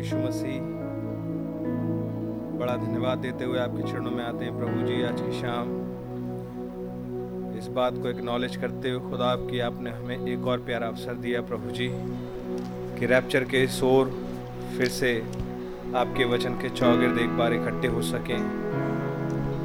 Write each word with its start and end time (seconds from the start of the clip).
यीशु 0.00 0.16
मसीह। 0.16 0.60
बड़ा 2.58 2.76
धन्यवाद 2.76 3.18
देते 3.18 3.44
हुए 3.44 3.58
आपके 3.58 3.82
चरणों 3.82 4.10
में 4.10 4.24
आते 4.24 4.44
हैं 4.44 4.58
प्रभु 4.58 4.86
जी 4.86 5.02
आज 5.02 5.20
की 5.20 5.32
शाम। 5.40 5.72
इस 7.58 7.66
बात 7.66 7.94
को 7.94 8.08
एक्नॉलेज 8.08 8.56
करते 8.56 8.90
हुए 8.90 9.10
खुदा 9.10 9.24
आपकी, 9.24 9.60
आपने 9.60 9.90
हमें 9.90 10.26
एक 10.26 10.46
और 10.46 10.58
प्यारा 10.58 10.86
अवसर 10.86 11.14
दिया 11.14 11.40
प्रभु 11.40 11.70
जी, 11.70 11.88
कि 12.98 13.06
रैप्चर 13.06 13.44
के 13.44 13.66
शोर 13.68 14.06
फिर 14.76 14.88
से 14.88 15.12
आपके 15.96 16.24
वचन 16.24 16.54
के 16.54 16.68
चौगिर्द 16.68 17.18
एक 17.18 17.36
बार 17.38 17.54
इकट्ठे 17.54 17.88
हो 17.88 18.02
सकें। 18.02 18.40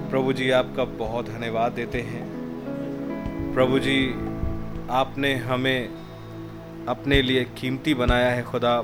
प्रभु 0.10 0.34
जी, 0.34 0.50
आपका 0.50 0.84
बहुत 0.84 1.26
धन्यवाद 1.26 1.72
देते 1.72 2.02
हैं। 2.02 2.24
प्रभु 3.54 3.80
जी, 3.80 4.10
आपने 4.90 5.36
हमें 5.36 5.90
अपने 6.88 7.22
लिए 7.22 7.44
कीमती 7.44 7.94
बनाया 7.94 8.30
है 8.32 8.44
खुदा। 8.44 8.84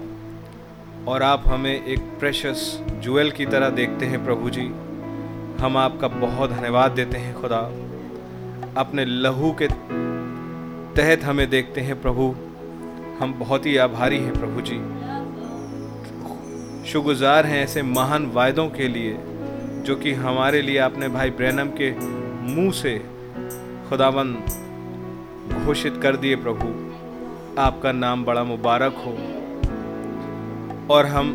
और 1.08 1.24
आप 1.24 1.44
हमें 1.48 1.86
एक 1.86 2.00
प्रेशस 2.00 2.84
जुएल 2.94 3.32
की 3.32 3.46
तरह 3.46 3.70
देखते 3.70 4.06
हैं 4.06 4.26
प्रभु 4.26 4.50
जी 4.50 4.66
हम 5.64 5.78
आपका 5.78 6.08
बहुत 6.08 6.50
धन्यवाद 6.50 6.92
देते 6.92 7.18
हैं 7.18 7.42
खुदा। 7.42 7.60
अपने 8.78 9.06
लहू 9.06 9.52
के 9.62 9.68
तहत 10.96 11.24
हमें 11.24 11.50
देखते 11.50 11.82
हैं 11.82 12.02
प्रभु। 12.02 12.36
हम 13.20 13.34
बहुत 13.40 13.66
ही 13.66 13.78
आभारी 13.78 14.18
हैं 14.18 14.34
प्रभु 14.34 14.62
जी 14.62 14.78
शुगुजार 16.92 17.46
हैं 17.46 17.64
ऐसे 17.64 17.82
महान 17.82 18.26
वायदों 18.26 18.70
के 18.70 18.88
लिए, 18.88 19.18
जो 19.84 19.96
कि 19.96 20.14
हमारे 20.14 20.62
लिए 20.62 20.78
आपने 20.78 21.08
भाई 21.08 21.30
ब्रैनम 21.30 21.70
के 21.82 21.92
मुँह 22.54 22.72
से 22.72 22.98
खुदावन 23.90 24.34
घोषित 25.66 26.00
कर 26.04 26.16
दिए 26.16 26.36
प्रभु। 26.36 26.68
आपका 27.62 27.92
नाम 27.92 28.26
बड़ा 28.26 28.44
मुबारक 28.44 28.94
हो। 28.94 29.41
और 30.90 31.06
हम 31.06 31.34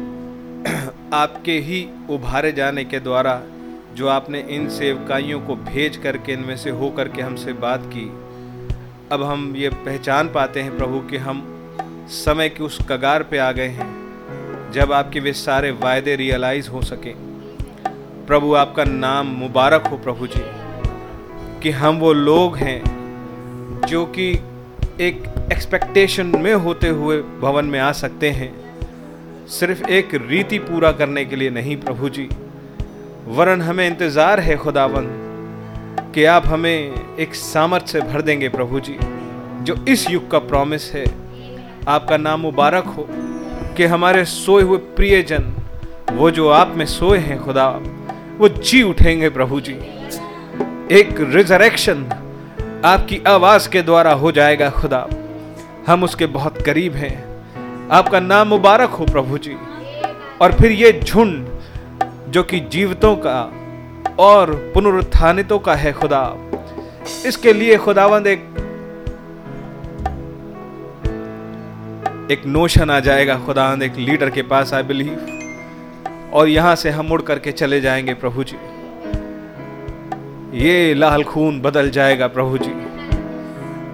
आपके 1.15 1.59
ही 1.59 1.87
उभारे 2.11 2.53
जाने 2.53 2.85
के 2.85 3.01
द्वारा 3.01 3.41
जो 3.95 4.09
आपने 4.09 4.41
इन 4.51 4.69
सेवकाइयों 4.69 5.41
को 5.41 5.57
भेज 5.57 5.97
करके 5.97 6.33
इनमें 6.33 6.57
से 6.57 6.71
हो 6.71 6.91
करके 6.91 7.23
हमसे 7.23 7.53
बात 7.53 7.83
की, 7.87 8.07
अब 9.13 9.23
हम 9.23 9.53
ये 9.57 9.69
पहचान 9.69 10.29
पाते 10.29 10.63
हैं 10.63 10.77
प्रभु 10.77 11.01
कि 11.01 11.17
हम 11.17 11.43
समय 12.09 12.49
के 12.49 12.65
उस 12.65 12.79
कगार 12.89 13.23
पे 13.23 13.39
आ 13.39 13.51
गए 13.53 13.69
हैं, 13.69 14.73
जब 14.73 14.93
आपके 14.93 15.21
वे 15.21 15.33
सारे 15.33 15.71
वायदे 15.71 16.17
रियलाइज़ 16.17 16.71
हो 16.71 16.83
सके। 16.83 17.15
प्रभु, 18.27 18.55
आपका 18.55 18.85
नाम 18.85 19.27
मुबारक 19.27 19.87
हो 19.87 19.97
प्रभु 19.97 20.27
जी, 20.27 20.43
कि 21.63 21.71
हम 21.71 21.99
वो 21.99 22.13
लोग 22.13 22.57
हैं 22.57 22.83
जो 23.87 24.05
कि 24.07 24.31
एक 25.01 25.23
एक्सपेक्टेशन 25.53 26.27
में 26.27 26.55
होते 26.55 26.89
हुए 26.89 27.21
भवन 27.41 27.65
में 27.65 27.79
आ 27.81 27.91
सकते 27.93 28.31
हैं। 28.31 28.66
सिर्फ़ 29.49 29.85
एक 29.89 30.15
रीति 30.15 30.59
पूरा 30.59 30.93
करने 30.93 31.25
के 31.25 31.37
लिए 31.37 31.51
नहीं, 31.51 31.77
प्रभु 31.77 32.09
जी। 32.09 32.29
वरन 33.27 33.63
हमें 33.63 33.87
इंतज़ार 33.87 34.41
है 34.41 34.57
खुदावन 34.57 35.07
कि 36.15 36.25
आप 36.25 36.47
हमें 36.47 37.17
एक 37.19 37.35
सामर्थ्य 37.35 37.87
से 37.87 38.01
भर 38.01 38.23
देंगे, 38.23 38.49
प्रभु 38.49 38.81
जी, 38.81 38.99
जो 39.63 39.85
इस 39.89 40.11
युग 40.11 40.31
का 40.31 40.39
प्रॉमिस 40.39 40.93
है। 40.93 41.05
आपका 41.89 42.17
नाम 42.17 42.41
मुबारक 42.41 42.85
हो 42.85 43.07
कि 43.77 43.85
हमारे 43.85 44.25
सोए 44.25 44.63
हुए 44.63 44.79
प्रियजन, 44.79 45.53
वो 46.13 46.31
जो 46.31 46.49
आप 46.49 46.75
में 46.77 46.87
सोए 46.87 47.19
हैं, 47.19 47.39
खुदा, 47.45 47.69
वो 48.39 48.49
जी 48.49 48.83
उठेंगे, 48.83 49.29
प्रभु 49.29 49.61
जी। 49.61 49.73
एक 50.95 51.21
रिजरेक्शन 51.21 52.05
आपकी 52.85 53.23
आवाज़ 53.27 53.69
के 53.69 53.83
द्वारा 53.83 54.13
हो 54.13 54.33
जाएगा, 54.33 54.71
खुदा। 54.71 55.09
हम 55.87 56.05
उसके 56.05 56.27
बहुत 56.27 56.63
करीब 56.63 56.95
हैं। 56.95 57.26
आपका 57.91 58.21
नाम 58.21 58.49
मुबारक 58.49 58.91
हो 58.91 59.05
प्रभु 59.05 59.39
जी। 59.39 59.57
और 60.43 60.53
फिर 60.53 60.73
ये 60.73 61.01
झुंड 61.05 61.47
जो 62.29 62.43
कि 62.43 62.61
जीवितों 62.61 63.17
का 63.17 63.53
और 64.19 64.51
पुनरुत्थानितों 64.75 65.59
का 65.59 65.75
है 65.75 65.93
खुदा। 65.93 66.23
इसके 67.27 67.53
लिए 67.53 67.77
खुदावंद 67.77 68.27
एक 68.27 68.45
एक 72.31 72.47
नोशन 72.47 72.91
आ 72.91 73.01
जाएगा। 73.01 73.39
खुदावंद 73.39 73.83
एक 73.83 73.97
लीडर 73.97 74.31
के 74.31 74.43
पास 74.43 74.75
आई 74.75 74.83
बिलीव 74.83 76.31
और 76.35 76.49
यहाँ 76.49 76.77
से 76.77 76.91
हम 76.91 77.13
उड़ 77.13 77.23
करके 77.23 77.53
चले 77.53 77.81
जाएँगे 77.81 78.15
प्रभु 78.15 78.45
जी। 78.45 78.57
ये 80.67 80.95
लाल 80.95 81.25
खून 81.25 81.61
बदल 81.61 81.91
जाएगा 81.91 82.27
प्रभु 82.27 82.59
जी। 82.59 82.73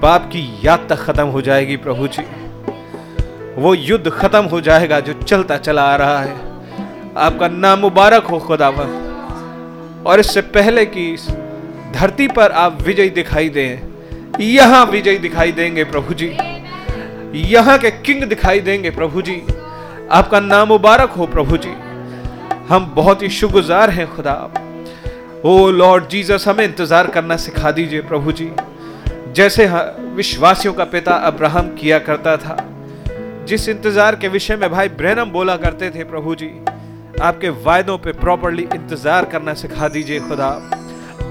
पाप 0.00 0.30
की 0.32 0.60
याद 0.64 0.86
तक 0.88 0.96
खत्म 0.96 1.26
हो 1.26 1.42
जाएगी 1.42 1.76
प्रभु 1.76 2.08
जी। 2.08 2.41
वो 3.54 3.74
युद्ध 3.74 4.10
खत्म 4.10 4.44
हो 4.44 4.60
जाएगा 4.60 4.98
जो 5.00 5.12
चलता 5.14 5.56
चला 5.58 5.82
आ 5.84 5.96
रहा 5.96 6.18
है। 6.20 6.36
आपका 7.18 7.48
नाम 7.48 7.78
मुबारक 7.78 8.26
हो 8.26 8.38
खुदावन 8.38 10.04
और 10.06 10.20
इससे 10.20 10.40
पहले 10.50 10.84
कि 10.86 11.08
इस 11.12 11.28
धरती 11.94 12.28
पर 12.28 12.52
आप 12.52 12.82
विजय 12.82 13.08
दिखाई 13.10 13.48
दें, 13.48 14.40
यहाँ 14.40 14.84
विजय 14.86 15.18
दिखाई 15.18 15.52
देंगे 15.52 15.84
प्रभु 15.84 16.14
जी। 16.14 16.30
यहाँ 17.50 17.78
के 17.78 17.90
किंग 17.90 18.22
दिखाई 18.24 18.60
देंगे 18.60 18.90
प्रभु 18.90 19.22
जी। 19.22 19.42
आपका 20.12 20.40
नाम 20.40 20.68
मुबारक 20.68 21.10
हो, 21.10 21.26
प्रभु 21.26 21.56
जी। 21.56 21.74
हम 22.68 22.92
बहुत 22.96 23.22
ही 23.22 23.28
शुगुजार 23.30 23.90
हैं, 23.90 24.06
खुदा। 24.16 24.32
आप 24.32 25.42
ओ 25.44 25.70
लॉर्ड 25.70 26.08
जीसस, 26.08 26.44
हमें 26.48 26.64
इंतज़ार 26.64 27.06
करना 27.06 27.36
सिखा 27.36 27.70
दीजिए, 27.70 28.00
प्रभु 28.02 28.32
जी। 28.32 28.50
जैसे 29.32 29.66
विश्वासियों 30.14 30.74
का 30.74 30.84
पिता 30.86 31.12
अब्राहम 31.26 31.74
किया 31.74 31.98
करता 32.00 32.36
था 32.36 32.56
जिस 33.46 33.68
इंतज़ार 33.68 34.16
के 34.16 34.28
विषय 34.28 34.56
में 34.56 34.70
भाई 34.70 34.88
ब्रैनम 34.90 35.30
बोला 35.30 35.56
करते 35.56 35.90
थे 35.90 36.04
प्रभु 36.04 36.34
जी, 36.34 36.48
आपके 37.22 37.48
वायदों 37.64 37.96
पे 37.98 38.12
प्रॉपरली 38.12 38.62
इंतज़ार 38.64 39.24
करना 39.24 39.54
सिखा 39.54 39.88
दीजिए 39.88 40.20
खुदा। 40.20 40.50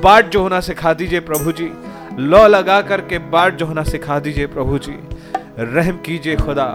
बाट 0.04 0.30
जो 0.30 0.41
होना 0.41 0.60
सिखा 0.60 0.93
दीजिए 0.93 1.19
प्रभु 1.19 1.52
जी। 1.52 1.71
लॉ 2.19 2.45
लगा 2.47 2.82
करके 2.82 3.17
बाट 3.32 3.56
जो 3.56 3.65
होना 3.65 3.84
सिखा 3.84 4.19
दीजिए 4.19 4.47
प्रभु 4.47 4.78
जी। 4.78 4.97
रहम 5.60 5.97
कीजिए 5.97 6.36
खुदा, 6.36 6.67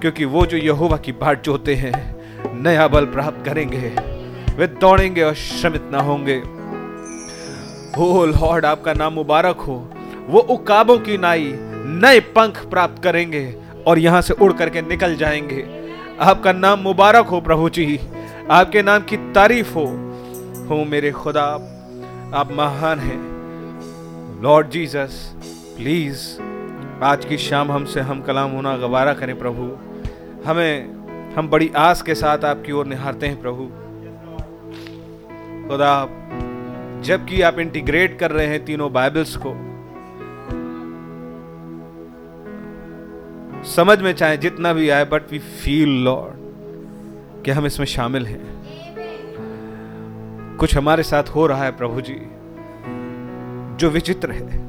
क्योंकि 0.00 0.24
वो 0.24 0.44
जो 0.46 0.56
यहोवा 0.56 0.96
की 0.96 1.12
बाट 1.14 1.44
जोते 1.44 1.74
हैं, 1.74 1.94
नया 2.62 2.88
बल 2.88 3.04
प्राप्त 3.06 3.44
करेंगे। 3.44 3.92
वे 4.56 4.66
दौड़ेंगे 4.80 5.22
और 5.22 5.34
श्रमित 5.36 5.88
ना 5.92 6.00
होंगे। 6.00 6.36
हो 7.96 8.24
लॉर्ड, 8.26 8.64
आपका 8.64 8.92
नाम 8.92 9.12
मुबारक 9.12 9.60
हो। 9.60 9.76
वो 10.28 10.40
उकाबों 10.50 10.98
की 10.98 11.16
नाई, 11.18 11.52
नए 12.02 12.20
पंख 12.34 12.64
प्राप्त 12.66 13.02
करेंगे। 13.02 13.44
और 13.88 13.98
यहाँ 13.98 14.20
से 14.20 14.34
उड़ 14.34 14.52
करके 14.52 14.82
निकल 14.82 15.16
जाएँगे। 15.16 15.92
आपका 16.20 16.52
नाम 16.52 16.78
मुबारक 16.78 17.26
हो 17.26 17.40
प्रभु 17.40 17.68
जी। 17.68 18.00
आपके 18.50 18.82
नाम 18.82 19.02
की 19.02 19.16
तारीफ़ 19.16 19.74
हो। 19.74 19.84
हो 20.68 20.84
मेरे 20.84 21.10
खुदा, 21.10 21.44
आप 22.34 22.48
महान 22.52 22.98
हैं। 22.98 23.38
लॉर्ड 24.42 24.70
जीसस 24.70 25.34
प्लीज़ 25.76 26.40
आज 27.02 27.24
की 27.24 27.38
शाम 27.38 27.72
हमसे 27.72 28.00
हम 28.00 28.22
कलाम 28.22 28.50
होना 28.50 28.76
गवारा 28.76 29.14
करें 29.14 29.38
प्रभु। 29.38 29.76
हमें, 30.48 30.88
हम 31.34 31.48
बड़ी 31.48 31.72
आस 31.76 32.02
के 32.02 32.14
साथ 32.14 32.44
आपकी 32.44 32.72
ओर 32.72 32.86
निहारते 32.86 33.26
हैं 33.26 33.40
प्रभु। 33.40 33.64
खुदा, 35.68 36.06
जबकि 37.00 37.42
आप 37.42 37.58
इंटीग्रेट 37.58 38.18
कर 38.18 38.30
रहे 38.30 38.46
हैं 38.46 38.64
तीनों 38.64 38.92
बाइबल्स 38.92 39.36
को 39.36 39.67
समझ 43.64 44.00
में 44.00 44.12
चाहे 44.12 44.36
जितना 44.36 44.72
भी 44.72 44.90
आए 44.90 45.04
बट 45.04 45.22
वी 45.32 45.38
फील 45.38 45.88
लॉर्ड 46.04 47.44
कि 47.44 47.50
हम 47.50 47.66
इसमें 47.66 47.86
शामिल 47.86 48.26
हैं। 48.26 48.56
कुछ 50.56 50.76
हमारे 50.76 51.02
साथ 51.02 51.24
हो 51.24 51.46
रहा 51.46 51.64
है 51.64 51.76
प्रभु 51.76 52.00
जी, 52.00 52.16
जो 53.76 53.90
विचित्र 53.90 54.30
है, 54.30 54.60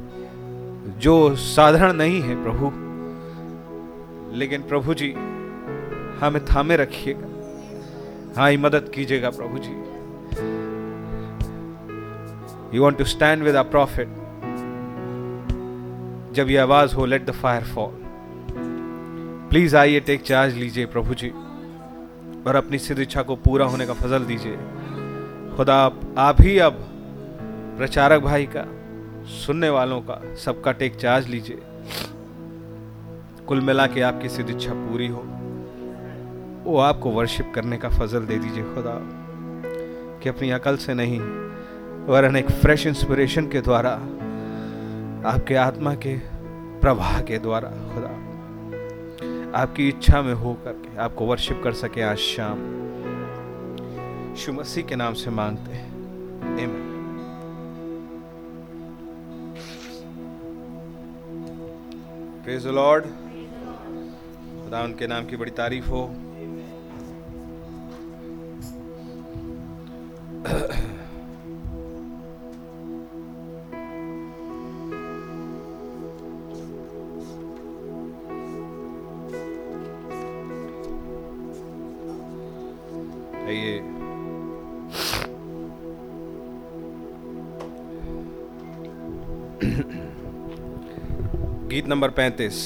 जो 1.00 1.36
साधारण 1.36 1.94
नहीं 1.94 2.22
है 2.22 2.44
प्रभु। 2.44 2.72
लेकिन 4.38 4.62
प्रभु 4.62 4.94
जी, 4.94 5.12
हमें 6.20 6.46
थामे 6.46 6.76
रखिएगा। 6.76 7.28
हाँ 8.38 8.52
ही 8.52 8.58
मदद 8.58 8.92
कीजिएगा 8.96 9.30
प्रभु 9.30 9.58
जी। 9.58 9.74
You 12.78 12.84
want 12.84 12.98
to 12.98 13.04
stand 13.04 13.44
with 13.44 13.56
a 13.56 13.62
prophet 13.62 14.08
जब 16.34 16.50
ये 16.50 16.58
आवाज़ 16.58 16.96
हो 16.96 17.06
let 17.06 17.26
the 17.26 17.32
fire 17.32 17.64
fall 17.64 18.09
please 19.50 19.78
आइए 19.78 20.00
टेक 20.00 20.22
चार्ज 20.22 20.54
लीजिए 20.54 20.86
प्रभु 20.86 21.14
जी, 21.14 21.30
और 22.48 22.56
अपनी 22.56 22.78
सिद्ध 22.78 23.02
इच्छा 23.02 23.22
को 23.22 23.36
पूरा 23.36 23.66
होने 23.66 23.86
का 23.86 23.94
फजल 23.94 24.20
दीजिए। 24.20 24.58
खुदा, 25.58 25.92
आप 26.18 26.42
ही 26.42 26.60
अब 26.60 26.74
प्रचारक 27.78 28.22
भाई 28.22 28.50
का, 28.56 28.66
सुनने 29.26 29.70
वालों 29.70 30.02
का, 30.02 30.36
सबका 30.36 30.72
टेक 30.72 30.96
चार्ज 30.96 31.28
लीजिए। 31.28 31.60
कुल 33.48 33.62
मिला 33.62 33.88
के 33.88 34.02
आपकी 34.02 34.30
सिद्ध 34.30 34.50
इच्छा 34.50 34.74
पूरी 34.74 35.08
हो, 35.08 35.26
वो 36.72 36.80
आपको 36.80 37.10
वर्शिप 37.10 37.52
करने 37.56 37.78
का 37.78 37.90
फजल 37.90 38.20
दे 38.20 38.38
दीजिए 38.38 38.64
खुदा। 38.64 38.96
कि 40.24 40.30
अपनी 40.30 40.50
अकल 40.50 40.78
से 40.78 40.94
नहीं, 40.94 41.20
वरन 42.06 42.36
एक 42.36 42.52
फ्रेश 42.52 42.88
इंस्पिरेशन 42.88 43.48
के 43.48 43.62
द्वारा, 43.62 43.92
आपके 45.30 45.56
आत्मा 45.56 45.94
के 45.94 46.18
प्रवाह 46.80 47.22
के 47.22 47.38
द्वारा, 47.38 47.70
खुदा। 47.70 48.19
आपकी 49.56 49.90
इच्छा 49.90 50.22
में 50.22 50.34
हो 50.34 50.54
करके 50.54 50.98
आपको 50.98 51.26
वर्शिप 51.26 51.62
कर 51.64 51.74
सके 51.74 52.02
आज 52.02 52.18
शाम। 52.18 52.80
शु 54.36 54.54
मसीह 54.54 54.86
के 54.86 54.96
नाम 54.96 55.14
से 55.14 55.30
मांगते 55.30 55.74
हैं। 55.74 56.56
Amen. 56.56 56.90
लॉर्ड 62.66 63.06
खुदा 64.64 64.84
उनके 64.84 65.08
नाम 65.08 65.26
की 65.26 65.38
बड़ी 65.38 65.52
तारीफ़ 65.52 65.90
हो। 65.90 66.14
ये 83.52 83.80
गीत 91.70 91.88
नंबर 91.88 92.10
पैंतीस। 92.10 92.60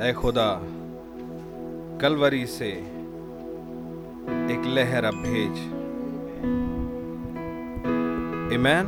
ए 0.00 0.12
खुदा 0.12 0.48
कलवरी 2.00 2.46
से 2.46 2.70
एक 4.54 4.66
लहर 4.66 5.04
अब 5.04 5.22
भेज। 5.22 5.58
ईमैन 8.54 8.86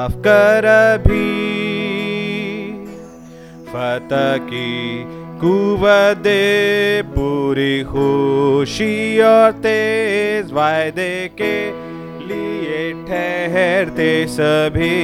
साफ़ 0.00 0.16
कर 0.16 0.66
भी। 1.06 1.24
फतह 3.66 4.36
की 4.36 5.04
कुवत 5.40 6.16
दे 6.16 7.02
पूरी 7.02 7.82
खुशी 7.84 9.20
और 9.20 9.50
तेज 9.52 10.52
वायदे 10.52 11.30
के 11.42 11.54
लिए 12.26 12.92
ठहरते 13.08 14.26
सभी। 14.26 14.94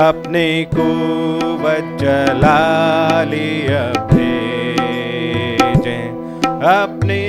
अपने 0.00 0.46
कुवत 0.74 1.96
चला 2.00 2.58
लिया 3.24 3.84
भेजे। 4.14 5.98
अपने 6.72 7.25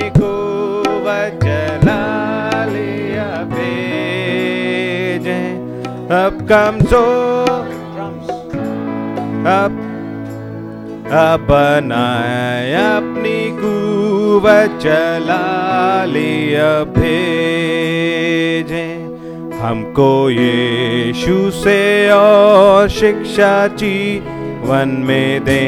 अब 6.08 6.36
कमज़ोर 6.50 7.48
अब 9.46 9.74
अब 11.14 11.40
बनाए 11.50 12.72
अपनी 12.74 13.40
कुवत 13.58 14.78
चला 14.82 16.04
लिया 16.04 16.70
भेजे। 16.94 18.86
हमको 19.60 20.08
यीशु 20.30 21.50
से 21.50 21.80
और 22.10 22.88
शिक्षा 22.88 23.66
जीवन 23.76 24.88
में 25.08 25.44
दे। 25.44 25.64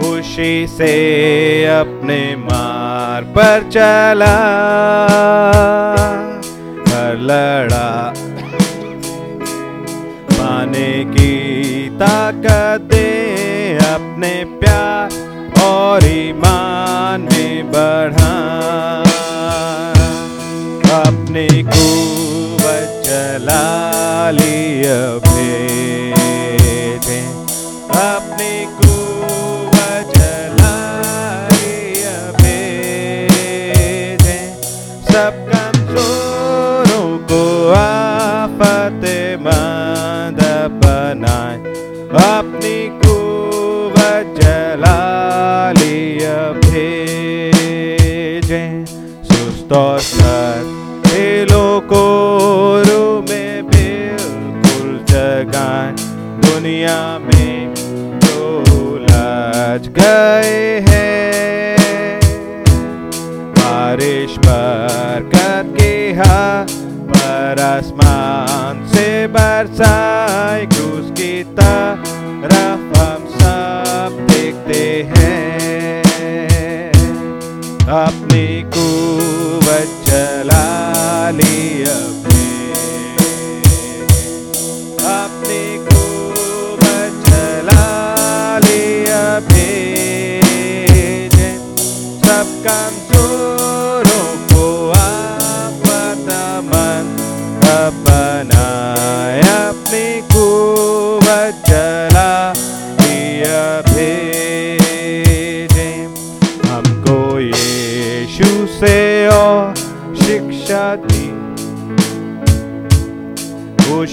खुशी 0.00 0.66
से 0.66 0.92
अपने 1.66 2.20
मार 2.36 3.22
पर 3.36 3.68
चला। 3.70 4.36
हर 6.88 7.16
लड़ा 7.20 7.88
ताकत 12.00 12.84
दे 12.90 13.08
अपने 13.86 14.32
प्यार 14.60 15.62
और 15.64 16.04
ईमान 16.04 17.28
में 17.32 17.70
बढ़ा। 17.72 18.30
अपने 21.00 21.46
को 21.68 21.88
चला 23.04 24.30
लिया 24.30 24.98
दुनिया 56.80 57.18
में 57.18 57.74
जो 58.24 58.96
लाज 58.98 59.88
गए 59.98 60.80
हैं। 60.88 62.20
बारिश 63.58 64.36
पर 64.46 65.28
करके 65.34 65.92
हा 66.20 66.40
पर 67.10 67.60
आसमान 67.64 68.86
से 68.94 69.06
बरसाए 69.36 70.64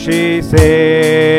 खुशी 0.08 0.42
से 0.42 1.37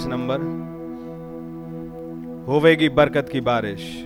नंबर 0.00 0.38
होवेगी 2.48 2.88
बरकत 2.88 3.28
की 3.32 3.40
बारिश। 3.40 4.01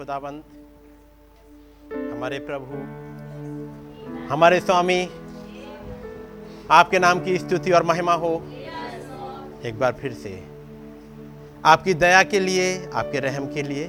खुदाबंद, 0.00 0.42
हमारे 2.12 2.38
प्रभु, 2.38 2.76
हमारे 4.32 4.60
स्वामी, 4.60 5.08
आपके 6.70 6.98
नाम 6.98 7.20
की 7.20 7.38
स्तुति 7.38 7.70
और 7.70 7.82
महिमा 7.82 8.12
हो। 8.12 8.30
एक 9.64 9.78
बार 9.78 9.92
फिर 9.92 10.12
से, 10.12 10.32
आपकी 11.64 11.94
दया 11.94 12.22
के 12.22 12.40
लिए, 12.40 12.90
आपके 12.94 13.20
रहम 13.20 13.46
के 13.46 13.62
लिए, 13.62 13.84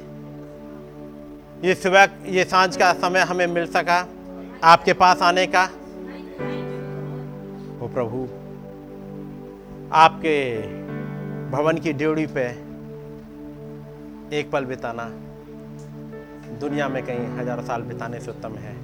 ये 1.67 1.75
सुबह, 1.75 2.07
ये 2.25 2.43
साँझ 2.43 2.77
का 2.77 2.93
समय 2.93 3.19
हमें 3.19 3.47
मिल 3.47 3.67
सका 3.67 4.07
आपके 4.63 4.93
पास 4.93 5.21
आने 5.21 5.47
का। 5.47 5.65
वो 7.79 7.87
प्रभु, 7.87 8.23
आपके 9.93 10.37
भवन 11.49 11.77
की 11.77 11.93
ड्योड़ी 11.93 12.27
पे 12.27 12.47
एक 14.39 14.51
पल 14.51 14.65
बिताना। 14.65 15.11
दुनिया 16.61 16.87
में 16.89 17.01
कहीं 17.05 17.27
हज़ारों 17.37 17.63
साल 17.63 17.81
बिताने 17.81 18.19
से 18.19 18.31
उत्तम 18.31 18.55
है। 18.55 18.75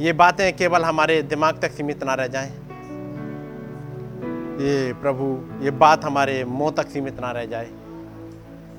ये 0.00 0.12
बातें 0.12 0.56
केवल 0.56 0.84
हमारे 0.84 1.22
दिमाग 1.24 1.58
तक 1.62 1.70
सीमित 1.70 2.04
ना 2.04 2.14
रह 2.14 2.26
जाएँ। 2.26 2.50
ये 4.60 4.92
प्रभु, 4.92 5.26
ये 5.64 5.70
बात 5.70 6.04
हमारे 6.04 6.44
मुँह 6.44 6.70
तक 6.70 6.88
सीमित 6.88 7.20
ना 7.20 7.30
रह 7.30 7.44
जाए। 7.44 7.70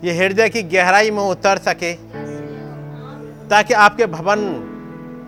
ये 0.04 0.14
हृदय 0.14 0.50
की 0.50 0.62
गहराई 0.64 1.12
में 1.12 1.22
उतर 1.24 1.58
सके, 1.58 1.94
ताकि 3.50 3.74
आपके 3.76 4.06
भवन 4.06 4.46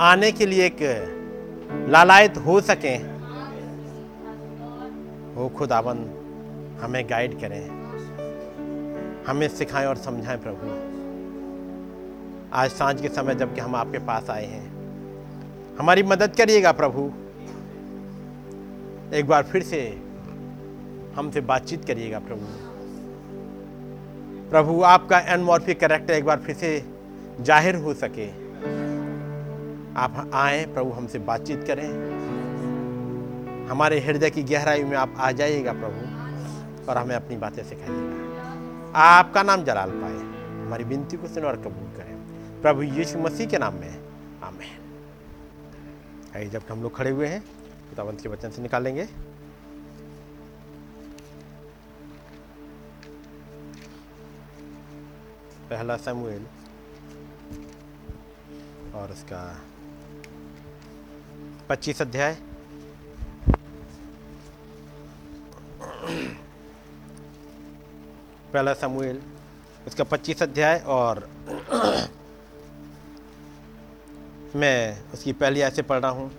आने 0.02 0.32
के 0.32 0.46
लिए 0.46 0.66
एक 0.66 0.82
लालायत 1.90 2.38
हो 2.38 2.60
सके। 2.62 2.98
वो 5.36 5.50
खुदाबंद 5.50 6.80
हमें 6.82 7.04
गाइड 7.10 7.40
करें। 7.42 7.64
हमें 9.28 9.48
सिखाएँ 9.48 9.86
और 9.86 9.98
समझाएँ 9.98 10.38
प्रभु। 10.38 10.89
आज 12.54 12.70
साँझ 12.72 13.02
के 13.02 13.10
समय 13.10 13.36
जबकि 13.36 13.62
हम 13.62 13.76
आपके 13.76 14.00
पास 14.00 14.30
आए 14.30 14.46
हैं। 14.46 15.78
हमारी 15.80 16.04
मदद 16.04 16.36
करिएगा 16.36 16.72
प्रभु। 16.72 17.02
एक 19.16 19.28
बार 19.28 19.44
फिर 19.44 19.64
से 19.64 19.82
हमसे 21.16 21.42
बातचीत 21.42 21.86
करिएगा 21.86 22.20
प्रभु। 22.20 22.46
प्रभु, 24.50 24.82
आपका 24.82 25.20
एनमॉर्फिक 25.34 25.80
कैरेक्टर 25.80 26.14
एक 26.14 26.26
बार 26.26 26.40
फिर 26.40 26.56
से 26.56 26.72
ज़ाहिर 27.42 27.76
हो 27.76 27.94
सके। 27.94 28.28
आप 29.96 30.32
आए, 30.34 30.66
प्रभु 30.66 30.92
हमसे 30.92 31.20
बातचीत 31.20 31.64
करें। 31.68 31.90
हमारे 33.70 34.00
हृदय 34.00 34.30
की 34.30 34.44
गहराई 34.44 34.84
में 34.84 34.98
आप 34.98 35.14
आ 35.18 35.32
जाइएगा 35.32 35.74
प्रभु 35.74 36.90
और 36.92 36.98
हमें 36.98 37.16
अपनी 37.16 37.38
बातें 37.38 37.64
सिखाइएगा। 37.64 39.00
आपका 39.00 39.44
नाम 39.44 39.64
जलाल 39.64 39.90
पाए। 39.92 40.18
हमारी 40.66 40.84
विनती 40.84 41.18
को 41.18 41.28
सुन 41.28 41.44
और 41.44 41.56
कबूल 41.56 41.98
करें। 41.98 42.09
प्रभु 42.62 42.82
यीशु 42.82 43.20
मसीह 43.20 43.48
के 43.48 43.58
नाम 43.58 43.74
में 43.74 44.42
आमेन। 44.44 44.80
आइए, 46.36 46.50
जब 46.50 46.64
हम 46.70 46.82
लोग 46.84 46.96
खड़े 46.96 47.12
हुए 47.12 47.28
हैं 47.28 47.42
खुदावंत 47.90 48.22
के 48.22 48.30
वचन 48.30 48.52
से 48.52 48.62
निकालेंगे। 48.62 49.06
पहला 55.70 55.98
समुएल 55.98 56.46
और 58.96 59.12
उसका 59.12 59.42
पच्चीस 61.70 62.02
अध्याय। 62.02 62.38
पहला 68.54 68.74
समुएल, 68.74 69.22
उसका 69.88 70.04
पच्चीस 70.04 70.44
अध्याय 70.44 70.80
और 70.88 71.28
मैं 74.56 75.04
उसकी 75.14 75.34
पहली 75.34 75.62
आयत 75.62 75.74
से 75.74 75.82
पढ़ 75.82 76.00
रहा 76.00 76.12
हूँ। 76.12 76.32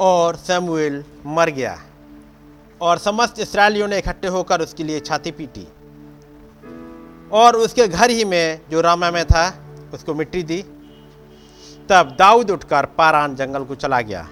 और 0.00 0.36
सैमुएल 0.36 1.04
मर 1.26 1.50
गया। 1.50 1.78
और 2.80 2.98
समस्त 2.98 3.38
इसराइलियों 3.38 3.88
ने 3.88 3.98
इकट्ठे 3.98 4.28
होकर 4.28 4.60
उसके 4.60 4.84
लिए 4.84 5.00
छाती 5.00 5.30
पीटी। 5.30 5.68
और 7.32 7.56
उसके 7.56 7.88
घर 7.88 8.10
ही 8.10 8.24
में 8.24 8.60
जो 8.70 8.80
रामा 8.80 9.10
में 9.10 9.24
था, 9.24 9.64
उसको 9.94 10.14
मिट्टी 10.14 10.42
दी। 10.42 10.62
तब 11.88 12.16
दाऊद 12.18 12.50
उठकर 12.50 12.86
पारान 12.86 13.36
जंगल 13.36 13.64
को 13.64 13.74
चला 13.74 14.00
गया। 14.00 14.28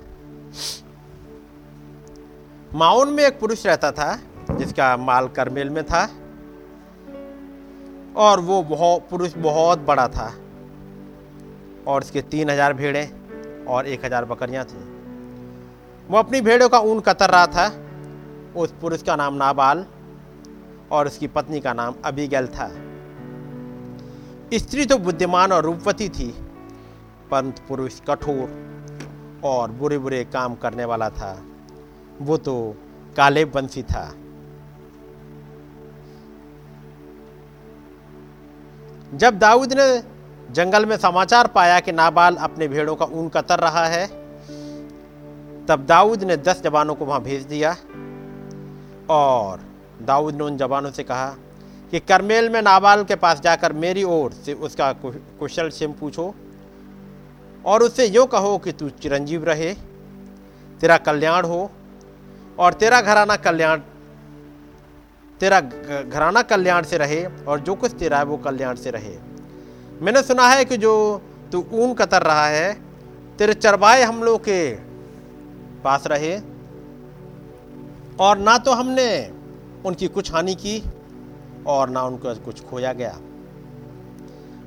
माउन 2.75 3.09
में 3.09 3.25
एक 3.25 3.41
पुरुष 3.41 3.67
रहता 3.67 3.93
था, 3.93 4.19
जिसका 4.51 4.97
माल 4.97 5.29
करमेल 5.29 5.71
में 5.71 5.85
था। 5.85 6.20
और 8.17 8.41
वो 8.41 8.63
बहुत 8.65 9.07
पुरुष 9.11 9.35
बहुत 9.39 9.79
बड़ा 9.81 10.07
था। 10.09 10.33
और 11.87 12.03
उसके 12.03 12.23
तीन 12.23 12.51
हज़ार 12.51 12.73
भेड़ें 12.73 13.67
और 13.67 13.87
एक 13.87 14.05
हज़ार 14.05 14.25
बकरियाँ 14.25 14.65
थीं। 14.65 14.85
वो 16.09 16.19
अपनी 16.19 16.41
भेड़ों 16.41 16.69
का 16.69 16.79
ऊन 16.81 17.01
कतर 17.01 17.31
रहा 17.31 17.47
था। 17.47 17.67
उस 18.57 18.73
पुरुष 18.81 19.03
का 19.03 19.17
नाम 19.17 19.35
नाबाल 19.35 19.85
और 20.93 21.07
उसकी 21.07 21.27
पत्नी 21.29 21.61
का 21.61 21.73
नाम 21.73 21.95
अबीगैल 22.05 22.47
था। 22.49 22.69
स्त्री 24.55 24.87
तो 24.87 24.99
बुद्धिमान 24.99 25.53
और 25.53 25.65
रूपवती 25.65 26.09
थी, 26.09 26.29
परंतु 27.31 27.63
पुरुष 27.69 28.01
कठोर 28.01 29.41
और 29.45 29.71
बुरे 29.73 29.99
बुरे 29.99 30.25
काम 30.25 30.55
करने 30.55 30.85
वाला 30.85 31.09
था। 31.11 31.33
वो 32.21 32.37
तो 32.37 32.55
काले 33.17 33.45
बंसी 33.47 33.83
था। 33.83 34.03
जब 39.15 39.39
दाऊद 39.39 39.73
ने 39.73 39.87
जंगल 40.55 40.87
में 40.87 40.97
समाचार 40.97 41.47
पाया 41.47 41.79
कि 41.81 41.93
नाबाल 41.93 42.37
अपने 42.37 42.69
भेड़ों 42.69 42.95
का 42.97 43.05
ऊन 43.05 43.29
कतर 43.29 43.59
रहा 43.59 43.85
है, 43.87 44.07
तब 45.67 45.85
दाऊद 45.87 46.23
ने 46.25 46.37
दस 46.37 46.63
जवानों 46.63 46.95
को 46.95 47.05
वहाँ 47.05 47.23
भेज 47.23 47.43
दिया 47.43 47.71
और 49.11 49.61
दाऊद 50.03 50.35
ने 50.35 50.45
उन 50.45 50.57
जवानों 50.57 50.91
से 50.91 51.03
कहा 51.03 51.29
कि 51.91 52.01
करमेल 52.01 52.49
में 52.49 52.61
नाबाल 52.63 53.05
के 53.05 53.17
पास 53.17 53.41
जाकर 53.41 53.73
मेरी 53.73 54.05
ओर 54.05 54.33
से 54.33 54.53
उसका 54.55 54.93
कुशल 55.03 55.71
सिम 55.71 55.93
पूछो 55.93 56.35
और 57.65 57.83
उससे 57.83 58.07
यूँ 58.07 58.27
कहो 58.27 58.57
कि 58.59 58.73
तू 58.73 58.89
चिरंजीव 59.03 59.45
रहे, 59.45 59.75
तेरा 60.81 60.97
कल्याण 60.99 61.47
हो 61.47 61.71
और 62.59 62.73
तेरा 62.73 63.01
घराना 63.01 63.37
कल्याण 63.37 63.81
तेरा 65.41 65.61
घराना 65.61 66.43
कल्याण 66.43 66.83
से 66.83 66.99
रहे 66.99 67.25
और 67.25 67.61
जो 67.61 67.75
कुछ 67.75 67.93
तेरा 67.93 68.19
है 68.19 68.25
वो 68.25 68.37
कल्याण 68.37 68.75
से 68.75 68.91
रहे। 68.91 69.17
मैंने 70.03 70.23
सुना 70.23 70.49
है 70.49 70.65
कि 70.65 70.77
जो 70.77 71.23
तू 71.53 71.65
ऊन 71.73 71.95
कतर 71.95 72.23
रहा 72.23 72.47
है, 72.47 72.73
तेरे 73.39 73.55
चरवाए 73.55 74.03
हम 74.03 74.23
लोग 74.23 74.41
के 74.41 74.75
पास 75.85 76.07
रहे 76.07 76.37
और 78.21 78.39
ना 78.39 78.59
तो 78.59 78.73
हमने 78.73 79.33
उनकी 79.87 80.09
कुछ 80.09 80.33
हानि 80.33 80.55
की 80.55 80.83
और 81.67 81.91
ना 81.91 82.03
उनका 82.03 82.35
कुछ 82.35 82.65
खोया 82.65 82.93
गया। 82.93 83.11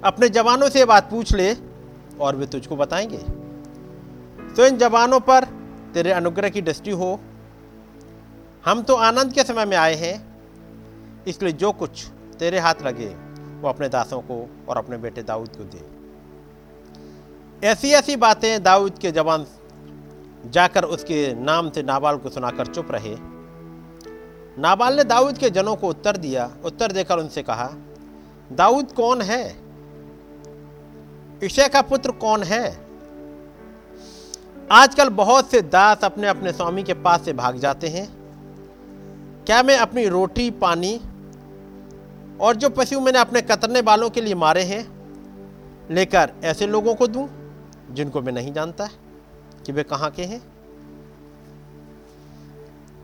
अपने 0.04 0.30
जवानों 0.30 0.70
से 0.70 0.86
बात 0.86 1.10
पूछ 1.10 1.34
ले 1.34 1.56
और 2.20 2.36
वे 2.36 2.46
तुझको 2.46 2.76
बताएँगे। 2.76 3.18
तो 4.54 4.66
इन 4.66 4.78
जवानों 4.78 5.20
पर 5.20 5.46
तेरे 5.94 6.12
अनुग्रह 6.12 6.50
की 6.50 6.62
दृष्टि 6.62 6.92
हो। 6.92 7.20
हम 8.66 8.82
तो 8.82 8.96
आनंद 8.96 9.34
के 9.34 9.44
समय 9.44 9.66
में 9.66 9.78
आए 9.78 9.96
हैं 9.96 10.33
इसलिए 11.28 11.52
जो 11.52 11.72
कुछ 11.72 12.06
तेरे 12.40 12.60
हाथ 12.60 12.76
लगे, 12.82 13.08
वो 13.62 13.70
अपने 13.70 13.90
दासों 13.90 14.22
को 14.22 14.50
और 14.70 14.78
अपने 14.78 14.98
बेटे 14.98 15.24
दाऊद 15.24 15.50
को 15.56 15.64
दे। 15.64 16.04
ऐसी 17.68 17.92
ऐसी 17.92 18.16
बातें 18.16 18.64
दाऊद 18.64 19.00
के 19.00 19.12
जवान 19.12 19.46
जाकर 20.46 20.84
उसके 20.84 21.34
नाम 21.34 21.70
से 21.70 21.84
नाबाल 21.84 22.18
को 22.18 22.30
सुनाकर 22.30 22.66
चुप 22.66 22.92
रहे। 22.92 23.16
नाबाल 24.62 24.98
ने 24.98 25.04
दाऊद 25.04 25.38
के 25.38 25.50
जनों 25.50 25.76
को 25.76 25.88
उत्तर 25.88 26.18
दिया। 26.18 26.52
उत्तर 26.66 26.92
देकर 26.92 27.18
उनसे 27.18 27.44
कहा, 27.44 27.74
दाऊद 28.52 28.92
कौन 28.92 29.22
है? 29.22 29.56
ईशय 31.44 31.68
का 31.68 31.82
पुत्र 31.82 32.12
कौन 32.12 32.44
है? 32.44 32.86
आजकल 34.72 35.10
बहुत 35.10 35.52
से 35.52 35.62
दास 35.62 36.04
अपने 36.04 36.28
अपने 36.28 36.52
स्वामी 36.52 36.84
के 36.84 36.94
पास 36.94 37.22
से 37.22 37.34
भाग 37.34 37.58
जाते 37.58 37.88
हैं। 37.88 38.24
क्या 39.46 39.64
मैं 39.64 39.78
अपनी 39.78 40.08
रोटी, 40.08 40.52
पानी 40.52 41.02
और 42.44 42.56
जो 42.56 42.70
पशु 42.70 43.00
मैंने 43.00 43.20
अपने 43.20 43.42
कतरने 43.42 43.82
वालों 43.82 44.10
के 44.10 44.22
लिए 44.22 44.36
मारे 44.36 44.64
हैं, 44.64 44.84
लेकर 45.92 46.32
ऐसे 46.44 46.68
लोगों 46.68 46.96
को 46.96 47.08
दूँ, 47.08 47.30
जिनको 47.92 48.22
मैं 48.22 48.34
नहीं 48.34 48.54
जानता 48.54 48.90
कि 49.66 49.72
वे 49.72 49.84
कहाँ 49.84 50.12
के 50.12 50.24
हैं। 50.24 50.42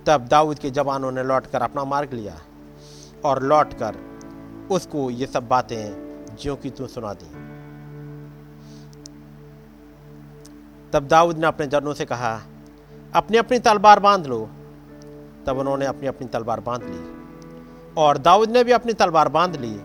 तब 0.06 0.28
दाऊद 0.28 0.60
के 0.60 0.70
जवानों 0.70 1.12
ने 1.12 1.24
लौटकर 1.24 1.62
अपना 1.62 1.84
मार्ग 1.84 2.14
लिया 2.14 2.42
और 3.26 3.44
लौटकर 3.44 3.96
उसको 4.72 5.10
ये 5.10 5.28
सब 5.28 5.48
बातें 5.48 6.36
ज्यों 6.42 6.56
की 6.56 6.70
तू 6.70 6.88
सुना 6.88 7.14
दी। 7.14 7.30
तब 10.92 11.08
दाऊद 11.08 11.38
ने 11.38 11.48
अपने 11.48 11.68
जनों 11.68 11.94
से 11.94 12.06
कहा 12.06 12.42
अपनी 13.16 13.38
अपनी 13.38 13.60
तलवार 13.60 14.00
बाँध 14.00 14.28
लो। 14.28 14.50
तब 15.48 15.58
उन्होंने 15.58 15.86
अपनी 15.86 16.08
अपनी 16.08 16.28
तलवार 16.28 16.60
बाँध 16.60 16.84
ली। 16.84 17.19
और 18.00 18.18
दाऊद 18.18 18.50
ने 18.50 18.64
भी 18.64 18.72
अपनी 18.72 18.94
तलवार 18.94 19.30
बाँध 19.30 19.56
ली 19.56 19.76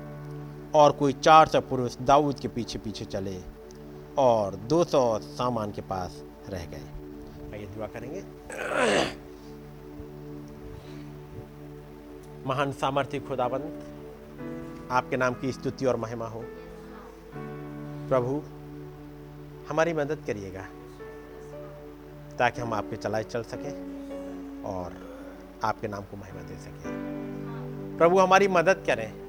और 0.75 0.93
कोई 0.93 1.13
चार 1.13 1.49
सौ 1.49 1.61
पुरुष 1.61 1.97
दाऊद 1.97 2.41
के 2.41 2.49
पीछे 2.49 2.79
पीछे 2.79 3.05
चले 3.05 3.39
और 4.19 4.55
दो 4.55 4.85
सौ 4.85 5.19
सामान 5.19 5.71
के 5.73 5.83
पास 5.83 6.23
रह 6.49 6.65
गए। 6.67 6.85
आइए 7.53 7.67
दुआ 7.67 7.87
करेंगे। 7.87 8.21
महान 12.47 12.73
सामर्थ्य 12.73 13.21
खुदाबंद, 13.21 13.83
आपके 14.91 15.17
नाम 15.17 15.35
की 15.35 15.53
स्तुति 15.53 15.87
और 15.87 15.97
महिमा 15.97 16.27
हो। 16.27 16.45
प्रभु, 18.09 18.43
हमारी 19.69 19.95
मदद 19.95 20.25
करिएगा 20.27 20.67
ताकि 22.39 22.61
हम 22.61 22.75
आपके 22.75 22.97
चलाए 22.97 23.25
चल 23.25 23.43
सकें 23.43 24.63
और 24.63 24.93
आपके 25.65 25.89
नाम 25.89 26.03
को 26.03 26.17
महिमा 26.17 26.43
दे 26.43 26.57
सकें। 26.57 27.54
प्रभु, 27.99 28.19
हमारी 28.19 28.49
मदद 28.49 28.85
करें 28.87 29.25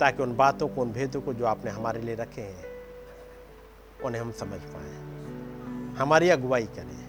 ताकि 0.00 0.22
उन 0.22 0.36
बातों 0.36 0.68
को, 0.68 0.80
उन 0.80 0.92
भेदों 0.92 1.20
को 1.20 1.34
जो 1.34 1.46
आपने 1.46 1.70
हमारे 1.70 2.00
लिए 2.00 2.14
रखे 2.14 2.40
हैं, 2.40 2.64
उन्हें 4.04 4.22
हम 4.22 4.32
समझ 4.32 4.60
पाए। 4.60 5.16
हमारी 5.94 6.28
अगुवाई 6.28 6.66
करें। 6.66 7.06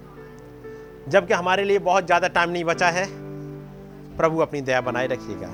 जबकि 1.08 1.34
हमारे 1.34 1.64
लिए 1.64 1.80
बहुत 1.80 2.06
ज़्यादा 2.06 2.28
टाइम 2.28 2.50
नहीं 2.50 2.64
बचा 2.64 2.90
है, 2.90 3.06
प्रभु 4.18 4.40
अपनी 4.40 4.62
दया 4.62 4.82
बनाए 4.82 5.08
रखिएगा 5.08 5.50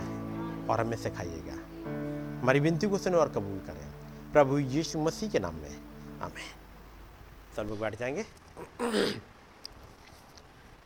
और 0.70 0.80
हमें 0.80 0.98
सिखाइएगा। 0.98 1.54
हमारी 2.42 2.60
विनती 2.60 2.88
को 2.88 2.98
सुने 2.98 3.18
और 3.18 3.30
कबूल 3.30 3.60
करें। 3.60 3.88
प्रभु 4.34 4.58
यीशु 4.58 5.00
मसीह 5.00 5.30
के 5.30 5.40
नाम 5.40 5.56
में 5.56 5.82
आमें 6.22 6.50
सब 7.56 7.64
लोग 7.64 7.80
बैठ 7.80 8.00
जाएँगे। 8.00 8.24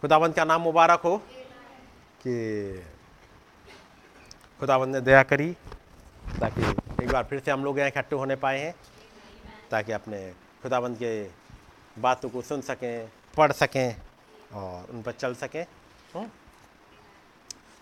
खुदावंत 0.02 0.36
का 0.36 0.45
नाम 0.45 0.62
मुबारक 0.62 1.00
हो? 1.00 1.18
कि 2.22 2.84
खुदावंत 4.60 4.95
ने 4.95 5.01
दया 5.01 5.22
करी 5.24 5.51
ताकि 6.39 6.62
एक 7.03 7.12
बार 7.12 7.24
फिर 7.24 7.39
से 7.39 7.51
हम 7.51 7.64
लोग 7.64 7.78
यहाँ 7.80 7.89
इकट्ठे 7.89 8.16
होने 8.16 8.36
पाए 8.36 8.60
हैं 8.60 8.74
ताकि 9.72 9.91
अपने 9.91 10.22
खुदावंत 10.64 10.97
के 10.97 11.12
बातों 12.01 12.30
को 12.30 12.41
सुन 12.41 12.62
सकें 12.62 13.08
पढ़ 13.38 13.51
सकें 13.53 13.95
और 14.53 14.88
उन 14.93 15.01
पर 15.01 15.12
चल 15.14 15.34
सकें। 15.36 15.66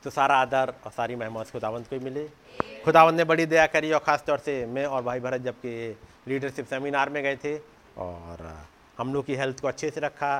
तो 0.03 0.09
सारा 0.09 0.35
आदर 0.37 0.73
और 0.85 0.91
सारी 0.91 1.15
महिमा 1.15 1.41
उस 1.41 1.51
खुदावंत 1.51 1.87
को 1.89 1.95
ही 1.95 2.03
मिले। 2.03 2.27
खुदावंत 2.85 3.17
ने 3.17 3.23
बड़ी 3.23 3.45
दया 3.45 3.65
करी 3.67 3.91
और 3.91 3.99
ख़ास 3.99 4.23
तौर 4.27 4.37
से 4.37 4.65
मैं 4.65 4.85
और 4.85 5.03
भाई 5.03 5.19
भरत 5.19 5.41
जबकि 5.41 5.95
लीडरशिप 6.27 6.65
सेमिनार 6.65 7.09
में 7.09 7.21
गए 7.23 7.35
थे 7.43 7.57
और 7.97 8.47
हम 8.97 9.13
लोग 9.13 9.25
की 9.25 9.35
हेल्थ 9.35 9.61
को 9.61 9.67
अच्छे 9.67 9.89
से 9.89 10.01
रखा। 10.01 10.37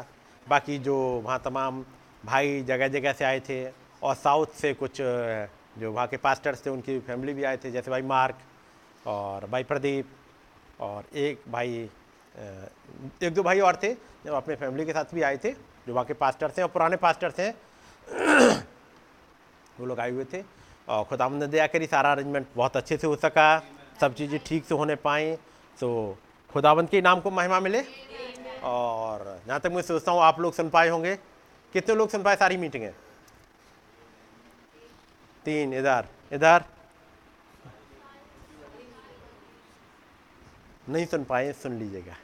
बाकी 0.47 0.77
जो 0.79 0.95
वहाँ 1.25 1.41
तमाम 1.45 1.83
भाई 2.23 2.61
जगह 2.63 2.87
जगह 2.89 3.13
से 3.13 3.25
आए 3.25 3.39
थे 3.39 3.63
और 4.03 4.15
साउथ 4.15 4.59
से 4.59 4.73
कुछ 4.73 5.01
जो 5.79 5.91
वहाँ 5.91 6.07
के 6.07 6.17
पास्टर्स 6.17 6.65
थे 6.65 6.69
उनकी 6.69 6.99
फैमिली 6.99 7.33
भी 7.33 7.43
आए 7.43 7.57
थे 7.57 7.71
जैसे 7.71 7.91
भाई 7.91 8.01
मार्क 8.01 8.37
और 9.07 9.45
भाई 9.45 9.63
प्रदीप 9.63 10.05
और 10.81 11.03
एक 11.17 11.41
भाई 11.51 11.89
एक 13.23 13.33
दो 13.33 13.43
भाई 13.43 13.59
और 13.59 13.75
थे 13.83 13.93
जो 14.25 14.33
अपने 14.33 14.55
फैमिली 14.55 14.85
के 14.85 14.93
साथ 14.93 15.13
भी 15.13 15.21
आए 15.21 15.37
थे 15.43 15.51
जो 15.87 15.93
वहाँ 15.93 16.05
के 16.05 16.13
पास्टर्स 16.13 16.57
हैं 16.57 16.63
और 16.65 16.71
पुराने 16.71 16.97
पास्टर्स 16.97 17.39
हैं। 17.39 17.53
वो 19.79 19.85
लोग 19.85 19.99
आए 19.99 20.11
हुए 20.11 20.25
थे 20.33 20.43
और 20.89 21.03
खुदा 21.03 21.27
ने 21.29 21.47
दया 21.47 21.67
करी 21.67 21.87
सारा 21.87 22.11
अरेंजमेंट 22.11 22.47
बहुत 22.55 22.77
अच्छे 22.77 22.97
से 22.97 23.07
हो 23.07 23.15
सका 23.15 23.47
सब 24.01 24.13
चीज़ें 24.13 24.39
ठीक 24.45 24.65
से 24.65 24.75
होने 24.75 24.95
पाएँ 24.95 25.35
तो 25.79 26.17
खुदावंत 26.49 26.89
के 26.89 27.01
नाम 27.01 27.19
को 27.19 27.31
महिमा 27.31 27.59
मिले। 27.59 27.83
और 28.63 29.39
जहाँ 29.47 29.59
तक 29.59 29.71
मैं 29.71 29.81
सोचता 29.81 30.11
हूँ 30.11 30.21
आप 30.21 30.39
लोग 30.39 30.53
सुन 30.53 30.69
पाए 30.69 30.89
होंगे 30.89 31.15
कितने 31.73 31.95
लोग 31.95 32.09
सुन 32.09 32.23
पाए 32.23 32.35
सारी 32.35 32.57
मीटिंगें 32.57 32.91
तीन 35.45 35.73
इधर 35.73 36.07
इधर 36.33 36.63
नहीं 40.89 41.05
सुन 41.05 41.23
पाए, 41.23 41.51
सुन 41.53 41.73
लीजिएगा। 41.73 42.15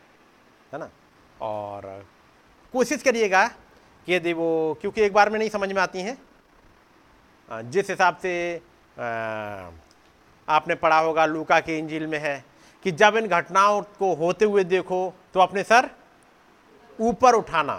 है 0.73 0.79
ना? 0.79 0.89
और, 1.41 2.05
कोशिश 2.73 3.01
करिएगा 3.03 3.47
कि 4.07 4.13
यदि 4.13 4.33
वो, 4.33 4.77
क्योंकि 4.81 5.01
एक 5.01 5.13
बार 5.13 5.29
में 5.29 5.37
नहीं 5.39 5.49
समझ 5.49 5.71
में 5.71 5.81
आती 5.81 6.01
हैं। 6.01 6.17
जिस 7.71 7.89
हिसाब 7.89 8.17
से 8.17 8.33
आपने 10.47 10.75
पढ़ा 10.75 10.99
होगा, 10.99 11.25
लूका 11.25 11.59
के 11.59 11.77
इंजिल 11.77 12.05
में 12.07 12.17
है 12.19 12.43
कि 12.85 12.91
जब 12.91 13.15
इन 13.17 13.27
घटनाओं 13.27 13.81
को 13.99 14.13
होते 14.15 14.45
हुए 14.45 14.63
देखो 14.65 15.01
तो 15.33 15.39
अपने 15.39 15.63
सर 15.63 15.89
ऊपर 16.99 17.35
उठाना। 17.35 17.77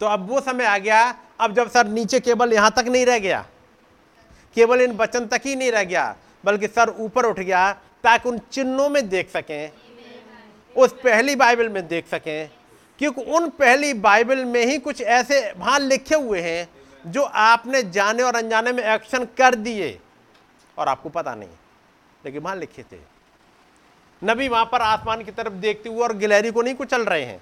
तो 0.00 0.06
अब 0.06 0.28
वो 0.28 0.40
समय 0.40 0.64
आ 0.64 0.78
गया, 0.78 1.14
अब 1.40 1.54
जब 1.54 1.70
सर 1.70 1.86
नीचे 1.88 2.20
केवल 2.20 2.52
यहाँ 2.52 2.70
तक 2.70 2.84
नहीं 2.88 3.06
रह 3.06 3.18
गया 3.18 3.44
केवल 4.56 4.80
इन 4.80 4.92
वचन 4.92 5.26
तक 5.26 5.40
ही 5.44 5.54
नहीं 5.56 5.70
रह 5.72 5.84
गया, 5.84 6.14
बल्कि 6.44 6.68
सर 6.68 6.94
ऊपर 6.98 7.26
उठ 7.26 7.38
गया, 7.40 7.72
ताकि 8.04 8.28
उन 8.28 8.38
चिन्हों 8.52 8.88
में 8.88 9.08
देख 9.08 9.30
सकें, 9.30 9.70
उस 10.76 10.92
पहली 10.94 11.36
बाइबल 11.36 11.68
में 11.68 11.86
देख 11.88 12.06
सकें, 12.06 12.50
क्योंकि 13.00 13.22
उन 13.22 13.48
पहली 13.50 13.92
बाइबल 13.94 14.44
में 14.44 14.64
ही 14.66 14.78
कुछ 14.78 15.00
ऐसे 15.02 15.40
वहाँ 15.52 15.78
लिखे 15.80 16.14
हुए 16.14 16.40
हैं, 16.40 16.68
जो 17.04 17.22
आपने 17.22 17.82
जाने 17.82 18.22
और 18.22 18.36
अनजाने 18.36 18.72
में 18.72 18.82
एक्शन 18.84 19.24
कर 19.38 19.54
दिए, 19.56 19.98
और 20.78 20.88
आपको 20.88 21.08
पता 21.08 21.34
नहीं, 21.34 21.48
लेकिन 22.24 22.42
वहाँ 22.42 22.56
लिखे 22.56 22.82
थे। 22.82 22.98
नबी 24.22 24.48
वहाँ 24.48 24.64
पर 24.64 24.82
आसमान 24.82 25.22
की 25.24 25.30
तरफ़ 25.30 25.52
देखते 25.54 25.88
हुए 25.88 26.02
और 26.02 26.16
गिलहरी 26.16 26.50
को 26.50 26.62
नहीं 26.62 26.74
कुचल 26.74 27.04
रहे 27.04 27.24
हैं। 27.24 27.40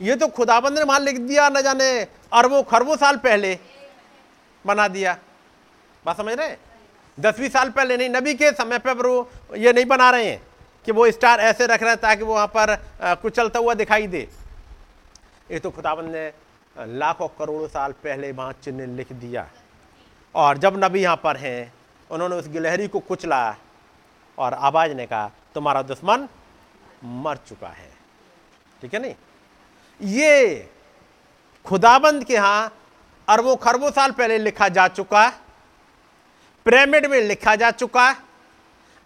ये 0.00 0.14
तो 0.16 0.26
खुदाबंद 0.28 0.78
ने 0.78 0.84
वहाँ 0.84 1.00
लिख 1.00 1.18
दिया 1.18 1.48
न 1.48 1.62
जाने 1.62 1.90
अरबों 2.32 2.62
खरबों 2.62 2.96
साल 2.96 3.16
पहले 3.16 3.58
बना 4.64 4.88
दिया। 4.88 5.16
बात 6.04 6.16
समझ 6.16 6.34
रहे 6.34 6.48
हैं? 6.48 6.58
दसवीं 7.18 7.48
साल 7.48 7.70
पहले 7.70 7.96
नहीं, 7.96 8.08
नबी 8.10 8.34
के 8.34 8.50
समय 8.52 8.78
पर 8.78 9.06
वो 9.06 9.28
ये 9.56 9.72
नहीं 9.72 9.84
बना 9.86 10.10
रहे 10.10 10.24
हैं 10.24 10.40
कि 10.86 10.92
वो 10.92 11.10
स्टार 11.10 11.40
ऐसे 11.40 11.66
रख 11.66 11.82
रहे 11.82 11.90
हैं 11.90 12.00
ताकि 12.00 12.24
वो 12.24 12.34
वहाँ 12.34 12.46
पर 12.46 12.76
कुचलता 13.22 13.58
हुआ 13.58 13.74
दिखाई 13.74 14.06
दे। 14.06 14.28
ये 15.50 15.58
तो 15.58 15.70
खुदाबंद 15.70 16.10
ने 16.10 16.32
लाखों 16.76 17.28
करोड़ों 17.28 17.68
साल 17.68 17.92
पहले 17.92 18.32
वहाँ 18.32 18.52
चिन्ह 18.64 18.86
लिख 18.96 19.12
दिया। 19.12 19.48
और 20.34 20.58
जब 20.58 20.84
नबी 20.84 21.00
यहाँ 21.02 21.20
पर 21.24 21.36
हैं, 21.36 21.72
उन्होंने 22.10 22.36
उस 22.36 22.48
गिलहरी 22.48 22.88
को 22.88 23.00
कुचला 23.00 23.56
और 24.38 24.54
आवाज़ 24.54 24.92
ने 24.92 25.06
कहा, 25.06 25.30
तुम्हारा 25.54 25.82
दुश्मन 25.82 26.28
मर 27.04 27.36
चुका 27.48 27.68
है। 27.68 27.90
ठीक 28.82 28.94
है 28.94 29.00
नहीं? 29.00 29.14
ये 30.00 30.68
खुदाबंद 31.64 32.24
के 32.24 32.34
यहाँ 32.34 32.72
अरबों 33.28 33.56
खरबों 33.56 33.90
साल 33.90 34.12
पहले 34.12 34.38
लिखा 34.38 34.68
जा 34.68 34.86
चुका 34.88 35.28
पिरामिड 36.66 37.06
में 37.06 37.20
लिखा 37.20 37.54
जा 37.56 37.70
चुका 37.70 38.08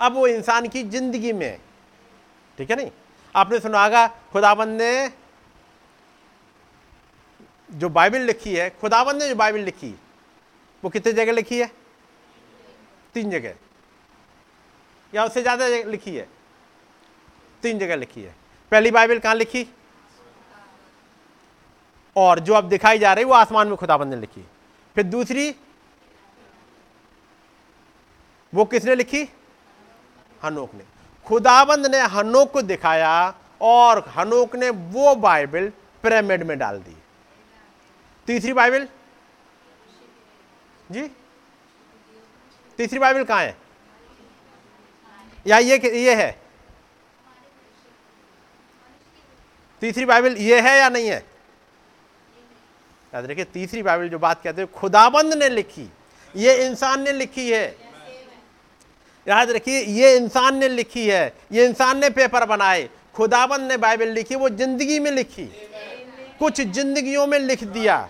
अब 0.01 0.15
वो 0.15 0.27
इंसान 0.27 0.69
की 0.69 0.83
ज़िंदगी 0.85 1.33
में, 1.33 1.59
ठीक 2.59 2.71
है 2.71 2.77
नहीं? 2.77 2.91
आपने 3.35 3.59
सुना 3.61 3.83
होगा, 3.85 4.07
खुदाबंद 4.33 4.81
ने 4.81 5.11
जो 7.71 7.89
बाइबल 7.89 8.21
लिखी 8.23 8.55
है, 8.55 8.69
खुदाबंद 8.81 9.23
ने 9.23 9.29
जो 9.29 9.35
बाइबल 9.35 9.61
लिखी, 9.61 9.95
वो 10.83 10.91
कितने 10.91 11.13
जगह 11.13 11.33
लिखी 11.33 11.59
है? 11.59 11.71
तीन 13.15 13.31
जगह। 13.31 13.55
या 15.13 15.25
उससे 15.25 15.43
ज़्यादा 15.43 15.67
लिखी 15.67 16.15
है? 16.17 16.29
तीन 17.63 17.79
जगह 17.79 17.97
लिखी 17.97 18.23
है। 18.23 18.35
पहली 18.73 18.91
बाइबल 18.91 19.19
कहाँ 19.19 19.35
लिखी? 19.35 19.67
और 22.17 22.39
जो 22.39 22.55
अब 22.55 22.69
दिखाई 22.69 22.99
जा 22.99 23.13
रही 23.13 23.25
वो 23.25 23.35
आसमान 23.35 23.69
में 23.69 23.77
खुदाबंद 23.77 24.15
ने 24.15 24.21
लिखी। 24.21 24.45
फिर 24.95 25.05
दूसरी, 25.05 25.55
वो 28.55 28.65
किसने 28.65 28.95
लिखी? 28.95 29.23
हनोक 30.43 30.75
ने। 30.75 30.85
खुदाबंद 31.27 31.87
ने 31.87 31.99
हनोक 31.99 32.53
को 32.53 32.63
दिखाया 32.63 33.35
और 33.61 33.99
हनोक 34.09 34.57
ने 34.57 34.71
वो 34.71 35.15
बाइबल 35.15 35.73
पिरामिड 36.03 36.43
में 36.43 36.59
डाल 36.59 36.79
दी। 36.79 36.97
तीसरी 38.27 38.53
बाइबल? 38.53 38.89
जी? 40.91 41.11
तीसरी 42.79 42.99
बाइबल 42.99 43.25
कहाँ 43.25 43.43
है? 43.43 43.57
या 45.47 45.59
ये 45.59 45.77
ये 46.01 46.15
है? 46.15 46.43
तीसरी 49.81 50.05
बाइबल 50.05 50.37
ये 50.37 50.61
है 50.61 50.79
या 50.79 50.89
नहीं 50.89 51.09
है? 51.09 51.34
याद 53.15 53.27
रखिए, 53.27 53.45
तीसरी 53.45 53.83
बाइबल 53.83 54.09
जो 54.09 54.19
बात 54.19 54.43
कहते 54.43 54.63
हैं, 54.63 54.73
खुदाबंद 54.73 55.35
ने 55.35 55.49
लिखी, 55.49 55.89
ये 56.35 56.55
इंसान 56.67 57.03
ने 57.03 57.13
लिखी 57.13 57.51
है। 57.51 57.77
याद 59.27 59.51
रखिए, 59.51 59.81
ये 59.81 60.17
इंसान 60.17 60.57
ने 60.57 60.69
लिखी 60.69 61.07
है, 61.09 61.35
ये 61.53 61.65
इंसान 61.65 61.99
ने 61.99 62.11
पेपर 62.11 62.45
बनाए, 62.45 62.89
खुदाबंद 63.15 63.71
ने 63.71 63.77
बाइबल 63.77 64.09
लिखी, 64.09 64.35
वो 64.35 64.49
ज़िंदगी 64.49 64.99
में 64.99 65.11
लिखी, 65.11 65.45
कुछ 66.39 66.61
जिंदगियों 66.61 67.27
में 67.27 67.39
लिख 67.39 67.65
दिया। 67.65 68.09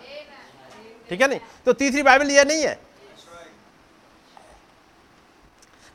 ठीक 1.11 1.21
है 1.21 1.29
नहीं? 1.29 1.41
तो 1.67 1.73
तीसरी 1.73 2.03
बाइबल 2.03 2.31
ये 2.31 2.45
नहीं 2.45 2.63
है। 2.63 2.79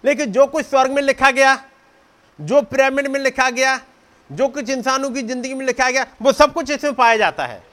लेकिन 0.03 0.32
जो 0.32 0.45
कुछ 0.47 0.66
स्वर्ग 0.66 0.91
में 0.91 1.01
लिखा 1.01 1.32
गया, 1.32 1.64
जो 2.39 2.62
पिरामिड 2.62 3.07
में 3.07 3.20
लिखा 3.20 3.49
गया, 3.49 3.80
जो 4.30 4.47
कुछ 4.47 4.70
इंसानों 4.70 5.10
की 5.10 5.22
ज़िंदगी 5.22 5.53
में 5.53 5.66
लिखा 5.66 5.89
गया, 5.89 6.05
वो 6.22 6.32
सब 6.32 6.53
कुछ 6.53 6.72
इसमें 6.72 6.93
पाया 6.93 7.18
जाता 7.18 7.45
है। 7.45 7.68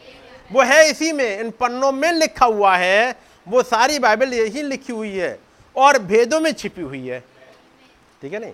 वो 0.53 0.63
है 0.63 0.89
इसी 0.91 1.13
में, 1.13 1.41
इन 1.41 1.51
पन्नों 1.51 1.93
में 1.93 2.13
लिखा 2.13 2.47
हुआ 2.47 2.77
है, 2.77 3.17
वो 3.47 3.63
सारी 3.63 3.99
बाइबल 3.99 4.35
यही 4.35 4.63
लिखी 4.63 4.93
हुई 4.93 5.13
है 5.13 5.39
और 5.77 5.99
भेदों 5.99 6.41
में 6.41 6.53
छिपी 6.53 6.83
हुई 6.83 7.07
है। 7.09 7.21
ठीक 8.23 8.33
है 8.33 8.41
नहीं? 8.41 8.53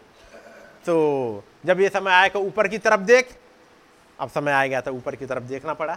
तो 0.86 1.44
जब 1.66 1.80
ये 1.80 1.88
समय 1.88 2.10
आया 2.10 2.28
कि 2.28 2.38
ऊपर 2.38 2.68
की 2.68 2.78
तरफ़ 2.78 3.00
देख, 3.00 3.36
अब 4.18 4.30
समय 4.30 4.52
आ 4.52 4.64
गया 4.66 4.80
था 4.80 4.90
ऊपर 4.90 5.16
की 5.16 5.26
तरफ़ 5.26 5.44
देखना 5.44 5.74
पड़ा। 5.74 5.96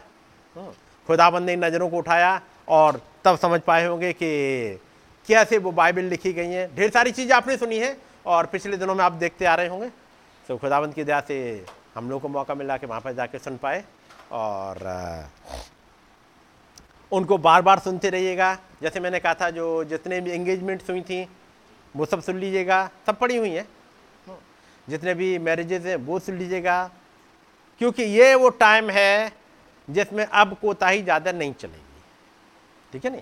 हाँ। 0.55 0.73
खुदाबंद 1.07 1.45
ने 1.45 1.53
इन 1.53 1.63
नज़रों 1.65 1.89
को 1.89 1.97
उठाया 1.97 2.39
और 2.67 3.01
तब 3.25 3.37
समझ 3.37 3.59
पाए 3.61 3.85
होंगे 3.85 4.11
कि 4.13 4.79
कैसे 5.27 5.57
वो 5.57 5.71
बाइबल 5.71 6.03
लिखी 6.03 6.33
गई 6.33 6.47
हैं। 6.47 6.75
ढेर 6.75 6.89
सारी 6.89 7.11
चीज़ें 7.11 7.35
आपने 7.35 7.57
सुनी 7.57 7.77
है 7.79 7.95
और 8.25 8.45
पिछले 8.45 8.77
दिनों 8.77 8.95
में 8.95 9.03
आप 9.03 9.11
देखते 9.13 9.45
आ 9.45 9.55
रहे 9.55 9.67
होंगे। 9.67 9.89
तो 10.49 10.57
खुदाबंद 10.57 10.93
की 10.93 11.03
दया 11.03 11.19
से 11.27 11.65
हम 11.95 12.09
लोग 12.09 12.21
को 12.21 12.27
मौका 12.27 12.55
मिला 12.55 12.77
कि 12.77 12.85
वहाँ 12.85 13.01
पर 13.01 13.13
जाके 13.13 13.39
सुन 13.39 13.57
पाए 13.57 13.83
और 14.31 14.77
उनको 17.15 17.37
बार 17.37 17.61
बार 17.61 17.79
सुनते 17.79 18.09
रहिएगा। 18.09 18.53
जैसे 18.81 18.99
मैंने 18.99 19.19
कहा 19.19 19.33
था, 19.33 19.49
जो 19.49 19.83
जितने 19.83 20.19
भी 20.21 20.31
एंगेजमेंट्स 20.31 20.89
हुई 20.89 21.01
थी, 21.01 21.27
वो 21.95 22.05
सब 22.05 22.21
सुन 22.21 22.39
लीजिएगा। 22.39 22.89
सब 23.07 23.17
पड़ी 23.19 23.37
हुई 23.37 23.49
हैं। 23.49 23.67
जितने 24.87 25.13
भी 25.13 25.37
मैरिजेज 25.39 25.85
हैं, 25.87 25.95
वो 25.97 26.19
सुन 26.19 26.37
लीजिएगा। 26.37 26.89
क्योंकि 27.81 28.03
ये 28.03 28.33
वो 28.35 28.49
टाइम 28.57 28.89
है, 28.89 29.31
जिसमें 29.87 30.25
अब 30.25 30.57
कोताही 30.61 31.01
ज़्यादा 31.03 31.31
नहीं 31.31 31.53
चलेगी। 31.53 32.01
ठीक 32.91 33.05
है 33.05 33.11
नहीं? 33.11 33.21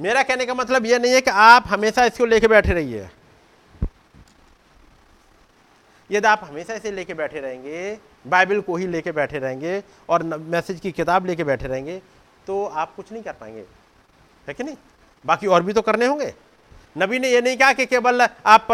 मेरा 0.00 0.22
कहने 0.22 0.46
का 0.46 0.54
मतलब 0.54 0.86
ये 0.86 0.98
नहीं 0.98 1.12
है 1.12 1.20
कि 1.20 1.30
आप 1.30 1.64
हमेशा 1.68 2.04
इसको 2.04 2.26
लेके 2.26 2.48
बैठे 2.48 2.74
रहिए। 2.74 3.08
यदि 6.10 6.26
आप 6.28 6.40
हमेशा 6.44 6.74
इसे 6.74 6.90
लेके 6.90 7.14
बैठे 7.14 7.40
रहेंगे 7.40 7.98
बाइबल 8.26 8.60
को 8.60 8.76
ही 8.76 8.86
लेके 8.86 9.12
बैठे 9.12 9.38
रहेंगे 9.38 9.82
और 10.08 10.22
मैसेज 10.22 10.80
की 10.80 10.90
किताब 10.92 11.26
लेके 11.26 11.44
बैठे 11.44 11.66
रहेंगे 11.66 12.00
तो 12.46 12.64
आप 12.66 12.94
कुछ 12.94 13.12
नहीं 13.12 13.22
कर 13.22 13.32
पाएँगे। 13.32 13.64
है 14.48 14.54
कि 14.54 14.64
नहीं? 14.64 14.76
बाकी 15.26 15.46
और 15.46 15.62
भी 15.62 15.72
तो 15.72 15.82
करने 15.82 16.06
होंगे। 16.06 16.34
नबी 16.98 17.18
ने 17.18 17.30
ये 17.30 17.40
नहीं 17.40 17.56
कहा 17.56 17.72
कि 17.72 17.86
केवल 17.86 18.22
आप 18.22 18.66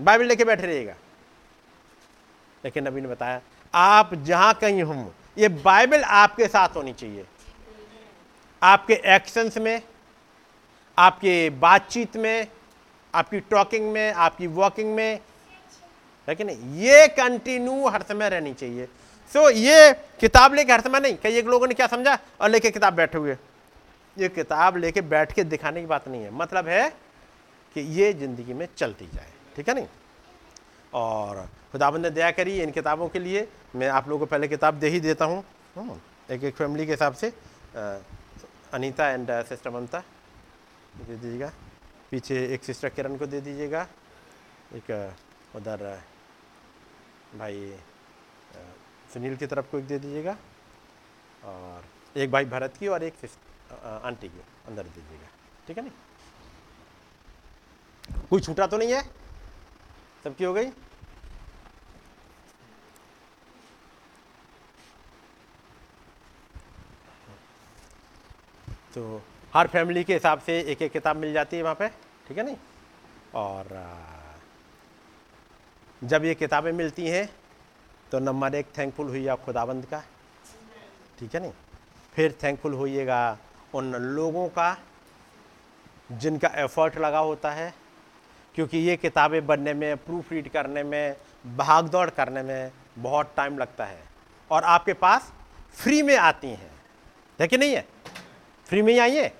बाइबल 0.00 0.24
लेके 0.24 0.44
बैठे 0.44 0.66
रहिएगा। 0.66 0.94
लेकिन 2.64 2.88
नबी 2.88 3.00
ने 3.00 3.08
बताया, 3.08 3.40
आप 3.74 4.14
जहाँ 4.14 4.54
कहीं 4.54 4.82
हों, 4.82 5.06
ये 5.38 5.48
बाइबल 5.48 6.02
आपके 6.02 6.48
साथ 6.48 6.68
होनी 6.68 6.92
चाहिए। 6.92 7.26
आपके 8.62 8.94
एक्शंस 9.06 9.56
में, 9.56 9.82
आपके 10.98 11.50
बातचीत 11.50 12.16
में, 12.16 12.46
आपकी 13.14 13.40
टॉकिंग 13.40 13.92
में, 13.92 14.12
आपकी 14.12 14.46
वॉकिंग 14.46 14.94
में 14.94 15.20
कि 16.28 16.44
नहीं? 16.44 16.74
ये 16.74 17.06
कंटिन्यू 17.08 17.88
हर 17.88 18.02
समय 18.02 18.28
रहनी 18.28 18.54
चाहिए। 18.54 18.88
सो 19.32 19.38
so, 19.40 19.56
ये 19.56 19.92
किताब 20.20 20.54
लेके 20.54 20.72
हर 20.72 20.80
समय 20.80 21.00
नहीं 21.00 21.16
कई 21.22 21.36
एक 21.38 21.46
लोगों 21.46 21.66
ने 21.68 21.74
क्या 21.74 21.86
समझा? 21.86 22.18
और 22.40 22.50
लेके 22.50 22.70
किताब 22.70 22.94
बैठे 22.94 23.18
हुए। 23.18 23.36
ये 24.16 24.28
किताब 24.28 24.76
लेके 24.76 25.00
बैठ 25.04 25.32
के 25.32 25.44
दिखाने 25.44 25.80
की 25.80 25.86
बात 25.86 26.08
नहीं 26.08 26.22
है। 26.22 26.30
मतलब 26.34 26.68
है 26.68 26.88
कि 27.76 27.80
ये 27.80 28.12
ज़िंदगी 28.12 28.52
में 28.54 28.66
चलती 28.76 29.06
जाए। 29.06 29.32
ठीक 29.56 29.68
है 29.68 29.74
नहीं? 29.74 29.86
और 30.94 31.48
खुदाबंद 31.72 32.02
ने 32.02 32.10
दया 32.10 32.30
करी 32.30 32.60
इन 32.62 32.70
किताबों 32.70 33.08
के 33.08 33.18
लिए। 33.18 33.46
मैं 33.76 33.88
आप 33.88 34.08
लोगों 34.08 34.26
को 34.26 34.30
पहले 34.30 34.48
किताब 34.48 34.74
दे 34.74 34.88
ही 34.88 35.00
देता 35.00 35.24
हूँ। 35.24 35.44
हम्म, 35.76 35.98
एक 36.30 36.44
एक 36.44 36.54
फैमिली 36.56 36.86
के 36.86 36.92
हिसाब 36.92 37.14
से 37.14 37.32
अनीता 38.74 39.08
एंड 39.08 39.30
सिस्टर 39.44 39.70
ममता। 39.70 39.98
दे 40.98 41.16
दीजिएगा। 41.16 41.52
पीछे 42.10 42.44
एक 42.54 42.64
सिस्टर 42.64 42.88
किरण 42.88 43.16
को 43.16 43.26
दे 43.26 43.40
दीजिएगा। 43.40 43.86
एक 44.74 44.90
उधर 45.56 45.84
भाई 47.38 47.72
सुनील 49.12 49.36
की 49.36 49.46
तरफ़ 49.46 49.70
को 49.70 49.78
एक 49.78 49.86
दे 49.86 49.98
दीजिएगा 49.98 50.36
और 51.44 51.84
एक 52.16 52.30
भाई 52.30 52.44
भरत 52.46 52.76
की 52.80 52.88
और 52.88 53.02
एक 53.02 53.14
आंटी 53.72 54.28
की, 54.28 54.40
अंदर 54.68 54.82
दीजिएगा। 54.84 55.28
ठीक 55.66 55.78
है 55.78 55.84
नहीं? 55.84 55.92
कोई 58.30 58.40
छूटा 58.40 58.66
तो 58.66 58.76
नहीं 58.78 58.92
है? 58.92 59.02
सबकी 60.24 60.44
हो 60.44 60.52
गई? 60.52 60.70
तो 68.94 69.22
हर 69.54 69.66
फैमिली 69.68 70.04
के 70.04 70.14
हिसाब 70.14 70.40
से 70.40 70.58
एक 70.62 70.82
एक 70.82 70.92
किताब 70.92 71.16
मिल 71.16 71.32
जाती 71.32 71.56
है 71.56 71.62
वहाँ 71.62 71.74
पे, 71.74 71.88
ठीक 72.28 72.38
है 72.38 72.44
नहीं? 72.44 72.56
और 73.34 73.68
जब 76.02 76.24
ये 76.24 76.34
किताबें 76.34 76.72
मिलती 76.72 77.06
हैं 77.06 77.28
तो 78.12 78.18
नंबर 78.18 78.54
एक 78.54 78.66
थैंकफुल 78.78 79.06
हुई 79.08 79.26
आप 79.28 79.44
खुदाबंद 79.44 79.84
का? 79.86 80.02
ठीक 81.18 81.34
है 81.34 81.40
नहीं? 81.40 81.52
फिर 82.14 82.34
थैंकफुल 82.42 82.74
होइएगा 82.74 83.38
उन 83.74 83.94
लोगों 83.94 84.48
का 84.48 84.76
जिनका 86.12 86.48
एफर्ट 86.56 86.96
लगा 86.98 87.18
होता 87.20 87.50
है, 87.50 87.72
क्योंकि 88.54 88.78
ये 88.78 88.96
किताबें 88.96 89.46
बनने 89.46 89.74
में 89.74 89.96
प्रूफ 89.96 90.32
रीड 90.32 90.48
करने 90.50 90.82
में 90.82 91.16
भाग 91.56 91.88
दौड़ 91.88 92.08
करने 92.10 92.42
में 92.42 92.70
बहुत 92.98 93.32
टाइम 93.36 93.58
लगता 93.58 93.84
है। 93.84 94.02
और 94.50 94.64
आपके 94.66 94.92
पास 94.94 95.32
फ्री 95.76 96.02
में 96.02 96.16
आती 96.16 96.48
हैं। 96.48 96.70
है 97.38 97.46
कि 97.48 97.58
नहीं 97.58 97.74
है? 97.74 97.84
फ्री 98.66 98.82
में 98.82 98.92
ही 98.92 98.98
आइए 98.98 99.30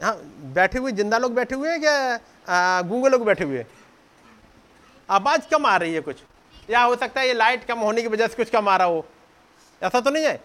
हाँ? 0.00 0.16
बैठे 0.54 0.78
हुए, 0.78 0.92
ज़िंदा 0.92 1.18
लोग 1.18 1.34
बैठे 1.34 1.54
हुए 1.54 1.70
हैं 1.70 1.80
क्या 1.80 2.82
गूँगे 2.82 3.08
लोग 3.08 3.24
बैठे 3.24 3.44
हुए 3.44 3.64
आवाज़ 5.12 5.48
कम 5.48 5.66
आ 5.66 5.76
रही 5.76 5.94
है 5.94 6.00
कुछ? 6.00 6.22
या 6.70 6.82
हो 6.82 6.96
सकता 6.96 7.20
है 7.20 7.26
ये 7.26 7.34
लाइट 7.34 7.64
कम 7.64 7.78
होने 7.78 8.02
की 8.02 8.08
वजह 8.08 8.26
से 8.26 8.34
कुछ 8.34 8.50
कम 8.50 8.68
आ 8.68 8.76
रहा 8.76 8.86
हो। 8.86 9.04
ऐसा 9.82 10.00
तो 10.00 10.10
नहीं 10.10 10.24
है? 10.24 10.40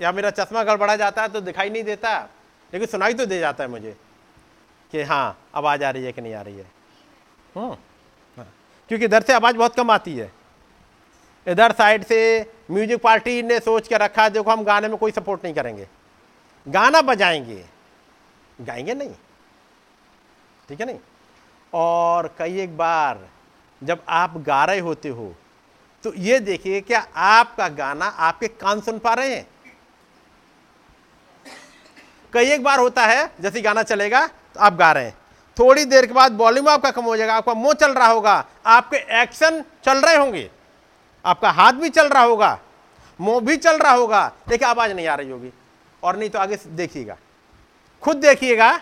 या 0.00 0.12
मेरा 0.12 0.30
चश्मा 0.30 0.62
गड़बड़ा 0.64 0.96
जाता 0.96 1.22
है 1.22 1.28
तो 1.28 1.40
दिखाई 1.40 1.70
नहीं 1.70 1.84
देता? 1.84 2.18
लेकिन 2.72 2.88
सुनाई 2.88 3.14
तो 3.14 3.26
दे 3.26 3.38
जाता 3.38 3.64
है 3.64 3.70
मुझे 3.70 3.96
कि 4.92 5.02
हाँ 5.02 5.38
आवाज़ 5.54 5.84
आ 5.84 5.90
रही 5.90 6.04
है 6.04 6.12
कि 6.12 6.20
नहीं 6.20 6.34
आ 6.34 6.42
रही 6.42 6.56
है। 6.56 6.66
हम्म, 7.56 7.76
हाँ। 8.36 8.48
क्योंकि 8.88 9.04
इधर 9.04 9.22
से 9.22 9.32
आवाज़ 9.32 9.56
बहुत 9.56 9.74
कम 9.74 9.90
आती 9.90 10.16
है। 10.16 10.30
इधर 11.46 11.72
साइड 11.72 12.04
से 12.04 12.18
म्यूज़िक 12.70 13.02
पार्टी 13.02 13.42
ने 13.42 13.60
सोच 13.60 13.88
के 13.88 13.96
रखा 13.96 14.22
है 14.22 14.30
देखो 14.30 14.50
हम 14.50 14.62
गाने 14.64 14.88
में 14.88 14.96
कोई 14.96 15.12
सपोर्ट 15.12 15.44
नहीं 15.44 15.54
करेंगे। 15.54 15.88
गाना 16.66 17.02
बजाएँगे। 17.02 17.64
गाएँगे 18.60 18.94
नहीं। 18.94 19.14
ठीक 20.68 20.80
है 20.80 20.86
नहीं? 20.86 20.98
और 21.74 22.34
कई 22.38 22.60
एक 22.60 22.76
बार 22.76 23.28
जब 23.82 24.02
आप 24.08 24.36
गा 24.38 24.64
रहे 24.64 24.78
होते 24.80 25.08
हो 25.08 25.34
तो 26.04 26.12
ये 26.14 26.38
देखिए 26.40 26.80
क्या 26.80 27.00
आपका 27.16 27.68
गाना 27.70 28.06
आपके 28.06 28.48
कान 28.50 28.80
सुन 28.80 28.98
पा 28.98 29.12
रहे 29.14 29.34
हैं। 29.34 29.46
कई 32.32 32.50
एक 32.50 32.62
बार 32.62 32.78
होता 32.78 33.06
है, 33.06 33.30
जैसे 33.40 33.60
गाना 33.60 33.82
चलेगा 33.82 34.26
तो 34.26 34.60
आप 34.60 34.74
गा 34.74 34.90
रहे 34.92 35.04
हैं। 35.04 35.16
थोड़ी 35.56 35.84
देर 35.84 36.06
के 36.06 36.12
बाद 36.12 36.36
वॉल्यूम 36.36 36.68
आपका 36.68 36.90
कम 36.90 37.04
हो 37.04 37.16
जाएगा, 37.16 37.34
आपका 37.34 37.54
मुँह 37.54 37.74
चल 37.74 37.92
रहा 37.92 38.08
होगा, 38.08 38.44
आपके 38.66 38.96
एक्शन 39.22 39.62
चल 39.84 39.98
रहे 39.98 40.16
होंगे, 40.16 40.50
आपका 41.24 41.50
हाथ 41.50 41.72
भी 41.72 41.88
चल 41.90 42.08
रहा 42.08 42.22
होगा, 42.22 42.58
मुँह 43.20 43.40
भी 43.40 43.56
चल 43.56 43.78
रहा 43.78 43.92
होगा। 43.92 44.30
लेकिन 44.48 44.68
आवाज़ 44.68 44.92
नहीं 44.92 45.06
आ 45.06 45.14
रही 45.14 45.30
होगी। 45.30 45.52
और 46.02 46.16
नहीं 46.16 46.30
तो 46.30 46.38
आगे 46.38 46.58
देखिएगा। 46.66 47.16
खुद 48.02 48.16
देखिएगा 48.18 48.76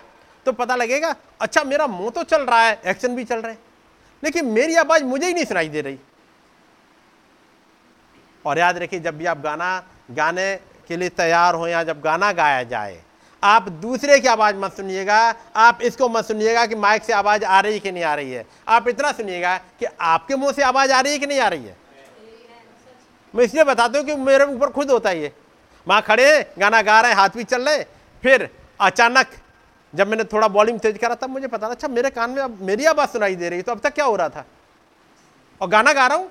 तो 0.46 0.52
पता 0.52 0.76
लगेगा 0.76 1.14
अच्छा 1.40 1.64
मेरा 1.64 1.86
मुँह 1.86 2.10
तो 2.10 2.22
चल 2.24 2.42
रहा 2.42 2.62
है 2.62 2.80
एक्शन 2.86 3.16
भी 3.16 3.24
चल 3.24 3.40
रहे 3.40 3.52
हैं। 3.52 3.60
लेकिन 4.22 4.46
मेरी 4.46 4.76
आवाज़ 4.76 5.04
मुझे 5.04 5.26
ही 5.26 5.34
नहीं 5.34 5.44
सुनाई 5.44 5.68
दे 5.68 5.80
रही। 5.80 5.98
और 8.44 8.58
याद 8.58 8.78
रखिए, 8.78 9.00
जब 9.00 9.18
भी 9.18 9.26
आप 9.26 9.40
गाना, 9.40 9.82
गाने 10.10 10.54
के 10.88 10.96
लिए 10.96 11.08
तैयार 11.08 11.54
हो 11.54 11.66
या 11.66 11.82
जब 11.84 12.00
गाना 12.00 12.32
गाया 12.32 12.62
जाए, 12.62 13.02
आप 13.42 13.68
दूसरे 13.68 14.18
की 14.20 14.28
आवाज़ 14.28 14.56
मत 14.56 14.72
सुनिएगा। 14.72 15.18
आप 15.56 15.82
इसको 15.82 16.08
मत 16.08 16.24
सुनिएगा 16.24 16.64
कि 16.66 16.74
माइक 16.74 17.04
से 17.04 17.12
आवाज़ 17.12 17.44
आ 17.44 17.60
रही 17.60 17.72
है 17.72 17.80
कि 17.80 17.92
नहीं 17.92 18.04
आ 18.04 18.14
रही 18.14 18.32
है। 18.32 18.44
आप 18.68 18.88
इतना 18.88 19.12
सुनिएगा 19.12 19.56
कि 19.80 19.86
आपके 20.00 20.36
मुँह 20.36 20.52
से 20.52 20.62
आवाज़ 20.62 20.92
आ 20.92 21.00
रही 21.00 21.12
है 21.12 21.18
कि 21.18 21.26
नहीं 21.26 21.40
आ 21.40 21.48
रही 21.48 21.64
है। 21.64 21.76
मैं 23.34 23.44
इसलिए 23.44 23.64
बताता 23.64 23.98
हूँ 23.98 24.06
कि 24.06 24.14
मेरे 24.16 24.44
ऊपर 24.44 24.70
खुद 24.70 24.90
होता 24.90 25.10
है 25.10 25.20
ये 25.20 25.32
वहाँ 25.86 26.02
खड़े, 26.02 26.54
गाना 26.58 26.82
गा 26.82 27.00
रहे 27.00 27.10
हैं 27.10 27.18
हाथ 27.18 27.28
भी 27.36 27.44
चल 27.44 27.62
रहे, 27.62 27.84
फिर 28.22 28.48
अचानक 28.80 29.26
जब 29.92 30.08
मैंने 30.08 30.24
थोड़ा 30.24 30.46
वॉल्यूम 30.48 30.78
तेज 30.78 30.98
करा, 30.98 31.14
तब 31.14 31.30
मुझे 31.30 31.46
पता 31.48 31.66
अच्छा 31.66 31.88
मेरे 31.88 32.10
कान 32.10 32.30
में 32.30 32.42
अब, 32.42 32.60
मेरी 32.62 32.84
आवाज़ 32.86 33.10
सुनाई 33.10 33.36
दे 33.36 33.48
रही 33.48 33.62
तो 33.62 33.72
अब 33.72 33.80
तक 33.80 33.94
क्या 33.94 34.04
हो 34.04 34.16
रहा 34.16 34.28
था? 34.28 34.44
और 35.60 35.68
गाना 35.68 35.92
गा 35.92 36.06
रहा 36.06 36.16
हूँ, 36.16 36.30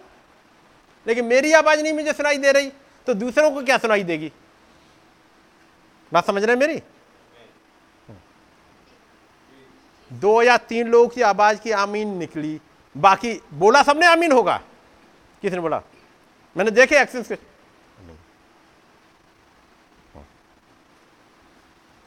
लेकिन 1.06 1.26
मेरी 1.26 1.52
आवाज़ 1.54 1.82
नहीं 1.82 1.94
मुझे 1.94 2.14
सुनाई 2.14 2.38
दे 2.38 2.52
रही 2.52 2.72
तो 3.08 3.14
दूसरों 3.16 3.52
को 3.52 3.64
क्या 3.64 3.78
सुनाई 3.78 4.04
देगी? 4.04 4.32
बात 6.12 6.28
समझ 6.28 6.44
रहे 6.44 6.56
हैं 6.56 6.60
मेरी? 6.60 6.82
दो 10.12 10.42
या 10.42 10.58
तीन 10.60 10.88
लोगों 10.88 11.08
की 11.08 11.22
आवाज़ 11.24 11.60
की 11.62 11.72
आमीन 11.74 12.18
निकली। 12.18 12.60
बाकी 12.96 13.34
बोला 13.54 13.82
सबने 13.84 14.06
आमीन 14.06 14.32
होगा। 14.32 14.56
किसने 15.44 15.60
बोला? 15.60 15.82
मैंने 16.56 16.72
देखे 16.72 17.00
एक्शन 17.02 17.24
के। 17.24 17.38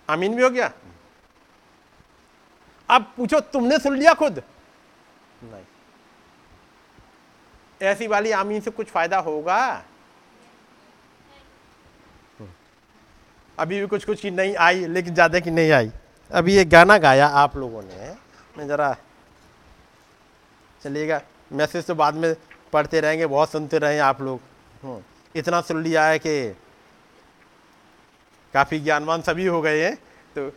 आमीन 0.09 0.35
भी 0.37 0.43
हो 0.43 0.51
गया? 0.51 0.71
अब 2.93 3.13
पूछो 3.17 3.41
तुमने 3.53 3.79
सुन 3.79 3.97
लिया 3.97 4.15
खुद? 4.15 4.43
नहीं। 5.43 5.65
ऐसी 7.81 8.07
वाली 8.07 8.31
आमीन 8.33 8.61
से 8.61 8.71
कुछ 8.71 8.87
फ़ायदा 8.89 9.19
होगा? 9.21 9.63
अभी 13.59 13.81
भी 13.81 13.87
कुछ 13.87 14.05
कुछ 14.05 14.21
की 14.21 14.31
नहीं 14.31 14.55
आई 14.57 14.87
लेकिन 14.89 15.15
ज़्यादा 15.15 15.41
की 15.41 15.51
नहीं 15.51 15.71
आई। 15.73 15.91
अभी 16.31 16.55
ये 16.55 16.65
गाना 16.65 16.97
गाया 16.99 17.27
आप 17.27 17.57
लोगों 17.57 17.83
ने। 17.83 18.15
मैं 18.59 18.67
ज़रा 18.69 18.95
चलिएगा 20.83 21.21
मैसेज 21.53 21.87
तो 21.87 21.95
बाद 21.95 22.15
में 22.15 22.35
पढ़ते 22.73 23.01
रहेंगे 23.01 23.27
बहुत 23.27 23.51
सुनते 23.51 23.79
रहे 23.79 23.99
आप 24.01 24.21
लोग। 24.23 24.41
हम्म, 24.83 25.03
इतना 25.35 25.61
सुन 25.61 25.83
लिया 25.83 26.05
है 26.07 26.19
कि 26.19 26.55
काफ़ी 28.55 28.79
ज्ञानवान 28.81 29.23
सभी 29.23 29.47
हो 29.47 29.61
गए 29.63 29.85
हैं 29.85 29.95
तो 30.37 30.51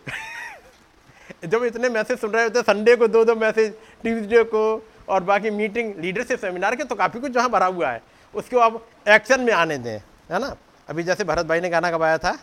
जब 1.45 1.63
इतने 1.63 1.89
मैसेज 1.89 2.19
सुन 2.19 2.31
रहे 2.31 2.43
होते 2.43 2.61
संडे 2.63 2.95
को 2.95 3.07
दो 3.07 3.23
दो 3.25 3.35
मैसेज 3.35 3.73
ट्यूसडे 4.01 4.43
को 4.45 4.63
और 5.09 5.23
बाकी 5.23 5.49
मीटिंग 5.51 5.93
लीडरशिप 5.99 6.39
सेमिनार 6.39 6.75
के 6.75 6.83
तो 6.83 6.95
काफ़ी 6.95 7.19
कुछ 7.19 7.31
जहाँ 7.31 7.49
भरा 7.49 7.65
हुआ 7.67 7.89
है। 7.89 8.01
उसको 8.33 8.59
आप 8.59 8.81
एक्शन 9.07 9.41
में 9.41 9.53
आने 9.53 9.77
दें, 9.77 9.97
है 10.31 10.39
ना? 10.39 10.55
अभी 10.89 11.03
जैसे 11.03 11.23
भरत 11.23 11.45
भाई 11.45 11.61
ने 11.61 11.69
गाना 11.69 11.91
गवाया 11.91 12.17
था, 12.17 12.37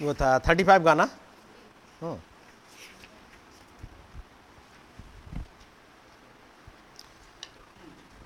वो 0.00 0.14
था 0.14 0.38
थर्टी 0.38 0.64
फाइव 0.64 0.82
गाना। 0.82 1.08
हम्म। 2.00 2.16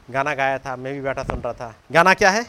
गाना 0.08 0.34
गाया 0.34 0.58
था, 0.58 0.74
मैं 0.76 0.92
भी 0.94 1.00
बैठा 1.00 1.22
सुन 1.24 1.40
रहा 1.40 1.52
था। 1.52 1.74
गाना 1.92 2.14
क्या 2.14 2.30
है? 2.30 2.44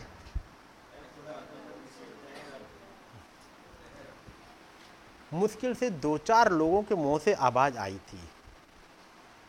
मुश्किल 5.31 5.73
से 5.75 5.89
दो 5.89 6.17
चार 6.17 6.51
लोगों 6.51 6.81
के 6.83 6.95
मुँह 6.95 7.19
से 7.19 7.33
आवाज़ 7.33 7.77
आई 7.77 7.97
थी। 8.07 8.19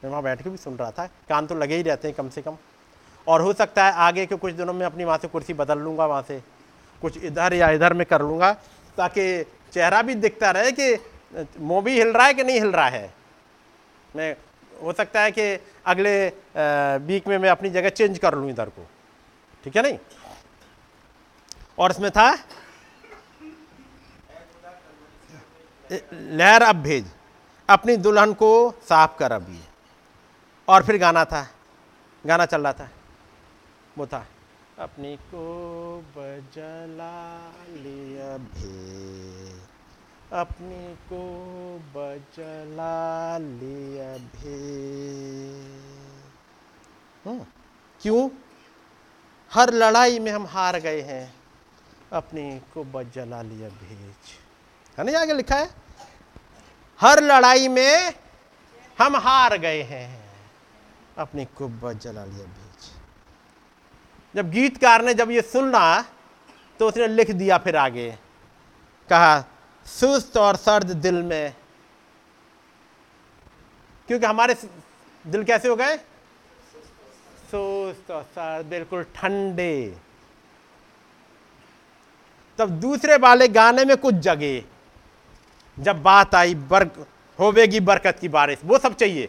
मैं 0.03 0.11
वहाँ 0.11 0.23
बैठ 0.23 0.43
के 0.43 0.51
भी 0.51 0.57
सुन 0.57 0.77
रहा 0.77 0.91
था, 0.91 1.07
कान 1.29 1.47
तो 1.47 1.55
लगे 1.55 1.77
ही 1.77 1.83
रहते 1.83 2.09
हैं 2.09 2.17
कम 2.17 2.29
से 2.29 2.43
कम। 2.43 2.57
और 3.27 3.41
हो 3.43 3.53
सकता 3.53 3.85
है 3.85 3.93
आगे 3.95 4.27
के 4.27 4.37
कुछ 4.37 4.55
दिनों 4.55 4.73
में 4.73 4.85
अपनी 4.87 5.05
वहाँ 5.05 5.19
से 5.19 5.29
कुर्सी 5.29 5.55
बदल 5.55 5.79
लूँगा, 5.79 6.07
वहाँ 6.07 6.23
से 6.23 6.41
कुछ 7.03 7.17
इधर 7.19 7.55
या 7.55 7.71
इधर 7.71 7.95
में 7.95 8.05
कर 8.07 8.23
लूँगा, 8.23 8.53
ताकि 8.99 9.45
चेहरा 9.73 10.03
भी 10.03 10.15
दिखता 10.17 10.51
रहे 10.51 10.73
कि, 10.73 10.95
मुँह 11.61 11.83
भी 11.83 11.93
हिल 11.93 12.09
रहा 12.09 12.27
है 12.27 12.35
कि 12.35 12.45
नहीं 12.45 12.61
हिल 12.61 12.73
रहा 12.73 12.89
है। 12.89 13.13
मैं, 14.17 14.35
हो 14.83 14.93
सकता 14.93 15.21
है 15.21 15.31
कि 15.31 15.59
अगले 15.87 16.27
वीक 17.07 17.29
में 17.29 17.37
मैं 17.39 17.51
अपनी 17.51 17.71
जगह 17.71 17.89
चेंज 17.89 18.19
कर 18.19 18.35
लूँ 18.35 18.51
इधर 18.51 18.69
को। 18.69 18.87
ठीक 19.65 19.77
है 19.77 19.83
नहीं? 19.83 19.99
और 21.79 21.91
इसमें 21.91 22.11
था 22.11 22.31
लहर 25.93 26.63
अब 26.63 26.77
भेज। 26.77 27.07
अपनी 27.69 27.97
दुल्हन 27.97 28.33
को 28.33 28.75
साफ़ 28.89 29.17
कर 29.19 29.33
अभी 29.33 29.61
और 30.69 30.85
फिर 30.85 30.99
गाना 30.99 31.25
था 31.25 31.47
गाना 32.27 32.47
चल 32.47 32.63
रहा 32.63 32.73
था। 32.73 32.89
वो 33.99 34.07
था 34.07 34.27
अपनी 34.79 35.17
को 35.17 35.45
बजला 36.17 37.49
लिया 37.75 38.37
भेज 38.39 39.61
अपनी 40.33 40.95
को 40.95 41.23
बजला 41.95 43.39
लिया 43.39 44.17
भेज 44.19 45.91
हम्म, 47.27 47.45
क्यों? 48.03 48.29
हर 49.53 49.73
लड़ाई 49.73 50.19
में 50.19 50.33
हम 50.33 50.47
हार 50.47 50.79
गए 50.79 51.01
हैं। 51.01 51.35
अपनी 52.13 52.61
को 52.75 52.85
बजला 52.85 53.43
लिया 53.43 53.69
भेज। 53.69 54.33
है 54.99 55.05
ना 55.05 55.21
आगे 55.21 55.33
लिखा 55.33 55.57
है? 55.57 55.82
हर 57.03 57.23
लड़ाई 57.23 57.69
में 57.69 58.15
हम 58.99 59.17
हार 59.17 59.57
गए 59.59 59.83
हैं। 59.83 60.35
अपनी 61.19 61.45
कुब्बत 61.45 61.97
जला 61.97 62.25
लिया 62.25 62.47
बीच। 62.47 62.91
जब 64.37 64.51
गीतकार 64.51 65.03
ने 65.03 65.15
जब 65.15 65.31
ये 65.31 65.43
सुना 65.43 66.05
तो 66.81 66.89
उसने 66.89 67.07
लिख 67.09 67.31
दिया 67.31 67.59
फिर 67.59 67.77
आगे। 67.77 68.11
कहा, 69.11 69.41
सुस्त 69.87 70.37
और 70.37 70.57
सर्द 70.57 70.91
दिल 70.97 71.23
में। 71.23 71.55
क्योंकि 74.09 74.27
हमारे 74.27 74.57
दिल 75.25 75.45
कैसे 75.45 75.69
हो 75.69 75.77
गए? 75.77 75.97
सुस्त 77.51 78.11
और 78.11 78.23
सर्द, 78.23 78.67
बिल्कुल 78.67 79.03
ठंडे। 79.15 79.97
तब 82.59 82.71
दूसरे 82.71 83.17
वाले 83.17 83.49
गाने 83.49 83.85
में 83.85 83.97
कुछ 83.97 84.15
जगे। 84.15 84.65
जब 85.79 86.03
बात 86.03 86.35
आई 86.35 86.55
बर्क, 86.55 87.07
होवेगी 87.39 87.81
बरकत 87.81 88.19
की 88.21 88.29
बारिश, 88.29 88.59
वो 88.65 88.79
सब 88.79 88.95
चाहिए। 88.95 89.29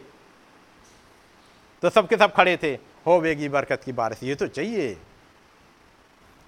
तो 1.83 1.89
सबके 1.89 2.17
सब 2.17 2.33
खड़े 2.33 2.57
थे, 2.57 2.73
होवेगी 3.07 3.49
बरकत 3.49 3.81
की 3.83 3.91
बारिश, 3.91 4.23
ये 4.23 4.35
तो 4.35 4.47
चाहिए। 4.47 4.97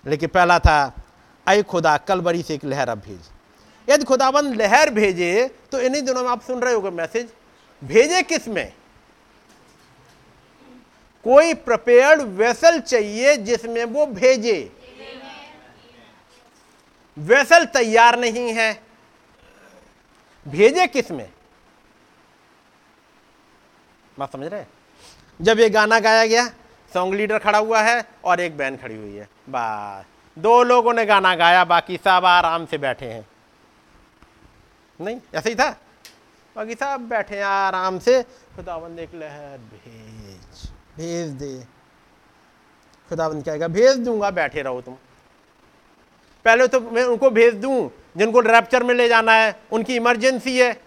लेकिन 0.05 0.29
पहला 0.29 0.59
था 0.59 0.93
अय 1.47 1.63
खुदा, 1.63 1.97
कल 1.97 2.21
बड़ी 2.21 2.43
से 2.43 2.53
एक 2.53 2.65
लहर 2.65 2.89
अब 2.89 2.99
भेज। 2.99 3.29
यदि 3.87 4.05
खुदाबंद 4.05 4.55
लहर 4.55 4.89
भेजे 4.89 5.47
तो 5.71 5.79
इन्हीं 5.81 6.01
दिनों 6.01 6.23
में 6.23 6.29
आप 6.29 6.41
सुन 6.41 6.61
रहे 6.61 6.73
होगे 6.73 6.89
मैसेज, 6.91 7.27
भेजे 7.81 8.21
किसमें? 8.23 8.73
कोई 11.25 11.53
प्रिपेयर्ड 11.53 12.21
वेसल 12.37 12.79
चाहिए 12.79 13.35
जिसमें 13.37 13.83
वो 13.85 14.05
भेजे। 14.05 14.71
वेसल 17.17 17.65
तैयार 17.65 18.19
नहीं 18.19 18.53
है। 18.53 18.71
भेजे 20.45 20.87
किसमें 20.87 21.29
बात 24.19 24.31
समझ 24.31 24.47
रहे? 24.47 24.65
जब 25.39 25.59
ये 25.59 25.69
गाना 25.69 25.99
गाया 25.99 26.25
गया 26.25 26.47
सॉन्ग 26.91 27.13
लीडर 27.13 27.39
खड़ा 27.39 27.57
हुआ 27.59 27.81
है 27.81 28.03
और 28.25 28.39
एक 28.39 28.57
बैन 28.57 28.77
खड़ी 28.77 28.95
हुई 28.95 29.15
है। 29.15 29.27
बस, 29.49 30.05
दो 30.37 30.63
लोगों 30.63 30.93
ने 30.93 31.05
गाना 31.05 31.35
गाया, 31.35 31.63
बाकी 31.65 31.97
सब 31.97 32.25
आराम 32.25 32.65
से 32.65 32.77
बैठे 32.77 33.05
हैं। 33.05 33.27
नहीं, 34.99 35.19
ऐसे 35.35 35.49
ही 35.49 35.55
था? 35.55 35.69
बाकी 36.55 36.75
सब 36.75 37.07
बैठे 37.09 37.35
हैं 37.35 37.43
आराम 37.43 37.99
से। 37.99 38.21
खुदाबंद 38.55 38.99
एक 38.99 39.15
लहर 39.15 39.57
भेज 39.57 40.69
भेज 40.97 41.29
दे। 41.31 41.59
खुदाबंद 43.09 43.43
कहेगा, 43.45 43.67
भेज 43.67 43.97
दूँगा, 43.97 44.29
बैठे 44.31 44.61
रहो 44.61 44.81
तुम। 44.81 44.93
पहले 46.45 46.67
तो 46.67 46.79
मैं 46.81 47.03
उनको 47.03 47.29
भेज 47.29 47.55
दूँ 47.55 47.89
जिनको 48.18 48.39
रैप्चर 48.39 48.84
में 48.84 48.93
ले 48.95 49.07
जाना 49.07 49.34
है, 49.34 49.59
उनकी 49.72 49.95
इमरजेंसी 49.95 50.57
है। 50.59 50.82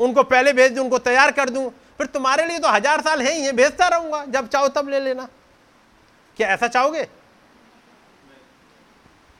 उनको 0.00 0.22
पहले 0.22 0.52
भेज 0.52 0.72
दूँ, 0.72 0.84
उनको 0.84 0.98
तैयार 0.98 1.30
कर 1.30 1.50
दूँ। 1.50 1.70
फिर 1.98 2.06
तुम्हारे 2.06 2.46
लिए 2.46 2.58
तो 2.58 2.68
हज़ार 2.68 3.00
साल 3.00 3.22
है 3.22 3.32
ही 3.34 3.44
है, 3.44 3.52
भेजता 3.52 3.88
रहूँगा, 3.88 4.24
जब 4.24 4.48
चाहो 4.48 4.68
तब 4.68 4.88
ले 4.88 5.00
लेना। 5.00 5.28
क्या 6.36 6.48
ऐसा 6.48 6.68
चाहोगे? 6.68 7.08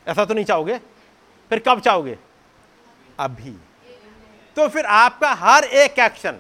ऐसा 0.07 0.25
तो 0.25 0.35
नहीं 0.35 0.45
चाहोगे? 0.45 0.79
फिर 1.51 1.59
कब 1.59 1.81
चाहोगे? 1.81 2.19
अभी। 3.21 3.57
तो 4.57 4.69
फिर 4.69 4.87
आपका 4.87 5.33
हर 5.33 5.65
एक 5.65 5.99
एक्शन 5.99 6.39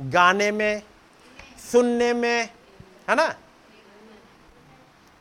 गाने 0.00 0.50
में, 0.50 0.82
सुनने 1.72 2.12
में, 2.12 2.48
है 3.08 3.14
ना? 3.14 3.26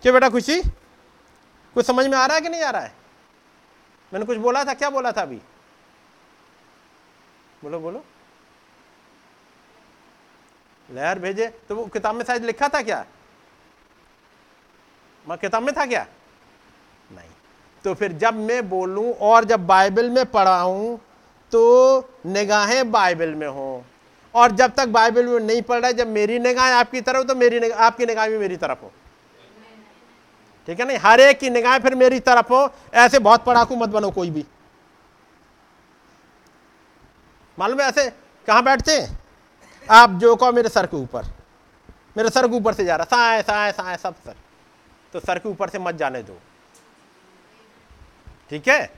क्या 0.03 0.12
बेटा 0.14 0.30
खुशी? 0.30 0.62
कुछ 1.76 1.86
समझ 1.86 2.06
में 2.08 2.18
आ 2.18 2.26
रहा 2.26 2.36
है 2.36 2.41
कि 2.41 2.49
नहीं 2.49 2.62
आ 2.62 2.70
रहा 2.70 2.82
है? 2.82 2.93
मैंने 4.14 4.26
कुछ 4.26 4.38
बोला 4.38 4.64
था? 4.64 4.74
क्या 4.74 4.89
बोला 4.89 5.12
था 5.12 5.22
अभी? 5.22 5.41
बोलो 7.64 7.80
बोलो। 7.80 8.03
लहर 10.89 11.20
भेजे 11.20 11.47
तो 11.70 11.76
वो 11.76 11.86
किताब 11.86 12.16
में 12.16 12.24
शायद 12.26 12.45
लिखा 12.45 12.68
था 12.68 12.82
क्या? 12.82 13.06
मैं, 15.26 15.38
किताब 15.38 15.64
में 15.64 15.74
था 15.78 15.86
क्या? 15.86 16.06
नहीं। 17.12 17.30
तो 17.84 17.93
फिर 17.93 18.12
जब 18.12 18.34
मैं 18.34 18.70
बोलूँ 18.70 19.14
और 19.14 19.45
जब 19.45 19.66
बाइबल 19.68 20.10
में 20.10 20.26
पढ़ाऊं 20.26 20.97
तो 21.51 21.99
निगाहें 22.26 22.91
बाइबल 22.91 23.34
में 23.36 23.47
हो। 23.47 23.84
और 24.36 24.51
जब 24.51 24.74
तक 24.76 24.88
बाइबल 24.88 25.26
में 25.26 25.39
नहीं 25.39 25.62
पढ़ 25.62 25.80
रहा 25.80 25.88
है, 25.88 25.93
जब 25.93 26.08
मेरी 26.08 26.39
निगाहें 26.39 26.74
आपकी 26.74 27.01
तरफ़ 27.01 27.28
तो 27.28 27.36
मेरी 27.36 27.60
निगाह 27.60 27.80
आपकी 27.80 28.06
निगाह 28.06 28.28
भी 28.30 28.38
मेरी 28.38 28.58
तरफ़ 28.58 28.80
हो। 28.82 28.91
ठीक 30.68 30.80
है 30.80 30.86
ना? 30.86 31.09
हर 31.09 31.20
एक 31.20 31.39
की 31.39 31.49
निगाह 31.49 31.80
फिर 31.80 31.95
मेरी 31.95 32.20
तरफ़ 32.20 32.53
हो। 32.53 32.70
ऐसे 32.93 33.20
बहुत 33.20 33.45
पढ़ाकू 33.45 33.76
मत 33.76 33.89
बनो 33.89 34.11
कोई 34.11 34.30
भी। 34.30 34.45
मालूम 37.59 37.82
है 37.82 37.88
ऐसे? 37.88 38.09
कहाँ 38.47 38.63
बैठते 38.63 38.91
हैं? 38.91 39.20
आप 39.91 40.11
जो 40.11 40.36
कहो 40.36 40.51
मेरे 40.51 40.70
सर 40.70 40.86
के 40.86 40.97
ऊपर। 40.97 41.26
मेरे 42.18 42.30
सर 42.30 42.47
के 42.47 42.55
ऊपर 42.55 42.74
से 42.74 42.86
जा 42.86 42.95
रहा। 42.95 43.05
साए 43.05 43.41
साए 43.41 43.72
साए 43.72 43.97
सब 43.97 44.16
सर। 44.16 44.36
तो 45.13 45.20
सर 45.20 45.39
के 45.39 45.49
ऊपर 45.49 45.70
से 45.70 45.80
मत 45.80 45.95
जाने 45.95 46.24
दो। 46.24 46.39
ठीक 48.49 48.68
है? 48.68 48.91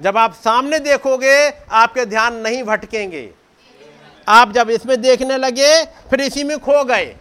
जब 0.00 0.16
आप 0.16 0.32
सामने 0.34 0.78
देखोगे, 0.78 1.50
आपके 1.70 2.04
ध्यान 2.06 2.34
नहीं 2.34 2.62
भटकेंगे। 2.62 3.32
आप 4.28 4.52
जब 4.52 4.70
इसमें 4.70 5.00
देखने 5.00 5.36
लगे, 5.36 5.84
फिर 5.84 6.20
इसी 6.20 6.44
में 6.44 6.58
खो 6.58 6.84
गए। 6.84 7.16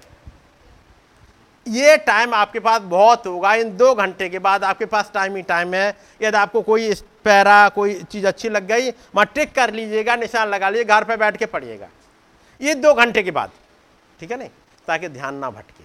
ये 1.67 1.97
टाइम 1.97 2.33
आपके 2.33 2.59
पास 2.59 2.81
बहुत 2.81 3.25
होगा। 3.27 3.53
इन 3.55 3.75
दो 3.77 3.93
घंटे 3.95 4.29
के 4.29 4.39
बाद 4.39 4.63
आपके 4.63 4.85
पास 4.85 5.11
टाइम 5.13 5.35
ही 5.35 5.41
टाइम 5.41 5.73
है। 5.73 5.89
यदि 6.21 6.37
आपको 6.37 6.61
कोई 6.61 6.93
पैरा, 7.23 7.67
कोई 7.69 7.93
चीज़ 8.03 8.27
अच्छी 8.27 8.49
लग 8.49 8.67
गई, 8.67 8.89
वहाँ 8.89 9.25
टिक 9.25 9.53
कर 9.55 9.73
लीजिएगा, 9.73 10.15
निशान 10.15 10.47
लगा 10.47 10.69
लीजिए, 10.69 10.85
घर 10.85 11.03
पर 11.03 11.17
बैठ 11.17 11.37
के 11.37 11.45
पढ़िएगा। 11.45 11.87
ये 12.61 12.75
दो 12.75 12.93
घंटे 12.93 13.23
के 13.23 13.31
बाद, 13.31 13.51
ठीक 14.19 14.31
है 14.31 14.37
नहीं? 14.37 14.49
ताकि 14.87 15.07
ध्यान 15.09 15.35
ना 15.35 15.49
भटके। 15.49 15.83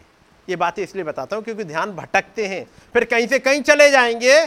ये 0.48 0.56
बातें 0.56 0.82
इसलिए 0.82 1.04
बताता 1.04 1.36
हूँ 1.36 1.44
क्योंकि 1.44 1.64
ध्यान 1.64 1.92
भटकते 1.92 2.46
हैं। 2.46 2.64
फिर 2.92 3.04
कहीं 3.04 3.26
से 3.26 3.38
कहीं 3.38 3.62
चले 3.62 3.90
जाएँगे। 3.90 4.38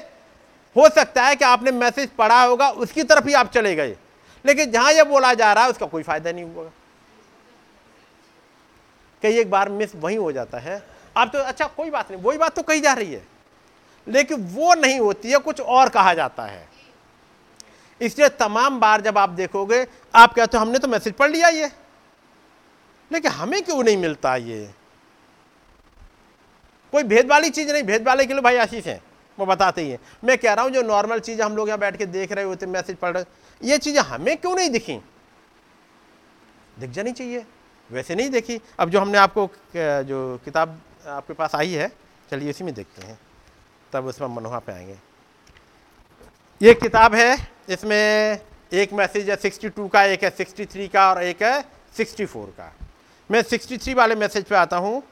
हो 0.75 0.89
सकता 0.89 1.23
है 1.23 1.35
कि 1.35 1.45
आपने 1.45 1.71
मैसेज 1.71 2.09
पढ़ा 2.09 2.41
होगा, 2.43 2.69
उसकी 2.69 3.03
तरफ़ 3.03 3.27
ही 3.27 3.33
आप 3.33 3.51
चले 3.51 3.75
गए। 3.75 3.95
लेकिन 4.45 4.71
जहाँ 4.71 4.91
यह 4.91 5.03
बोला 5.03 5.33
जा 5.33 5.51
रहा 5.53 5.63
है, 5.63 5.69
उसका 5.69 5.85
कोई 5.85 6.03
फ़ायदा 6.03 6.31
नहीं 6.31 6.43
हुआ 6.45 6.69
कई 9.23 9.37
एक 9.39 9.49
बार 9.49 9.69
मिस 9.69 9.95
वही 9.95 10.15
हो 10.15 10.31
जाता 10.31 10.57
है। 10.57 10.94
आप 11.15 11.29
तो 11.33 11.39
अच्छा 11.39 11.65
कोई 11.67 11.89
बात 11.89 12.11
नहीं, 12.11 12.21
वही 12.21 12.37
बात 12.37 12.55
तो 12.55 12.61
कही 12.63 12.81
जा 12.81 12.93
रही 12.93 13.13
है। 13.13 13.25
लेकिन 14.07 14.45
वो 14.47 14.73
नहीं 14.75 14.99
होती 14.99 15.31
है, 15.31 15.37
कुछ 15.39 15.61
और 15.61 15.89
कहा 15.89 16.13
जाता 16.13 16.45
है। 16.45 16.67
इसलिए 18.01 18.29
तमाम 18.29 18.79
बार 18.79 19.01
जब 19.01 19.17
आप 19.17 19.29
देखोगे, 19.31 19.85
आप 20.15 20.33
कहते 20.33 20.57
हो, 20.57 20.63
हमने 20.63 20.79
तो 20.79 20.87
मैसेज 20.87 21.13
पढ़ 21.13 21.31
लिया 21.31 21.47
ये। 21.49 21.71
लेकिन 23.11 23.31
हमें 23.31 23.61
क्यों 23.63 23.83
नहीं 23.83 23.97
मिलता 23.97 24.35
ये? 24.35 24.69
कोई 26.93 27.03
भेद 27.03 27.29
वाली 27.29 27.49
चीज़ 27.49 27.71
नहीं 27.71 27.83
भेद 27.83 28.07
वाले 28.07 28.25
के 28.25 28.33
लिए 28.33 28.41
भाई 28.41 28.57
आशीष 28.57 28.85
है, 28.85 29.01
वो 29.37 29.45
बताते 29.45 29.81
ही 29.81 29.89
है। 29.89 29.99
मैं 30.23 30.37
कह 30.37 30.53
रहा 30.53 30.63
हूँ, 30.63 30.71
जो 30.71 30.81
नॉर्मल 30.83 31.19
चीज़ 31.19 31.41
हम 31.41 31.55
लोग 31.55 31.67
यहाँ 31.67 31.79
बैठ 31.79 31.97
के 31.97 32.05
देख 32.07 32.31
रहे 32.31 32.45
होते, 32.45 32.65
मैसेज 32.65 32.97
पढ़ 32.97 33.11
रहे, 33.11 33.23
ये 33.61 33.77
चीज़ें 33.77 34.01
हमें 34.03 34.35
क्यों 34.37 34.55
नहीं 34.55 34.69
दिखी? 34.69 34.99
दिख 36.79 36.89
जानी 36.91 37.11
चाहिए, 37.11 37.45
वैसे 37.89 38.15
नहीं 38.15 38.29
देखी। 38.29 38.59
अब 38.79 38.89
जो 38.89 38.99
हमने 38.99 39.17
आपको 39.17 39.49
जो 39.75 40.39
किताब 40.45 40.79
आपके 41.07 41.33
पास 41.33 41.55
आई 41.55 41.71
है। 41.71 41.91
चलिए 42.31 42.49
इसी 42.49 42.63
में 42.63 42.73
देखते 42.73 43.07
हैं। 43.07 43.19
तब 43.93 44.05
उसमें 44.05 44.27
मनोहा 44.27 44.59
पे 44.59 44.71
आएँगे। 44.71 44.97
ये 46.61 46.73
किताब 46.73 47.15
है। 47.15 47.47
इसमें 47.69 48.39
एक 48.73 48.93
मैसेज 48.93 49.29
है 49.29 49.37
62 49.37 49.89
का, 49.89 50.03
एक 50.03 50.23
है 50.23 50.35
63 50.37 50.87
का 50.87 51.09
और 51.09 51.23
एक 51.23 51.41
है 51.43 51.65
64 51.97 52.45
का। 52.45 52.75
मैं 53.31 53.41
63 53.41 53.93
वाले 53.93 54.15
मैसेज 54.15 54.45
पे 54.45 54.55
आता 54.55 54.77
हूँ। 54.77 55.03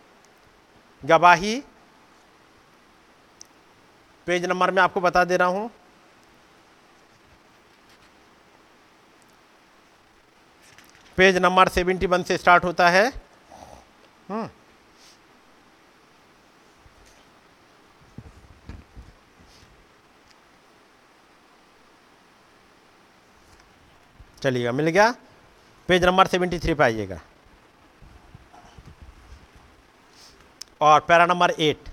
गवाही। 1.06 1.64
पेज 4.26 4.46
नंबर 4.46 4.72
में 4.72 4.82
आपको 4.82 5.02
बता 5.02 5.24
दे 5.24 5.38
रहा 5.38 5.48
हूँ। 5.48 5.72
पेज 11.18 11.38
नंबर 11.38 11.68
71 11.68 12.24
से 12.24 12.38
स्टार्ट 12.38 12.64
होता 12.64 12.90
है। 12.90 13.08
हम्म। 14.30 14.50
चलिएगा, 24.44 24.72
मिल 24.72 24.90
गया? 24.90 25.16
पेज 25.88 26.04
नंबर 26.04 26.28
सेवेंटी 26.28 26.60
थ्री 26.60 26.74
पे 26.74 26.84
आइएगा। 26.84 27.20
और 30.82 31.00
पैरा 31.00 31.26
नंबर 31.26 31.52
एट 31.52 31.90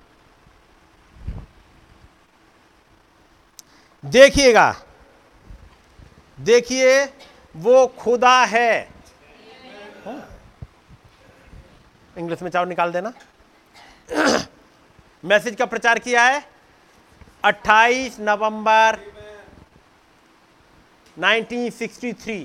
देखिएगा, 4.05 4.75
देखिए, 6.41 7.05
वो 7.57 7.87
खुदा 7.87 8.45
है। 8.45 8.89
इंग्लिश 12.19 12.43
में 12.43 12.51
चाव 12.51 12.69
निकाल 12.69 12.93
देना। 12.93 13.13
मैसेज 15.25 15.57
का 15.57 15.67
प्रचार 15.67 15.99
किया 15.99 16.25
है। 16.25 16.49
28 17.45 18.17
नवंबर 18.21 19.20
1963 21.21 22.45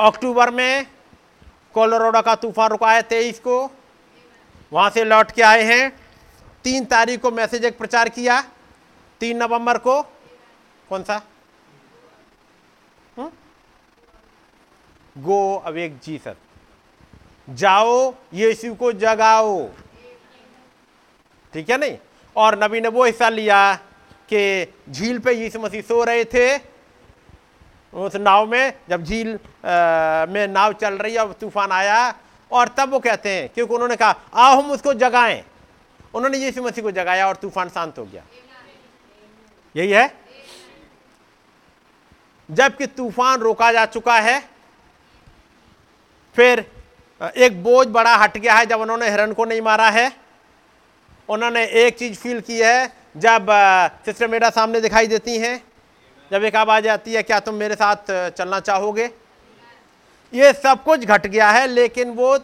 अक्टूबर 0.00 0.50
में 0.50 0.86
कोलोराडो 1.74 2.22
का 2.22 2.34
तूफ़ान 2.34 2.70
रुका 2.70 2.92
है 2.92 3.02
तेईस 3.02 3.38
को। 3.40 3.70
वहाँ 4.72 4.90
से 4.90 5.04
लौट 5.04 5.30
के 5.30 5.42
आए 5.42 5.62
हैं। 5.62 5.90
तीन 6.64 6.84
तारीख 6.84 7.20
को 7.20 7.30
मैसेज 7.30 7.64
एक 7.64 7.78
प्रचार 7.78 8.08
किया, 8.08 8.40
तीन 9.20 9.36
नवंबर 9.36 9.78
को। 9.78 10.02
कौन 10.88 11.02
सा? 11.02 11.20
Go 15.18 15.56
awake 15.56 15.98
Jesus. 15.98 16.36
जाओ, 17.50 18.14
यीशु 18.34 18.74
को 18.74 18.92
जगाओ। 18.92 19.68
ठीक 21.52 21.70
है 21.70 21.78
नहीं? 21.78 21.98
और 22.36 22.62
नबी 22.64 22.80
ने 22.80 22.88
वो 22.88 23.04
हिस्सा 23.04 23.28
लिया 23.28 23.74
कि 24.32 24.74
झील 24.90 25.18
पे 25.18 25.32
यीशु 25.32 25.60
मसीह 25.60 25.82
सो 25.82 26.04
रहे 26.04 26.24
थे। 26.24 26.71
उस 27.92 28.16
नाव 28.16 28.46
में, 28.46 28.72
जब 28.88 29.04
झील 29.04 29.28
में 30.32 30.46
नाव 30.48 30.72
चल 30.72 30.94
रही 30.94 31.14
है 31.14 31.32
तूफ़ान 31.32 31.72
आया, 31.72 32.14
और 32.50 32.68
तब 32.68 32.90
वो 32.90 32.98
कहते 32.98 33.28
हैं, 33.28 33.48
क्योंकि 33.48 33.74
उन्होंने 33.74 33.96
कहा, 33.96 34.14
आओ 34.34 34.60
हम 34.60 34.70
उसको 34.70 34.94
जगाएँ। 34.94 35.42
उन्होंने 36.14 36.38
यीशु 36.38 36.62
मसीह 36.62 36.84
को 36.84 36.90
जगाया, 36.90 37.28
और 37.28 37.36
तूफ़ान 37.36 37.68
शांत 37.68 37.98
हो 37.98 38.04
गया। 38.04 38.22
यही 39.74 39.90
है? 39.90 40.14
जबकि 42.48 42.86
तूफ़ान 42.86 43.40
रोका 43.40 43.72
जा 43.72 43.84
चुका 43.86 44.18
है, 44.18 44.40
फिर 46.36 46.64
एक 47.20 47.62
बोझ 47.62 47.86
बड़ा 47.88 48.14
हट 48.16 48.36
गया 48.38 48.54
है, 48.54 48.66
जब 48.66 48.80
उन्होंने 48.80 49.10
हिरण 49.10 49.32
को 49.32 49.44
नहीं 49.44 49.60
मारा 49.60 49.88
है। 49.90 50.10
उन्होंने 51.28 51.64
एक 51.64 51.98
चीज़ 51.98 52.18
फील 52.18 52.40
की 52.40 52.58
है, 52.58 52.92
जब 53.16 53.46
सिस्टर 54.04 54.28
मेरा 54.28 54.50
सामने 54.50 54.80
दिखाई 54.80 55.06
देती 55.06 55.36
हैं 55.38 55.60
जब 56.32 56.44
एक 56.44 56.56
आवाज़ 56.56 56.88
आती 56.88 57.12
है, 57.12 57.22
क्या 57.22 57.40
तुम 57.40 57.54
मेरे 57.54 57.74
साथ 57.74 58.30
चलना 58.30 58.60
चाहोगे? 58.60 59.10
ये 60.34 60.52
सब 60.52 60.84
कुछ 60.84 61.04
घट 61.04 61.26
गया 61.26 61.50
है, 61.50 61.66
लेकिन 61.66 62.10
वो 62.10 62.38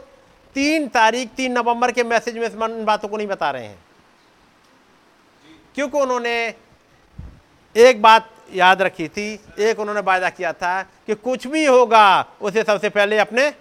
तीन 0.54 0.88
तारीख, 0.88 1.28
तीन 1.28 1.52
नवंबर 1.52 1.92
के 1.92 2.02
मैसेज 2.02 2.38
में 2.38 2.76
इन 2.76 2.84
बातों 2.84 3.08
को 3.08 3.16
नहीं 3.16 3.26
बता 3.26 3.50
रहे 3.50 3.64
हैं। 3.64 3.78
क्योंकि 5.74 5.98
उन्होंने 5.98 6.54
एक 7.76 8.02
बात 8.02 8.30
याद 8.54 8.82
रखी 8.82 9.08
थी, 9.08 9.40
एक 9.58 9.80
उन्होंने 9.80 10.00
वायदा 10.00 10.30
किया 10.30 10.52
था 10.52 10.82
कि 10.82 11.14
कुछ 11.14 11.46
भी 11.46 11.66
होगा, 11.66 12.26
उसे 12.40 12.62
सबसे 12.62 12.88
पहले 12.88 13.18
अपने 13.18 13.54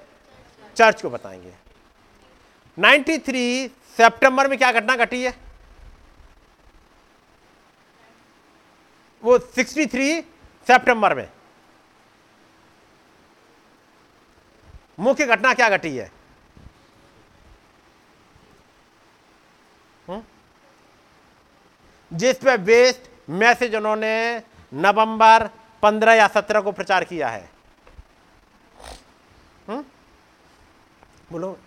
चर्च 0.75 1.01
को 1.01 1.09
बताएँगे। 1.09 1.53
93 2.79 3.67
सितंबर 3.67 4.47
में 4.47 4.57
क्या 4.57 4.71
घटना 4.71 4.95
घटी 4.95 5.23
है? 5.23 5.46
वो 9.23 9.39
63 9.39 10.21
सितंबर 10.67 11.15
में। 11.15 11.29
मुख्य 14.99 15.25
घटना 15.25 15.53
क्या 15.53 15.69
घटी 15.69 15.97
है? 15.97 16.17
जिस 22.13 22.37
पे 22.37 22.57
बेस्ड 22.57 23.01
मैसेज 23.29 23.75
उन्होंने 23.75 24.43
नवंबर 24.73 25.49
15 25.81 26.13
या 26.13 26.27
17 26.27 26.61
को 26.61 26.71
प्रचार 26.71 27.03
किया 27.03 27.29
है। 27.29 27.49
हुँ? 29.67 29.85
बोलो। 31.31 31.59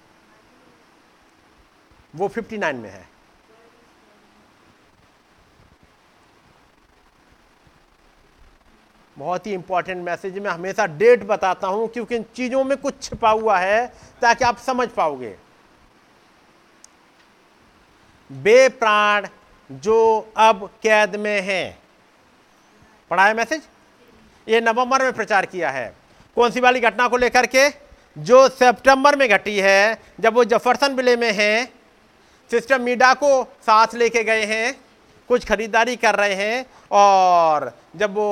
वो 2.15 2.29
59 2.29 2.75
में 2.75 2.91
है। 2.91 3.10
बहुत 9.17 9.47
ही 9.47 9.53
इंपॉर्टेंट 9.53 10.05
मैसेज 10.05 10.39
मैं 10.39 10.51
हमेशा 10.51 10.87
डेट 10.87 11.23
बताता 11.23 11.67
हूँ, 11.67 11.89
क्योंकि 11.89 12.17
इन 12.17 12.25
चीज़ों 12.35 12.65
में 12.65 12.77
कुछ 12.79 13.03
छिपा 13.03 13.31
हुआ 13.31 13.59
है, 13.59 13.87
ताकि 14.23 14.45
आप 14.45 14.59
समझ 14.59 14.89
पाओगे। 14.89 15.35
बेप्राण 18.31 19.27
जो 19.71 20.33
अब 20.37 20.69
कैद 20.83 21.17
में 21.17 21.41
है। 21.41 21.79
पढ़ा 23.11 23.27
है 23.27 23.35
मैसेज 23.35 23.63
ये 24.47 24.61
नवंबर 24.61 25.03
में 25.03 25.13
प्रचार 25.13 25.47
किया 25.47 25.71
है। 25.71 25.95
कौन 26.37 26.51
सी 26.51 26.61
वाली 26.61 26.81
घटना 26.81 27.09
को 27.09 27.17
लेकर 27.17 27.47
के? 27.47 27.69
जो 28.17 28.49
सितंबर 28.49 29.17
में 29.17 29.29
घटी 29.29 29.59
है, 29.59 29.99
जब 30.21 30.35
वो 30.35 30.45
जफरसन 30.45 30.95
विले 30.95 31.17
में 31.17 31.33
है, 31.33 31.65
सिस्टर 32.51 32.79
मीडा 32.79 33.13
को 33.15 33.43
साथ 33.63 33.95
लेके 33.95 34.23
गए 34.25 34.45
हैं। 34.45 34.73
कुछ 35.31 35.45
खरीदारी 35.47 35.95
कर 35.97 36.15
रहे 36.15 36.35
हैं 36.35 36.65
और 36.91 37.73
जब 37.97 38.15
वो 38.15 38.29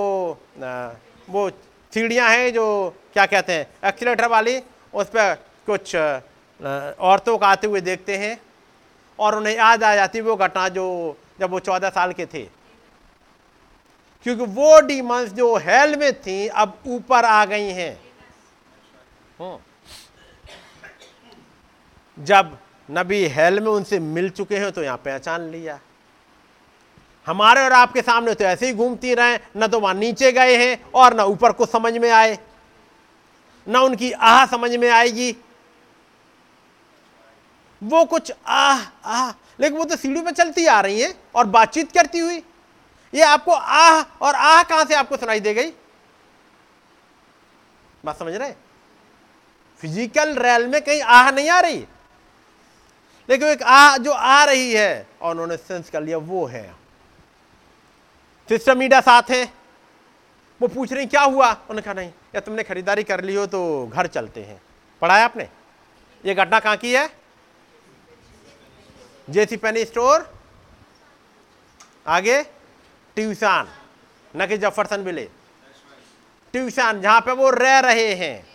वो 1.31 1.49
सीढ़ियाँ 1.93 2.29
हैं 2.31 2.53
जो 2.53 2.65
क्या 3.13 3.27
कहते 3.27 3.53
हैं 3.53 3.89
एक्सीटर 3.89 4.27
वाली 4.29 4.57
उस 4.95 5.07
पर 5.07 5.35
कुछ 5.67 5.95
औरतों 5.97 7.37
को 7.39 7.45
आते 7.47 7.67
हुए 7.67 7.81
देखते 7.81 8.17
हैं 8.17 8.35
और 9.19 9.37
उन्हें 9.37 9.55
याद 9.57 9.85
आ 9.85 9.95
जाती 9.95 10.21
वो 10.21 10.37
घटना 10.37 10.69
जो 10.75 10.87
जब 11.41 11.51
वो 11.51 11.59
चौदह 11.61 11.89
साल 11.91 12.13
के 12.13 12.27
थे। 12.27 12.43
क्योंकि 14.27 14.45
वो 14.55 14.81
डीमंस 14.83 15.33
जो 15.33 15.57
हेल 15.63 15.97
में 15.97 16.13
थी 16.23 16.47
अब 16.49 16.79
ऊपर 16.87 17.25
आ 17.25 17.45
गई 17.45 17.71
हैं। 17.73 17.95
हम्म। 19.41 19.59
जब 22.17 22.57
नबी 22.89 23.27
हेल 23.29 23.61
में 23.61 23.71
उनसे 23.71 23.99
मिल 23.99 24.31
चुके 24.31 24.57
हैं 24.59 24.73
तो 24.73 24.83
यहाँ 24.83 24.97
पहचान 25.05 25.41
लिया। 25.51 25.79
हमारे 27.29 27.63
और 27.63 27.73
आपके 27.73 28.03
सामने 28.03 28.35
तो 28.35 28.45
ऐसे 28.45 28.67
ही 28.67 28.73
घूमती 28.75 29.15
रहे, 29.15 29.39
न 29.57 29.67
तो 29.67 29.81
वहाँ 29.81 29.95
नीचे 29.95 30.33
गए 30.33 30.57
हैं 30.57 30.91
और 30.95 31.15
न 31.15 31.21
ऊपर 31.23 31.53
को 31.53 31.67
समझ 31.67 31.93
में 31.95 32.11
आए, 32.11 32.39
न 33.67 33.77
उनकी 33.79 34.11
आह 34.13 34.45
समझ 34.47 34.71
में 34.73 34.89
आएगी। 34.91 35.31
वो 37.83 38.05
कुछ 38.05 38.33
आह 38.47 38.81
आह, 39.07 39.31
लेकिन 39.61 39.79
वो 39.79 39.85
तो 39.85 39.97
सीढ़ी 39.97 40.21
पर 40.21 40.33
चलती 40.33 40.67
आ 40.67 40.81
रही 40.81 41.01
है 41.01 41.15
और 41.35 41.47
बातचीत 41.49 41.93
करती 41.93 42.19
हुई। 42.19 42.43
ये 43.13 43.23
आपको 43.23 43.53
आह 43.53 44.03
और 44.21 44.35
आह 44.35 44.63
कहाँ 44.63 44.85
से 44.85 44.95
आपको 44.95 45.17
सुनाई 45.17 45.41
दे 45.41 45.55
गई? 45.55 45.71
बात 48.05 48.19
समझ 48.19 48.35
रहे 48.35 48.53
फ़िज़िकल 49.83 50.35
रैल 50.37 50.67
में 50.67 50.81
कहीं 50.83 51.03
आह 51.03 51.31
नहीं 51.31 51.49
आ 51.51 51.61
रही। 51.61 51.85
लेकिन 53.29 53.49
एक 53.49 53.63
आ 53.63 53.97
जो 53.99 54.13
आ 54.13 54.43
रही 54.45 54.73
है 54.73 55.07
और 55.23 55.31
उन्होंने 55.31 55.57
सेंस 55.59 55.91
कर 55.91 56.03
लिया, 56.03 56.19
वो 56.19 56.47
है। 56.47 56.78
सिस्टर 58.49 58.77
मीडिया 58.77 59.01
साथ 59.01 59.31
हैं। 59.31 59.53
वो 60.61 60.69
पूछ 60.69 60.93
रही 60.93 61.07
क्या 61.07 61.23
हुआ? 61.23 61.51
उन्होंने 61.53 61.83
कहा, 61.83 61.95
नहीं, 61.95 62.13
या 62.35 62.41
तुमने 62.41 62.63
खरीदारी 62.63 63.03
कर 63.03 63.25
ली 63.25 63.35
हो 63.35 63.47
तो 63.47 63.87
घर 63.87 64.07
चलते 64.07 64.43
हैं। 64.43 64.61
पढ़ाया 65.03 65.25
आपने? 65.25 65.49
ये 66.25 66.35
घटना 66.35 66.61
कहाँ 66.61 66.77
की 66.77 66.93
है? 66.93 67.09
जेसी 69.31 69.57
पेनी 69.57 69.85
स्टोर 69.85 70.39
आगे, 72.07 72.43
ट्यूशन। 73.17 73.69
न 74.37 74.47
कि 74.47 74.59
जफरसन 74.59 75.01
विलेज 75.01 75.29
ट्यूशन, 76.53 77.01
जहाँ 77.01 77.21
पे 77.21 77.33
वो 77.33 77.51
रह 77.51 77.79
रहे 77.79 78.15
हैं। 78.15 78.47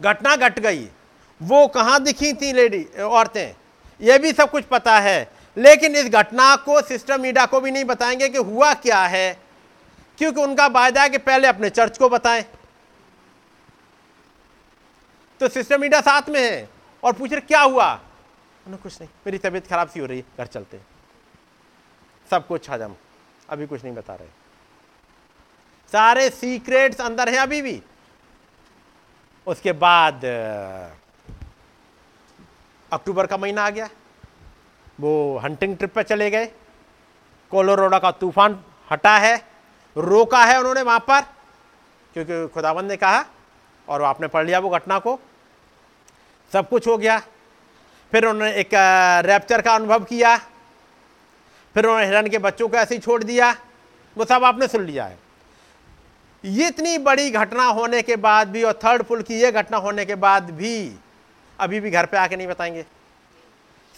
घटना 0.00 0.36
घट 0.36 0.42
गट 0.52 0.58
गई। 0.58 0.88
वो 1.40 1.66
कहाँ 1.66 2.02
दिखी 2.02 2.32
थी 2.32 2.52
लेडी, 2.52 2.84
औरतें? 2.84 3.54
ये 4.00 4.18
भी 4.18 4.32
सब 4.32 4.50
कुछ 4.50 4.64
पता 4.64 4.98
है। 4.98 5.35
लेकिन 5.56 5.96
इस 5.96 6.08
घटना 6.08 6.54
को 6.56 6.80
सिस्टर 6.82 7.18
मीडिया 7.18 7.46
को 7.46 7.60
भी 7.60 7.70
नहीं 7.70 7.84
बताएँगे 7.84 8.28
कि 8.28 8.38
हुआ 8.40 8.72
क्या 8.76 9.00
है, 9.06 9.38
क्योंकि 10.18 10.40
उनका 10.40 10.66
वायदा 10.68 11.02
है 11.02 11.08
कि 11.08 11.18
पहले 11.18 11.48
अपने 11.48 11.70
चर्च 11.70 11.98
को 11.98 12.08
बताएँ। 12.08 12.44
तो 15.40 15.48
सिस्टर 15.48 15.78
मीडिया 15.78 16.00
साथ 16.00 16.28
में 16.28 16.40
है 16.40 16.68
और 17.02 17.12
पूछ 17.12 17.32
रहे, 17.32 17.40
क्या 17.40 17.60
हुआ? 17.60 17.92
उन्हें 18.66 18.80
कुछ 18.82 19.00
नहीं, 19.00 19.08
मेरी 19.26 19.38
तबीयत 19.38 19.66
खराब 19.66 19.88
सी 19.88 20.00
हो 20.00 20.06
रही 20.06 20.18
है, 20.18 20.24
घर 20.38 20.46
चलते 20.46 20.80
सब 22.30 22.46
कुछ 22.46 22.70
हजम 22.70 22.94
अभी 23.48 23.66
कुछ 23.66 23.84
नहीं 23.84 23.94
बता 23.94 24.14
रहे। 24.14 24.28
सारे 25.92 26.28
सीक्रेट्स 26.30 27.00
अंदर 27.00 27.28
हैं 27.28 27.38
अभी 27.38 27.60
भी। 27.62 27.80
उसके 29.46 29.72
बाद 29.74 30.24
अक्टूबर 32.92 33.26
का 33.26 33.36
महीना 33.36 33.66
आ 33.66 33.70
गया। 33.70 33.88
वो 35.00 35.38
हंटिंग 35.38 35.76
ट्रिप 35.76 35.94
पे 35.94 36.02
चले 36.02 36.30
गए। 36.30 36.46
कोलोरोडा 37.52 37.98
का 37.98 38.10
तूफ़ान 38.10 38.58
हटा 38.90 39.16
है, 39.18 39.36
रोका 39.96 40.44
है 40.44 40.58
उन्होंने 40.58 40.82
वहाँ 40.82 40.98
पर, 41.00 41.20
क्योंकि 42.16 42.46
खुदाबंद 42.54 42.88
ने 42.88 42.96
कहा 42.96 43.24
और 43.88 44.02
आपने 44.02 44.26
पढ़ 44.26 44.46
लिया 44.46 44.58
वो 44.58 44.70
घटना 44.70 44.98
को। 44.98 45.18
सब 46.52 46.68
कुछ 46.68 46.86
हो 46.86 46.96
गया। 46.98 47.18
फिर 48.12 48.26
उन्होंने 48.26 48.54
एक 48.54 48.70
रैप्चर 49.26 49.62
का 49.62 49.74
अनुभव 49.74 50.04
किया। 50.04 50.36
फिर 51.74 51.84
उन्होंने 51.84 52.06
हिरण 52.06 52.28
के 52.28 52.38
बच्चों 52.38 52.68
को 52.68 52.76
ऐसे 52.76 52.94
ही 52.94 53.00
छोड़ 53.00 53.22
दिया। 53.24 53.54
वो 54.16 54.24
सब 54.24 54.44
आपने 54.44 54.68
सुन 54.68 54.84
लिया 54.84 55.04
है। 55.04 55.18
ये 56.44 56.68
इतनी 56.68 56.98
बड़ी 56.98 57.30
घटना 57.30 57.64
होने 57.64 58.02
के 58.02 58.16
बाद 58.16 58.48
भी 58.48 58.62
और 58.62 58.72
थर्ड 58.72 59.02
पुल 59.02 59.22
की 59.22 59.34
ये 59.34 59.52
घटना 59.52 59.76
होने 59.76 60.04
के 60.04 60.14
बाद 60.14 60.50
भी 60.50 60.96
अभी 61.58 61.80
भी 61.80 61.90
घर 61.90 62.06
पे 62.06 62.16
आके 62.16 62.36
नहीं 62.36 62.46
बताएँगे। 62.46 62.84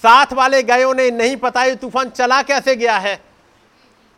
साथ 0.03 0.33
वाले 0.33 0.63
गए, 0.63 0.85
उन्हें 0.85 1.11
नहीं 1.11 1.37
पता 1.37 1.65
ये 1.65 1.77
तूफ़ान 1.77 2.11
चला 2.11 2.43
कैसे 2.43 2.77
गया 2.77 2.99
है। 2.99 3.21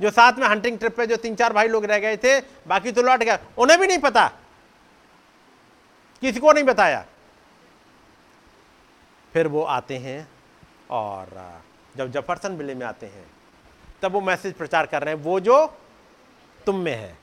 जो 0.01 0.11
साथ 0.11 0.33
में 0.33 0.47
हंटिंग 0.47 0.79
ट्रिप 0.79 0.97
पे 0.97 1.07
जो 1.07 1.17
तीन 1.17 1.35
चार 1.35 1.53
भाई 1.53 1.69
लोग 1.69 1.85
रह 1.85 1.99
गए 1.99 2.17
थे, 2.17 2.41
बाकी 2.41 2.93
तो 2.93 3.03
लौट 3.03 3.19
गया 3.19 3.39
उन्हें 3.59 3.81
भी 3.81 3.87
नहीं 3.87 3.99
पता। 3.99 4.31
किसी 6.21 6.41
को 6.41 6.53
नहीं 6.53 6.65
बताया। 6.65 7.05
फिर 9.33 9.49
वो 9.49 9.63
आते 9.63 9.97
हैं 9.97 10.29
और 10.91 11.61
जब 11.97 12.11
जफरसन 12.11 12.57
बिले 12.57 12.75
में 12.75 12.87
आते 12.87 13.07
हैं, 13.07 13.27
तब 14.03 14.13
वो 14.13 14.21
मैसेज 14.21 14.55
प्रचार 14.55 14.87
कर 14.87 15.03
रहे 15.03 15.15
हैं, 15.15 15.23
वो 15.23 15.41
जो 15.41 15.67
तुम 16.67 16.77
में 16.77 16.95
है। 16.95 17.19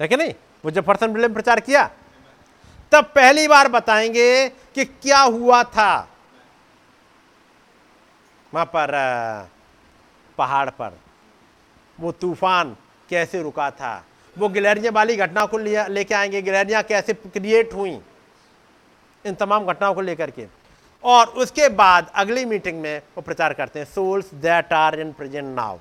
है 0.00 0.16
नहीं? 0.16 0.34
वो 0.64 0.70
जफरसन 0.70 1.12
बिले 1.12 1.28
में 1.28 1.34
प्रचार 1.34 1.60
किया। 1.60 1.90
तब 2.92 3.04
पहली 3.04 3.48
बार 3.48 3.68
बताएँगे 3.68 4.48
कि 4.48 4.84
क्या 4.84 5.20
हुआ 5.20 5.62
था। 5.64 6.09
वहाँ 8.54 8.66
पर 8.66 8.92
पहाड़ 10.38 10.68
पर। 10.70 10.98
वो 11.98 12.12
तूफ़ान 12.12 12.76
कैसे 13.08 13.42
रुका 13.42 13.70
था? 13.70 14.04
वो 14.38 14.48
गिलहरियाँ 14.48 14.92
वाली 14.92 15.16
घटना 15.16 15.44
को 15.46 15.58
लेके 15.58 16.14
आएँगे। 16.14 16.42
गिलहरियाँ 16.42 16.82
कैसे 16.82 17.12
क्रिएट 17.14 17.74
हुई? 17.74 18.00
इन 19.24 19.34
तमाम 19.34 19.66
घटनाओं 19.66 19.94
को 19.94 20.00
लेकर 20.00 20.30
के। 20.30 20.46
और 21.04 21.26
उसके 21.26 21.68
बाद 21.68 22.10
अगली 22.14 22.44
मीटिंग 22.44 22.80
में 22.80 22.98
वो 23.16 23.22
प्रचार 23.22 23.52
करते 23.52 23.78
हैं 23.78 23.86
souls 23.86 24.34
that 24.34 24.72
are 24.72 25.00
in 25.00 25.12
present 25.12 25.54
now 25.56 25.78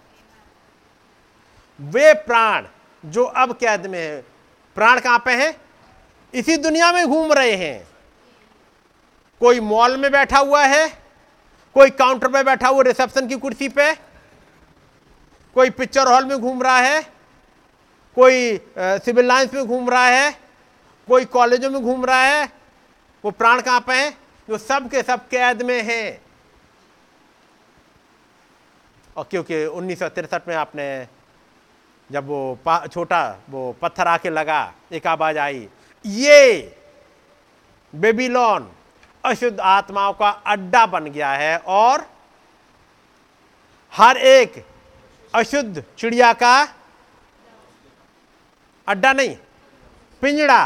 वे 1.79 2.13
प्राण 2.13 2.65
जो 3.05 3.23
अब 3.23 3.53
कैद 3.53 3.85
में 3.85 3.99
है, 3.99 4.21
प्राण 4.75 4.99
कहाँ 4.99 5.19
पे 5.19 5.31
हैं? 5.31 5.55
इसी 6.33 6.57
दुनिया 6.57 6.91
में 6.91 7.05
घूम 7.07 7.33
रहे 7.33 7.55
हैं। 7.55 7.87
कोई 9.39 9.59
मॉल 9.59 9.97
में 9.97 10.11
बैठा 10.11 10.37
हुआ 10.37 10.65
है? 10.65 11.08
कोई 11.75 11.89
काउंटर 11.91 12.27
पे 12.27 12.43
बैठा 12.43 12.67
हुआ 12.67 12.83
रिसेप्शन 12.83 13.27
की 13.27 13.35
कुर्सी 13.37 13.69
पे, 13.69 13.93
कोई 15.55 15.69
पिक्चर 15.69 16.07
हॉल 16.07 16.25
में 16.25 16.37
घूम 16.39 16.61
रहा 16.63 16.77
है, 16.77 17.01
कोई 18.17 18.59
सिविल 18.77 19.25
लाइन्स 19.25 19.53
में 19.53 19.65
घूम 19.65 19.89
रहा 19.89 20.05
है, 20.05 20.31
कोई 21.07 21.25
कॉलेजों 21.27 21.69
में 21.69 21.81
घूम 21.81 22.05
रहा 22.05 22.23
है, 22.23 22.49
वो 23.23 23.31
प्राण 23.31 23.61
कहाँ 23.61 23.79
पे 23.81 23.93
हैं? 23.93 24.17
जो 24.47 24.57
सब 24.57 24.89
के 24.89 25.01
सब 25.03 25.27
कैद 25.27 25.61
में 25.61 25.81
हैं। 25.83 26.21
और 29.17 29.25
क्योंकि 29.31 29.65
उन्नीस 29.65 30.01
में 30.47 30.55
आपने, 30.55 31.07
जब 32.09 32.27
वो 32.27 32.87
छोटा, 32.87 33.21
वो 33.49 33.75
पत्थर 33.81 34.07
आके 34.07 34.29
लगा, 34.29 34.61
एक 34.91 35.07
आवाज़ 35.07 35.37
आई, 35.37 35.67
ये 36.05 36.75
बेबीलोन 37.93 38.69
अशुद्ध 39.23 39.59
आत्माओं 39.59 40.13
का 40.13 40.29
अड्डा 40.29 40.85
बन 40.87 41.05
गया 41.05 41.31
है 41.31 41.57
और 41.57 42.07
हर 43.93 44.17
एक 44.17 44.63
अशुद्ध 45.33 45.83
चिड़िया 45.97 46.31
का 46.33 46.57
अड्डा 48.87 49.11
नहीं, 49.13 49.35
पिंजड़ा, 50.21 50.65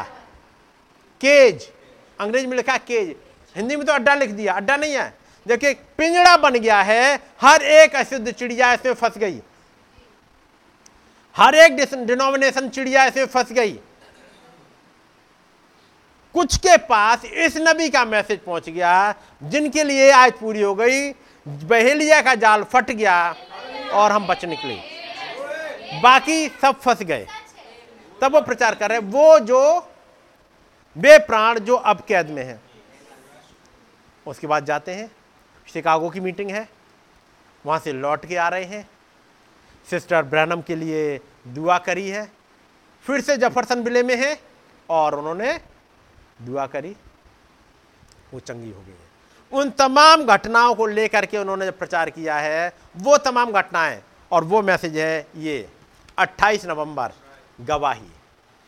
केज, 1.22 1.70
अंग्रेज़ी 2.20 2.48
में 2.48 2.56
लिखा 2.58 2.78
केज, 2.80 3.16
हिंदी 3.56 3.76
में 3.76 3.86
तो 3.86 3.94
अड्डा 3.94 4.14
लिख 4.16 4.30
दिया, 4.32 4.54
अड्डा 4.54 4.76
नहीं 4.78 4.94
है 4.94 5.14
देखिए 5.46 5.74
पिंजड़ा 5.98 6.36
बन 6.38 6.54
गया 6.54 6.82
है, 6.82 7.16
हर 7.42 7.62
एक 7.62 7.96
अशुद्ध 7.96 8.32
चिड़िया 8.32 8.74
इसमें 8.74 8.94
फंस 8.94 9.18
गई, 9.18 9.40
हर 11.36 11.56
एक 11.56 11.76
डिनोमिनेशन 12.06 12.70
चिड़िया 12.70 13.06
इसमें 13.06 13.26
फंस 13.26 13.52
गई। 13.52 13.80
कुछ 16.36 16.58
के 16.58 16.78
पास 16.80 17.26
इस 17.26 17.58
नबी 17.58 17.90
का 17.90 18.04
मैसेज 18.06 18.40
पहुँच 18.40 18.70
गया, 18.70 19.16
जिनके 19.44 19.84
लिए 19.84 20.10
आज 20.12 20.32
पूरी 20.32 20.62
हो 20.62 20.74
गई, 20.76 21.10
बहेलिया 21.46 22.22
का 22.22 22.34
जाल 22.36 22.64
फट 22.64 22.92
गया 22.92 23.36
और 23.94 24.12
हम 24.12 24.28
बच 24.28 24.46
निकले। 24.46 24.76
बाकी 26.02 26.48
सब 26.62 26.80
फंस 26.80 27.02
गए। 27.02 27.26
तब 28.22 28.34
वो 28.34 28.42
प्रचार 28.42 28.76
कर 28.76 28.90
रहे 28.90 29.00
वो 29.00 29.40
जो 29.40 29.80
बे 30.96 31.18
प्राण 31.20 31.60
जो 31.60 31.76
अब 31.76 32.02
कैद 32.08 32.30
में 32.30 32.44
है, 32.44 32.60
उसके 34.26 34.48
बाद 34.48 34.66
जाते 34.66 34.92
हैं, 34.92 35.10
शिकागो 35.68 36.10
की 36.10 36.20
मीटिंग 36.20 36.50
है, 36.52 36.68
वहाँ 37.66 37.80
से 37.80 37.94
लौट 37.94 38.26
के 38.26 38.36
आ 38.36 38.48
रहे 38.48 38.64
हैं। 38.66 38.88
सिस्टर 39.88 40.24
ब्रैनम 40.24 40.62
के 40.62 40.76
लिए 40.76 41.20
दुआ 41.48 41.78
करी 41.80 42.08
है, 42.10 42.28
फिर 43.06 43.22
से 43.22 43.38
जफरसन 43.38 43.84
बिले 43.84 44.04
में 44.04 44.16
है 44.18 44.38
और 44.90 45.16
उन्होंने 45.16 45.54
दुआ 46.46 46.66
करी, 46.68 46.96
वो 48.34 48.40
चंगी 48.40 48.72
हो 48.72 48.82
गई 48.82 48.92
है। 48.92 49.12
उन 49.52 49.70
तमाम 49.70 50.24
घटनाओं 50.26 50.76
को 50.76 50.86
लेकर 50.86 51.26
के 51.26 51.38
उन्होंने 51.38 51.66
जब 51.66 51.78
प्रचार 51.78 52.10
किया 52.10 52.36
है, 52.36 52.74
वो 52.98 53.18
तमाम 53.18 53.52
घटनाएँ, 53.52 54.02
और 54.32 54.44
वो 54.44 54.62
मैसेज 54.62 54.98
है 54.98 55.28
ये 55.38 55.68
28 56.18 56.66
नवंबर, 56.66 57.12
गवाही। 57.62 58.10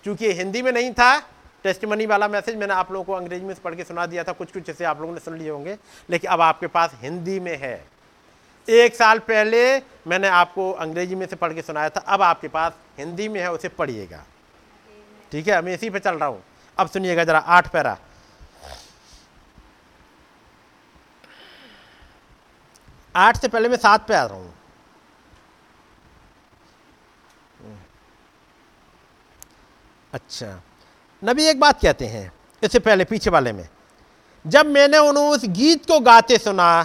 चूँकि 0.06 0.32
हिंदी 0.34 0.62
में 0.62 0.72
नहीं 0.72 0.92
था 0.94 1.18
टेस्ट 1.64 1.86
मनी 1.86 2.06
वाला 2.06 2.28
मैसेज 2.28 2.56
मैंने 2.56 2.74
आप 2.74 2.92
लोगों 2.92 3.04
को 3.04 3.14
अंग्रेज़ी 3.14 3.46
में 3.46 3.56
पढ़ 3.64 3.76
के 3.76 3.84
सुना 3.84 4.06
दिया 4.06 4.24
था, 4.24 4.32
कुछ 4.32 4.52
कुछ 4.52 4.66
जैसे 4.66 4.86
आप 4.86 5.02
लोगों 5.02 5.14
ने 5.14 5.20
सुन 5.20 5.38
लिए 5.38 5.50
होंगे, 5.50 5.78
लेकिन 6.10 6.32
अब 6.32 6.42
आपके 6.42 6.68
पास 6.68 6.92
हिंदी 7.02 7.40
में 7.40 7.58
है। 7.58 7.86
एक 8.68 8.96
साल 8.96 9.20
पहले 9.20 9.78
मैंने 10.08 10.28
आपको 10.28 10.72
अंग्रेज़ी 10.72 11.16
में 11.16 11.26
से 11.26 11.36
पढ़ 11.36 11.54
के 11.54 11.62
सुनाया 11.62 11.90
था, 11.90 12.00
अब 12.00 12.22
आपके 12.22 12.48
पास 12.48 12.74
हिंदी 13.00 13.28
में 13.28 13.40
है, 13.42 13.52
उसे 13.52 13.70
पढ़िएगा। 13.70 14.24
ठीक 15.32 15.48
है, 15.48 15.62
मैं 15.62 15.74
इसी 15.74 15.90
पे 15.90 16.00
चल 16.00 16.16
रहा 16.16 16.30
हूँ। 16.30 16.44
अब 16.78 16.90
सुनिएगा 16.90 17.24
जरा 17.24 17.40
आठ 17.40 17.72
पैरा। 17.72 17.98
आठ 23.16 23.38
से 23.38 23.48
पहले 23.48 23.70
मैं 23.70 23.78
सात 23.78 24.08
पे 24.08 24.14
आ 24.16 24.24
रहा 24.26 24.38
हूँ। 24.38 24.54
अच्छा। 30.14 30.62
नबी 31.22 31.46
एक 31.46 31.60
बात 31.60 31.82
कहते 31.82 32.08
हैं, 32.08 32.32
इससे 32.64 32.80
पहले 32.80 33.06
पीछे 33.06 33.30
वाले 33.30 33.52
में। 33.54 33.68
जब 34.46 34.66
मैंने 34.66 34.98
उन्होंने 34.98 35.36
उस 35.36 35.46
गीत 35.50 35.86
को 35.86 36.00
गाते 36.00 36.38
सुना, 36.38 36.84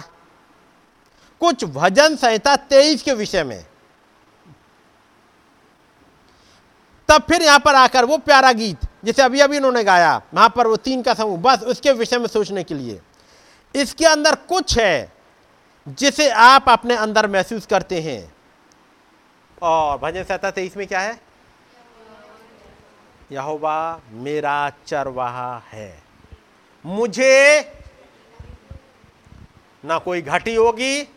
कुछ 1.41 1.63
भजन 1.65 2.15
संहिता 2.15 2.55
तेईस 2.55 3.03
के 3.03 3.13
विषय 3.13 3.43
में 3.43 3.65
तब 7.11 7.21
फिर 7.21 7.41
यहाँ 7.41 7.59
पर 7.59 7.75
आकर 7.75 8.05
वो 8.05 8.17
प्यारा 8.17 8.51
गीत, 8.51 8.77
जिसे 9.05 9.21
अभी 9.21 9.39
अभी 9.39 9.57
उन्होंने 9.57 9.83
गाया, 9.83 10.21
वहाँ 10.33 10.49
पर 10.49 10.67
वो 10.67 10.75
तीन 10.75 11.01
का 11.01 11.13
समूह 11.13 11.37
बस 11.37 11.63
उसके 11.63 11.91
विषय 11.91 12.17
में 12.17 12.27
सोचने 12.27 12.63
के 12.63 12.73
लिए। 12.73 12.99
इसके 13.75 14.05
अंदर 14.05 14.35
कुछ 14.49 14.77
है, 14.79 15.11
जिसे 15.87 16.29
आप 16.29 16.69
अपने 16.69 16.95
अंदर 16.95 17.27
महसूस 17.27 17.65
करते 17.65 18.01
हैं। 18.01 18.33
और 19.61 19.97
भजन 19.97 20.23
संहिता 20.23 20.51
तेईस 20.51 20.77
में 20.77 20.87
क्या 20.87 20.99
है? 20.99 21.19
यहोवा, 23.31 24.01
मेरा 24.11 24.71
चरवाहा 24.87 25.61
है। 25.71 26.03
मुझे 26.85 27.59
ना 29.85 29.97
कोई 29.97 30.21
घटी 30.21 30.55
होगी, 30.55 31.07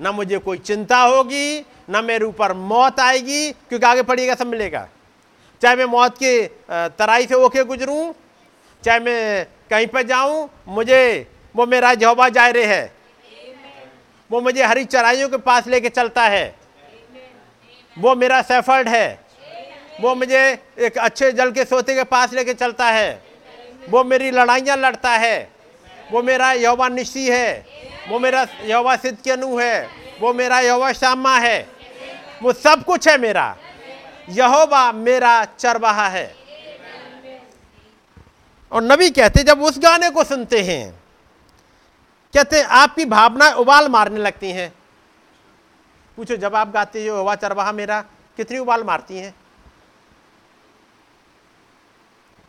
ना 0.00 0.12
मुझे 0.12 0.38
कोई 0.38 0.58
चिंता 0.58 0.98
होगी, 0.98 1.60
ना 1.88 2.02
मेरे 2.02 2.24
ऊपर 2.24 2.52
मौत 2.52 3.00
आएगी, 3.00 3.50
क्योंकि 3.52 3.86
आगे 3.86 4.02
पढ़िएगा, 4.02 4.34
सब 4.34 4.46
मिलेगा। 4.46 4.88
चाहे 5.66 5.76
मैं 5.76 5.84
मौत 5.84 6.18
के 6.18 6.46
तराई 6.70 7.26
से 7.26 7.34
होके 7.34 7.62
गुजरूं, 7.64 8.12
चाहे 8.82 8.98
मैं 9.00 9.46
कहीं 9.70 9.86
पर 9.86 10.02
जाऊँ, 10.02 10.48
मुझे, 10.68 11.26
वो 11.56 11.66
मेरा 11.66 11.94
जहोबा 11.94 12.28
जायरे 12.28 12.64
है। 12.64 12.92
वो 14.30 14.40
मुझे 14.40 14.62
हरी 14.62 14.84
चराइयों 14.84 15.28
के 15.28 15.36
पास 15.36 15.66
लेके 15.66 15.88
चलता 15.88 16.22
है। 16.22 16.54
वो 17.98 18.14
मेरा 18.14 18.40
सेफर्ड 18.42 18.88
है। 18.88 19.08
वो 20.00 20.14
मुझे 20.14 20.44
एक 20.78 20.98
अच्छे 20.98 21.32
जल 21.32 21.50
के 21.50 21.64
सोते 21.64 21.94
के 21.94 22.04
पास 22.04 22.32
लेके 22.32 22.54
चलता 22.54 22.90
है। 22.90 23.10
वो 23.90 24.04
मेरी 24.04 24.30
लड़ाइयाँ 24.30 24.76
लड़ता 24.76 25.16
है। 25.16 25.36
वो 26.12 26.22
मेरा 26.22 26.52
यौवा 26.52 26.88
निशी 26.88 27.28
है। 27.28 27.66
वो 28.08 28.18
मेरा 28.18 28.46
यौवा 28.64 28.96
सिद्ध 28.96 29.18
के 29.18 29.30
अनु 29.30 29.56
है। 29.58 29.88
वो 30.20 30.32
मेरा 30.32 30.60
यौवा 30.60 30.92
श्यामा 30.92 31.38
है। 31.38 31.58
वो 32.42 32.52
सब 32.52 32.84
कुछ 32.84 33.08
है 33.08 33.18
मेरा। 33.18 33.56
यहोवा 34.28 34.92
मेरा 34.92 35.44
चरवाहा 35.44 36.08
है। 36.08 36.36
और 38.72 38.82
नबी 38.82 39.10
कहते, 39.10 39.42
जब 39.42 39.62
उस 39.62 39.78
गाने 39.78 40.10
को 40.10 40.24
सुनते 40.24 40.62
हैं, 40.62 40.92
कहते 42.34 42.58
हैं 42.58 42.64
आपकी 42.64 43.04
भावनाएँ 43.04 43.52
उबाल 43.52 43.88
मारने 43.88 44.20
लगती 44.20 44.50
हैं। 44.50 44.74
पूछो, 46.16 46.36
जब 46.36 46.54
आप 46.54 46.68
गाते 46.70 47.06
हो 47.06 47.20
हवा 47.20 47.34
चरवाहा 47.34 47.72
मेरा 47.72 48.04
कितनी 48.36 48.58
उबाल 48.58 48.84
मारती 48.84 49.18
हैं? 49.18 49.34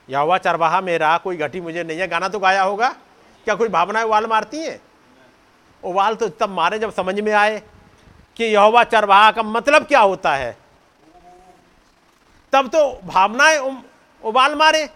या 0.09 0.19
हुआ 0.19 0.37
चरवाहा 0.37 0.81
मेरा, 0.81 1.17
कोई 1.17 1.37
घटी 1.37 1.61
मुझे 1.61 1.83
नहीं 1.83 1.99
है। 1.99 2.07
गाना 2.07 2.27
तो 2.29 2.39
गाया 2.39 2.63
होगा। 2.63 2.89
क्या 3.45 3.55
कोई 3.55 3.67
भावनाएँ 3.67 4.05
उबाल 4.05 4.25
मारती 4.25 4.57
हैं? 4.59 4.81
उबाल 5.83 6.15
तो 6.15 6.29
तब 6.29 6.49
मारे 6.49 6.79
जब 6.79 6.93
समझ 6.93 7.19
में 7.19 7.33
आए 7.33 7.63
कि 8.37 8.43
यहोवा 8.43 8.83
चरवाहा 8.83 9.31
का 9.31 9.43
मतलब 9.43 9.85
क्या 9.85 9.99
होता 9.99 10.35
है? 10.35 10.66
तब 12.53 12.67
तो 12.67 13.01
भावनाएँ 13.03 13.83
उबाल 14.23 14.55
मारे। 14.55 14.89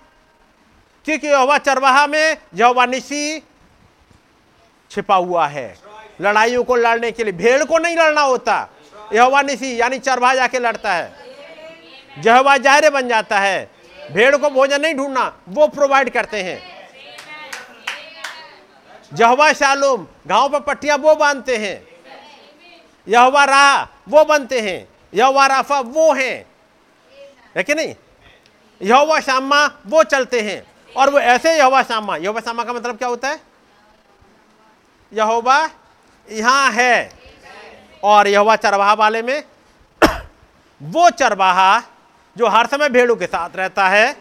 क्योंकि 1.05 1.27
यहोवा 1.27 1.57
चरवाहा 1.57 2.07
में 2.07 2.37
यहोवा 2.55 2.85
निशी 2.85 3.39
छिपा 4.91 5.15
हुआ 5.15 5.47
है। 5.47 5.77
लड़ाइयों 6.21 6.63
को 6.63 6.75
लड़ने 6.75 7.11
के 7.11 7.23
लिए, 7.23 7.33
भेड़ 7.33 7.63
को 7.63 7.77
नहीं 7.77 7.97
लड़ना 7.97 8.21
होता। 8.21 8.69
यहोवा 9.13 9.41
निशी 9.41 9.81
यानी 9.81 9.99
चरवाहा 9.99 10.35
जाके 10.35 10.59
लड़ता 10.59 10.93
है। 10.93 11.13
जहवा 12.19 12.57
जाहरे 12.57 12.89
बन 12.89 13.07
जाता 13.07 13.39
है। 13.39 13.71
भेड़ 14.11 14.37
को 14.37 14.49
भोजन 14.49 14.81
नहीं 14.81 14.95
ढूंढना, 14.95 15.37
वो 15.49 15.67
प्रोवाइड 15.67 16.09
करते 16.09 16.41
हैं। 16.43 16.89
जहवा 19.13 19.53
शालूम, 19.53 20.07
गाँव 20.27 20.49
पर 20.49 20.59
पट्टियाँ 20.59 20.97
वो 20.97 21.15
बांधते 21.15 21.57
हैं। 21.57 21.87
यहवा 23.07 23.43
राह, 23.43 23.83
वो 24.09 24.25
बनते 24.25 24.59
हैं। 24.59 24.87
यहवा 25.13 25.47
राफा, 25.47 25.79
वो 25.79 26.13
हैं। 26.13 26.50
है 27.57 27.63
कि 27.63 27.75
नहीं? 27.75 27.95
यहोवा 28.81 29.19
शामा 29.19 29.65
वो 29.85 30.03
चलते 30.03 30.41
हैं। 30.41 30.71
और 30.97 31.09
वो 31.09 31.19
ऐसे 31.19 31.57
यहोवा 31.57 31.83
शामा 31.83 32.15
यहोवा 32.15 32.41
शामा 32.41 32.63
का 32.63 32.73
मतलब 32.73 32.97
क्या 32.97 33.07
होता 33.07 33.29
है? 33.29 33.41
यहोवा 35.13 35.69
यहाँ 36.31 36.71
है। 36.71 37.21
और 38.03 38.27
यहोवा 38.27 38.55
चरवाहा 38.55 38.93
वाले 38.93 39.21
में, 39.21 39.43
वो 40.81 41.09
चरवाहा 41.09 41.81
जो 42.37 42.47
हर 42.47 42.67
समय 42.67 42.89
भेड़ों 42.89 43.15
के 43.15 43.27
साथ 43.27 43.49
रहता 43.55 43.89
है, 43.89 44.17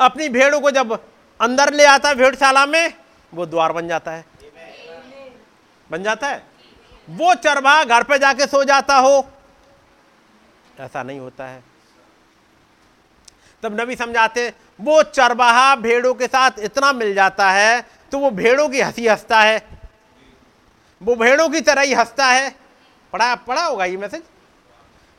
अपनी 0.00 0.28
भेड़ों 0.28 0.60
को 0.60 0.70
जब 0.70 1.04
अंदर 1.40 1.72
ले 1.72 1.84
आता 1.84 2.08
है 2.08 2.14
भेड़शाला 2.14 2.66
में, 2.66 2.94
वो 3.34 3.46
द्वार 3.46 3.72
बन 3.72 3.88
जाता 3.88 4.10
है। 4.10 4.24
बन 5.90 6.02
जाता 6.02 6.28
है। 6.28 6.46
वो 7.10 7.34
चरवाहा 7.34 7.84
घर 7.84 8.02
पे 8.02 8.18
जाके 8.18 8.46
सो 8.46 8.64
जाता 8.64 8.96
हो। 8.96 9.28
ऐसा 10.80 11.02
नहीं 11.02 11.20
होता 11.20 11.46
है। 11.46 11.75
तब 13.62 13.80
नबी 13.80 13.96
समझाते 13.96 14.44
हैं, 14.44 14.52
वो 14.80 15.02
चरवाहा 15.02 15.74
भेड़ों 15.76 16.14
के 16.14 16.26
साथ 16.26 16.58
इतना 16.58 16.92
मिल 16.92 17.14
जाता 17.14 17.50
है 17.50 17.84
तो 18.12 18.18
वो 18.18 18.30
भेड़ों 18.30 18.68
की 18.68 18.80
हँसी 18.80 19.06
हंसता 19.08 19.40
है। 19.40 19.62
वो 21.00 21.14
भेड़ों 21.16 21.48
की 21.48 21.60
तरह 21.60 21.82
ही 21.82 21.94
हंसता 21.94 22.26
है। 22.26 22.50
पढ़ा 23.12 23.34
पढ़ा 23.34 23.64
होगा 23.64 23.84
ये 23.84 23.96
मैसेज? 23.96 24.22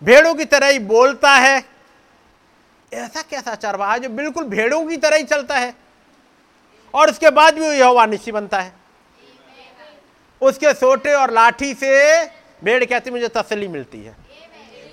भेड़ों 0.01 0.33
की 0.35 0.45
तरह 0.45 0.67
ही 0.67 0.79
बोलता 0.79 1.31
है। 1.31 1.57
ऐसा 2.91 3.21
कैसा 3.21 3.55
चरवाहा 3.55 3.97
जो 3.97 4.09
बिल्कुल 4.09 4.43
भेड़ों 4.43 4.85
की 4.85 4.97
तरह 4.97 5.17
ही 5.17 5.23
चलता 5.23 5.57
है? 5.57 5.73
और 6.93 7.09
उसके 7.09 7.29
बाद 7.29 7.53
भी 7.53 7.67
यहोवा 7.67 8.05
निशी 8.05 8.31
बनता 8.31 8.59
है। 8.59 8.73
उसके 10.41 10.73
सोटे 10.73 11.13
और 11.13 11.31
लाठी 11.31 11.73
से 11.73 12.25
भेड़ 12.63 12.83
कहती 12.85 13.11
मुझे 13.11 13.27
तसली 13.27 13.67
मिलती 13.67 14.03
है। 14.03 14.15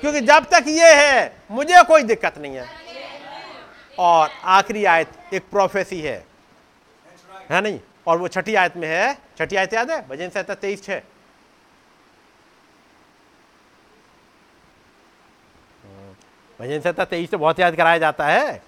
क्योंकि 0.01 0.20
जब 0.20 0.45
तक 0.45 0.64
ये 0.68 0.95
है, 0.95 1.36
मुझे 1.51 1.82
कोई 1.82 2.03
दिक्कत 2.03 2.38
नहीं 2.38 2.57
है। 2.57 2.84
और 3.99 4.30
आखिरी 4.45 4.84
आयत 4.84 5.34
एक 5.34 5.51
प्रोफेसी 5.51 6.01
है। 6.01 6.26
है 7.51 7.61
नहीं? 7.61 7.80
और 8.07 8.18
वो 8.18 8.28
छठी 8.28 8.55
आयत 8.55 8.76
में 8.76 8.88
है। 8.88 9.18
छठी 9.38 9.57
आयत 9.57 9.72
याद 9.72 9.90
है? 9.90 10.09
भजन 10.09 10.28
सहता 10.28 10.55
तेईस 10.55 10.82
छह। 10.82 11.03
भजन 16.61 16.80
संहिता 16.80 17.05
तेईस 17.05 17.30
तो 17.30 17.38
बहुत 17.38 17.61
याद 17.61 17.76
कराया 17.76 17.99
जाता 17.99 18.26
है। 18.26 18.62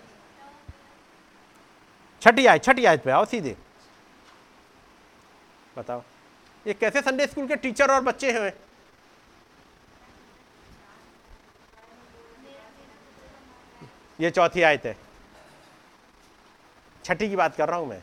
छठी 2.22 2.46
आयत 2.46 2.64
छठी 2.64 2.84
आयत 2.84 3.02
पे 3.02 3.10
आओ 3.10 3.24
सीधे। 3.24 3.56
बताओ। 5.78 6.02
ये 6.66 6.74
कैसे 6.74 7.00
संडे 7.00 7.26
स्कूल 7.26 7.46
के 7.46 7.56
टीचर 7.56 7.90
और 7.90 8.00
बच्चे 8.00 8.32
हैं? 8.32 8.52
ये 14.20 14.30
चौथी 14.30 14.62
आयत 14.62 14.86
है। 14.86 15.05
छठी 17.06 17.28
की 17.28 17.36
बात 17.36 17.56
कर 17.56 17.68
रहा 17.68 17.78
हूँ 17.78 17.88
मैं। 17.88 18.02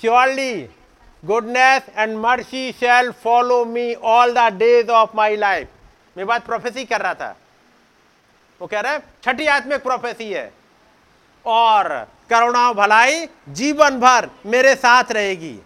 Surely 0.00 0.68
goodness 1.24 1.82
and 1.96 2.16
mercy 2.16 2.72
shall 2.72 3.10
follow 3.12 3.64
me 3.64 3.94
all 3.94 4.34
the 4.34 4.38
days 4.38 4.90
of 4.90 5.10
my 5.14 5.36
life 5.36 5.68
मैं 6.16 6.26
बात 6.26 6.46
प्रोफेसी 6.46 6.84
कर 6.84 7.00
रहा 7.00 7.14
था। 7.14 7.36
वो 8.60 8.66
कह 8.66 8.80
रहा 8.80 8.92
है, 8.92 9.02
छठी 9.22 9.46
आत्मिक 9.46 9.82
प्रोफेसी 9.82 10.32
है। 10.32 10.52
और 11.46 12.08
करुणा, 12.30 12.72
भलाई, 12.72 13.26
जीवन 13.48 14.00
भर 14.00 14.30
मेरे 14.46 14.74
साथ 14.74 15.04
रहेगी। 15.10 15.60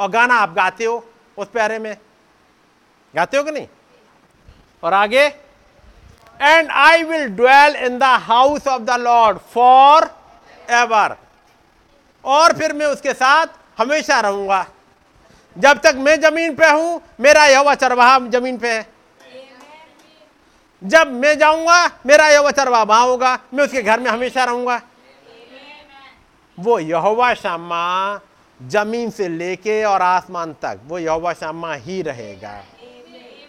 और 0.00 0.10
गाना 0.10 0.34
आप 0.34 0.50
गाते 0.50 0.84
हो 0.84 1.04
उस 1.36 1.48
प्यारे 1.48 1.78
में। 1.78 1.96
गाते 3.16 3.36
हो 3.36 3.42
कि 3.44 3.50
नहीं? 3.50 3.68
और 4.82 4.92
आगे? 4.92 5.47
And 6.40 6.70
I 6.70 7.02
will 7.02 7.26
dwell 7.36 7.76
in 7.76 7.98
the 7.98 8.02
house 8.02 8.66
of 8.66 8.82
the 8.82 8.98
Lord 9.00 9.38
for 9.54 10.10
ever 10.72 11.16
और 12.24 12.52
फिर 12.58 12.72
मैं 12.72 12.86
उसके 12.86 13.12
साथ 13.12 13.46
हमेशा 13.78 14.20
रहूँगा। 14.20 14.66
जब 15.56 15.78
तक 15.78 15.94
मैं 15.96 16.20
ज़मीन 16.20 16.54
पे 16.54 16.68
हूँ, 16.70 17.00
मेरा 17.20 17.44
यहोवा 17.46 17.74
चरवाहा 17.74 18.18
ज़मीन 18.18 18.58
पे 18.58 18.70
है। 18.70 18.86
जब 20.82 21.10
मैं 21.12 21.36
जाऊँगा, 21.38 21.84
मेरा 22.06 22.28
यहोवा 22.28 22.50
चरवा 22.50 22.82
वहाँ 22.82 23.06
होगा। 23.06 23.38
मैं 23.54 23.64
उसके 23.64 23.82
घर 23.82 24.00
में 24.00 24.10
हमेशा 24.10 24.44
रहूँगा। 24.44 24.80
वो 26.58 26.78
यहोवा 26.78 27.32
शामा 27.34 28.20
ज़मीन 28.60 29.10
से 29.10 29.28
लेके 29.28 29.82
और 29.84 30.02
आसमान 30.02 30.52
तक, 30.52 30.80
वो 30.86 30.98
यहोवा 30.98 31.32
शामा 31.32 31.74
ही 31.74 32.00
रहेगा। 32.02 32.52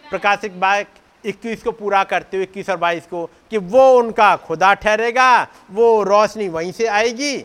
प्रकाशिक 0.09 0.59
बाइक 0.59 0.87
इक्कीस 1.23 1.63
को 1.63 1.71
पूरा 1.71 2.03
करते 2.03 2.37
हुए 2.37 2.43
इक्कीस 2.43 2.69
और 2.69 2.77
बाईस 2.77 3.05
को 3.05 3.25
कि 3.49 3.57
वो 3.57 3.89
उनका 3.93 4.35
खुदा 4.37 4.73
ठहरेगा 4.73 5.47
वो 5.71 6.03
रोशनी 6.03 6.47
वहीं 6.49 6.71
से 6.71 6.87
आएगी। 6.87 7.37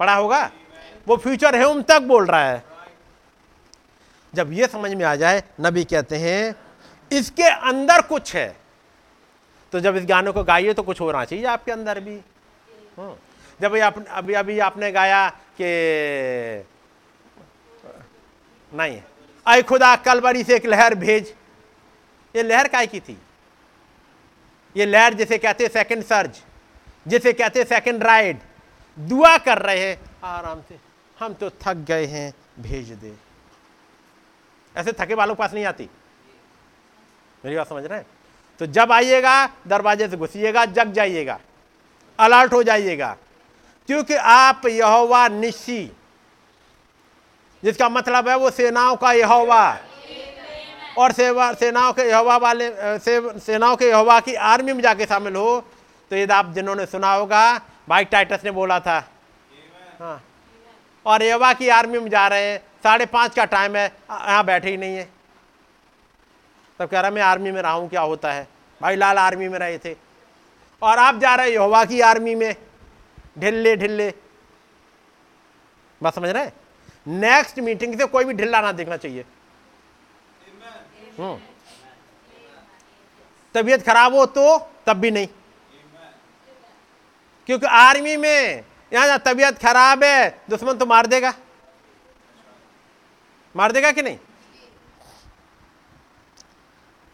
पढ़ा 0.00 0.14
होगा? 0.14 0.50
वो 1.08 1.16
फ्यूचर 1.16 1.56
है 1.56 1.64
उन 1.64 1.82
तक 1.82 2.02
बोल 2.02 2.26
रहा 2.26 2.48
है। 2.48 2.62
जब 4.34 4.52
ये 4.52 4.66
समझ 4.66 4.92
में 4.94 5.04
आ 5.04 5.14
जाए 5.16 5.42
नबी 5.60 5.84
कहते 5.84 6.16
हैं 6.16 6.54
इसके 7.10 7.42
अंदर 7.42 8.02
कुछ 8.02 8.34
है। 8.36 8.56
तो 9.72 9.80
जब 9.80 9.96
इस 9.96 10.04
गाने 10.06 10.30
को 10.32 10.44
गाइए 10.44 10.72
तो 10.74 10.82
कुछ 10.82 11.00
होना 11.00 11.24
चाहिए 11.24 11.44
आपके 11.46 11.72
अंदर 11.72 12.00
भी। 12.00 12.16
हाँ। 12.98 13.16
जब 13.60 13.76
आप, 13.76 14.04
अभी 14.08 14.34
अभी 14.34 14.58
आपने 14.58 14.90
गाया 14.92 15.28
कि 15.60 16.64
नहीं 18.72 19.00
अय 19.46 19.62
खुदा 19.62 19.94
कलबरी 19.96 20.42
से 20.44 20.56
एक 20.56 20.66
लहर 20.66 20.94
भेज 20.94 21.34
ये 22.38 22.42
लहर 22.42 22.68
काय 22.68 22.86
की 22.86 23.00
थी? 23.00 23.16
ये 24.76 24.86
लहर 24.86 25.14
जिसे 25.14 25.38
कहते 25.38 25.64
हैं 25.64 25.70
सेकंड 25.72 26.04
सर्ज 26.04 26.40
जिसे 27.06 27.32
कहते 27.32 27.58
हैं 27.58 27.66
सेकंड 27.66 28.02
राइड 28.02 28.38
दुआ 28.98 29.36
कर 29.38 29.58
रहे 29.58 29.78
हैं, 29.80 29.98
आराम 30.24 30.60
से, 30.68 30.78
हम 31.18 31.34
तो 31.34 31.50
थक 31.62 31.76
गए 31.88 32.06
हैं, 32.06 32.32
भेज 32.60 32.90
दे। 32.92 33.12
ऐसे 34.74 34.92
थके 34.92 35.14
वालों 35.14 35.34
के 35.34 35.38
पास 35.38 35.52
नहीं 35.54 35.64
आती। 35.64 35.88
मेरी 37.44 37.56
बात 37.56 37.68
समझ 37.68 37.84
रहे 37.84 37.98
हैं? 37.98 38.06
तो 38.60 38.66
जब 38.68 38.92
आइएगा, 38.92 39.46
दरवाजे 39.66 40.08
से 40.08 40.16
घुसिएगा, 40.16 40.64
जग 40.66 40.92
जाइएगा 40.92 41.38
अलर्ट 42.18 42.52
हो 42.52 42.62
जाइएगा, 42.62 43.16
क्योंकि 43.88 44.14
आप 44.14 44.66
यहोवा 44.66 45.26
निशी 45.28 45.84
जिसका 47.62 47.88
मतलब 47.88 48.28
है 48.28 48.36
वो 48.36 48.50
सेनाओं 48.50 48.96
का 48.96 49.12
यहोवा। 49.12 49.78
और 50.98 51.12
सेवा 51.12 51.52
सेनाओं 51.54 51.92
के 51.92 52.02
यहोवा 52.02 52.36
वाले 52.36 52.70
से, 52.98 53.38
सेनाओं 53.40 53.76
के 53.76 53.88
यहोवा 53.88 54.18
की 54.20 54.34
आर्मी 54.34 54.72
में 54.72 54.82
जाके 54.82 55.06
शामिल 55.06 55.36
हो 55.36 55.60
तो 56.10 56.16
यदि 56.16 56.32
आप 56.32 56.52
जिन्होंने 56.54 56.86
सुना 56.86 57.12
होगा 57.14 57.60
भाई 57.88 58.04
टाइटस 58.06 58.44
ने 58.44 58.50
बोला 58.50 58.78
था। 58.80 58.98
हाँ। 60.00 60.20
और 61.06 61.22
यहोवा 61.22 61.52
की 61.52 61.68
आर्मी 61.70 61.98
में 61.98 62.08
जा 62.10 62.26
रहे 62.28 62.50
हैं 62.50 62.58
साढ़े 62.82 63.06
पाँच 63.06 63.34
का 63.34 63.44
टाइम 63.46 63.76
है 63.76 63.84
यहाँ 63.84 64.44
बैठे 64.44 64.70
ही 64.70 64.76
नहीं 64.76 64.96
है। 64.96 65.08
तब 66.80 66.88
कह 66.88 67.00
रहा 67.00 67.10
मैं 67.10 67.22
आर्मी 67.22 67.50
में 67.52 67.60
रहा 67.62 67.72
हूँ 67.72 67.88
क्या 67.88 68.00
होता 68.02 68.32
है? 68.32 68.46
भाई 68.80 68.96
लाल 68.96 69.18
आर्मी 69.18 69.48
में 69.48 69.58
रहे 69.58 69.78
थे। 69.78 69.94
और 70.82 70.98
आप 70.98 71.18
जा 71.18 71.34
रहे 71.34 71.46
हैं 71.46 71.54
यहोवा 71.54 71.84
की 71.84 72.00
आर्मी 72.02 72.34
में 72.34 72.54
ढिल्ले 73.38 73.76
ढिल्ले। 73.76 74.12
बस 76.00 76.14
समझ 76.14 76.28
रहे 76.28 76.50
नेक्स्ट 77.18 77.58
मीटिंग 77.60 77.98
से 77.98 78.06
कोई 78.06 78.24
भी 78.24 78.32
ढिल्ला 78.34 78.60
ना 78.60 78.72
देखना 78.72 78.96
चाहिए। 78.96 79.24
तबीयत 83.54 83.82
खराब 83.82 84.14
हो 84.14 84.24
तो 84.28 84.58
तब 84.86 84.96
भी 84.96 85.10
नहीं। 85.10 85.26
क्योंकि 87.48 87.66
आर्मी 87.66 88.16
में 88.16 88.64
यहाँ 88.92 89.18
तबीयत 89.18 89.58
खराब 89.58 90.04
है, 90.04 90.28
दुश्मन 90.50 90.76
तो 90.78 90.86
मार 90.86 91.06
देगा। 91.06 91.32
मार 93.54 93.72
देगा 93.72 93.92
कि 93.92 94.02
नहीं? 94.02 94.18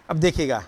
अब 0.09 0.17
देखिएगा। 0.17 0.63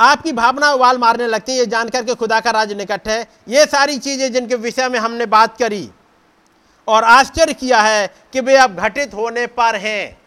आपकी 0.00 0.32
भावना 0.32 0.70
उबाल 0.72 0.98
मारने 0.98 1.26
लगती 1.26 1.52
है, 1.52 1.58
ये 1.58 1.66
जानकर 1.66 2.04
के 2.04 2.14
खुदा 2.14 2.40
का 2.40 2.50
राज 2.50 2.72
निकट 2.72 3.08
है। 3.08 3.20
ये 3.48 3.64
सारी 3.66 3.98
चीज़ें 3.98 4.32
जिनके 4.32 4.54
विषय 4.56 4.88
में 4.88 4.98
हमने 4.98 5.26
बात 5.26 5.56
करी 5.58 5.90
और 6.88 7.04
आश्चर्य 7.04 7.52
किया 7.54 7.80
है 7.80 8.06
कि 8.32 8.40
वे 8.40 8.56
अब 8.56 8.76
घटित 8.76 9.14
होने 9.14 9.46
पर 9.48 9.76
हैं। 9.76 10.18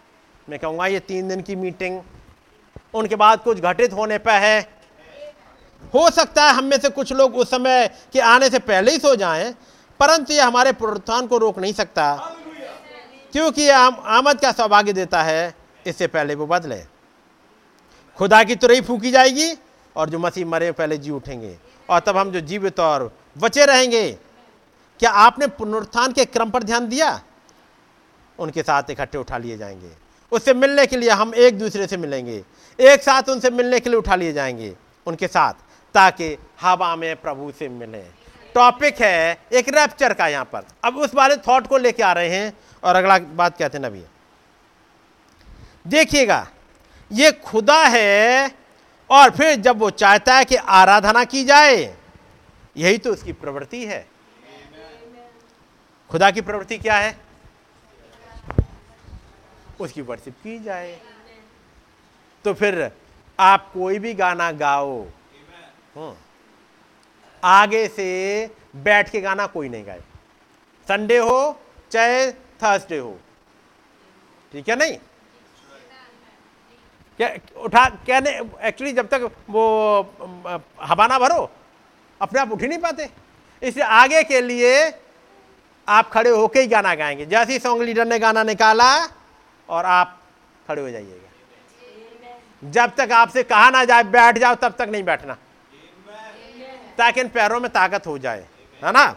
मैं 0.48 0.60
कहूँगा, 0.60 0.88
ये 0.88 1.00
तीन 1.00 1.28
दिन 1.28 1.42
की 1.42 1.56
मीटिंग, 1.56 2.02
उनके 2.94 3.16
बाद 3.16 3.40
कुछ 3.40 3.60
घटित 3.60 3.94
होने 3.94 4.18
पर 4.18 4.42
है। 4.42 4.60
हो 5.94 6.10
सकता 6.10 6.44
है 6.44 6.54
हम 6.54 6.64
में 6.64 6.78
से 6.80 6.90
कुछ 6.90 7.12
लोग 7.14 7.36
उस 7.36 7.50
समय 7.52 7.88
के 8.14 8.20
आने 8.20 8.50
से 8.50 8.60
पहले 8.62 8.92
ही 8.92 8.98
सो 9.00 9.16
जाएँ, 9.16 9.54
परंतु 10.00 10.34
यह 10.34 10.48
हमारे 10.48 10.72
पुनरुत्थान 10.74 11.28
को 11.28 11.38
रोक 11.38 11.60
नहीं 11.60 11.74
सकता, 11.74 12.16
क्योंकि 13.34 13.62
ये 13.62 13.72
आमद 13.72 14.40
का 14.40 14.52
सौभाग्य 14.52 14.94
देता 14.94 15.22
है, 15.24 15.54
इससे 15.86 16.08
पहले 16.08 16.36
वो 16.36 16.46
बदले। 16.48 16.82
खुदा 18.18 18.44
की 18.44 18.56
तुरई 18.56 18.82
फूकी 18.82 19.12
जाएगी, 19.12 19.52
और 19.96 20.10
जो 20.10 20.20
मसीह 20.20 20.46
मरे 20.46 20.72
पहले 20.72 20.98
जी 20.98 21.12
उठेंगे, 21.12 21.56
और 21.90 22.00
तब 22.00 22.18
हम 22.18 22.32
जो 22.32 22.40
जीवित 22.42 22.80
और 22.80 23.12
बचे 23.38 23.66
रहेंगे 23.66 24.18
क्या 25.02 25.12
आपने 25.12 25.48
पुनरुत्थान 25.48 26.12
के 26.12 26.26
क्रम 26.26 26.50
पर 26.50 26.64
ध्यान 26.64 26.88
दिया? 26.90 27.22
उनके 28.40 28.64
साथ 28.64 28.84
इकट्ठे 28.90 29.18
उठा 29.18 29.38
लिए 29.38 29.58
जाएँगे। 29.58 29.92
उससे 30.32 30.54
मिलने 30.54 30.86
के 30.86 30.98
लिए 30.98 31.10
हम 31.10 31.34
एक 31.36 31.60
दूसरे 31.60 31.88
से 31.88 31.98
मिलेंगे। 31.98 32.44
एक 32.80 33.02
साथ 33.04 33.30
उनसे 33.30 33.50
मिलने 33.50 33.80
के 33.80 33.90
लिए 33.90 34.00
उठा 34.00 34.16
लिए 34.16 34.34
जाएँगे। 34.34 34.76
उनके 35.08 35.28
साथ, 35.28 35.54
ताकि 35.94 36.38
हवा 36.62 36.96
में 36.96 37.22
प्रभु 37.22 37.52
से 37.60 37.70
मिले। 37.70 38.02
टॉपिक 38.56 39.02
है 39.02 39.38
एक 39.54 39.70
रैप्चर 39.70 40.14
का 40.14 40.28
यहाँ 40.28 40.46
पर। 40.46 40.66
अब 40.84 40.98
उस 40.98 41.16
बारे 41.16 41.38
थॉट 41.38 41.68
को 41.68 41.78
लेके 41.78 42.04
आ 42.04 42.14
रहे 42.14 42.30
हैं 42.30 42.54
और 42.84 42.96
अगला 42.96 43.20
बात 43.20 43.58
कहते 43.58 43.78
हैं 43.78 43.86
नबी। 43.86 44.04
देखिएगा, 45.88 46.48
ये 47.12 47.32
खुदा 47.32 47.84
है 47.84 48.52
और 49.10 49.30
फिर 49.30 49.56
जब 49.56 49.80
वो 49.80 49.90
चाहता 49.90 50.36
है 50.36 50.46
कि 50.46 50.56
आराधना 50.56 51.24
की 51.24 51.46
जाए, 51.46 51.96
यही 52.78 52.98
तो 52.98 53.14
उसकी 53.14 53.34
प्रवृत्ति 53.34 53.86
है। 53.86 54.11
खुदा 56.12 56.30
की 56.32 56.42
प्रवृत्ति 56.42 56.78
क्या 56.78 56.96
है? 56.96 57.18
उसकी 59.80 60.02
वर्षिप 60.02 60.34
की 60.44 60.58
जाए। 60.60 61.00
तो 62.46 62.54
फिर 62.54 62.92
आप 63.40 63.70
कोई 63.74 64.00
भी 64.00 64.14
गाना 64.14 64.52
गाओ। 64.52 65.02
हम्म, 65.96 66.14
आगे 67.44 67.88
से 67.88 68.08
बैठ 68.76 69.10
के 69.10 69.22
गाना 69.22 69.46
कोई 69.48 69.70
नहीं 69.70 69.86
गाए। 69.88 70.02
संडे 70.88 71.18
हो 71.18 71.62
चाहे 71.92 72.32
थर्सडे 72.32 72.98
हो। 72.98 73.20
ठीक 74.54 74.70
है 74.70 74.76
नहीं? 74.76 74.98
क्या 77.20 77.30
उठा 77.58 77.86
कहने 78.08 78.30
एक्चुअली 78.68 78.94
जब 78.94 79.08
तक 79.08 79.32
वो 79.50 79.64
हवाना 80.82 81.20
भरो 81.20 81.50
अपने 82.22 82.40
आप 82.40 82.52
उठ 82.52 82.62
ही 82.62 82.68
नहीं 82.68 82.80
पाते। 82.80 83.10
इसलिए 83.62 83.86
आगे 83.86 84.24
के 84.24 84.42
लिए 84.42 84.90
आप 85.92 86.10
खड़े 86.10 86.30
होके 86.30 86.60
ही 86.60 86.68
गाना 86.68 86.94
गाएँगे। 86.96 87.26
जैसे 87.26 87.54
ही 87.54 87.60
सॉन्ग 87.60 87.82
लीडर 87.82 88.06
ने 88.06 88.20
गाना 88.20 88.44
निकाला 88.44 88.96
और 89.70 89.86
आप 89.86 90.20
खड़े 90.68 90.82
हो 90.82 90.90
जाइएगा। 90.90 92.70
जब 92.70 92.92
तक 92.96 93.12
आपसे 93.12 93.44
कहा 93.44 93.70
ना 93.70 93.84
जाए, 93.86 94.04
बैठ 94.04 94.38
जाओ, 94.38 94.56
तब 94.56 94.76
तक 94.80 94.90
नहीं 94.90 95.04
बैठना। 95.04 95.38
ताकि 96.98 97.22
इन 97.22 97.28
पैरों 97.28 97.60
में 97.60 97.72
ताकत 97.72 98.08
हो 98.08 98.18
जाए, 98.18 98.46
है 98.84 98.92
ना? 98.92 99.16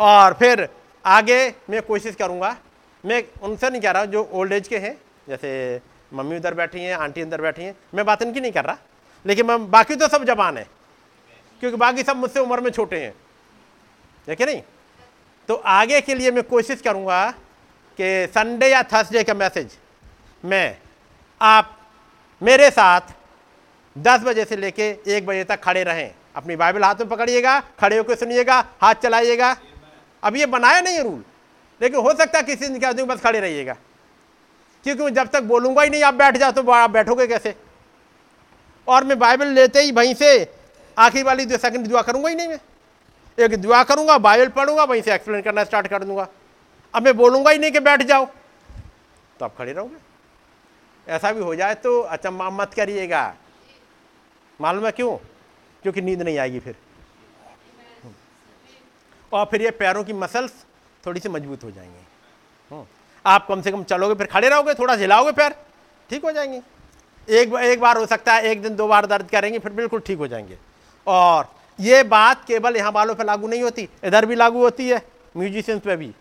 और 0.00 0.34
फिर 0.34 0.68
आगे 1.04 1.54
मैं 1.70 1.82
कोशिश 1.82 2.14
करूँगा, 2.14 2.56
मैं 3.04 3.22
उनसे 3.42 3.70
नहीं 3.70 3.80
कह 3.80 3.90
रहा 3.90 4.04
जो 4.04 4.28
ओल्ड 4.32 4.52
एज 4.52 4.68
के 4.68 4.78
हैं, 4.78 4.96
जैसे 5.28 5.80
मम्मी 6.12 6.36
उधर 6.36 6.54
बैठी 6.54 6.80
हैं, 6.80 6.94
आंटी 6.96 7.20
अंदर 7.20 7.40
बैठी 7.40 7.62
हैं, 7.62 7.74
मैं 7.94 8.04
बात 8.06 8.22
इनकी 8.22 8.40
नहीं 8.40 8.52
कर 8.52 8.64
रहा। 8.64 8.76
लेकिन 9.26 9.46
मैं, 9.46 9.70
बाकी 9.70 9.96
तो 9.96 10.08
सब 10.08 10.24
जवान 10.24 10.58
है, 10.58 10.66
क्योंकि 11.60 11.76
बाकी 11.76 12.02
सब 12.02 12.16
मुझसे 12.16 12.40
उम्र 12.40 12.60
में 12.60 12.70
छोटे 12.70 13.00
हैं। 13.00 13.14
देखे 14.26 14.46
नहीं? 14.46 14.62
तो 15.48 15.54
आगे 15.54 16.00
के 16.00 16.14
लिए 16.14 16.30
मैं 16.30 16.42
कोशिश 16.44 16.80
करूँगा 16.80 17.30
कि 17.98 18.26
संडे 18.28 18.68
या 18.68 18.82
थर्सडे 18.82 19.22
का 19.24 19.34
मैसेज 19.34 19.76
मैं, 20.44 20.76
आप 21.40 21.78
मेरे 22.42 22.70
साथ 22.70 23.00
10 23.96 24.22
बजे 24.22 24.44
से 24.44 24.56
लेके 24.56 24.88
एक 25.08 25.26
बजे 25.26 25.44
तक 25.44 25.60
खड़े 25.60 25.82
रहें। 25.84 26.10
अपनी 26.36 26.56
बाइबल 26.56 26.84
हाथ 26.84 26.94
में 26.94 27.08
पकड़िएगा, 27.08 27.60
खड़े 27.80 27.96
होकर 27.98 28.14
सुनिएगा, 28.14 28.58
हाथ 28.82 28.94
चलाइएगा। 28.94 29.56
अब 30.22 30.36
ये 30.36 30.46
बनाया 30.48 30.80
नहीं 30.80 30.96
है 30.96 31.02
रूल 31.02 31.24
लेकिन 31.80 32.00
हो 32.00 32.12
सकता 32.14 32.38
है 32.38 32.44
किसी 32.44 32.68
दिन 32.68 32.78
क्या 32.78 32.92
बस 33.04 33.20
खड़े 33.20 33.40
रहिएगा। 33.40 33.76
क्योंकि 34.86 35.02
मैं 35.02 35.14
जब 35.14 35.28
तक 35.28 35.42
बोलूँगा 35.42 35.82
ही 35.82 35.90
नहीं, 35.90 36.02
आप 36.02 36.14
बैठ 36.14 36.36
जाओ 36.36 36.52
तो 36.52 36.70
आप 36.72 36.90
बैठोगे 36.90 37.26
कैसे? 37.26 37.54
और 38.86 39.04
मैं 39.04 39.18
बाइबल 39.18 39.48
लेते 39.48 39.82
ही 39.82 39.92
वहीं 39.92 40.14
से 40.14 40.30
आखिरी 40.96 41.22
वाली 41.22 41.44
दो 41.46 41.56
सेकंड 41.58 41.86
दुआ 41.86 42.02
करूँगा 42.02 42.28
ही 42.28 42.34
नहीं 42.34 42.48
मैं। 42.48 42.58
एक 43.38 43.56
दुआ 43.56 43.82
करूँगा, 43.84 44.18
बाइबल 44.18 44.48
पढ़ूँगा, 44.48 44.84
वहीं 44.84 45.02
से 45.02 45.14
एक्सप्लेन 45.14 45.42
करना 45.42 45.64
स्टार्ट 45.64 45.86
कर 45.86 46.04
दूँगा। 46.04 46.28
अब 46.94 47.02
मैं 47.02 47.16
बोलूँगा 47.16 47.50
ही 47.50 47.58
नहीं 47.58 47.72
कि 47.72 47.80
बैठ 47.80 48.02
जाओ। 48.02 48.24
तो 49.38 49.44
आप 49.44 49.54
खड़े 49.58 49.72
रहोगे। 49.72 51.12
ऐसा 51.12 51.32
भी 51.32 51.40
हो 51.40 51.54
जाए 51.54 51.74
तो 51.74 52.00
अचंबा 52.00 52.50
मत 52.50 52.74
करिएगा। 52.74 53.34
मालूम 54.60 54.86
है 54.86 54.92
क्यों? 54.92 55.16
क्योंकि 55.82 56.00
नींद 56.00 56.22
नहीं 56.22 56.38
आएगी 56.38 56.60
फिर। 56.60 56.76
और 59.32 59.44
फिर 59.44 59.62
ये 59.62 59.70
पैरों 59.70 60.04
की 60.04 60.12
मसल्स 60.12 60.52
थोड़ी 61.06 61.20
सी 61.20 61.28
मज़बूत 61.28 61.64
हो 61.64 61.70
जाएँगे। 61.70 62.00
हम्म। 62.70 62.84
आप 63.26 63.46
कम 63.46 63.62
से 63.62 63.70
कम 63.72 63.82
चलोगे, 63.84 64.14
फिर 64.14 64.26
खड़े 64.26 64.48
रहोगे, 64.48 64.74
थोड़ा 64.74 64.94
हिलाओगे 64.94 65.32
पैर, 65.32 65.54
ठीक 66.10 66.24
हो 66.24 66.32
जाएँगे। 66.32 66.62
एक 67.28 67.54
एक 67.54 67.80
बार 67.80 67.96
हो 67.96 68.06
सकता 68.06 68.34
है, 68.34 68.42
एक 68.42 68.62
दिन 68.62 68.76
दो 68.76 68.86
बार 68.88 69.06
दर्द 69.06 69.30
करेंगे, 69.30 69.58
फिर 69.58 69.72
बिल्कुल 69.72 70.00
ठीक 70.00 70.18
हो 70.18 70.26
जाएँगे। 70.26 70.58
और 71.06 71.48
ये 71.78 72.02
बात 72.02 72.44
केवल 72.44 72.76
यहाँ 72.76 72.90
वालों 72.92 73.14
पे 73.14 73.24
लागू 73.24 73.48
नहीं 73.48 73.62
होती, 73.62 73.88
इधर 74.04 74.26
भी 74.26 74.34
लागू 74.34 74.62
होती 74.62 74.88
है, 74.88 75.02
म्यूजिशियंस 75.36 75.82
पे 75.82 75.96
भी। 75.96 76.12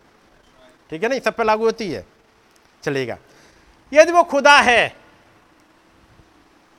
ठीक 0.90 1.04
है 1.04 1.10
ना? 1.10 1.20
सब 1.20 1.36
पे 1.36 1.44
लागू 1.44 1.66
होती 1.66 1.92
है। 1.92 2.06
चलेगा। 2.84 3.18
यदि 3.92 4.12
वो 4.12 4.24
खुदा 4.24 4.58
है, 4.60 4.96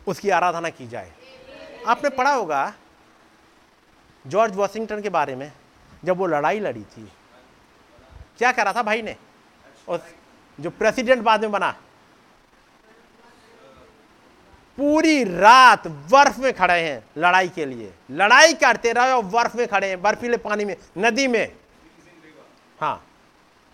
उसकी 0.07 0.31
आराधना 0.31 0.69
की 0.71 0.87
जाए। 0.89 1.13
आपने 1.87 2.11
पढ़ा 2.11 2.33
होगा 2.35 2.73
जॉर्ज 4.25 4.57
वॉशिंगटन 4.57 5.03
के 5.03 5.09
बारे 5.09 5.35
में, 5.37 5.53
जब 6.05 6.17
वो 6.17 6.27
लड़ाई 6.27 6.61
लड़ी 6.61 6.83
थी। 6.83 7.09
क्या 8.39 8.53
करा 8.53 8.73
था 8.73 8.83
भाई 8.83 9.03
ने? 9.03 9.17
उस 9.89 10.01
जो 10.59 10.71
प्रेसिडेंट 10.71 11.23
बाद 11.23 11.41
में 11.41 11.51
बना। 11.53 11.75
पूरी 14.79 15.23
रात 15.25 15.87
बर्फ़ 16.13 16.41
में 16.41 16.53
खड़े 16.53 16.81
हैं 16.81 17.05
लड़ाई 17.19 17.49
के 17.49 17.65
लिए। 17.65 17.93
लड़ाई 18.11 18.55
करते 18.55 18.93
रहे 18.93 19.13
और 19.13 19.25
बर्फ़ 19.25 19.57
में 19.57 19.67
खड़े 19.69 19.89
हैं, 19.89 20.01
बर्फीले 20.03 20.37
पानी 20.37 20.65
में, 20.65 20.77
नदी 20.99 21.27
में। 21.27 21.53
हाँ 22.81 23.05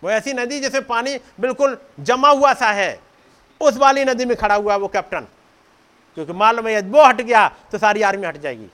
वो 0.02 0.10
ऐसी 0.10 0.32
नदी 0.32 0.60
जैसे 0.60 0.80
पानी 0.80 1.18
बिल्कुल 1.40 1.76
जमा 2.00 2.28
हुआ 2.30 2.52
सा 2.54 2.70
है। 2.72 3.00
उस 3.60 3.76
वाली 3.76 4.04
नदी 4.04 4.24
में 4.24 4.36
खड़ा 4.36 4.54
हुआ 4.54 4.72
है 4.72 4.78
वो 4.78 4.88
कैप्टन। 4.88 5.26
क्योंकि 6.16 6.32
मालूम 6.32 6.68
है 6.68 6.80
वो 6.82 7.04
हट 7.04 7.20
गया 7.20 7.48
तो 7.72 7.78
सारी 7.78 8.02
आर्मी 8.02 8.26
हट 8.26 8.36
जाएगी। 8.36 8.68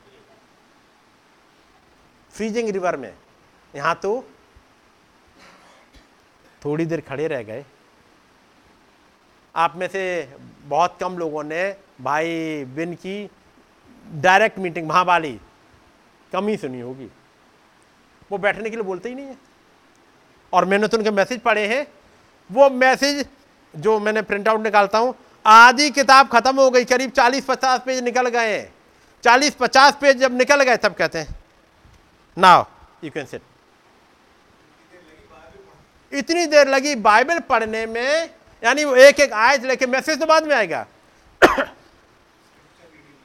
फ्रीजिंग 2.33 2.69
रिवर 2.69 2.97
में। 2.97 3.13
यहाँ 3.75 3.95
तो 3.95 4.25
थोड़ी 6.63 6.87
देर 6.87 7.01
खड़े 7.01 7.27
रह 7.29 7.43
गए। 7.43 7.65
आप 9.55 9.77
में 9.77 9.87
से 9.89 10.03
बहुत 10.65 10.97
कम 11.01 11.19
लोगों 11.19 11.43
ने 11.45 11.65
भाई 11.99 12.65
बिन 12.77 12.95
की 12.95 13.31
डायरेक्ट 14.15 14.59
मीटिंग 14.59 14.89
महाबाली। 14.89 15.39
कम 16.33 16.49
ही 16.49 16.57
सुनी 16.57 16.81
होगी। 16.81 17.09
वो 18.31 18.39
बैठने 18.39 18.71
के 18.71 18.77
लिए 18.77 18.85
बोलते 18.85 19.09
ही 19.09 19.15
नहीं 19.15 19.27
है। 19.27 19.37
और 20.53 20.65
मैंने 20.65 20.89
तो 20.89 20.97
उनके 20.97 21.11
मैसेज 21.11 21.41
पढ़े 21.41 21.67
हैं। 21.67 21.87
वो 22.51 22.69
मैसेज 22.71 23.27
जो 23.75 23.99
मैंने 24.01 24.23
प्रिंट 24.23 24.49
आउट 24.49 24.61
निकालता 24.61 24.99
हूँ, 24.99 25.15
आधी 25.45 25.91
किताब 25.91 26.29
खत्म 26.29 26.57
हो 26.57 26.71
गई, 26.71 26.85
करीब 26.85 27.11
40-50 27.13 27.81
पेज 27.81 28.03
निकल 28.05 28.29
गए 28.29 28.53
हैं। 28.53 28.73
40-50 29.25 29.97
पेज 30.01 30.17
जब 30.17 30.37
निकल 30.37 30.63
गए, 30.63 30.77
तब 30.77 30.95
कहते 30.95 31.19
हैं 31.19 31.35
नाउ 32.37 32.65
यू 33.05 33.11
कैन 33.11 33.25
सिट 33.27 33.43
इतनी 36.13 36.47
देर 36.47 36.69
लगी 36.69 36.95
बाइबल 36.97 37.39
पढ़ने 37.49 37.85
में, 37.87 38.31
यानी 38.63 38.85
वो 38.85 38.95
एक 38.97 39.21
एक 39.21 39.33
आयत 39.35 39.65
लेके 39.65 39.87
मैसेज 39.87 40.21
तो 40.21 40.27
बाद 40.27 40.47
में 40.47 40.55
आएगा। 40.57 40.87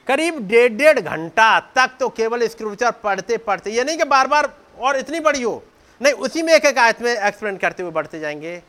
करीब 0.06 0.38
डेढ़ 0.48 0.72
डेढ़ 0.72 1.00
घंटा 1.00 1.58
तक 1.76 1.96
तो 2.00 2.08
केवल 2.08 2.46
स्क्रिप्चर 2.48 2.90
पढ़ते 3.02 3.36
पढ़ते, 3.38 3.70
ये 3.70 3.84
नहीं 3.84 3.98
कि 3.98 4.04
बार 4.04 4.26
बार 4.26 4.50
और 4.78 4.96
इतनी 4.96 5.20
बड़ी 5.20 5.42
हो। 5.42 5.62
नहीं, 6.00 6.12
उसी 6.12 6.42
में 6.42 6.52
एक 6.54 6.64
एक 6.64 6.78
आयत 6.78 7.02
में 7.02 7.10
एक्सप्लेन 7.12 7.56
करते 7.56 7.82
हुए 7.82 7.92
बढ़ते 7.92 8.20
जाएँगे। 8.20 8.62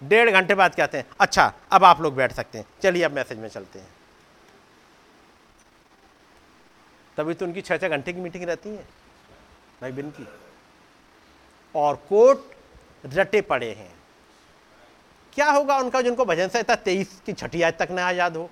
डेढ़ 0.00 0.30
घंटे 0.30 0.54
बाद 0.54 0.74
कहते 0.74 0.98
हैं? 0.98 1.06
अच्छा 1.20 1.52
अब 1.72 1.84
आप 1.84 2.00
लोग 2.00 2.14
बैठ 2.14 2.32
सकते 2.32 2.58
हैं। 2.58 2.66
चलिए, 2.82 3.02
अब 3.02 3.12
मैसेज 3.12 3.38
में 3.38 3.48
चलते 3.48 3.78
हैं। 3.78 3.88
तभी 7.16 7.34
तो 7.34 7.46
उनकी 7.46 7.60
छह 7.60 7.76
छः 7.76 7.88
घंटे 7.88 8.12
की 8.12 8.20
मीटिंग 8.20 8.44
रहती 8.44 8.68
है, 8.68 8.84
भाई 9.80 9.92
बिन 9.92 10.10
की। 10.10 10.26
और 11.74 11.96
कोर्ट 12.08 13.14
रटे 13.14 13.40
पड़े 13.40 13.70
हैं। 13.70 13.94
क्या 15.34 15.50
होगा 15.50 15.76
उनका, 15.78 16.00
जिनको 16.00 16.24
भजन 16.24 16.48
संहिता 16.48 16.74
तेईस 16.74 17.20
की 17.26 17.32
छठी 17.32 17.62
आज 17.62 17.78
तक 17.78 17.88
ना 17.90 18.10
याद 18.10 18.36
हो? 18.36 18.50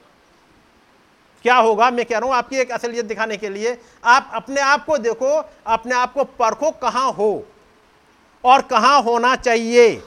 क्या 1.45 1.57
होगा? 1.57 1.91
मैं 1.91 2.05
कह 2.07 2.19
रहा 2.19 2.29
हूँ 2.29 2.35
आपकी 2.35 2.57
एक 2.57 2.71
असलियत 2.73 3.05
दिखाने 3.05 3.37
के 3.37 3.49
लिए 3.49 3.77
आप 4.05 4.31
अपने 4.35 4.61
आप 4.63 4.85
को 4.85 4.97
देखो 4.99 5.31
अपने 5.69 5.95
आप 5.95 6.13
को 6.13 6.25
परखो 6.39 6.71
कहाँ 6.81 7.11
हो 7.13 7.47
और 8.45 8.63
कहाँ 8.63 9.01
होना 9.03 9.35
चाहिए। 9.37 10.03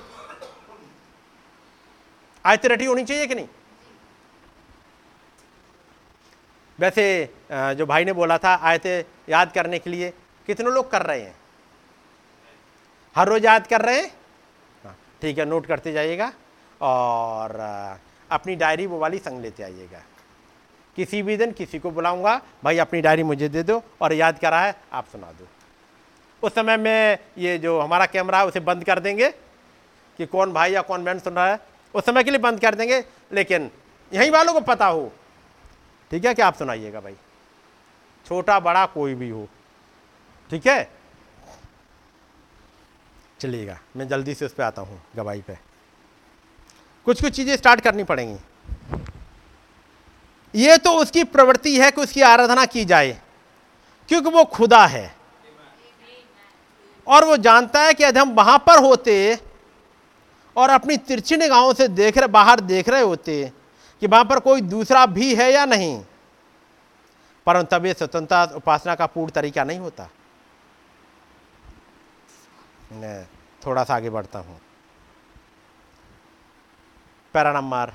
आयत 2.45 2.65
रटी 2.65 2.85
होनी 2.85 3.03
चाहिए 3.03 3.27
कि 3.27 3.35
नहीं? 3.35 3.47
वैसे 6.79 7.29
जो 7.51 7.85
भाई 7.85 8.05
ने 8.05 8.13
बोला 8.13 8.37
था 8.37 8.55
आयतें 8.63 9.03
याद 9.29 9.51
करने 9.51 9.79
के 9.79 9.89
लिए 9.89 10.11
कितने 10.47 10.71
लोग 10.71 10.91
कर 10.91 11.01
रहे 11.03 11.21
हैं? 11.21 11.35
हर 13.15 13.27
रोज 13.27 13.45
याद 13.45 13.67
कर 13.67 13.81
रहे 13.81 14.01
हैं? 14.01 14.11
हाँ, 14.83 14.95
ठीक 15.21 15.37
है 15.37 15.45
नोट 15.45 15.65
करते 15.65 15.93
जाइएगा 15.93 16.31
और 16.81 17.59
अपनी 18.29 18.55
डायरी 18.55 18.85
वो 18.87 18.99
वाली 18.99 19.19
संग 19.19 19.41
लेते 19.41 19.63
आइएगा। 19.63 20.03
किसी 20.97 21.21
भी 21.23 21.35
दिन 21.37 21.51
किसी 21.51 21.79
को 21.79 21.91
बुलाऊँगा, 21.91 22.41
भाई 22.63 22.77
अपनी 22.77 23.01
डायरी 23.01 23.23
मुझे 23.23 23.49
दे 23.49 23.63
दो 23.63 23.81
और 24.01 24.13
याद 24.13 24.39
करा 24.39 24.61
है, 24.61 24.75
आप 24.93 25.07
सुना 25.07 25.31
दो। 25.31 25.47
उस 26.43 26.53
समय 26.55 26.77
में 26.77 27.17
ये 27.37 27.57
जो 27.57 27.79
हमारा 27.79 28.05
कैमरा 28.05 28.39
है, 28.39 28.45
उसे 28.45 28.59
बंद 28.59 28.83
कर 28.83 28.99
देंगे 28.99 29.29
कि 30.19 30.25
कौन 30.25 30.53
भाई 30.53 30.71
या 30.71 30.81
कौन 30.81 31.03
बहन 31.03 31.19
सुन 31.19 31.33
रहा 31.33 31.51
है। 31.51 31.59
उस 31.95 32.05
समय 32.05 32.23
के 32.23 32.31
लिए 32.31 32.39
बंद 32.39 32.59
कर 32.59 32.75
देंगे, 32.75 33.03
लेकिन 33.33 33.69
यहीं 34.11 34.31
वालों 34.31 34.53
को 34.53 34.61
पता 34.61 34.85
हो। 34.85 35.11
ठीक 36.11 36.25
है 36.25 36.33
कि 36.33 36.41
आप 36.41 36.55
सुनाइएगा 36.55 36.99
भाई। 36.99 37.15
छोटा 38.25 38.59
बड़ा 38.59 38.85
कोई 38.85 39.15
भी 39.15 39.29
हो। 39.29 39.47
ठीक 40.49 40.67
है? 40.67 40.89
चलिएगा, 43.39 43.79
मैं 43.95 44.07
जल्दी 44.07 44.33
से 44.33 44.45
उस 44.45 44.53
पर 44.53 44.63
आता 44.63 44.81
हूँ, 44.81 45.01
गवाही 45.15 45.41
पे। 45.41 45.57
कुछ 47.05 47.21
कुछ 47.21 47.33
चीज़ें 47.33 47.55
स्टार्ट 47.55 47.81
करनी 47.81 48.03
पड़ेंगी। 48.03 48.39
ये 50.57 50.77
तो 50.77 50.91
उसकी 50.91 51.23
प्रवृत्ति 51.25 51.77
है 51.79 51.89
कि 51.91 52.01
उसकी 52.01 52.21
आराधना 52.23 52.65
की 52.65 52.85
जाए, 52.85 53.11
क्योंकि 54.09 54.29
वो 54.29 54.43
खुदा 54.45 54.85
है। 54.85 55.15
और 57.07 57.25
वो 57.25 57.37
जानता 57.37 57.81
है 57.81 57.93
कि 57.93 58.03
यदि 58.03 58.19
हम 58.19 58.33
वहाँ 58.33 58.57
पर 58.67 58.83
होते 58.83 59.37
और 60.55 60.69
अपनी 60.69 60.97
तिरछी 60.99 61.37
निगाहों 61.37 61.73
से 61.73 61.87
देख 61.89 62.17
रहे, 62.17 62.27
बाहर 62.27 62.59
देख 62.61 62.89
रहे 62.89 63.01
होते 63.01 63.51
कि 64.01 64.07
वहाँ 64.07 64.25
पर 64.25 64.39
कोई 64.39 64.61
दूसरा 64.63 65.05
भी 65.07 65.33
है 65.35 65.51
या 65.53 65.65
नहीं, 65.65 66.03
परंतु 67.47 67.77
तब 67.77 67.87
स्वतंत्रता 67.87 68.55
उपासना 68.55 68.95
का 68.95 69.05
पूर्ण 69.07 69.31
तरीका 69.31 69.63
नहीं 69.63 69.79
होता। 69.79 70.09
मैं 72.91 73.25
थोड़ा 73.61 73.83
सा 73.83 73.95
आगे 73.95 74.09
बढ़ता 74.09 74.39
हूँ। 74.39 74.59
पैरा 77.33 77.51
नंबर 77.53 77.93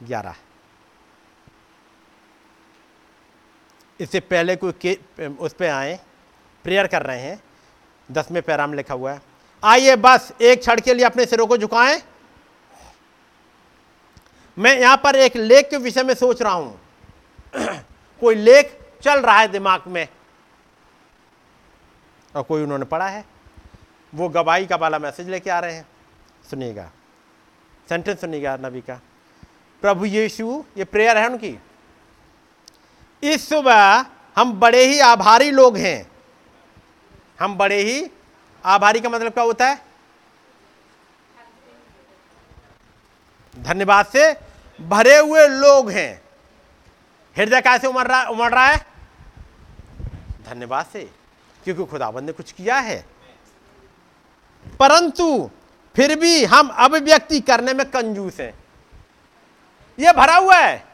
ग्यारह। 0.00 0.34
इससे 4.00 4.20
पहले 4.20 4.56
कोई 4.56 4.98
उस 5.40 5.52
पर 5.52 5.68
आए 5.68 6.00
प्रेयर 6.64 6.86
कर 6.86 7.02
रहे 7.02 7.20
हैं। 7.20 7.42
दसवें 8.12 8.42
पैराम 8.42 8.74
लिखा 8.74 8.94
हुआ 8.94 9.12
है। 9.12 9.22
आइए 9.64 9.96
बस 9.96 10.32
एक 10.40 10.60
क्षण 10.60 10.80
के 10.80 10.94
लिए 10.94 11.06
अपने 11.06 11.26
सिरों 11.26 11.46
को 11.46 11.56
झुकाएँ। 11.56 12.02
मैं 14.58 14.78
यहाँ 14.80 14.96
पर 14.96 15.16
एक 15.16 15.36
लेख 15.36 15.70
के 15.70 15.76
विषय 15.76 16.02
में 16.02 16.14
सोच 16.14 16.42
रहा 16.42 16.52
हूँ। 16.52 16.80
कोई 18.20 18.34
लेख 18.34 18.78
चल 19.02 19.20
रहा 19.20 19.38
है 19.38 19.48
दिमाग 19.48 19.82
में। 19.86 20.08
और 22.36 22.42
कोई 22.42 22.62
उन्होंने 22.62 22.84
पढ़ा 22.84 23.08
है। 23.08 23.24
वो 24.14 24.28
गवाही 24.28 24.66
का 24.66 24.76
वाला 24.76 24.98
मैसेज 24.98 25.28
लेके 25.28 25.50
आ 25.50 25.58
रहे 25.60 25.74
हैं। 25.74 25.86
सुनिएगा। 26.50 26.90
सेंटेंस 27.88 28.20
सुनिएगा 28.20 28.56
नबी 28.56 28.80
का। 28.80 29.00
प्रभु 29.82 30.04
यीशु, 30.04 30.64
ये 30.76 30.84
प्रेयर 30.84 31.18
है 31.18 31.28
उनकी? 31.28 31.58
इस 33.24 33.48
सुबह 33.48 34.04
हम 34.36 34.52
बड़े 34.52 34.84
ही 34.84 34.98
आभारी 35.00 35.50
लोग 35.50 35.76
हैं। 35.76 36.10
हम 37.40 37.56
बड़े 37.56 37.80
ही 37.82 38.10
आभारी 38.64 39.00
का 39.00 39.08
मतलब 39.08 39.32
क्या 39.32 39.44
होता 39.44 39.68
है? 39.68 39.78
धन्यवाद 43.54 44.06
से 44.06 44.32
भरे 44.78 45.16
हुए 45.18 45.46
लोग 45.48 45.90
हैं। 45.90 46.22
हृदय 47.36 47.60
कैसे 47.60 47.86
उमड़ 47.86 48.06
रहा 48.06 48.22
उमड़ 48.22 48.50
रहा 48.54 48.66
है? 48.66 48.86
धन्यवाद 50.48 50.86
से, 50.86 51.10
क्योंकि 51.64 51.84
खुदाबंद 51.84 52.26
ने 52.26 52.32
कुछ 52.32 52.52
किया 52.52 52.78
है। 52.78 53.04
परंतु 54.80 55.50
फिर 55.94 56.18
भी 56.20 56.44
हम 56.44 56.68
अभिव्यक्ति 56.68 57.40
करने 57.40 57.72
में 57.74 57.84
कंजूस 57.90 58.40
हैं। 58.40 58.52
ये 59.98 60.12
भरा 60.12 60.36
हुआ 60.36 60.56
है 60.56 60.84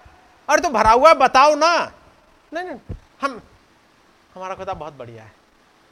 अरे 0.49 0.63
तो 0.63 0.69
भरा 0.69 0.91
हुआ 0.91 1.09
है, 1.09 1.15
बताओ 1.15 1.55
ना। 1.55 1.93
नहीं 2.53 2.65
नहीं, 2.65 2.97
हम, 3.23 3.43
हमारा 4.35 4.55
खुदा 4.55 4.75
बहुत 4.75 4.95
बढ़िया 4.95 5.25
है। 5.25 5.33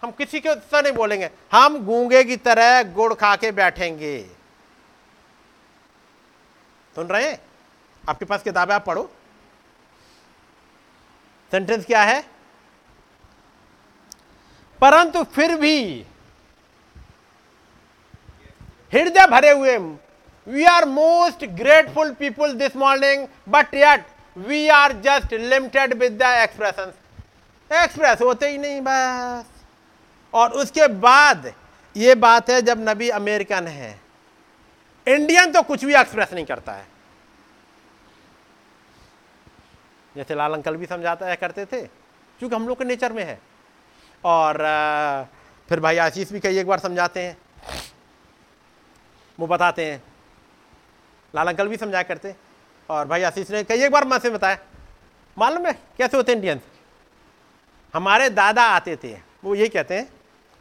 हम 0.03 0.11
किसी 0.11 0.41
के 0.41 0.49
उत्साह 0.49 0.81
नहीं 0.81 0.93
बोलेंगे। 0.93 1.31
हम 1.53 1.79
गूँगे 1.79 2.25
की 2.25 2.37
तरह 2.37 2.83
गुड़ 2.83 3.15
खा 3.15 3.37
के 3.37 3.53
बैठेंगे। 3.53 4.31
सुन 6.95 7.07
रहे 7.07 7.31
हैं? 7.31 7.41
आपके 8.09 8.25
पास 8.25 8.43
किताबें 8.43 8.75
आप 8.75 8.85
पढ़ो। 8.85 9.11
सेंटेंस 11.51 11.85
क्या 11.85 12.03
है? 12.03 12.23
परंतु 14.81 15.25
फिर 15.25 15.57
भी 15.57 16.07
हृदय 18.93 19.27
भरे 19.27 19.51
हुए 19.51 19.79
we 20.47 20.65
are 20.65 20.85
most 20.85 21.45
grateful 21.45 22.15
people 22.15 22.53
this 22.53 22.77
morning 22.77 23.29
but 23.49 23.75
yet 23.75 24.07
we 24.39 24.69
are 24.69 24.93
just 24.93 25.35
limited 25.35 25.95
with 25.95 26.13
the 26.13 26.23
expression 26.23 26.93
express 27.71 28.21
होते 28.21 28.49
ही 28.49 28.59
नहीं 28.59 28.81
बस। 28.81 29.47
और 30.35 30.53
उसके 30.53 30.87
बाद 30.87 31.53
ये 31.97 32.15
बात 32.15 32.51
है 32.51 32.63
जब 32.63 32.89
नबी 32.89 33.09
अमेरिकन 33.09 33.67
है। 33.67 34.01
इंडियन 35.07 35.53
तो 35.53 35.63
कुछ 35.63 35.85
भी 35.85 35.95
एक्सप्रेस 35.95 36.33
नहीं 36.33 36.45
करता 36.45 36.73
है। 36.73 36.87
जैसे 40.17 40.35
लाल 40.35 40.53
अंकल 40.53 40.77
भी 40.77 40.87
समझाता 40.87 41.27
है, 41.27 41.37
करते 41.37 41.67
थे। 41.67 41.83
क्योंकि 42.39 42.57
हम 42.57 42.69
लोग 42.69 42.79
के 42.79 42.85
नेचर 42.85 43.13
में 43.13 43.25
है। 43.25 43.41
और 44.25 44.57
फिर 45.69 45.81
भाई 45.81 45.97
आशीष 45.97 46.33
भी 46.33 46.41
कई 46.41 46.59
एक 46.59 46.67
बार 46.67 46.79
समझाते 46.79 47.23
हैं। 47.23 47.37
वो 49.39 49.47
बताते 49.47 49.91
हैं। 49.91 50.03
लाल 51.35 51.49
अंकल 51.49 51.69
भी 51.69 51.77
समझाया 51.77 52.03
करते 52.03 52.35
और 52.91 53.07
भाई 53.09 53.23
आशीष 53.23 53.51
ने 53.51 53.63
कई 53.65 53.83
एक 53.85 53.93
बार 53.93 54.05
मैं 54.09 54.19
से 54.19 54.31
बताया 54.31 54.59
मालूम 55.37 55.67
है 55.67 55.73
कैसे 55.99 56.17
होते 56.17 56.33
इंडियंस 56.33 56.63
हमारे 57.95 58.29
दादा 58.31 58.63
आते 58.69 58.97
थे। 58.97 59.13
वो 59.45 59.55
यही 59.55 59.69
कहते 59.69 59.99
हैं 59.99 60.09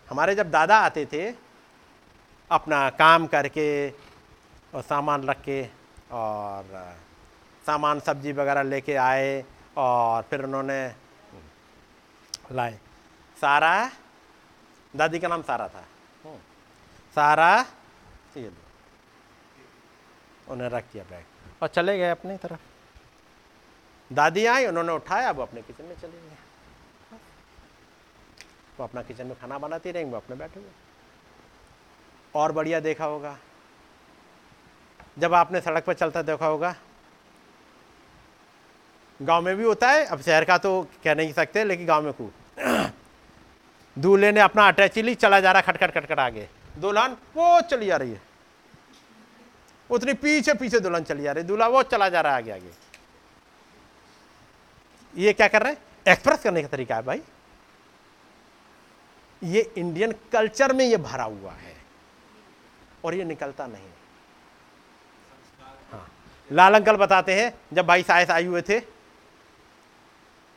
हमारे 0.08 0.36
जब 0.36 0.49
दादा 0.52 0.78
आते 0.80 1.06
थे 1.06 1.30
अपना 2.52 2.90
काम 2.99 3.28
करके 3.28 3.68
और 3.90 4.82
सामान 4.82 5.24
रख 5.24 5.41
के 5.41 5.62
और 6.12 6.95
सामान 7.66 7.99
सब्ज़ी 7.99 8.32
वगैरह 8.34 8.64
लेके 8.64 8.95
आए 8.95 9.44
और 9.78 10.24
फिर 10.30 10.44
उन्होंने 10.44 10.82
लाए। 12.52 12.78
सारा 13.38 13.74
दादी 14.94 15.20
का 15.20 15.28
नाम 15.28 15.41
सारा 15.44 15.68
था। 15.68 15.84
सारा 17.16 17.49
ये 18.38 18.52
उन्हें 20.48 20.70
रख 20.70 20.84
दिया 20.94 21.04
बैग। 21.10 21.26
और 21.62 21.68
चले 21.68 21.98
गए 21.98 22.10
अपनी 22.10 22.38
तरफ़। 22.38 22.60
दादी 24.14 24.46
आई, 24.46 24.66
उन्होंने 24.66 24.94
उठाया, 24.94 25.32
वो 25.32 25.42
अपने 25.42 25.62
किचन 25.62 25.84
में 25.84 25.96
चले 25.96 26.22
गए 26.22 26.38
वो 28.80 28.84
अपना 28.84 29.02
किचन 29.02 29.28
में 29.28 29.40
खाना 29.40 29.58
बनाती 29.58 29.92
रहेंगे 29.92 30.12
वो 30.12 30.18
अपने 30.18 30.36
बैठे 30.36 30.60
हुए। 30.60 30.70
और 32.36 32.52
बढ़िया 32.52 32.80
देखा 32.80 33.06
होगा। 33.06 33.38
जब 35.20 35.34
आपने 35.34 35.62
सड़क 35.62 35.86
पर 35.86 35.94
चलता 35.94 36.22
देखा 36.22 36.46
होगा। 36.46 36.76
गाँव 39.22 39.46
में 39.46 39.56
भी 39.58 39.64
होता 39.64 39.90
है, 39.90 40.06
अब 40.06 40.22
शहर 40.22 40.46
का 40.46 40.58
तो 40.58 40.88
कह 41.04 41.16
नहीं 41.16 41.34
सकते, 41.34 41.64
लेकिन 41.64 41.86
गाँव 41.86 42.04
में 42.04 42.14
खूब। 42.14 42.34
दूल्हे 44.00 44.32
ने 44.32 44.40
अपना 44.40 44.68
अटैची 44.68 45.02
ली 45.02 45.16
चला 45.16 45.40
जा 45.40 45.52
रहा, 45.52 45.62
खटखट 45.62 45.92
खटखट 45.92 46.20
आगे। 46.20 46.50
दुल्हन 46.78 47.18
वो 47.36 47.62
चली 47.62 47.86
जा 47.86 47.98
रही 47.98 48.12
है। 48.12 48.22
उतनी 49.90 50.14
पीछे 50.16 50.54
पीछे 50.54 50.80
दुल्हन 50.80 51.04
चली 51.04 51.24
जा 51.24 51.32
रही, 51.32 51.44
दूल्हा 51.44 51.68
वो 51.68 51.84
चला 51.86 52.10
जा 52.10 52.22
रहा 52.22 52.32
है 52.32 52.38
आगे 52.38 52.52
आगे। 52.52 52.72
ये 55.14 55.34
क्या 55.34 55.48
कर 55.48 55.62
रहे 55.64 55.72
हैं? 55.72 55.80
एक्सप्रेस 56.06 56.42
करने 56.42 56.62
का 56.62 56.68
तरीका 56.68 56.96
है 56.96 57.02
भाई। 57.04 57.22
ये 59.42 59.62
इंडियन 59.78 60.12
कल्चर 60.32 60.74
में 60.74 60.86
ये 60.86 60.98
भरा 60.98 61.24
हुआ 61.24 61.52
है 61.54 61.76
और 63.04 63.16
ये 63.16 63.24
निकलता 63.26 63.68
नहीं। 63.68 63.88
हाँ। 65.92 66.08
लाल 66.50 66.74
अंकल 66.76 66.96
बताते 66.98 67.34
हैं, 67.34 67.54
जब 67.74 67.86
भाई 67.88 68.04
सायस 68.04 68.30
आए 68.30 68.44
हुए 68.44 68.62
थे। 68.62 68.78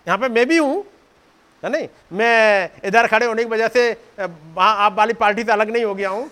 यहाँ 0.06 0.18
पे 0.18 0.28
मैं 0.28 0.46
भी 0.48 0.56
हूँ, 0.58 0.84
है 1.62 1.70
नहीं? 1.70 1.88
मैं 2.12 2.70
इधर 2.84 3.06
खड़े 3.06 3.26
होने 3.26 3.44
की 3.44 3.50
वजह 3.50 3.68
से 3.68 3.92
वहाँ 4.18 4.74
आप 4.76 4.92
वाली 4.92 5.14
पार्टी 5.14 5.44
से 5.44 5.52
अलग 5.52 5.70
नहीं 5.70 5.84
हो 5.84 5.94
गया 5.94 6.08
हूँ। 6.10 6.30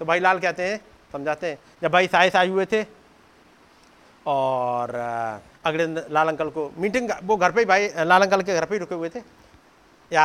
तो 0.00 0.04
भाई 0.04 0.20
लाल 0.20 0.38
कहते 0.40 0.62
हैं 0.62 0.80
समझाते 1.12 1.50
हैं। 1.50 1.58
जब 1.82 1.90
भाई 1.90 2.06
सायस 2.08 2.36
आए 2.36 2.48
हुए 2.48 2.66
थे 2.66 2.82
और 4.26 4.94
अगले 5.66 5.86
लाल 6.10 6.28
अंकल 6.28 6.50
को 6.50 6.70
मीटिंग 6.78 7.10
वो 7.24 7.36
घर 7.36 7.52
पे 7.52 7.60
ही 7.60 7.66
भाई 7.66 7.88
लाल 8.04 8.22
अंकल 8.22 8.42
के 8.42 8.54
घर 8.54 8.64
पे 8.64 8.74
ही 8.74 8.78
रुके 8.78 8.94
हुए 8.94 9.08
थे। 9.08 9.22
या 10.10 10.24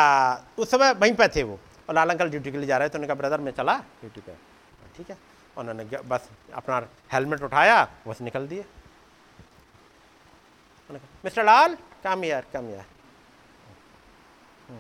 उस 0.60 0.72
समय 0.72 0.92
वहीं 0.94 1.14
पे 1.16 1.28
थे 1.28 1.44
वो। 1.44 1.60
और 1.90 1.96
लाल 1.96 2.10
अंकल 2.10 2.30
ड्यूटी 2.30 2.52
के 2.52 2.58
लिए 2.58 2.68
जा 2.68 2.78
रहे 2.78 2.90
थे 2.90 2.98
उन्होंने 2.98 3.08
कहा 3.08 3.22
ब्रदर 3.22 3.42
मैं 3.42 3.52
चला। 3.54 3.78
ड्यूटी 4.02 4.22
पे। 4.22 4.34
ठीक 4.98 5.10
है। 5.10 5.18
उन्होंने 5.58 5.84
बस 6.06 6.30
अपना 6.54 6.88
हेलमेट 7.14 7.42
उठाया 7.44 7.84
बस 8.08 8.22
निकल 8.22 8.48
दिए। 8.48 8.66
मिस्टर 10.90 11.44
लाल 11.46 11.78
कम 12.04 12.24
यार 12.24 12.46
कम 12.54 12.70
यार 12.70 12.86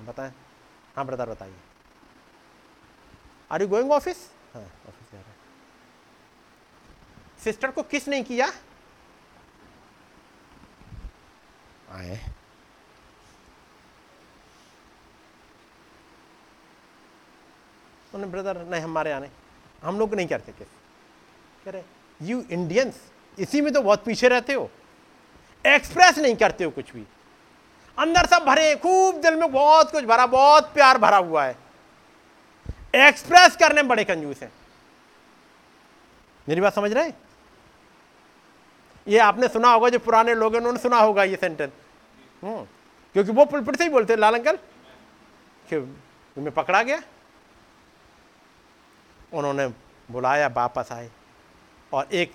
बताएँ। 0.07 0.31
हाँ 0.95 1.05
ब्रदर 1.05 1.29
बताइए। 1.29 1.55
आर 3.51 3.61
यू 3.61 3.67
गोइंग 3.67 3.91
ऑफ़िस 3.91 4.17
हाँ 4.53 4.63
सिस्टर 7.45 7.71
को 7.71 7.83
किस 7.83 8.07
नहीं 8.07 8.23
किया? 8.23 8.45
आए। 11.91 12.19
उन्हें 18.13 18.31
ब्रदर, 18.31 18.57
नहीं, 18.65 18.81
हमारे 18.81 19.11
आने 19.11 19.29
हम 19.83 19.99
लोग 19.99 20.15
नहीं 20.15 20.27
करते 20.27 20.51
किस। 20.51 20.67
कह 21.65 21.71
रहे 21.71 21.83
यू 22.21 22.41
इंडियंस 22.51 23.01
इसी 23.39 23.61
में 23.61 23.73
तो 23.73 23.81
बहुत 23.81 24.03
पीछे 24.05 24.27
रहते 24.27 24.53
हो। 24.53 24.69
एक्सप्रेस 25.65 26.17
नहीं 26.17 26.35
करते 26.35 26.63
हो 26.63 26.71
कुछ 26.71 26.91
भी। 26.91 27.05
अंदर 27.97 28.25
सब 28.25 28.45
भरे 28.45 28.75
खूब 28.75 29.21
दिल 29.21 29.35
में 29.35 29.51
बहुत 29.51 29.91
कुछ 29.91 30.03
भरा, 30.03 30.25
बहुत 30.25 30.73
प्यार 30.73 30.97
भरा 30.97 31.17
हुआ 31.17 31.45
है। 31.45 31.55
एक्सप्रेस 33.07 33.55
करने 33.55 33.81
में 33.81 33.87
बड़े 33.87 34.03
कंजूस 34.03 34.41
हैं। 34.43 34.51
मेरी 36.49 36.61
बात 36.61 36.73
समझ 36.73 36.91
रहे 36.91 37.24
ये 39.07 39.19
आपने 39.19 39.47
सुना 39.47 39.71
होगा 39.73 39.89
जो 39.89 39.99
पुराने 39.99 40.33
लोग 40.35 40.53
हैं 40.53 40.59
उन्होंने 40.59 40.79
सुना 40.79 40.99
होगा 40.99 41.23
ये 41.23 41.35
सेंटेंस 41.35 41.71
हम्म, 42.43 42.63
क्योंकि 43.15 43.31
वो 43.31 43.45
पुलपुट 43.45 43.77
से 43.77 43.83
ही 43.83 43.89
बोलते 43.89 44.15
लाल 44.15 44.35
अंकल 44.35 44.57
कि 45.65 45.77
मैं 46.37 46.51
पकड़ा 46.53 46.81
गया 46.83 47.01
उन्होंने 49.33 49.67
बुलाया 50.09 50.47
वापस 50.55 50.91
आए 50.91 51.09
और 51.91 52.07
एक 52.13 52.33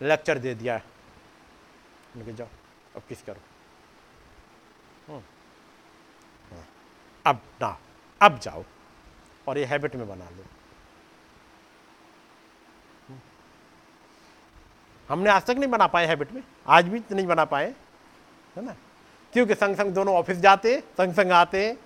लेक्चर 0.00 0.38
दे 0.38 0.54
दिया 0.54 0.80
उनके 2.16 2.32
जाओ 2.32 2.48
अब 2.96 3.02
किस 3.08 3.22
करो 3.22 3.40
हम्म। 5.08 5.20
हाँ। 6.50 6.66
अब 7.24 7.40
ना 7.62 7.76
अब 8.20 8.38
जाओ 8.38 8.64
और 9.48 9.58
ये 9.58 9.64
हैबिट 9.64 9.96
में 9.96 10.06
बना 10.08 10.28
लो 10.30 10.44
हमने 15.08 15.30
आज 15.30 15.42
तक 15.42 15.50
नहीं 15.50 15.70
बना 15.70 15.86
पाए 15.86 16.06
हैबिट 16.06 16.32
में। 16.32 16.42
आज 16.68 16.84
भी 16.84 17.02
नहीं 17.12 17.26
बना 17.26 17.44
पाए। 17.44 17.74
है 18.56 18.64
ना? 18.64 18.74
क्योंकि 19.32 19.54
संग 19.54 19.76
संग 19.76 19.92
दोनों 19.92 20.14
ऑफ़िस 20.14 20.38
जाते 20.38 20.80
संग 20.80 21.12
संग 21.14 21.32
आते, 21.32 21.76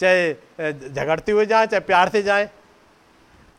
चाहे 0.00 0.32
झगड़ते 0.90 1.32
हुए 1.32 1.46
जाए, 1.46 1.66
चाहे 1.66 1.80
प्यार 1.80 2.08
से 2.08 2.22
जाए। 2.22 2.46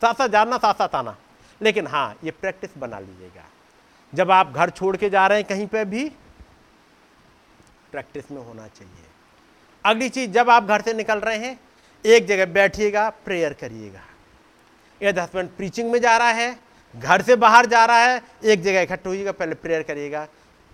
साथ 0.00 0.14
साथ 0.14 0.28
जाना 0.28 0.58
साथ 0.58 0.74
साथ 0.74 0.94
आना। 0.94 1.16
लेकिन 1.62 1.86
हाँ 1.86 2.16
ये 2.24 2.30
प्रैक्टिस 2.30 2.70
बना 2.78 2.98
लीजिएगा। 2.98 3.44
जब 4.14 4.30
आप 4.30 4.52
घर 4.52 4.70
छोड़ 4.70 4.96
के 4.96 5.10
जा 5.10 5.26
रहे 5.26 5.38
हैं 5.38 5.46
कहीं 5.48 5.66
पे 5.66 5.84
भी 5.84 6.08
प्रैक्टिस 7.92 8.30
में 8.30 8.42
होना 8.42 8.66
चाहिए। 8.68 9.04
अगली 9.84 10.08
चीज़, 10.08 10.30
जब 10.30 10.50
आप 10.50 10.64
घर 10.64 10.82
से 10.82 10.92
निकल 10.92 11.18
रहे 11.18 11.38
हैं, 11.38 11.58
एक 12.06 12.26
जगह 12.26 12.46
बैठिएगा 12.46 13.08
प्रेयर 13.10 13.52
करिएगा। 13.52 14.00
यदि 15.02 15.20
हस्बैंड 15.20 15.48
प्रीचिंग 15.48 15.90
में 15.90 16.00
जा 16.00 16.16
रहा 16.16 16.28
है 16.28 16.67
घर 16.96 17.22
से 17.22 17.36
बाहर 17.36 17.66
जा 17.66 17.84
रहा 17.84 17.98
है, 17.98 18.22
एक 18.44 18.62
जगह 18.62 18.80
इकट्ठा 18.80 19.08
होइएगा, 19.08 19.32
पहले 19.32 19.54
प्रेयर 19.54 19.82
करिएगा, 19.82 20.28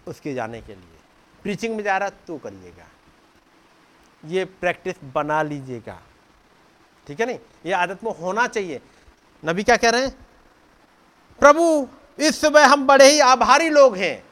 उसके 0.07 0.35
जाने 0.35 0.61
के 0.61 0.75
लिए। 0.75 0.99
प्रीचिंग 1.43 1.77
में 1.77 1.85
जा 1.85 1.99
रहा 1.99 2.09
तो 2.09 2.39
करिएगा। 2.39 2.85
ये 4.25 4.45
प्रैक्टिस 4.45 4.95
बना 5.05 5.43
लीजिएगा। 5.43 6.03
ठीक 7.07 7.21
है 7.21 7.27
नहीं? 7.27 7.39
ये 7.67 7.73
आदत 7.73 8.05
में 8.05 8.19
होना 8.19 8.47
चाहिए। 8.47 8.81
नबी 9.45 9.63
क्या 9.63 9.77
कह 9.77 9.91
रहे 9.91 10.03
हैं? 10.03 10.27
प्रभु, 11.41 11.89
इस 12.19 12.41
समय 12.41 12.63
हम 12.63 12.87
बड़े 12.87 13.11
ही 13.11 13.21
आभारी 13.21 13.69
लोग 13.69 13.97
हैं। 13.97 14.25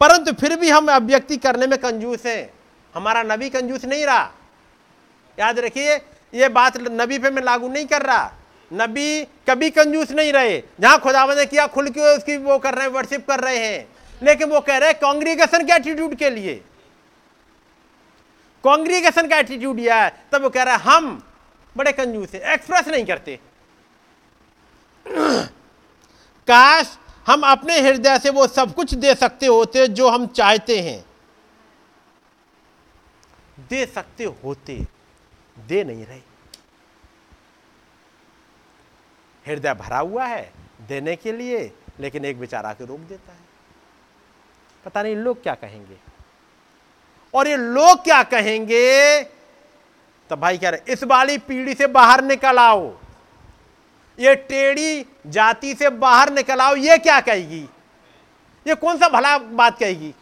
परंतु 0.00 0.32
फिर 0.32 0.60
भी 0.60 0.70
हम 0.70 0.92
अभिव्यक्ति 0.92 1.36
करने 1.36 1.66
में 1.66 1.78
कंजूस 1.78 2.26
हैं। 2.26 2.54
हमारा 2.94 3.22
नबी 3.22 3.50
कंजूस 3.50 3.84
नहीं 3.84 4.06
रहा। 4.06 4.32
याद 5.38 5.58
रखिए, 5.58 5.96
ये 6.34 6.48
बात 6.48 6.76
नबी 6.76 7.18
पे 7.18 7.30
मैं 7.30 7.42
लागू 7.42 7.68
नहीं 7.68 7.86
कर 7.86 8.02
रहा। 8.02 8.34
नबी 8.72 9.24
कभी 9.24 9.70
कंजूस 9.70 10.10
नहीं 10.10 10.32
रहे। 10.32 10.62
जहाँ 10.80 11.00
खुदावन 11.00 11.36
ने 11.36 11.46
किया, 11.46 11.66
खुल 11.66 11.88
के 11.88 12.16
उसकी 12.16 12.36
वो 12.36 12.58
कर 12.58 12.74
रहे 12.74 12.84
हैं 12.84 12.92
वर्शिप 12.92 13.28
कर 13.28 13.40
रहे 13.40 13.58
हैं। 13.58 13.88
लेकिन 14.22 14.48
वो 14.48 14.60
कह 14.60 14.76
रहे 14.76 14.90
हैं 14.90 14.98
कांग्रीगेशन 14.98 15.66
के 15.66 15.72
एटीट्यूड 15.72 16.14
के 16.14 16.30
लिए। 16.30 16.54
कांग्रीगेशन 18.64 19.28
का 19.28 19.38
एटीट्यूड 19.38 19.80
यह 19.80 19.94
है, 19.94 20.24
तब 20.32 20.42
वो 20.42 20.50
कह 20.50 20.62
रहा 20.62 20.76
है, 20.76 20.80
हम 20.80 21.22
बड़े 21.76 21.92
कंजूस 21.92 22.34
है 22.34 22.52
एक्सप्रेस 22.54 22.88
नहीं 22.88 23.04
करते। 23.04 23.40
काश 26.48 26.98
हम 27.26 27.42
अपने 27.42 27.80
हृदय 27.80 28.18
से 28.18 28.30
वो 28.30 28.46
सब 28.46 28.74
कुछ 28.74 28.94
दे 28.94 29.14
सकते 29.14 29.46
होते 29.46 29.88
जो 29.88 30.08
हम 30.08 30.26
चाहते 30.26 30.80
हैं। 30.80 31.04
दे 33.58 33.86
सकते 33.86 34.24
होते, 34.24 34.86
दे 35.58 35.84
नहीं 35.84 36.06
रहे। 36.06 36.25
हृदय 39.46 39.74
भरा 39.74 39.98
हुआ 39.98 40.26
है 40.26 40.52
देने 40.88 41.16
के 41.16 41.32
लिए, 41.32 41.72
लेकिन 42.00 42.24
एक 42.24 42.40
बेचारा 42.40 42.72
के 42.72 42.86
रोक 42.86 43.00
देता 43.00 43.32
है। 43.32 43.38
पता 44.84 45.02
नहीं 45.02 45.16
लोग 45.16 45.42
क्या 45.42 45.54
कहेंगे। 45.54 45.96
और 47.34 47.48
ये 47.48 47.56
लोग 47.56 48.04
क्या 48.04 48.22
कहेंगे? 48.22 49.22
तो 50.30 50.36
भाई 50.36 50.58
कह 50.58 50.68
रहे, 50.68 50.92
इस 50.92 51.04
वाली 51.04 51.38
पीढ़ी 51.38 51.74
से 51.74 51.86
बाहर 51.86 52.24
निकल 52.24 52.58
आओ। 52.58 52.98
ये 54.18 54.34
टेढ़ी 54.34 55.06
जाति 55.26 55.74
से 55.74 55.90
बाहर 55.90 56.32
निकल 56.32 56.60
आओ। 56.60 56.76
ये 56.76 56.98
क्या 56.98 57.20
कहेगी? 57.20 57.68
ये 58.66 58.74
कौन 58.74 58.98
सा 58.98 59.08
भला 59.08 59.38
बात 59.38 59.78
कहेगी? 59.78 60.14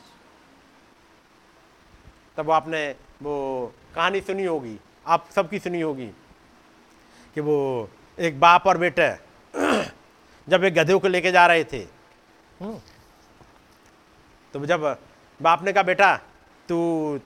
तब 2.37 2.51
आपने 2.51 2.97
वो 3.23 3.75
कहानी 3.95 4.21
सुनी 4.21 4.45
होगी। 4.45 4.79
आप 5.07 5.29
सबकी 5.35 5.59
सुनी 5.59 5.81
होगी 5.81 6.07
कि 7.35 7.41
वो 7.41 7.91
एक 8.19 8.39
बाप 8.41 8.67
और 8.67 8.79
बेटे 8.79 9.09
जब 10.49 10.65
एक 10.65 10.75
गधे 10.75 10.95
को 10.99 11.09
लेके 11.09 11.31
जा 11.33 11.47
रहे 11.47 11.65
थे 11.65 11.79
हम्म, 12.61 12.79
तो 14.55 14.67
जब 14.67 14.83
बाप 15.41 15.63
ने 15.65 15.73
कहा 15.73 15.83
बेटा 15.83 16.15
तू 16.69 16.77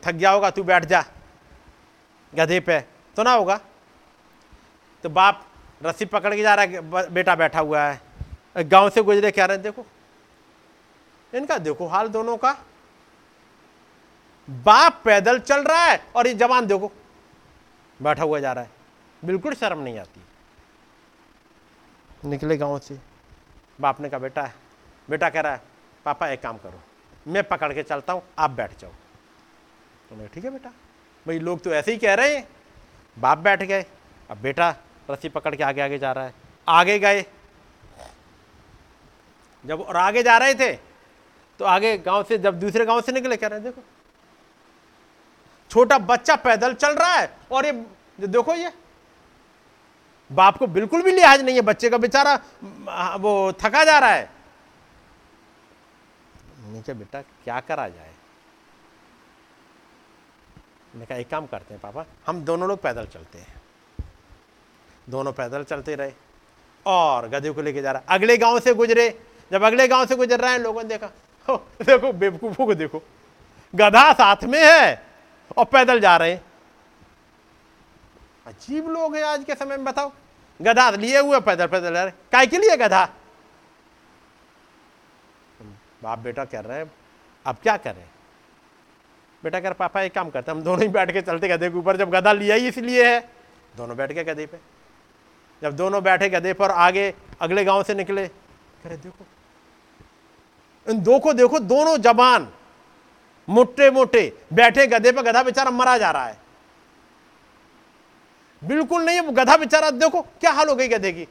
थक 0.04 0.12
गया 0.12 0.30
होगा 0.30 0.50
तू 0.50 0.62
बैठ 0.64 0.84
जा 0.84 1.04
गधे 2.32 2.60
पे 2.60 2.80
तो 3.16 3.22
ना 3.22 3.32
होगा। 3.32 3.56
तो 5.04 5.08
बाप 5.08 5.44
रस्सी 5.82 6.04
पकड़ 6.04 6.34
के 6.34 6.42
जा 6.42 6.54
रहा 6.54 6.64
है 6.64 7.10
बेटा 7.12 7.34
बैठा 7.34 7.60
हुआ 7.60 7.82
है। 7.82 8.64
गाँव 8.64 8.88
से 8.90 9.02
गुजरे 9.02 9.30
कह 9.30 9.44
रहे 9.44 9.56
हैं? 9.56 9.62
देखो 9.62 9.84
इनका 11.32 11.58
देखो 11.58 11.86
हाल 11.86 12.08
दोनों 12.08 12.36
का। 12.36 12.52
बाप 14.48 15.00
पैदल 15.04 15.38
चल 15.40 15.62
रहा 15.62 15.84
है 15.84 16.00
और 16.16 16.26
ये 16.26 16.34
जवान 16.34 16.66
देखो 16.66 16.92
बैठा 18.00 18.22
हुआ 18.22 18.38
जा 18.40 18.52
रहा 18.52 18.64
है। 18.64 18.70
बिल्कुल 19.22 19.54
शर्म 19.54 19.82
नहीं 19.82 19.98
आती। 19.98 20.20
निकले 22.22 22.56
गाँव 22.56 22.78
से। 22.78 22.98
बाप 23.78 24.00
ने 24.00 24.08
कहा, 24.08 24.18
बेटा 24.18 24.50
बेटा 25.08 25.28
कह 25.30 25.40
रहा 25.40 25.52
है, 25.52 25.60
पापा 26.06 26.28
एक 26.28 26.42
काम 26.42 26.56
करो, 26.58 26.80
मैं 27.26 27.42
पकड़ 27.44 27.72
के 27.72 27.82
चलता 27.82 28.12
हूँ, 28.12 28.22
आप 28.38 28.50
बैठ 28.50 28.78
जाओ। 28.80 28.90
उन्होंने 30.10 30.28
ठीक 30.34 30.44
है 30.44 30.50
बेटा, 30.50 30.70
भाई 31.26 31.38
लोग 31.38 31.62
तो 31.62 31.72
ऐसे 31.72 31.92
ही 31.92 31.98
कह 31.98 32.14
रहे 32.14 32.36
हैं, 32.36 32.46
बाप 33.16 33.38
बैठ 33.38 33.62
गए, 33.62 33.84
अब 34.30 34.38
बेटा 34.38 34.74
रस्सी 35.10 35.28
पकड़ 35.28 35.54
के 35.54 35.64
आगे 35.64 35.80
आगे 35.80 35.98
जा 35.98 36.12
रहा 36.12 36.24
है। 36.24 36.34
आगे 36.68 36.98
गए। 36.98 37.24
जब 39.64 39.80
और 39.80 39.96
आगे 39.96 40.22
जा 40.22 40.36
रहे 40.38 40.54
थे 40.54 40.72
तो 41.60 41.64
आगे 41.66 41.96
गाँव 41.98 42.22
से, 42.24 42.38
जब 42.38 42.58
दूसरे 42.60 42.84
गाँव 42.86 43.00
से 43.00 43.12
निकले, 43.12 43.36
कह 43.36 43.46
रहे 43.46 43.58
हैं, 43.58 43.64
देखो, 43.64 43.82
छोटा 45.70 45.98
बच्चा 46.00 46.36
पैदल 46.38 46.74
चल 46.74 46.94
रहा 46.94 47.14
है, 47.14 47.30
और 47.52 47.66
ये 47.66 47.72
देखो 48.20 48.54
ये 48.54 48.72
बाप 50.30 50.56
को 50.58 50.66
बिल्कुल 50.66 51.02
भी 51.02 51.12
लिहाज 51.12 51.42
नहीं 51.42 51.54
है, 51.54 51.60
बच्चे 51.62 51.90
का 51.90 51.98
बेचारा 51.98 52.34
वो 53.16 53.52
थका 53.60 53.84
जा 53.84 53.98
रहा 53.98 54.10
है। 54.10 54.30
नीचे 56.64 56.94
बेटा, 56.94 57.20
क्या 57.20 57.60
करा 57.60 57.88
जाए? 57.88 58.12
मैं 60.96 61.06
कहा, 61.06 61.18
एक 61.18 61.28
काम 61.30 61.46
करते 61.46 61.74
हैं, 61.74 61.80
पापा, 61.82 62.04
हम 62.26 62.40
दोनों 62.40 62.68
लोग 62.68 62.80
पैदल 62.82 63.06
चलते 63.06 63.38
हैं। 63.38 63.56
दोनों 65.08 65.32
पैदल 65.32 65.62
चलते 65.64 65.94
रहे 65.94 66.12
और 66.86 67.28
गधे 67.28 67.50
को 67.50 67.62
लेके 67.62 67.82
जा 67.82 67.92
रहा, 67.92 68.02
अगले 68.08 68.36
गाँव 68.36 68.58
से 68.60 68.74
गुजरे। 68.74 69.08
जब 69.50 69.62
अगले 69.62 69.86
गाँव 69.88 70.06
से 70.06 70.16
गुजर 70.16 70.40
रहे 70.40 70.52
हैं, 70.52 70.58
लोगों 70.58 70.82
ने 70.82 70.88
देखा, 70.88 71.10
हो, 71.48 71.56
देखो, 71.82 72.12
बेवकूफों 72.12 72.66
को 72.66 72.74
देखो, 72.74 73.02
गधा 73.74 74.12
साथ 74.12 74.44
में 74.44 74.60
है 74.60 75.02
और 75.56 75.64
पैदल 75.64 76.00
जा 76.00 76.16
रहे 76.16 76.32
हैं। 76.32 76.44
अजीब 78.48 78.88
लोग 78.88 79.14
हैं 79.16 79.22
आज 79.24 79.44
के 79.44 79.54
समय 79.54 79.76
में, 79.76 79.84
बताओ। 79.84 80.10
गधा 80.60 80.90
लिए 80.90 81.18
हुए 81.18 81.40
पैदल 81.40 81.66
पैदल 81.66 81.92
रहे 81.92 82.10
काय 82.32 82.46
के 82.46 82.58
लिए 82.58 82.76
गधा? 82.76 83.04
बाप 86.02 86.18
बेटा 86.18 86.44
कर 86.44 86.64
रहे 86.64 86.78
हैं, 86.78 86.90
अब 87.46 87.56
क्या 87.62 87.76
करें? 87.76 88.04
बेटा 89.42 89.60
कर, 89.60 89.72
पापा 89.72 90.02
एक 90.02 90.14
काम 90.14 90.30
करते 90.30 90.50
हम 90.50 90.62
दोनों 90.62 90.82
ही 90.82 90.88
बैठ 90.88 91.12
के 91.12 91.22
चलते 91.22 91.48
गधे 91.48 91.70
के 91.70 91.78
ऊपर, 91.78 91.96
जब 91.96 92.10
गधा 92.10 92.32
लिया 92.32 92.54
ही 92.54 92.68
इसलिए 92.68 93.06
है, 93.06 93.20
दोनों 93.76 93.96
बैठ 93.96 94.12
के 94.12 94.24
गधे 94.24 94.46
पे। 94.46 94.58
जब 95.62 95.76
दोनों 95.76 96.02
बैठे 96.02 96.28
गधे 96.30 96.52
पर, 96.52 96.70
आगे 96.70 97.14
अगले 97.40 97.64
गाँव 97.64 97.82
से 97.82 97.94
निकले 97.94 98.26
करे 98.28 98.96
देखो, 98.96 99.26
इन 100.86 101.02
दो 101.02 101.18
को 101.18 101.32
देखो, 101.34 101.58
दोनों 101.60 101.96
जबान 101.98 102.48
मोटे 103.48 103.90
मोटे 103.90 104.32
बैठे 104.52 104.86
गधे 104.86 105.12
पर 105.12 105.22
गधा 105.22 105.42
बेचारा 105.42 105.70
मरा 105.70 105.98
जा 105.98 106.10
रहा 106.10 106.26
है। 106.26 106.47
बिल्कुल 108.64 109.04
नहीं 109.04 109.16
है 109.16 109.32
गधा 109.32 109.56
बेचारा, 109.56 109.90
देखो 109.90 110.22
क्या 110.22 110.50
हाल 110.50 110.68
हो 110.68 110.74
गई 110.74 110.88
गधे 110.88 111.12
की। 111.12 111.28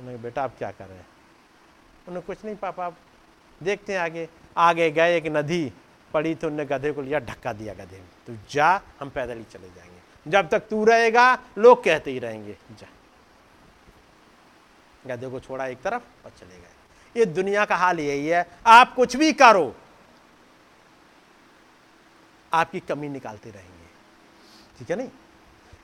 उन्हें 0.00 0.22
बेटा, 0.22 0.42
आप 0.42 0.58
क्या 0.58 0.70
कर 0.70 0.86
रहे 0.86 0.96
हैं? 0.96 1.06
उन्हें 2.08 2.24
कुछ 2.24 2.44
नहीं, 2.44 2.56
पापा, 2.56 2.86
आप 2.86 2.96
देखते 3.62 3.92
हैं 3.92 4.00
आगे। 4.00 4.28
आगे 4.56 4.90
गए, 4.90 5.16
एक 5.16 5.26
नदी 5.26 5.72
पड़ी 6.14 6.34
तो 6.34 6.46
उन्हें 6.46 6.68
गधे 6.68 6.92
को 6.92 7.02
लिया 7.02 7.20
धक्का 7.20 7.52
दिया 7.52 7.74
गधे 7.74 7.96
में 7.96 8.08
तो 8.26 8.36
जा, 8.50 8.80
हम 9.00 9.10
पैदल 9.10 9.38
ही 9.38 9.44
चले 9.44 9.68
जाएँगे। 9.68 10.30
जब 10.30 10.48
तक 10.48 10.60
तू 10.60 10.84
रहेगा, 10.84 11.38
लोग 11.58 11.84
कहते 11.84 12.10
ही 12.10 12.18
रहेंगे, 12.18 12.56
जा। 12.72 12.88
गधे 15.06 15.28
को 15.28 15.40
छोड़ा 15.40 15.66
एक 15.66 15.82
तरफ़ 15.82 16.02
और 16.24 16.30
चले 16.30 16.58
गए। 16.58 17.20
ये 17.20 17.26
दुनिया 17.26 17.64
का 17.64 17.76
हाल 17.76 18.00
यही 18.00 18.26
है। 18.26 18.46
आप 18.66 18.94
कुछ 18.94 19.16
भी 19.16 19.32
करो 19.32 19.74
आपकी 22.52 22.80
कमी 22.80 23.08
निकालते 23.08 23.50
रहेंगे। 23.50 23.86
ठीक 24.78 24.90
है 24.90 24.96
नहीं? 24.96 25.08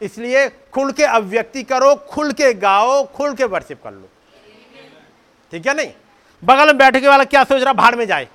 इसलिए 0.02 0.48
खुल 0.48 0.93
के 0.93 1.05
अभिव्यक्ति 1.05 1.62
करो, 1.62 1.94
खुल 1.94 2.32
के 2.32 2.55
गाओ, 2.55 3.06
खुल 3.06 3.34
के 3.34 3.44
वर्शिप 3.44 3.82
कर 3.84 3.93
लो। 3.93 4.09
ठीक 5.52 5.66
है 5.66 5.74
नहीं? 5.74 5.93
बगल 6.44 6.66
में 6.66 6.78
बैठे 6.78 7.09
वाला 7.09 7.24
क्या 7.24 7.44
सोच 7.44 7.62
रहा 7.62 7.72
भाड़ 7.72 7.94
में 7.94 8.06
जाए। 8.06 8.28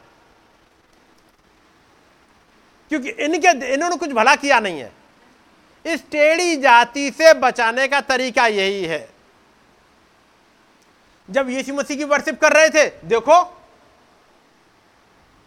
क्योंकि 2.89 3.09
इनके, 3.09 3.73
इन्होंने 3.73 3.95
कुछ 3.95 4.09
भला 4.09 4.35
किया 4.35 4.59
नहीं 4.59 4.79
है। 4.79 4.91
इस 5.85 6.09
टेढ़ी 6.11 6.57
जाति 6.57 7.11
से 7.11 7.33
बचाने 7.33 7.87
का 7.87 8.01
तरीका 8.01 8.47
यही 8.47 8.85
है। 8.85 9.09
जब 11.29 11.49
यीशु 11.49 11.73
मसीह 11.73 11.97
की 11.97 12.03
वर्शिप 12.03 12.41
कर 12.41 12.53
रहे 12.53 12.69
थे, 12.69 12.89
देखो, 13.03 13.61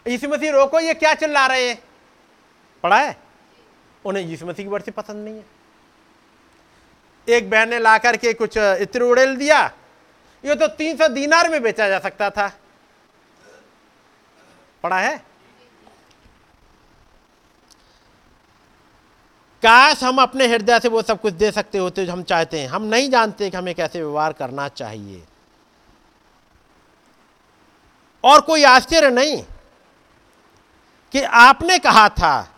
यीशु 0.07 0.29
मसीह 0.29 0.51
रोको, 0.51 0.79
ये 0.79 0.93
क्या 0.93 1.13
चिल्ला 1.13 1.47
रहे 1.47 1.69
हैं? 1.69 1.83
पढ़ा 2.85 2.97
है? 2.97 3.17
उन्हें 4.05 4.23
यीशु 4.23 4.45
मसीह 4.45 4.65
की 4.65 4.69
वर्शिप 4.69 4.95
पसंद 4.95 5.25
नहीं 5.25 5.37
है। 5.37 5.45
एक 7.27 7.49
बहन 7.49 7.69
ने 7.69 7.79
ला 7.79 7.97
करके 7.97 8.33
कुछ 8.33 8.57
इत्र 8.57 9.01
उड़ेल 9.01 9.35
दिया। 9.35 9.71
ये 10.45 10.55
तो 10.55 10.67
तीन 10.67 10.97
सौ 10.97 11.07
दीनार 11.07 11.49
में 11.49 11.61
बेचा 11.61 11.87
जा 11.89 11.99
सकता 11.99 12.29
था। 12.29 12.47
पढ़ा 14.83 14.99
है? 14.99 15.17
काश 19.63 20.03
हम 20.03 20.21
अपने 20.21 20.47
हृदय 20.47 20.79
से 20.79 20.89
वो 20.89 21.01
सब 21.01 21.21
कुछ 21.21 21.33
दे 21.33 21.51
सकते 21.51 21.77
होते 21.77 22.05
जो 22.05 22.11
हम 22.11 22.23
चाहते 22.23 22.59
हैं। 22.59 22.67
हम 22.67 22.83
नहीं 22.83 23.09
जानते 23.09 23.49
कि 23.49 23.57
हमें 23.57 23.75
कैसे 23.75 23.99
व्यवहार 23.99 24.33
करना 24.33 24.67
चाहिए। 24.69 25.23
और 28.23 28.41
कोई 28.41 28.63
आश्चर्य 28.63 29.09
नहीं 29.09 29.43
कि 31.11 31.21
आपने 31.21 31.79
कहा 31.79 32.09
था 32.09 32.51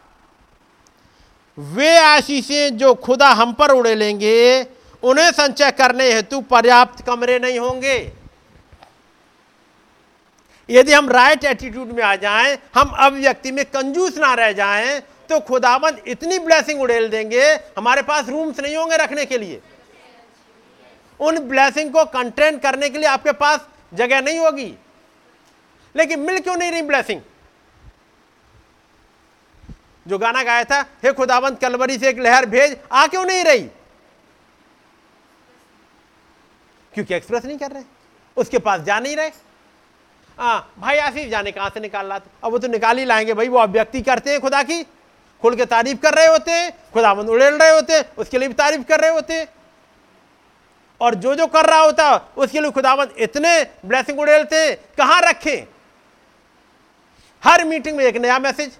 वे 1.58 1.98
आशीषें 1.98 2.78
जो 2.78 2.94
खुदा 2.96 3.30
हम 3.30 3.54
पर 3.54 3.72
उड़े 3.72 3.94
लेंगे, 3.96 4.66
उन्हें 5.04 5.32
संचय 5.32 5.72
करने 5.72 6.12
हेतु 6.14 6.40
पर्याप्त 6.42 7.06
कमरे 7.06 7.38
नहीं 7.40 7.60
होंगे। 7.60 7.96
यदि 10.70 10.94
हम 10.94 11.10
राइट 11.10 11.44
एटीट्यूड 11.44 11.92
में 11.92 12.04
आ 12.04 12.16
जाएँ, 12.16 12.58
हम 12.76 12.90
अभिव्यक्ति 12.90 13.52
में 13.52 13.64
कंजूस 13.66 14.18
ना 14.18 14.34
रह 14.34 14.52
जाएँ 14.52 15.00
तो 15.30 15.40
खुदाबंद 15.40 16.02
इतनी 16.08 16.38
ब्लेसिंग 16.40 16.82
उड़ेल 16.82 17.08
देंगे, 17.10 17.44
हमारे 17.78 18.02
पास 18.02 18.30
रूम्स 18.30 18.60
नहीं 18.60 18.76
होंगे 18.76 18.98
रखने 18.98 19.26
के 19.26 19.38
लिए। 19.38 19.62
उन 21.20 21.40
ब्लेसिंग 21.40 21.92
को 21.94 22.04
कंटेंट 22.06 22.62
करने 22.62 22.90
के 22.90 22.98
लिए 22.98 23.08
आपके 23.08 23.32
पास 23.32 23.68
जगह 23.94 24.22
नहीं 24.22 24.40
होगी। 24.40 24.74
लेकिन 25.96 26.20
मिल 26.20 26.40
क्यों 26.40 26.56
नहीं 26.56 26.72
रही 26.72 26.82
ब्लेसिंग? 26.82 27.22
जो 30.08 30.18
गाना 30.18 30.44
गाया 30.44 30.64
था, 30.64 30.82
हे 30.82 31.14
खुदाबंद 31.14 31.58
कलवरी 31.58 31.98
से 31.98 32.10
एक 32.10 32.20
लहर 32.20 32.46
भेज, 32.46 32.78
आ 32.92 33.08
क्यों 33.08 33.26
नहीं 33.26 33.44
रही? 33.44 33.64
क्योंकि 36.94 37.16
एक्सप्रेस 37.16 37.46
नहीं 37.46 37.58
कर 37.58 37.72
रहे। 37.72 37.84
उसके 38.38 38.60
पास 38.60 38.82
जा 38.82 39.00
नहीं 39.00 39.16
रहे। 39.16 39.32
हाँ 40.38 40.74
भाई 40.80 40.98
आशीष, 40.98 41.30
जाने 41.30 41.52
कहाँ 41.52 41.70
से 41.70 41.80
निकाल 41.80 42.06
रहा 42.06 42.20
था 42.20 42.26
अब 42.44 42.52
वो 42.52 42.58
तो 42.58 42.68
निकाल 42.68 42.98
ही 42.98 43.06
लाएँगे। 43.06 43.34
भाई, 43.34 43.48
वो 43.48 43.60
अभ्यक्ति 43.60 44.02
करते 44.02 44.32
हैं 44.32 44.42
खुदा 44.42 44.64
की। 44.64 44.84
खुल 45.42 45.56
के 45.56 45.66
तारीफ़ 45.66 46.00
कर 46.00 46.14
रहे 46.14 46.28
होते 46.28 46.52
हैं। 46.52 46.78
खुदाबंद 46.94 47.30
उड़ेल 47.30 47.54
रहे 47.54 47.72
होते 47.72 47.94
हैं। 47.94 48.16
उसके 48.16 48.38
लिए 48.38 48.48
भी 48.48 48.54
तारीफ़ 48.54 48.82
कर 48.82 49.00
रहे 49.00 49.12
होते 49.12 49.34
हैं। 49.34 49.48
और 51.02 51.16
जो 51.16 51.36
जो 51.36 51.48
कर 51.48 51.66
रहा 51.66 51.80
होता, 51.80 52.16
उसके 52.38 52.60
लिए 52.60 52.72
खुदाबंद 52.72 53.14
इतने 53.18 53.64
ब्लेसिंग 53.86 54.20
उड़ेलते 54.20 54.76
कहाँ 54.76 55.22
रखें? 55.22 55.68
हर 57.44 57.64
मीटिंग 57.66 57.98
में 57.98 58.06
एक 58.06 58.18
नया 58.18 58.40
मैसेज। 58.40 58.78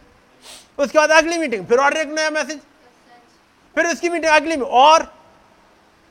उसके 0.78 0.98
बाद 0.98 1.12
अगली 1.12 1.38
मीटिंग 1.38 1.66
फिर 1.68 1.80
और 1.80 1.98
एक 1.98 2.08
नया 2.10 2.30
मैसेज 2.30 2.60
फिर 3.76 3.88
उसकी 3.88 4.10
मीटिंग 4.10 4.32
अगली 4.34 4.58
में 4.58 4.66
और 4.66 5.12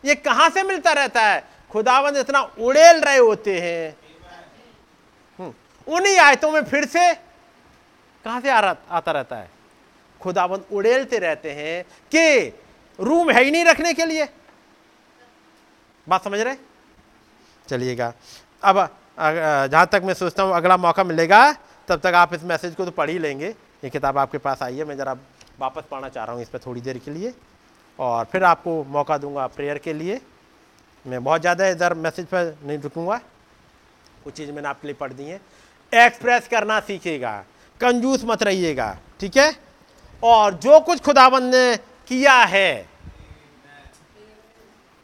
ये 0.05 0.15
कहाँ 0.17 0.49
से 0.51 0.63
मिलता 0.63 0.93
रहता 0.93 1.23
है? 1.23 1.45
खुदावंद 1.71 2.17
इतना 2.17 2.41
उड़ेल 2.41 3.01
रहे 3.01 3.19
होते 3.19 3.59
हैं। 3.61 3.97
हम्म, 5.39 5.53
उन्हीं 5.87 6.17
आयतों 6.19 6.51
में 6.51 6.63
फिर 6.65 6.85
से 6.87 7.13
कहाँ 8.25 8.41
से 8.41 8.51
आता 8.51 9.13
रहता 9.13 9.37
है? 9.37 9.51
खुदाबंद 10.21 10.65
उड़ेलते 10.73 11.19
रहते 11.19 11.53
हैं 11.53 11.83
कि 12.13 12.49
रूम 12.99 13.31
है 13.31 13.43
ही 13.45 13.51
नहीं 13.51 13.65
रखने 13.65 13.93
के 13.95 14.07
लिए। 14.07 14.29
बात 16.07 16.25
समझ 16.25 16.41
रहे 16.41 16.57
चलिएगा। 17.69 18.13
अब 18.63 18.89
जहाँ 19.19 19.87
तक 19.87 20.03
मैं 20.05 20.15
सोचता 20.15 20.43
हूँ 20.43 20.55
अगला 20.55 20.77
मौका 20.77 21.05
मिलेगा 21.05 21.53
तब 21.89 22.01
तक 22.01 22.15
आप 22.15 22.35
इस 22.35 22.43
मैसेज 22.45 22.75
को 22.75 22.85
तो 22.85 22.91
पढ़ 22.93 23.11
ही 23.11 23.19
लेंगे। 23.19 23.55
ये 23.87 23.91
किताब 23.91 24.17
आपके 24.19 24.39
पास 24.39 24.63
आई 24.63 24.77
है, 24.77 24.85
मैं 24.85 24.97
ज़रा 24.97 25.13
वापस 25.61 25.83
पाना 25.91 26.09
चाह 26.09 26.25
रहा 26.25 26.35
हूँ 26.35 26.43
इस 26.43 26.49
पर 26.49 26.59
थोड़ी 26.59 26.81
देर 26.81 26.99
के 26.99 27.11
लिए। 27.11 27.33
और 27.99 28.25
फिर 28.27 28.45
आपको 28.45 28.73
मौका 28.85 29.17
दूँगा 29.19 29.47
प्रेयर 29.49 29.79
के 29.79 29.93
लिए। 29.93 30.21
मैं 31.05 31.23
बहुत 31.25 31.41
ज़्यादा 31.41 31.67
इधर 31.69 31.95
मैसेज 31.97 32.27
पर 32.27 32.57
नहीं 32.63 32.79
रुकूँगा। 32.79 33.17
कुछ 34.25 34.35
चीज़ 34.35 34.51
मैंने 34.53 34.69
आपके 34.69 34.89
लिए 34.89 34.95
पढ़ 34.95 35.13
दी 35.13 35.25
है। 35.25 35.41
एक्सप्रेस 35.93 36.49
करना 36.49 36.79
सीखेगा, 36.81 37.35
कंजूस 37.81 38.25
मत 38.25 38.43
रहिएगा, 38.43 38.89
ठीक 39.21 39.37
है? 39.37 39.55
और 40.23 40.55
जो 40.57 40.81
कुछ 40.81 41.03
खुदाबंद 41.03 41.55
ने 41.55 41.77
किया 42.09 42.35
है, 42.45 42.89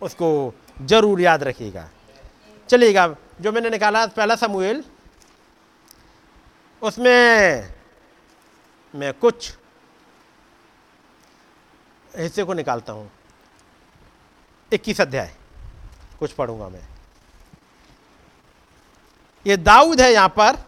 उसको 0.02 0.54
ज़रूर 0.82 1.20
याद 1.20 1.42
रखिएगा। 1.42 1.88
चलिएगा, 2.68 3.06
जो 3.40 3.52
मैंने 3.52 3.70
निकाला 3.70 4.04
पहला 4.08 4.36
समूएल, 4.36 4.82
उसमें 6.82 7.81
मैं 8.94 9.12
कुछ 9.14 9.52
हिस्से 12.16 12.44
को 12.44 12.54
निकालता 12.54 12.92
हूँ। 12.92 13.10
इक्कीस 14.72 15.00
अध्याय, 15.00 15.34
कुछ 16.18 16.32
पढ़ूँगा 16.32 16.68
मैं। 16.68 16.82
ये 19.46 19.56
दाऊद 19.56 20.00
है 20.00 20.12
यहाँ 20.12 20.28
पर। 20.28 20.58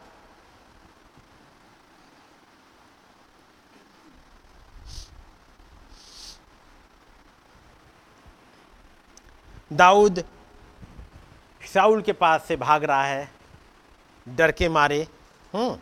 दाऊद 9.73 10.25
शाउल 11.65 12.03
के 12.03 12.13
पास 12.13 12.45
से 12.45 12.57
भाग 12.57 12.85
रहा 12.85 13.05
है, 13.05 13.31
डर 14.27 14.53
के 14.53 14.69
मारे। 14.69 15.03
हम्म। 15.53 15.79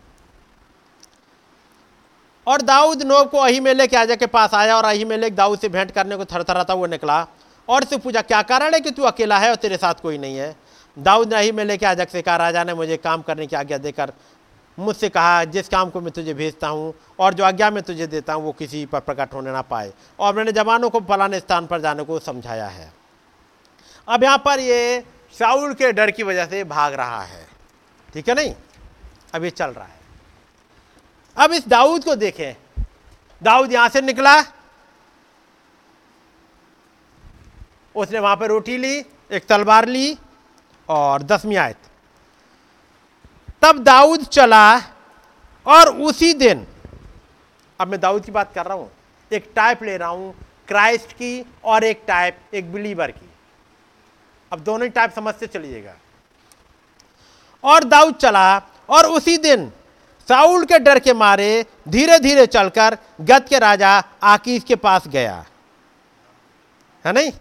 और 2.47 2.63
दाऊद 2.63 3.03
नोब 3.03 3.29
को 3.31 3.39
अहीमेलेक 3.39 3.77
मेले 3.77 3.87
के 3.87 3.97
आजा 3.97 4.15
के 4.15 4.27
पास 4.27 4.55
आया 4.55 4.77
और 4.77 4.85
अही 4.85 5.05
मेले 5.05 5.31
दाऊद 5.31 5.59
से 5.59 5.69
भेंट 5.69 5.91
करने 5.91 6.17
को 6.17 6.25
थरथराता 6.25 6.75
हुआ 6.75 6.87
निकला। 6.87 7.27
और 7.69 7.85
से 7.85 7.97
पूछा, 7.97 8.21
क्या 8.21 8.43
कारण 8.43 8.75
है 8.75 8.81
कि 8.81 8.91
तू 8.91 9.03
अकेला 9.03 9.39
है 9.39 9.51
और 9.51 9.57
तेरे 9.57 9.77
साथ 9.77 9.95
कोई 9.95 10.19
नहीं 10.19 10.37
है? 10.37 10.57
दाऊद 10.99 11.33
ने 11.33 11.39
अही 11.39 11.53
मेले 11.53 11.77
के 11.77 11.87
आजक 11.87 12.09
से 12.09 12.23
कहा, 12.23 12.37
राजा 12.37 12.65
ने 12.65 12.75
मुझे 12.75 12.97
काम 12.97 13.23
करने 13.23 13.47
की 13.47 13.57
आज्ञा 13.57 13.79
देकर 13.79 14.13
मुझसे 14.79 15.09
कहा, 15.09 15.45
जिस 15.45 15.69
काम 15.69 15.91
को 15.91 16.01
मैं 16.01 16.11
तुझे 16.13 16.35
भेजता 16.35 16.69
हूँ 16.69 16.93
और 17.19 17.35
जो 17.35 17.45
आज्ञा 17.45 17.71
मैं 17.71 17.83
तुझे 17.83 18.07
देता 18.07 18.33
हूँ, 18.33 18.45
वो 18.45 18.53
किसी 18.53 18.85
पर 18.87 19.01
प्रकट 19.01 19.35
होने 19.35 19.53
ना 19.53 19.63
पाए। 19.63 19.93
और 20.19 20.35
मैंने 20.35 20.53
जवानों 20.53 20.91
को 20.91 21.01
फलाने 21.01 21.41
स्थान 21.41 21.67
पर 21.67 21.81
जाने 21.81 22.05
को 22.05 22.19
समझाया 22.19 22.67
है। 22.67 22.93
अब 24.09 24.25
यहाँ 24.25 24.39
पर 24.39 24.61
ये 24.61 25.05
साउल 25.39 25.75
के 25.75 25.93
डर 25.93 26.11
की 26.11 26.23
वजह 26.23 26.47
से 26.47 26.65
भाग 26.65 26.95
रहा 26.95 27.23
है। 27.23 27.47
ठीक 28.15 28.29
है 28.29 28.35
नहीं? 28.35 28.55
अब 29.35 29.45
ये 29.45 29.51
चल 29.51 29.71
रहा 29.71 29.85
है। 29.85 30.02
अब 31.37 31.53
इस 31.53 31.69
दाऊद 31.69 32.05
को 32.05 32.15
देखें। 32.17 32.55
दाऊद 33.43 33.73
यहाँ 33.73 33.89
से 33.89 34.01
निकला। 34.01 34.41
उसने 37.95 38.19
वहाँ 38.19 38.37
पर 38.37 38.49
रोटी 38.49 38.77
ली, 38.77 38.99
एक 39.31 39.47
तलवार 39.47 39.87
ली 39.89 40.17
और 40.89 41.23
दसवीं 41.23 41.57
आयत। 41.57 41.91
तब 43.63 43.79
दाऊद 43.79 44.25
चला 44.25 44.77
और 45.67 45.89
उसी 46.01 46.33
दिन, 46.35 46.67
अब 47.81 47.89
मैं 47.89 48.01
दाऊद 48.01 48.25
की 48.25 48.33
बात 48.33 48.53
कर 48.55 48.67
रहा 48.67 48.77
हूँ, 48.77 48.91
एक 49.31 49.51
टाइप 49.57 49.83
ले 49.83 49.97
रहा 49.97 50.09
हूँ 50.09 50.35
क्राइस्ट 50.69 51.13
की 51.13 51.45
और 51.65 51.85
एक 51.85 52.03
टाइप 52.07 52.55
एक 52.55 52.73
बिलीवर 52.73 53.11
की। 53.11 53.29
अब 54.53 54.61
दोनों 54.61 54.83
ही 54.83 54.91
टाइप 54.91 55.13
समझते 55.13 55.47
चलिएगा। 55.47 55.95
और 57.65 57.85
दाऊद 57.85 58.15
चला 58.15 58.57
और 58.89 59.07
उसी 59.09 59.37
दिन 59.39 59.71
साउल 60.29 60.65
के 60.65 60.79
डर 60.79 60.99
के 60.99 61.13
मारे 61.13 61.67
धीरे 61.89 62.19
धीरे 62.19 62.47
चलकर 62.47 62.97
गत 63.21 63.47
के 63.49 63.59
राजा 63.59 63.91
आकीश 64.23 64.65
के 64.65 64.77
पास 64.77 65.09
गया। 65.09 65.45
है 67.05 67.13
नहीं? 67.13 67.33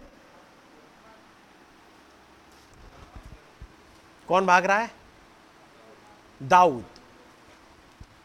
कौन 4.28 4.46
भाग 4.46 4.64
रहा 4.64 4.78
है? 4.78 4.90
दाऊद। 6.42 6.84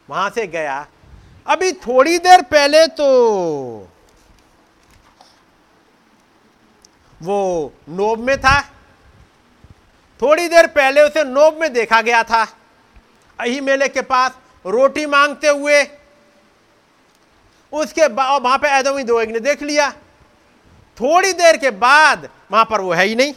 वहाँ 0.09 0.29
से 0.29 0.47
गया। 0.47 0.87
अभी 1.47 1.71
थोड़ी 1.71 2.17
देर 2.17 2.41
पहले 2.41 2.85
तो 2.87 3.07
वो 7.21 7.73
नोब 7.89 8.19
में 8.19 8.37
था। 8.41 8.59
थोड़ी 10.21 10.47
देर 10.47 10.67
पहले 10.67 11.01
उसे 11.01 11.23
नोब 11.23 11.57
में 11.61 11.73
देखा 11.73 12.01
गया 12.01 12.23
था। 12.23 12.43
अही 13.39 13.59
मेले 13.61 13.87
के 13.87 14.01
पास 14.01 14.37
रोटी 14.67 15.05
मांगते 15.05 15.47
हुए, 15.47 15.83
उसके 17.73 18.07
वहाँ 18.07 18.57
पे 18.57 18.67
एदमी 18.69 19.03
दो 19.03 19.21
ने 19.21 19.39
देख 19.39 19.61
लिया। 19.63 19.89
थोड़ी 20.97 21.33
देर 21.33 21.57
के 21.57 21.69
बाद, 21.71 22.29
वहाँ 22.51 22.65
पर 22.65 22.81
वो 22.81 22.93
है 22.93 23.05
ही 23.05 23.15
नहीं। 23.15 23.33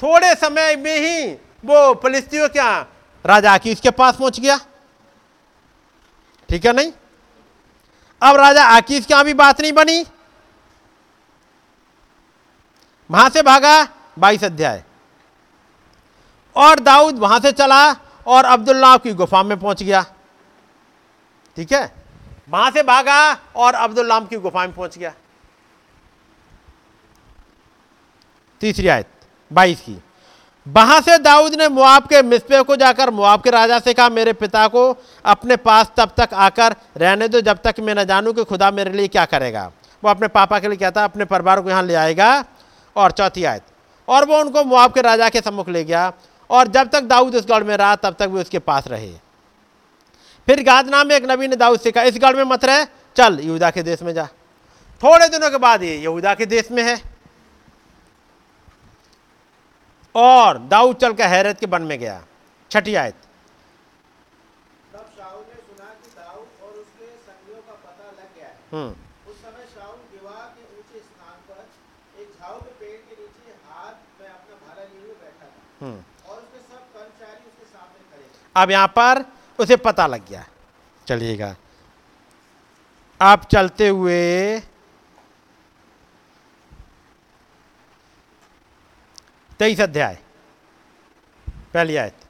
थोड़े 0.00 0.34
समय 0.34 0.76
में 0.76 0.96
ही 0.96 1.32
वो 1.64 1.94
फलिस्तियों 1.94 2.48
क्या 2.48 2.86
राजा 3.24 3.56
की 3.58 3.72
उसके 3.72 3.90
पास 3.90 4.16
पहुँच 4.16 4.40
गया। 4.40 4.58
ठीक 6.48 6.66
है 6.66 6.72
नहीं? 6.72 6.92
अब 8.22 8.36
राजा 8.36 8.64
आकीस 8.66 9.06
की 9.06 9.22
भी 9.24 9.34
बात 9.34 9.60
नहीं 9.60 9.72
बनी। 9.72 10.04
वहाँ 13.10 13.28
से 13.30 13.42
भागा 13.42 13.74
बाईस 14.18 14.44
अध्याय। 14.44 14.82
और 16.56 16.80
दाऊद 16.80 17.18
वहाँ 17.18 17.40
से 17.40 17.52
चला। 17.52 17.92
और 18.26 18.44
अब्दुल्ला 18.44 18.96
की 18.96 19.12
गुफा 19.14 19.42
में 19.42 19.58
पहुँच 19.58 19.82
गया। 19.82 20.02
ठीक 21.56 21.72
है? 21.72 21.92
वहाँ 22.48 22.70
से 22.70 22.82
भागा 22.82 23.32
और 23.56 23.74
अब्दुल्लाम 23.76 24.26
की 24.26 24.36
गुफा 24.36 24.60
में 24.60 24.74
पहुँच 24.74 24.98
गया। 24.98 25.12
तीसरी 28.60 28.88
आयत, 28.88 29.06
बाईस 29.50 29.80
की, 29.80 29.96
वहाँ 30.66 31.00
से 31.00 31.16
दाऊद 31.18 31.54
ने 31.54 31.68
मुआब 31.68 32.06
के 32.06 32.22
मिसपे 32.22 32.62
को 32.62 32.76
जाकर 32.76 33.10
मुआब 33.10 33.42
के 33.42 33.50
राजा 33.50 33.78
से 33.78 33.94
कहा, 33.94 34.08
मेरे 34.08 34.32
पिता 34.32 34.66
को 34.68 34.82
अपने 35.24 35.56
पास 35.56 35.90
तब 35.96 36.12
तक 36.16 36.34
आकर 36.34 36.76
रहने 36.96 37.28
दो, 37.28 37.40
जब 37.40 37.58
तक 37.64 37.80
मैं 37.80 37.94
न 37.94 38.04
जानूं 38.04 38.32
कि 38.32 38.44
खुदा 38.44 38.70
मेरे 38.70 38.92
लिए 38.92 39.08
क्या 39.08 39.24
करेगा। 39.24 39.70
वो 40.02 40.10
अपने 40.10 40.28
पापा 40.28 40.58
के 40.58 40.68
लिए 40.68 40.76
कहता 40.76 41.04
अपने 41.04 41.24
परिवार 41.24 41.60
को 41.60 41.70
यहाँ 41.70 41.82
ले 41.82 41.94
आएगा। 41.94 42.44
और 42.96 43.10
चौथी 43.10 43.44
आयत, 43.44 43.62
और 44.08 44.24
वो 44.24 44.38
उनको 44.38 44.64
मुआब 44.64 44.92
के 44.92 45.00
राजा 45.02 45.28
के 45.28 45.40
सम्मुख 45.40 45.68
ले 45.68 45.84
गया। 45.84 46.12
और 46.50 46.68
जब 46.68 46.88
तक 46.88 47.02
दाऊद 47.02 47.36
उस 47.36 47.46
गढ़ 47.46 47.64
में 47.64 47.76
रहा 47.76 47.96
तब 47.96 48.16
तक 48.18 48.28
भी 48.28 48.40
उसके 48.40 48.58
पास 48.58 48.88
रहे। 48.88 49.12
फिर 50.48 50.62
गाद 50.62 50.88
नाम 50.88 51.06
में 51.06 51.14
एक 51.16 51.30
नबी 51.30 51.48
ने 51.48 51.56
दाऊद 51.56 51.80
से 51.80 51.90
कहा 51.92 52.04
इस 52.04 52.18
गढ़ 52.18 52.36
में 52.36 52.44
मत 52.44 52.64
रहे 52.64 52.84
चल 53.16 53.40
यहूदा 53.40 53.70
के 53.70 53.82
देश 53.82 54.02
में 54.02 54.12
जा। 54.14 54.26
थोड़े 55.02 55.28
दिनों 55.28 55.50
के 55.50 55.58
बाद 55.58 55.82
ये 55.82 55.96
यहूदा 55.96 56.34
के 56.34 56.46
देश 56.46 56.70
में 56.70 56.82
है। 56.82 56.96
और 60.14 60.58
दाऊद 60.58 60.96
चल 60.96 61.12
कर 61.12 61.26
हैरत 61.26 61.58
के 61.60 61.66
वन 61.66 61.82
में 61.82 61.98
गया 61.98 62.22
छठी 62.70 62.94
आयत। 62.94 63.14
हम्म। 68.72 68.94
हम्म 75.80 76.00
और 76.28 76.36
उसके 76.38 76.58
सब 76.60 76.82
कर्मचारी 76.94 77.44
उसके 77.46 77.66
सामने 77.66 78.00
खड़े 78.10 78.24
थे 78.24 78.38
अब 78.56 78.70
यहाँ 78.70 78.88
पर 78.88 79.24
उसे 79.58 79.76
पता 79.76 80.06
लग 80.06 80.28
गया। 80.28 80.46
चलिएगा। 81.06 81.54
आप 83.20 83.44
चलते 83.44 83.88
हुए 83.88 84.60
तेईस 89.58 89.80
अध्याय 89.80 90.18
पहली 91.74 91.96
आयत। 91.96 92.20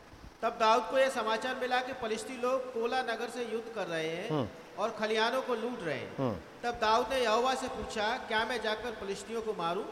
तब 0.43 0.57
दाऊद 0.61 0.83
को 0.91 0.99
यह 0.99 1.09
समाचार 1.09 1.55
मिला 1.61 1.81
कि 1.81 1.93
फलिस्ती 1.93 2.37
लोग 2.43 2.73
कोला 2.75 3.03
नगर 3.03 3.29
से 3.29 3.43
युद्ध 3.43 3.75
कर 3.75 3.87
रहे 3.87 4.09
हैं 4.09 4.51
और 4.79 4.91
खलियानों 4.91 5.43
को 5.43 5.55
लूट 5.55 5.83
रहे 5.83 5.97
हैं। 5.97 6.33
तब 6.63 6.79
दाऊद 6.81 7.13
ने 7.13 7.21
यहोवा 7.21 7.55
से 7.55 7.69
पूछा 7.69 8.07
क्या 8.29 8.45
मैं 8.45 8.61
जाकर 8.63 8.97
फलिस्तियों 9.01 9.43
को 9.43 9.53
मारूं? 9.53 9.85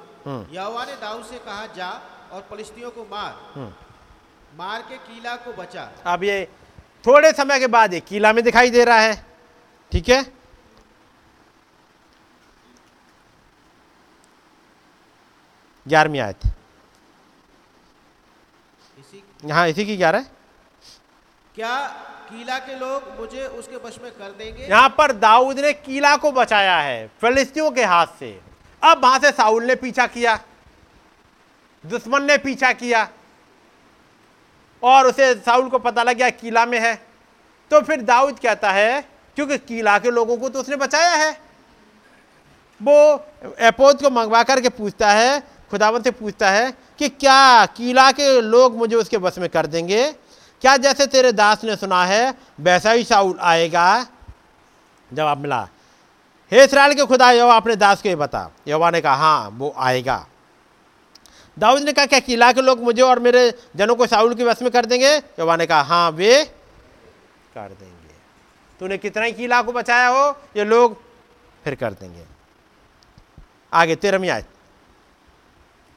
यहोवा 0.53 0.85
ने 0.85 0.97
दाऊद 0.97 1.25
से 1.25 1.39
कहा 1.39 1.67
जा 1.77 1.91
और 2.33 2.47
फलिस्तियों 2.51 2.91
को 2.91 3.05
मार। 3.11 3.33
मार 4.53 4.83
के 4.83 4.97
कीला 4.99 5.35
को 5.37 5.53
बचा। 5.53 5.83
अब 6.07 6.25
ये 6.25 6.45
थोड़े 7.07 7.33
समय 7.33 7.59
के 7.61 7.67
बाद 7.69 7.95
ये 7.95 8.01
किला 8.01 8.33
में 8.33 8.43
दिखाई 8.45 8.71
दे 8.71 8.85
रहा 8.85 9.01
है 9.01 9.15
ठीक 9.93 10.09
है? 10.09 10.23
ग्यारहवीं 15.87 16.21
आयत। 16.21 16.41
हाँ 19.43 19.69
इसी 19.69 19.85
की 19.85 19.97
ग्यारह? 19.97 20.25
क्या 21.55 21.77
कीला 22.31 22.59
के 22.59 22.79
लोग 22.79 23.03
मुझे 23.21 23.47
उसके 23.49 23.77
वश 23.79 23.99
में 24.03 24.11
कर 24.13 24.31
देंगे? 24.31 24.65
यहाँ 24.65 24.89
पर 24.99 25.13
दाऊद 25.15 25.59
ने 25.59 25.73
कीला 25.75 26.17
को 26.17 26.33
बचाया 26.33 26.79
है 26.79 27.07
फलिस्तियों 27.23 27.71
के 27.71 27.85
हाथ 27.85 28.07
से। 28.19 28.31
अब 28.83 29.03
वहाँ 29.03 29.19
से 29.19 29.31
साउल 29.33 29.65
ने 29.65 29.75
पीछा 29.77 30.07
किया 30.09 30.39
दुश्मन 31.85 32.23
ने 32.23 32.37
पीछा 32.39 32.73
किया। 32.75 33.09
और 34.83 35.07
उसे 35.07 35.35
साउल 35.37 35.69
को 35.69 35.79
पता 35.79 36.03
लग 36.03 36.17
गया 36.17 36.31
किला 36.31 36.65
में 36.67 36.79
है। 36.81 36.95
तो 37.71 37.81
फिर 37.81 38.01
दाऊद 38.03 38.39
कहता 38.39 38.71
है, 38.71 39.01
क्योंकि 39.37 39.59
किला 39.59 39.99
के 39.99 40.11
लोगों 40.11 40.37
को 40.37 40.49
तो 40.49 40.61
उसने 40.61 40.77
बचाया 40.77 41.15
है। 41.17 41.31
वो 42.81 42.95
एपोद 43.61 44.03
को 44.03 44.11
मंगवा 44.11 44.43
करके 44.43 44.69
पूछता 44.71 45.11
है 45.11 45.41
खुदावन 45.71 46.03
से 46.03 46.11
पूछता 46.11 46.51
है 46.51 46.71
कि 46.99 47.09
क्या 47.09 47.67
किला 47.69 48.11
के 48.13 48.41
लोग 48.41 48.77
मुझे 48.77 48.97
उसके 48.97 49.19
बस 49.19 49.39
में 49.39 49.49
कर 49.49 49.67
देंगे? 49.67 50.05
क्या 50.63 50.77
जैसे 50.77 51.07
तेरे 51.07 51.33
दास 51.33 51.65
ने 51.65 51.77
सुना 51.77 52.05
है, 52.05 52.35
वैसा 52.61 52.91
ही 52.91 53.05
साउल 53.05 53.37
आएगा? 53.41 54.07
जवाब 55.11 55.39
मिला, 55.39 55.69
हे 56.53 56.65
इसराइल 56.65 56.95
के 56.95 57.05
खुदा, 57.05 57.31
यहोवा 57.31 57.57
अपने 57.57 57.77
दास 57.77 58.03
को 58.03 58.09
ये 58.09 58.17
बता। 58.17 58.51
यवा 58.69 58.91
ने 58.91 59.01
कहा 59.01 59.15
हाँ 59.15 59.49
वो 59.53 59.73
आएगा। 59.79 60.27
दाऊद 61.59 61.83
ने 61.83 61.93
कहा 61.93 62.07
क्या 62.07 62.19
किला 62.21 62.53
के 62.53 62.63
लोग 62.63 62.83
मुझे 62.83 63.03
और 63.03 63.19
मेरे 63.19 63.43
जनों 63.77 63.95
को 63.97 64.07
साउल 64.07 64.35
के 64.35 64.45
बस 64.45 64.63
में 64.63 64.71
कर 64.73 64.87
देंगे? 64.87 65.09
यहोवा 65.09 65.57
ने 65.57 65.67
कहा 65.67 65.83
हाँ 65.83 66.11
वे 66.11 66.45
कर 67.55 67.69
देंगे। 67.71 68.15
तूने 68.81 68.99
कितना 68.99 69.25
ही 69.25 69.33
किला 69.33 69.61
को 69.63 69.73
बचाया 69.73 70.09
हो 70.09 70.29
ये 70.57 70.65
लोग 70.65 71.01
फिर 71.65 71.75
कर 71.75 71.93
देंगे। 71.93 72.25
आगे 73.73 73.97
तेरहवीं 73.97 74.31
आयत। 74.31 74.49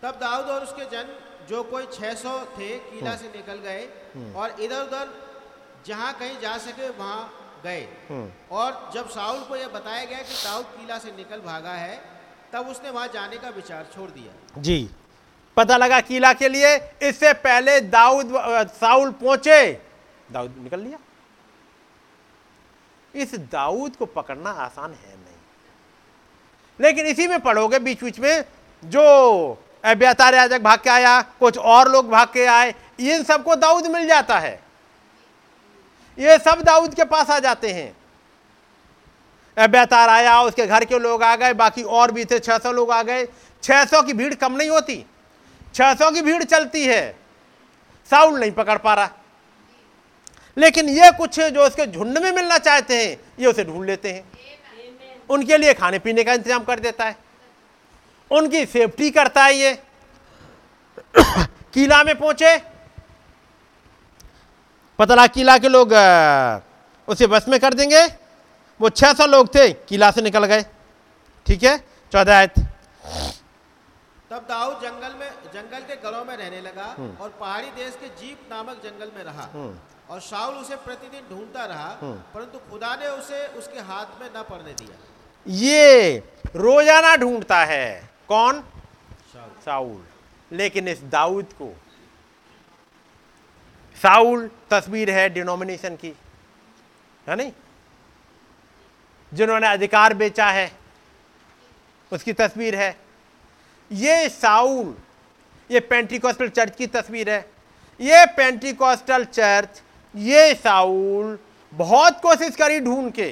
तब 0.03 0.17
दाऊद 0.21 0.45
और 0.45 0.63
उसके 0.63 0.85
जन 0.91 1.13
जो 1.49 1.61
कोई 1.63 1.85
600 1.93 2.33
थे 2.57 2.77
किला 2.79 3.15
से 3.15 3.27
निकल 3.27 3.59
गए 3.59 3.83
और 4.35 4.55
इधर 4.59 4.81
उधर 4.81 5.13
जहाँ 5.85 6.13
कहीं 6.13 6.39
जा 6.41 6.57
सके 6.59 6.89
वहाँ 6.91 7.21
गए। 7.63 7.87
और 8.51 8.89
जब 8.93 9.09
साउल 9.09 9.39
को 9.43 9.55
यह 9.55 9.67
बताया 9.69 10.05
गया 10.05 10.17
कि 10.19 10.33
दाऊद 10.43 10.65
किला 10.77 10.97
से 10.97 11.11
निकल 11.17 11.39
भागा 11.41 11.73
है 11.75 12.01
तब 12.53 12.67
उसने 12.67 12.89
वहाँ 12.89 13.07
जाने 13.13 13.37
का 13.37 13.49
विचार 13.51 13.85
छोड़ 13.95 14.09
दिया। 14.09 14.61
जी। 14.61 14.79
पता 15.57 15.77
लगा 15.77 16.01
किला 16.01 16.33
के 16.33 16.49
लिए, 16.49 16.75
इससे 17.01 17.33
पहले 17.33 17.79
दाऊद 17.81 18.33
साउल 18.81 19.11
पहुँचे। 19.11 19.81
दाऊद 20.31 20.55
निकल 20.63 20.79
लिया। 20.79 20.97
इस 23.15 23.35
दाऊद 23.35 23.95
को 23.95 24.05
पकड़ना 24.05 24.49
आसान 24.49 24.91
है 24.91 25.15
नहीं। 25.15 25.35
लेकिन 26.81 27.05
इसी 27.05 27.27
में 27.27 27.39
पढ़ोगे 27.39 27.79
बीच 27.79 28.03
बीच 28.03 28.19
में, 28.19 28.43
जो 28.85 29.63
अब्यातार 29.85 30.35
याजक 30.35 30.61
भाग 30.61 30.79
के 30.79 30.89
आया, 30.89 31.21
कुछ 31.21 31.57
और 31.57 31.91
लोग 31.91 32.09
भाग 32.09 32.27
के 32.27 32.45
आए, 32.45 32.75
इन 32.99 33.23
सबको 33.23 33.55
दाऊद 33.55 33.87
मिल 33.87 34.07
जाता 34.07 34.39
है। 34.39 34.63
ये 36.19 36.37
सब 36.37 36.61
दाऊद 36.61 36.93
के 36.93 37.03
पास 37.03 37.29
आ 37.29 37.39
जाते 37.39 37.71
हैं। 37.71 37.97
अब्यातार 39.57 40.09
आया, 40.09 40.41
उसके 40.41 40.67
घर 40.67 40.85
के 40.85 40.99
लोग 40.99 41.23
आ 41.23 41.35
गए, 41.35 41.53
बाकी 41.53 41.83
और 41.83 42.11
भी 42.11 42.25
थे 42.25 42.39
600 42.39 42.71
लोग 42.71 42.91
आ 42.91 43.03
गए। 43.03 43.27
600 43.63 44.01
की 44.01 44.13
भीड़ 44.13 44.33
कम 44.33 44.51
नहीं 44.53 44.69
होती। 44.69 45.05
600 45.75 46.11
की 46.11 46.21
भीड़ 46.21 46.43
चलती 46.43 46.85
है। 46.85 47.17
साउल 48.09 48.39
नहीं 48.39 48.51
पकड़ 48.51 48.77
पा 48.77 48.93
रहा। 48.93 49.09
लेकिन 50.57 50.89
ये 50.89 51.11
कुछ 51.11 51.39
जो 51.39 51.65
उसके 51.65 51.85
झुंड 51.85 52.17
में 52.17 52.31
मिलना 52.31 52.57
चाहते 52.57 53.05
हैं, 53.05 53.17
ये 53.39 53.47
उसे 53.47 53.63
ढूंढ 53.63 53.85
लेते 53.85 54.11
हैं। 54.11 54.23
उनके 55.29 55.57
लिए 55.57 55.73
खाने 55.73 55.99
पीने 55.99 56.23
का 56.23 56.33
इंतज़ाम 56.33 56.63
कर 56.63 56.79
देता 56.79 57.05
है। 57.05 57.15
उनकी 58.31 58.65
सेफ्टी 58.65 59.11
करता 59.11 59.43
है 59.43 59.53
ये। 59.53 59.79
किला 61.73 62.03
में 62.03 62.17
पहुँचे। 62.17 62.61
पतला 64.99 65.27
किला 65.27 65.57
के 65.57 65.69
लोग 65.69 65.93
उसे 67.07 67.27
बस 67.27 67.45
में 67.47 67.59
कर 67.59 67.73
देंगे। 67.73 68.05
वो 68.79 68.89
600 68.89 69.25
लोग 69.25 69.55
थे, 69.55 69.73
किला 69.73 70.11
से 70.11 70.21
निकल 70.21 70.45
गए। 70.45 70.65
ठीक 71.45 71.63
है? 71.63 71.77
चौदह 72.11 72.45
तब 72.45 74.45
दाऊद 74.49 74.81
जंगल 74.83 75.15
में 75.19 75.29
जंगल 75.53 75.81
के 75.87 75.95
घरों 75.97 76.23
में 76.25 76.35
रहने 76.35 76.61
लगा 76.61 76.85
और 77.21 77.29
पहाड़ी 77.39 77.69
देश 77.73 77.97
के 78.01 78.07
जीप 78.17 78.47
नामक 78.51 78.81
जंगल 78.83 79.11
में 79.15 79.23
रहा। 79.23 79.47
और 80.09 80.19
शाऊल 80.21 80.55
उसे 80.55 80.75
प्रतिदिन 80.77 81.27
ढूंढता 81.29 81.65
रहा 81.65 81.89
परंतु 82.33 82.59
खुदा 82.69 82.95
ने 82.95 83.07
उसे 83.09 83.45
उसके 83.57 83.79
हाथ 83.81 84.19
में 84.21 84.29
न 84.29 84.43
पड़ने 84.49 84.73
दिया। 84.73 84.95
ये 85.45 86.17
रोज़ाना 86.55 87.15
ढूंढता 87.17 87.63
है। 87.65 88.09
कौन? 88.27 88.63
साउल 89.65 90.03
लेकिन 90.51 90.87
इस 90.87 91.03
दाऊद 91.11 91.53
को। 91.53 91.73
साउल 93.97 94.49
तस्वीर 94.69 95.09
है 95.11 95.29
डिनोमिनेशन 95.29 95.95
की। 95.95 96.13
है 97.27 97.35
नहीं? 97.35 97.51
जिन्होंने 99.31 99.67
अधिकार 99.67 100.13
बेचा 100.13 100.49
है 100.51 100.71
उसकी 102.11 102.33
तस्वीर 102.33 102.75
है। 102.75 102.95
ये 103.91 104.29
साउल 104.29 104.95
ये 105.71 105.79
पेंटिकॉस्टल 105.79 106.49
चर्च 106.49 106.75
की 106.75 106.87
तस्वीर 106.87 107.29
है। 107.29 107.51
ये 108.01 108.25
पेंटिकॉस्टल 108.25 109.25
चर्च 109.25 109.81
ये 110.15 110.53
साउल 110.55 111.39
बहुत 111.73 112.19
कोशिश 112.21 112.55
करी 112.55 112.79
ढूंढ 112.79 113.11
के, 113.11 113.29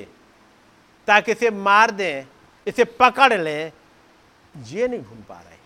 ताकि 1.07 1.31
इसे 1.31 1.49
मार 1.49 1.91
दें, 1.91 2.23
इसे 2.67 2.83
पकड़ 2.83 3.33
लें। 3.33 3.71
ये 4.65 4.87
नहीं 4.87 4.99
ढूंढ 4.99 5.23
पा 5.23 5.35
रहे। 5.35 5.57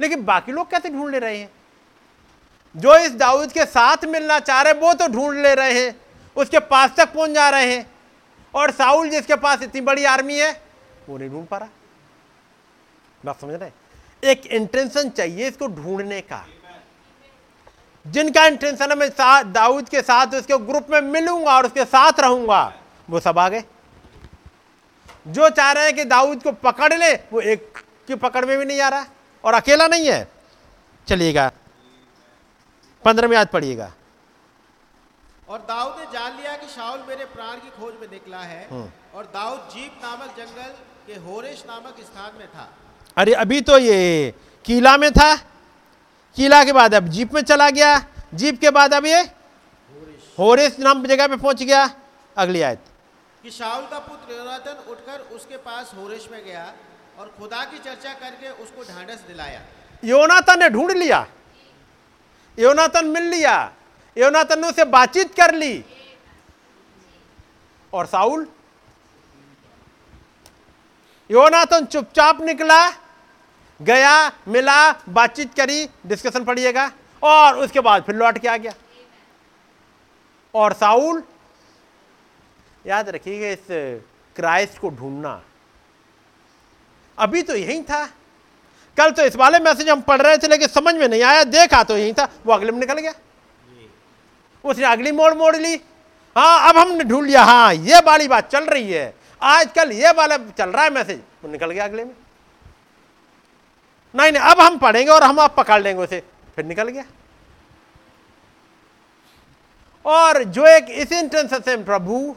लेकिन 0.00 0.24
बाकी 0.24 0.52
लोग 0.52 0.70
कैसे 0.70 0.88
ढूंढ 0.88 1.10
ले 1.10 1.18
रहे 1.18 1.38
हैं? 1.38 1.50
जो 2.76 2.96
इस 2.96 3.10
दाऊद 3.10 3.52
के 3.52 3.64
साथ 3.64 4.04
मिलना 4.04 4.38
चाह 4.38 4.62
रहे 4.62 4.72
वो 4.72 4.94
तो 4.94 5.08
ढूंढ 5.08 5.38
ले 5.38 5.54
रहे 5.54 5.84
हैं। 5.84 6.00
उसके 6.36 6.58
पास 6.58 6.94
तक 6.96 7.12
पहुँच 7.12 7.30
जा 7.30 7.48
रहे 7.50 7.74
हैं। 7.76 7.90
और 8.54 8.70
साउल 8.70 9.10
जिसके 9.10 9.36
पास 9.36 9.62
इतनी 9.62 9.80
बड़ी 9.80 10.04
आर्मी 10.04 10.38
है, 10.38 10.62
वो 11.08 11.18
नहीं 11.18 11.30
ढूंढ 11.30 11.46
पा 11.46 11.58
रहा। 11.58 11.68
बात 13.24 13.40
समझ 13.40 13.54
रहे 13.54 13.68
हैं? 13.68 13.74
एक 14.22 14.46
इंटेंशन 14.48 15.10
चाहिए 15.10 15.48
इसको 15.48 15.66
ढूँढने 15.68 16.20
का। 16.22 16.44
जिनका 18.06 18.44
इंटेंशन 18.46 18.90
है 18.90 18.96
मैं 18.96 19.10
दाऊद 19.52 19.88
के 19.88 20.00
साथ 20.02 20.34
उसके 20.34 20.58
ग्रुप 20.66 20.86
में 20.90 21.00
मिलूँगा 21.02 21.56
और 21.56 21.66
उसके 21.66 21.84
साथ 21.86 22.20
रहूँगा 22.20 22.62
वो 23.08 23.20
सब 23.20 23.38
आ 23.38 23.48
गए। 23.48 23.64
जो 25.28 25.48
चाह 25.50 25.70
रहे 25.72 25.84
हैं 25.84 25.94
कि 25.96 26.04
दाऊद 26.06 26.42
को 26.42 26.52
पकड़ 26.62 26.92
ले 26.94 27.14
वो 27.32 27.40
एक 27.42 27.82
की 28.08 28.14
पकड़ 28.16 28.44
में 28.44 28.56
भी 28.58 28.64
नहीं 28.64 28.80
आ 28.80 28.88
रहा 28.88 29.06
और 29.44 29.54
अकेला 29.54 29.86
नहीं 29.86 30.08
है। 30.08 30.28
चलिएगा 31.08 31.50
पंद्रहवीं 33.04 33.36
याद 33.36 33.48
पढ़िएगा। 33.48 33.92
और 35.48 35.58
दाऊद 35.60 35.98
ने 35.98 36.04
जान 36.12 36.36
लिया 36.36 36.56
कि 36.56 36.66
शाऊल 36.68 37.02
मेरे 37.08 37.24
प्राण 37.26 37.56
की 37.56 37.70
खोज 37.70 37.94
में 38.00 38.08
निकला 38.10 38.40
है 38.40 38.66
और 39.14 39.24
दाऊद 39.34 39.68
जीप 39.72 40.00
नामक 40.02 40.36
जंगल 40.36 40.74
के 41.06 41.14
होरेश 41.20 41.64
नामक 41.68 42.00
स्थान 42.02 42.38
में 42.38 42.46
था। 42.48 42.68
अरे 43.20 43.32
अभी 43.32 43.60
तो 43.60 43.78
ये 43.78 44.34
किला 44.64 44.96
में 44.96 45.10
था। 45.12 45.34
किला 46.36 46.64
के 46.64 46.72
बाद 46.72 46.94
अब 46.94 47.08
जीप 47.08 47.32
में 47.34 47.42
चला 47.42 47.70
गया। 47.70 48.04
जीप 48.34 48.60
के 48.60 48.70
बाद 48.70 48.94
अब 48.94 49.06
ये 49.06 49.20
होरेस 50.38 50.78
नाम 50.78 51.06
जगह 51.06 51.26
पे 51.26 51.36
पहुँच 51.36 51.62
गया। 51.62 51.90
अगली 52.36 52.62
आयत। 52.62 52.78
कि 53.42 53.50
शाऊल 53.50 53.86
का 53.86 53.98
पुत्र 53.98 54.36
योनातन 54.36 54.90
उठकर 54.90 55.18
उसके 55.20 55.56
पास 55.56 55.92
होरेश 55.96 56.28
में 56.32 56.44
गया 56.44 56.72
और 57.18 57.34
खुदा 57.38 57.64
की 57.64 57.78
चर्चा 57.78 58.12
करके 58.12 58.50
उसको 58.50 58.82
ढांढस 58.82 59.20
दिलाया। 59.28 59.60
योनातन 60.04 60.58
ने 60.58 60.68
ढूंढ 60.70 60.90
लिया। 60.90 61.26
योनातन 62.58 63.06
मिल 63.06 63.22
लिया। 63.22 63.72
योनातन 64.18 64.60
ने 64.60 64.68
उससे 64.68 64.84
बातचीत 64.84 65.34
कर 65.34 65.54
ली। 65.54 65.84
और 67.92 68.06
साउल 68.06 68.48
योनातन 71.30 71.84
चुपचाप 71.84 72.40
निकला। 72.40 72.99
गया, 73.80 74.32
मिला, 74.48 74.92
बातचीत 75.08 75.54
करी 75.54 75.88
डिस्कशन 76.06 76.44
पढ़िएगा, 76.44 76.90
और 77.22 77.58
उसके 77.58 77.80
बाद 77.80 78.02
फिर 78.02 78.14
लौट 78.14 78.38
के 78.38 78.48
आ 78.48 78.56
गया। 78.56 78.72
और 80.54 80.72
साउल, 80.72 81.22
याद 82.84 83.08
रखिएगा 83.08 83.48
इस 83.48 83.66
क्राइस्ट 84.36 84.78
को 84.78 84.88
ढूंढना। 84.90 85.40
अभी 87.18 87.42
तो 87.42 87.54
यही 87.54 87.82
था। 87.82 88.04
कल 88.96 89.10
तो 89.10 89.22
इस 89.22 89.36
वाले 89.36 89.58
मैसेज 89.58 89.88
हम 89.88 90.00
पढ़ 90.00 90.20
रहे 90.22 90.38
थे, 90.38 90.48
लेकिन 90.48 90.68
समझ 90.68 90.94
में 90.94 91.06
नहीं 91.08 91.22
आया, 91.22 91.44
देखा 91.46 91.82
तो 91.82 91.96
यही 91.98 92.12
था, 92.12 92.28
वो 92.46 92.52
अगले 92.52 92.72
में 92.72 92.80
निकल 92.80 92.98
गया। 92.98 93.12
उसने 94.64 94.84
अगली 94.84 95.12
मोड़ 95.12 95.32
मोड़ 95.34 95.56
ली। 95.56 95.74
हाँ 96.36 96.68
अब 96.68 96.76
हमने 96.78 97.04
ढूंढ 97.04 97.26
लिया 97.26 97.42
हाँ 97.42 97.74
ये 97.74 98.00
वाली 98.00 98.28
बात 98.28 98.50
चल 98.50 98.64
रही 98.64 98.92
है। 98.92 99.14
आजकल 99.42 99.92
ये 99.92 100.10
वाला 100.12 100.36
चल 100.38 100.70
रहा 100.70 100.84
है 100.84 100.90
मैसेज, 100.90 101.20
वो 101.44 101.50
निकल 101.50 101.70
गया 101.70 101.84
अगले 101.84 102.04
में। 102.04 102.14
नहीं 104.14 104.32
नहीं 104.32 104.42
अब 104.42 104.60
हम 104.60 104.78
पढ़ेंगे 104.78 105.10
और 105.12 105.22
हम 105.22 105.40
आप 105.40 105.54
पकड़ 105.56 105.80
लेंगे 105.82 106.02
उसे। 106.02 106.22
फिर 106.56 106.64
निकल 106.64 106.88
गया। 106.88 107.04
और 110.04 110.42
जो 110.44 110.66
एक 110.66 110.86
इस 110.92 111.12
इंटेंशन 111.12 111.60
से 111.60 111.76
प्रभु 111.84 112.36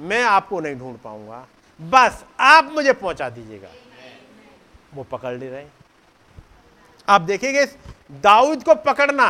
मैं 0.00 0.22
आपको 0.24 0.60
नहीं 0.60 0.76
ढूंढ 0.76 0.96
पाऊँगा। 0.98 1.46
बस 1.80 2.24
आप 2.40 2.70
मुझे 2.72 2.92
पहुँचा 2.92 3.28
दीजिएगा। 3.28 3.68
वो 4.94 5.02
पकड़ 5.02 5.34
ले 5.34 5.48
रहे 5.50 5.64
आप 7.08 7.20
देखिएगा 7.20 7.64
दाऊद 8.22 8.62
को 8.64 8.74
पकड़ना। 8.84 9.28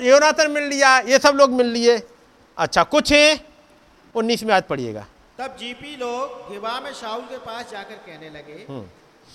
योनाथन 0.00 0.50
मिल 0.50 0.64
लिया 0.64 0.98
ये 1.00 1.18
सब 1.18 1.34
लोग 1.34 1.50
मिल 1.52 1.66
लिए। 1.66 1.96
अच्छा 2.58 2.82
कुछ 2.84 3.12
है? 3.12 3.40
उन्नीस 4.14 4.42
में 4.42 4.54
आज 4.54 4.62
पढ़िएगा। 4.62 5.06
तब 5.38 5.56
जीपी 5.56 5.96
लोग 5.96 6.50
गिबा 6.50 6.80
में 6.80 6.92
शाऊल 6.92 7.22
के 7.22 7.38
पास 7.38 7.70
जाकर 7.70 7.94
कहने 7.96 8.30
लगे 8.30 8.66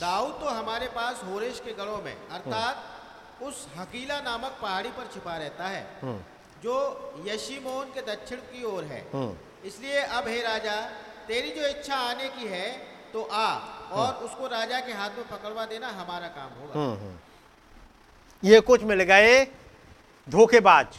दाऊद 0.01 0.33
तो 0.39 0.49
हमारे 0.49 0.87
पास 0.95 1.21
होरेश 1.23 1.59
के 1.65 1.73
गढ़ों 1.73 2.01
में 2.03 2.15
अर्थात 2.29 3.43
उस 3.43 3.67
हकीला 3.77 4.19
नामक 4.21 4.57
पहाड़ी 4.61 4.89
पर 4.91 5.07
छिपा 5.13 5.35
रहता 5.37 5.67
है 5.67 5.83
जो 6.63 6.75
यशीमोन 7.25 7.85
के 7.93 8.01
दक्षिण 8.03 8.37
की 8.51 8.63
ओर 8.65 8.83
है। 8.85 9.01
इसलिए 9.65 10.01
अब 10.17 10.27
हे 10.27 10.41
राजा 10.43 10.75
तेरी 11.27 11.51
जो 11.51 11.67
इच्छा 11.67 11.95
आने 12.01 12.27
की 12.29 12.47
है 12.47 12.67
तो 13.13 13.23
आ 13.23 13.47
और 13.93 14.13
उसको 14.25 14.47
राजा 14.47 14.79
के 14.79 14.93
हाथ 14.93 15.17
में 15.17 15.27
पकड़वा 15.29 15.65
देना 15.65 15.87
हमारा 15.93 16.27
काम 16.29 16.51
होगा। 16.59 16.97
ये 18.43 18.59
कुछ 18.61 18.83
मिल 18.83 19.03
गए 19.03 19.43
धोखेबाज 20.27 20.97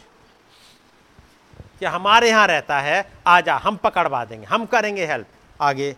कि 1.79 1.85
हमारे 1.87 2.29
यहाँ 2.29 2.47
रहता 2.47 2.79
है 2.81 2.97
आजा 3.27 3.55
हम 3.63 3.75
पकड़वा 3.77 4.23
देंगे 4.25 4.45
हम 4.47 4.65
करेंगे 4.67 5.05
हेल्प। 5.05 5.27
आगे 5.61 5.95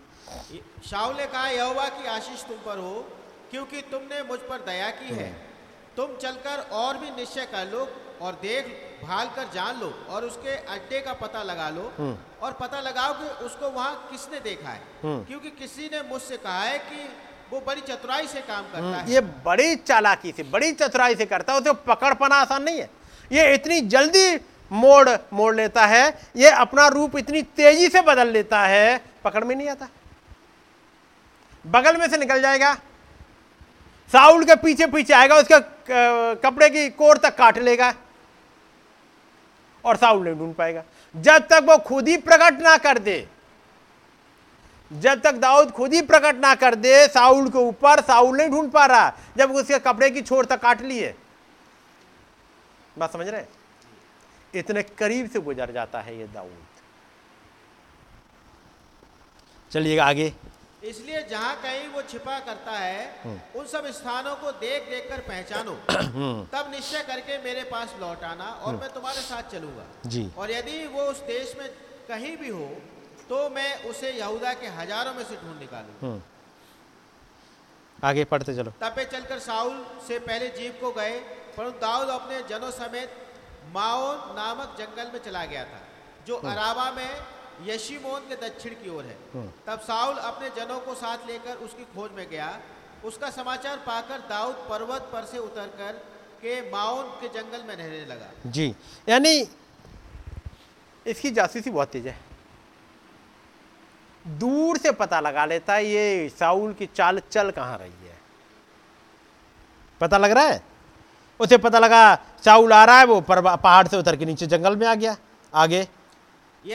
शाऊल 0.86 1.16
ने 1.16 1.26
कहा 1.26 1.48
यहोवा 1.48 1.88
की 1.90 2.06
आशीष 2.08 2.42
तुम 2.44 2.56
पर 2.66 2.78
हो 2.78 2.94
क्योंकि 3.50 3.80
तुमने 3.90 4.22
मुझ 4.24 4.38
पर 4.40 4.64
दया 4.66 4.90
की 4.92 5.14
है। 5.14 5.30
तुम 5.96 6.16
चलकर 6.16 6.58
और 6.72 6.98
भी 6.98 7.10
निश्चय 7.10 7.46
कर 7.52 7.66
लो 7.66 7.88
और 8.20 8.32
देख 8.42 8.66
भाल 9.02 9.28
कर 9.36 9.48
जान 9.54 9.80
लो 9.80 9.88
और 10.10 10.24
उसके 10.24 10.54
अड्डे 10.74 11.00
का 11.00 11.12
पता 11.16 11.42
लगा 11.42 11.68
लो 11.70 11.82
और 12.42 12.52
पता 12.60 12.80
लगाओ 12.80 13.14
कि 13.14 13.44
उसको 13.44 13.70
वहाँ 13.70 14.08
किसने 14.10 14.40
देखा 14.40 14.70
है। 14.70 14.80
क्योंकि 15.02 15.50
किसी 15.52 15.88
ने 15.92 16.02
मुझसे 16.08 16.36
कहा 16.38 16.62
है 16.62 16.78
कि 16.80 17.08
वो 17.52 17.60
बड़ी 17.66 17.80
चतुराई 17.82 18.26
से 18.26 18.40
काम 18.42 18.64
करता 18.64 18.96
है। 18.96 19.10
ये 19.12 19.20
बड़ी 19.44 19.76
चालाकी 19.76 20.32
से 20.32 20.42
बड़ी 20.52 20.72
चतुराई 20.72 21.14
से 21.14 21.26
करता 21.26 21.52
है 21.52 21.60
उसे 21.60 21.72
पकड़ 21.86 22.14
पाना 22.14 22.36
आसान 22.36 22.62
नहीं 22.62 22.78
है। 22.78 22.90
ये 23.30 23.54
इतनी 23.54 23.80
जल्दी 23.88 24.26
मोड़ 24.70 25.08
मोड़ 25.32 25.54
लेता 25.56 25.86
है 25.86 26.04
ये 26.36 26.50
अपना 26.50 26.86
रूप 26.88 27.16
इतनी 27.18 27.42
तेज़ी 27.42 27.88
से 27.88 28.00
बदल 28.02 28.28
लेता 28.28 28.60
है 28.62 29.00
पकड़ 29.24 29.44
में 29.44 29.54
नहीं 29.54 29.68
आता। 29.68 29.88
बगल 31.64 31.96
में 31.96 32.08
से 32.08 32.16
निकल 32.16 32.40
जाएगा। 32.42 32.74
साउल 34.10 34.44
के 34.44 34.54
पीछे 34.56 34.86
पीछे 34.86 35.12
आएगा, 35.14 35.36
उसके 35.36 35.58
कपड़े 36.40 36.68
की 36.70 36.88
कोर 36.90 37.18
तक 37.18 37.36
काट 37.36 37.58
लेगा 37.60 37.92
और 39.84 39.96
साउल 39.96 40.24
नहीं 40.24 40.34
ढूंढ 40.34 40.54
पाएगा। 40.54 40.82
जब 41.14 41.46
तक 41.48 41.64
वो 41.64 41.76
खुद 41.80 42.08
ही 42.08 42.16
प्रकट 42.18 42.60
ना 42.62 42.76
कर 42.78 42.98
दे, 43.00 43.26
जब 44.90 45.20
तक 45.20 45.34
दाऊद 45.36 45.70
खुद 45.70 45.94
ही 45.94 46.00
प्रकट 46.02 46.36
ना 46.36 46.54
कर 46.56 46.74
दे 46.76 47.06
साउल 47.08 47.48
के 47.50 47.58
ऊपर, 47.58 48.00
साउल 48.02 48.36
नहीं 48.36 48.48
ढूंढ 48.50 48.70
पा 48.70 48.84
रहा, 48.86 49.12
जब 49.36 49.52
उसके 49.52 49.78
कपड़े 49.80 50.10
की 50.10 50.22
छोर 50.22 50.44
तक 50.44 50.60
काट 50.60 50.82
लिए। 50.82 51.14
बात 52.98 53.12
समझ 53.12 53.28
रहे 53.28 53.44
इतने 54.54 54.82
करीब 54.82 55.28
से 55.30 55.40
गुजर 55.40 55.72
जाता 55.72 56.00
है 56.00 56.18
ये 56.18 56.26
दाऊद। 56.26 56.58
चलिएगा 59.70 60.04
आगे। 60.04 60.32
इसलिए 60.82 61.22
जहाँ 61.30 61.54
कहीं 61.62 61.88
वो 61.88 62.02
छिपा 62.02 62.38
करता 62.40 62.72
है 62.72 63.02
उन 63.54 63.66
सब 63.66 63.86
स्थानों 63.92 64.34
को 64.36 64.52
देख 64.60 64.88
देख 64.90 65.08
कर 65.08 65.20
पहचानो। 65.22 65.72
तब 66.52 66.70
निश्चय 66.70 67.02
करके 67.04 67.36
मेरे 67.38 67.64
पास 67.70 67.94
लौट 68.00 68.22
आना 68.24 68.44
और 68.44 68.76
मैं 68.76 68.88
तुम्हारे 68.92 69.20
साथ 69.22 69.50
चलूँगा। 69.52 69.84
जी। 70.06 70.30
और 70.38 70.50
यदि 70.50 70.86
वो 70.88 71.02
उस 71.04 71.20
देश 71.26 71.54
में 71.58 71.68
कहीं 72.08 72.36
भी 72.36 72.48
हो 72.50 72.68
तो 73.28 73.48
मैं 73.50 73.70
उसे 73.84 74.10
यहूदा 74.12 74.52
के 74.54 74.66
हज़ारों 74.76 75.14
में 75.14 75.24
से 75.24 75.36
ढूंढ 75.36 75.58
निकालू 75.60 76.20
आगे 78.02 78.24
पढ़ते 78.26 78.54
चलो। 78.56 78.72
तब 78.80 78.94
वे 78.96 79.04
चलकर 79.06 79.38
साउल 79.40 79.84
से 80.06 80.18
पहले 80.20 80.48
जीप 80.50 80.78
को 80.80 80.92
गए 80.92 81.18
परंतु 81.56 81.78
दाऊद 81.80 82.08
अपने 82.10 82.42
जनों 82.48 82.70
समेत 82.72 83.10
माओ 83.74 84.06
नामक 84.36 84.74
जंगल 84.78 85.10
में 85.12 85.20
चला 85.20 85.44
गया 85.46 85.64
था 85.64 85.80
जो 86.26 86.36
अराबा 86.48 86.90
में 86.92 87.10
यशीमोन 87.64 88.20
के 88.28 88.36
दक्षिण 88.38 88.74
की 88.74 88.90
ओर 88.90 89.04
है। 89.04 89.16
तब 89.66 89.80
साउल 89.80 90.16
अपने 90.16 90.48
जनों 90.56 90.78
को 90.80 90.94
साथ 90.96 91.26
लेकर 91.26 91.56
उसकी 91.58 91.84
खोज 91.94 92.10
में 92.12 92.26
गया। 92.30 92.48
उसका 93.04 93.30
समाचार 93.30 93.76
पाकर 93.86 94.18
दाऊद 94.28 94.54
पर्वत 94.70 95.08
पर 95.12 95.24
से 95.24 95.38
उतरकर 95.38 95.92
के 96.42 96.60
माओन 96.70 97.04
के 97.20 97.28
जंगल 97.30 97.62
में 97.68 97.74
रहने 97.76 98.04
लगा। 98.06 98.30
जी 98.46 98.74
यानी 99.08 99.48
इसकी 101.06 101.30
जासूसी 101.30 101.70
बहुत 101.70 101.88
तेज 101.88 102.06
है। 102.06 102.18
दूर 104.24 104.78
से 104.78 104.90
पता 104.92 105.20
लगा 105.20 105.44
लेता 105.46 105.74
है 105.74 105.86
ये 105.86 106.28
साउल 106.30 106.72
की 106.72 106.86
चाल 106.86 107.20
चल 107.30 107.50
कहाँ 107.50 107.78
रही 107.78 108.08
है। 108.08 108.18
पता 110.00 110.18
लग 110.18 110.30
रहा 110.30 110.44
है? 110.44 110.62
उसे 111.40 111.58
पता 111.58 111.78
लगा 111.78 112.14
साउल 112.44 112.72
आ 112.72 112.84
रहा 112.84 112.98
है 112.98 113.04
वो 113.06 113.20
पहाड़ 113.20 113.86
से 113.88 113.96
उतर 113.96 114.16
के 114.16 114.24
नीचे 114.24 114.46
जंगल 114.46 114.76
में 114.76 114.86
आ 114.86 114.94
गया 114.94 115.16
आगे। 115.52 115.86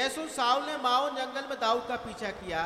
सुन 0.09 0.27
साउल 0.27 0.63
ने 0.65 0.75
माउन 0.83 1.15
जंगल 1.15 1.43
में 1.49 1.59
दाऊद 1.61 1.83
का 1.87 1.95
पीछा 2.03 2.29
किया। 2.31 2.61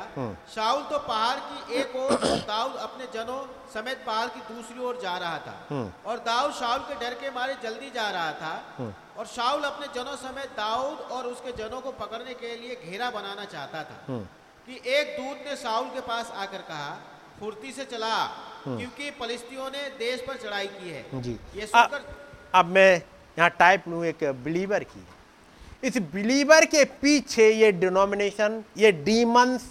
शाउल 0.53 0.83
तो 0.83 0.99
पहाड़ 0.99 1.39
की 1.39 1.79
एक 1.79 1.95
ओर 1.95 2.13
और 2.13 2.37
दाऊद 2.47 2.75
अपने 2.79 3.05
जनों 3.13 3.39
समेत 3.73 4.03
पहाड़ 4.05 4.27
की 4.27 4.39
दूसरी 4.53 4.83
ओर 4.85 4.99
जा 5.01 5.17
रहा 5.17 5.37
था। 5.39 5.55
और 6.05 6.19
दाऊद 6.25 6.53
शाउल 6.53 6.79
के 6.81 6.95
डर 6.95 7.13
के 7.15 7.31
मारे 7.31 7.55
जल्दी 7.63 7.89
जा 7.91 8.09
रहा 8.09 8.31
था। 8.33 8.53
और 9.17 9.25
शाउल 9.27 9.63
अपने 9.63 9.87
जनों 9.95 10.15
समेत 10.17 10.55
दाऊद 10.57 10.99
और 11.11 11.27
उसके 11.27 11.51
जनों 11.53 11.81
को 11.81 11.91
पकड़ने 11.99 12.33
के 12.35 12.55
लिए 12.55 12.75
घेरा 12.85 13.09
बनाना 13.11 13.45
चाहता 13.47 13.83
था। 13.83 14.23
कि 14.67 14.81
एक 14.89 15.15
दूत 15.19 15.45
ने 15.47 15.55
साउल 15.57 15.89
के 15.89 16.01
पास 16.07 16.31
आकर 16.37 16.61
कहा 16.63 16.97
फुर्ती 17.39 17.71
से 17.71 17.85
चला 17.87 18.15
क्योंकि 18.63 19.11
फलिस्तियों 19.19 19.69
ने 19.71 19.87
देश 19.99 20.21
पर 20.21 20.37
चढ़ाई 20.37 20.67
की 20.69 20.89
है। 20.89 21.05
ये 21.55 21.65
सुनकर 21.67 22.01
अब 22.55 22.65
मैं 22.75 22.91
यहाँ 23.37 23.49
टाइप 23.59 23.87
लूँ 23.87 24.05
एक 24.05 24.23
बिलीवर 24.43 24.83
की। 24.85 25.05
इस 25.83 25.97
बिलीवर 26.13 26.65
के 26.65 26.83
पीछे 27.01 27.49
ये 27.51 27.71
डिनोमिनेशन 27.71 28.63
ये 28.77 28.91
डीमंस 28.91 29.69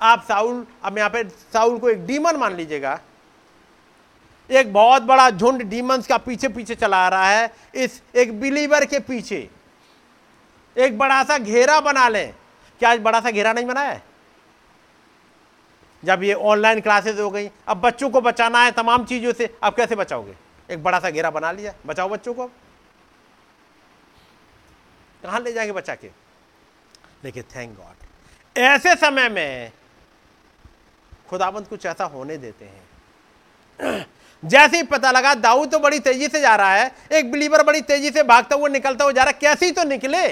आप 0.00 0.24
साउल, 0.28 0.66
अब 0.84 0.98
यहाँ 0.98 1.10
पे 1.10 1.22
साउल 1.28 1.78
को 1.78 1.90
एक 1.90 2.06
डीमन 2.06 2.36
मान 2.36 2.54
लीजिएगा। 2.56 2.98
एक 4.50 4.72
बहुत 4.72 5.02
बड़ा 5.02 5.28
झुंड 5.30 5.62
डीमंस 5.62 6.06
का 6.06 6.16
पीछे 6.18 6.48
पीछे 6.48 6.74
चला 6.74 7.08
रहा 7.08 7.28
है, 7.28 7.50
इस 7.74 8.00
एक 8.14 8.40
बिलीवर 8.40 8.84
के 8.84 8.98
पीछे। 9.00 9.48
एक 10.76 10.98
बड़ा 10.98 11.22
सा 11.24 11.38
घेरा 11.38 11.80
बना 11.80 12.08
लें। 12.08 12.34
क्या 12.80 12.90
आज 12.90 13.00
बड़ा 13.00 13.20
सा 13.20 13.30
घेरा 13.30 13.52
नहीं 13.52 13.66
बनाया 13.66 14.00
जब 16.02 16.22
ये 16.22 16.34
ऑनलाइन 16.34 16.80
क्लासेस 16.80 17.18
हो 17.20 17.30
गई, 17.30 17.50
अब 17.68 17.80
बच्चों 17.80 18.10
को 18.10 18.20
बचाना 18.20 18.62
है 18.64 18.70
तमाम 18.72 19.04
चीज़ों 19.04 19.32
से, 19.32 19.54
अब 19.62 19.74
कैसे 19.74 19.96
बचाओगे? 19.96 20.34
एक 20.70 20.82
बड़ा 20.82 20.98
सा 20.98 21.10
घेरा 21.10 21.30
बना 21.30 21.52
लिया, 21.52 21.74
बचाओ 21.86 22.08
बच्चों 22.08 22.34
को। 22.34 22.50
कहाँ 25.22 25.40
ले 25.40 25.52
जाएँगे 25.52 25.72
बच्चा 25.72 25.94
के? 25.94 26.08
देखिए 27.22 27.42
थैंक 27.42 27.76
गॉड 27.76 28.58
ऐसे 28.58 28.94
समय 28.94 29.28
में 29.28 29.72
खुदाबंद 31.30 31.66
कुछ 31.66 31.86
ऐसा 31.86 32.04
होने 32.04 32.36
देते 32.36 32.64
हैं। 32.64 34.06
जैसे 34.44 34.76
ही 34.76 34.82
पता 34.82 35.10
लगा, 35.10 35.34
दाऊद 35.34 35.70
तो 35.70 35.78
बड़ी 35.78 35.98
तेज़ी 35.98 36.28
से 36.28 36.40
जा 36.40 36.56
रहा 36.56 36.74
है, 36.74 36.94
एक 37.12 37.32
बिलीवर 37.32 37.62
बड़ी 37.62 37.80
तेज़ी 37.80 38.10
से 38.10 38.22
भागता 38.22 38.56
हुआ 38.56 38.68
निकलता 38.68 39.04
हुआ 39.04 39.12
जा 39.12 39.22
रहा 39.22 39.30
है, 39.30 39.38
कैसे 39.40 39.66
ही 39.66 39.72
तो 39.72 39.84
निकले? 39.84 40.28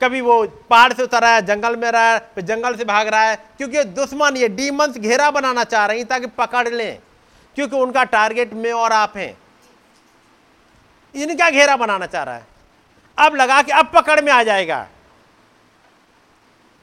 कभी 0.00 0.20
वो 0.20 0.46
पहाड़ 0.46 0.92
से 0.92 1.02
उतर 1.02 1.22
रहा 1.22 1.34
है, 1.34 1.42
जंगल 1.42 1.76
में 1.76 1.90
रहा 1.90 2.12
है, 2.12 2.18
फिर 2.18 2.44
जंगल 2.44 2.76
से 2.76 2.84
भाग 2.84 3.08
रहा 3.08 3.22
है, 3.22 3.36
क्योंकि 3.36 3.84
दुश्मन, 3.84 4.36
ये 4.36 4.48
डीमंस 4.48 4.98
घेरा 4.98 5.30
बनाना 5.30 5.64
चाह 5.64 5.86
रही 5.86 6.04
ताकि 6.04 6.26
पकड़ 6.26 6.68
लें, 6.68 6.98
क्योंकि 7.54 7.76
उनका 7.76 8.04
टारगेट 8.04 8.52
में 8.52 8.72
और 8.72 8.92
आप 8.92 9.16
हैं। 9.16 9.38
इनका 11.14 11.50
घेरा 11.50 11.76
बनाना 11.76 12.06
चाह 12.06 12.22
रहा 12.22 12.34
है। 12.34 12.51
अब 13.18 13.34
लगा 13.34 13.62
कि 13.62 13.72
अब 13.72 13.90
पकड़ 13.94 14.20
में 14.20 14.32
आ 14.32 14.42
जाएगा। 14.42 14.88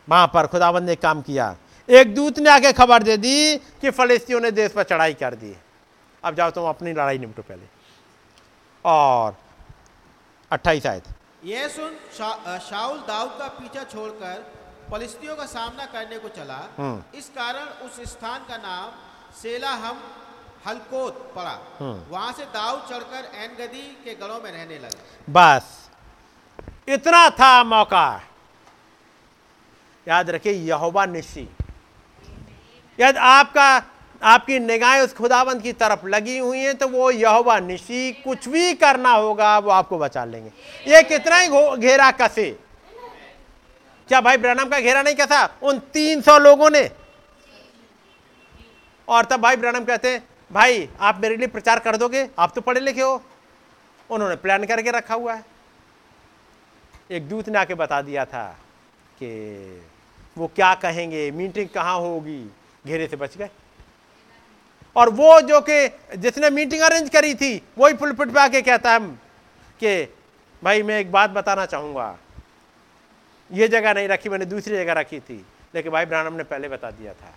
वहाँ 0.09 0.27
पर 0.27 0.47
खुदाबंद 0.47 0.83
ने 0.83 0.95
काम 0.95 1.21
किया। 1.21 1.55
एक 1.89 2.15
दूत 2.15 2.39
ने 2.39 2.49
आके 2.49 2.73
खबर 2.73 3.03
दे 3.03 3.17
दी 3.17 3.57
कि 3.57 3.91
फलिस्तियों 3.91 4.41
ने 4.41 4.51
देश 4.51 4.71
पर 4.71 4.83
चढ़ाई 4.83 5.13
कर 5.13 5.35
दी। 5.35 5.57
अब 6.23 6.35
जाओ 6.35 6.51
तुम 6.51 6.69
अपनी 6.69 6.91
लड़ाई 6.91 7.17
निपटो 7.17 7.41
पहले। 7.41 7.65
और 8.85 9.37
अट्ठाईस 10.51 10.85
आयत। 10.85 11.03
यह 11.43 11.67
सुन 11.67 11.97
शा, 12.17 12.29
अ, 12.29 12.57
दाऊद 13.07 13.39
का 13.39 13.47
पीछा 13.47 13.83
छोड़कर 13.83 14.53
फलिस्तियों 14.91 15.35
का 15.35 15.45
सामना 15.45 15.85
करने 15.85 16.19
को 16.19 16.29
चला। 16.29 16.69
इस 17.15 17.29
कारण 17.29 17.63
उस 17.63 18.11
स्थान 18.11 18.39
का 18.39 18.57
नाम 18.57 18.91
सेला 19.41 19.71
हम 19.71 20.03
हलकोत 20.67 21.33
पड़ा। 21.35 21.59
वहाँ 22.09 22.33
से 22.33 22.45
दाऊद 22.45 22.79
चढ़कर 22.89 23.31
एनगदी 23.35 24.01
के 24.05 24.15
गढ़ों 24.15 24.41
में 24.41 24.51
रहने 24.51 24.79
लगा। 24.79 24.99
बस। 25.29 25.88
इतना 26.89 27.29
था 27.29 27.63
मौका। 27.63 28.21
याद 30.07 30.29
रखिए, 30.29 30.53
यहोवा 30.53 31.05
निशी 31.05 31.49
यदि, 32.99 33.19
आपका, 33.19 33.83
आपकी 34.23 34.59
निगाहें 34.59 35.01
उस 35.01 35.13
खुदाबंद 35.13 35.61
की 35.61 35.73
तरफ़ 35.73 36.05
लगी 36.05 36.37
हुई 36.37 36.59
हैं 36.59 36.75
तो 36.75 36.87
वो 36.87 37.11
यहोवा 37.11 37.59
निशी 37.59 38.11
कुछ 38.11 38.47
भी 38.47 38.73
करना 38.73 39.11
होगा, 39.11 39.59
वो 39.59 39.69
आपको 39.69 39.97
बचा 39.97 40.25
लेंगे। 40.25 40.51
ये 40.91 41.03
कितना 41.03 41.37
ही 41.37 41.77
घेरा 41.77 42.11
कसे। 42.11 42.59
क्या 44.07 44.21
भाई, 44.21 44.37
ब्रनम 44.37 44.65
का 44.65 44.79
घेरा 44.79 45.01
नहीं 45.01 45.15
कसा? 45.15 45.49
उन 45.63 45.79
300 45.79 46.37
लोगों 46.37 46.69
ने। 46.69 46.91
और 49.07 49.25
तब 49.25 49.41
भाई, 49.41 49.55
ब्रनम 49.55 49.83
कहते 49.85 50.11
हैं, 50.11 50.27
भाई, 50.51 50.89
आप 51.01 51.19
मेरे 51.21 51.37
लिए 51.37 51.47
प्रचार 51.47 51.79
कर 51.79 51.97
दोगे? 51.97 52.29
आप 52.39 52.51
तो 52.55 52.61
पढ़े 52.61 52.81
लिखे 52.81 53.01
हो। 53.01 53.23
उन्होंने 54.09 54.35
प्लान 54.35 54.65
करके 54.65 54.91
रखा 54.91 55.15
हुआ 55.15 55.33
है। 55.33 55.45
एक 57.09 57.27
दूत 57.29 57.47
ने 57.49 57.57
आके 57.57 57.73
बता 57.73 58.01
दिया 58.01 58.25
था 58.25 58.45
कि 59.17 59.83
वो 60.37 60.47
क्या 60.47 60.73
कहेंगे, 60.75 61.29
मीटिंग 61.31 61.69
कहाँ 61.69 61.97
होगी? 61.99 62.51
घेरे 62.85 63.07
से 63.07 63.15
बच 63.15 63.37
गए। 63.37 63.49
और 64.95 65.09
वो 65.09 65.39
जो 65.41 65.61
कि 65.61 66.17
जिसने 66.17 66.49
मीटिंग 66.49 66.81
अरेंज 66.81 67.09
करी 67.09 67.33
थी, 67.35 67.61
वही 67.77 67.93
पुलपिट 67.93 68.29
पे 68.29 68.39
आके 68.39 68.61
कहता 68.61 68.93
है 68.93 68.99
कि 69.79 70.13
भाई 70.63 70.83
मैं 70.83 70.99
एक 70.99 71.11
बात 71.11 71.29
बताना 71.29 71.65
चाहूँगा। 71.65 72.17
ये 73.51 73.67
जगह 73.67 73.93
नहीं 73.93 74.07
रखी, 74.07 74.29
मैंने 74.29 74.45
दूसरी 74.45 74.77
जगह 74.77 74.93
रखी 74.93 75.19
थी। 75.19 75.45
लेकिन 75.75 75.91
भाई 75.91 76.05
ब्रानम 76.05 76.33
ने 76.33 76.43
पहले 76.43 76.69
बता 76.69 76.91
दिया 76.91 77.13
था 77.13 77.33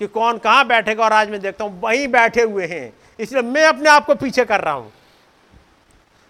कि 0.00 0.06
कौन 0.06 0.38
कहाँ 0.38 0.66
बैठेगा 0.66 1.04
और 1.04 1.12
आज 1.12 1.30
मैं 1.30 1.40
देखता 1.40 1.64
हूँ, 1.64 1.80
वहीं 1.80 2.08
बैठे 2.08 2.42
हुए 2.42 2.66
हैं। 2.66 2.92
इसलिए 3.18 3.42
मैं 3.42 3.64
अपने 3.64 3.90
आप 3.90 4.06
को 4.06 4.14
पीछे 4.14 4.44
कर 4.44 4.60
रहा 4.60 4.74
हूँ। 4.74 4.92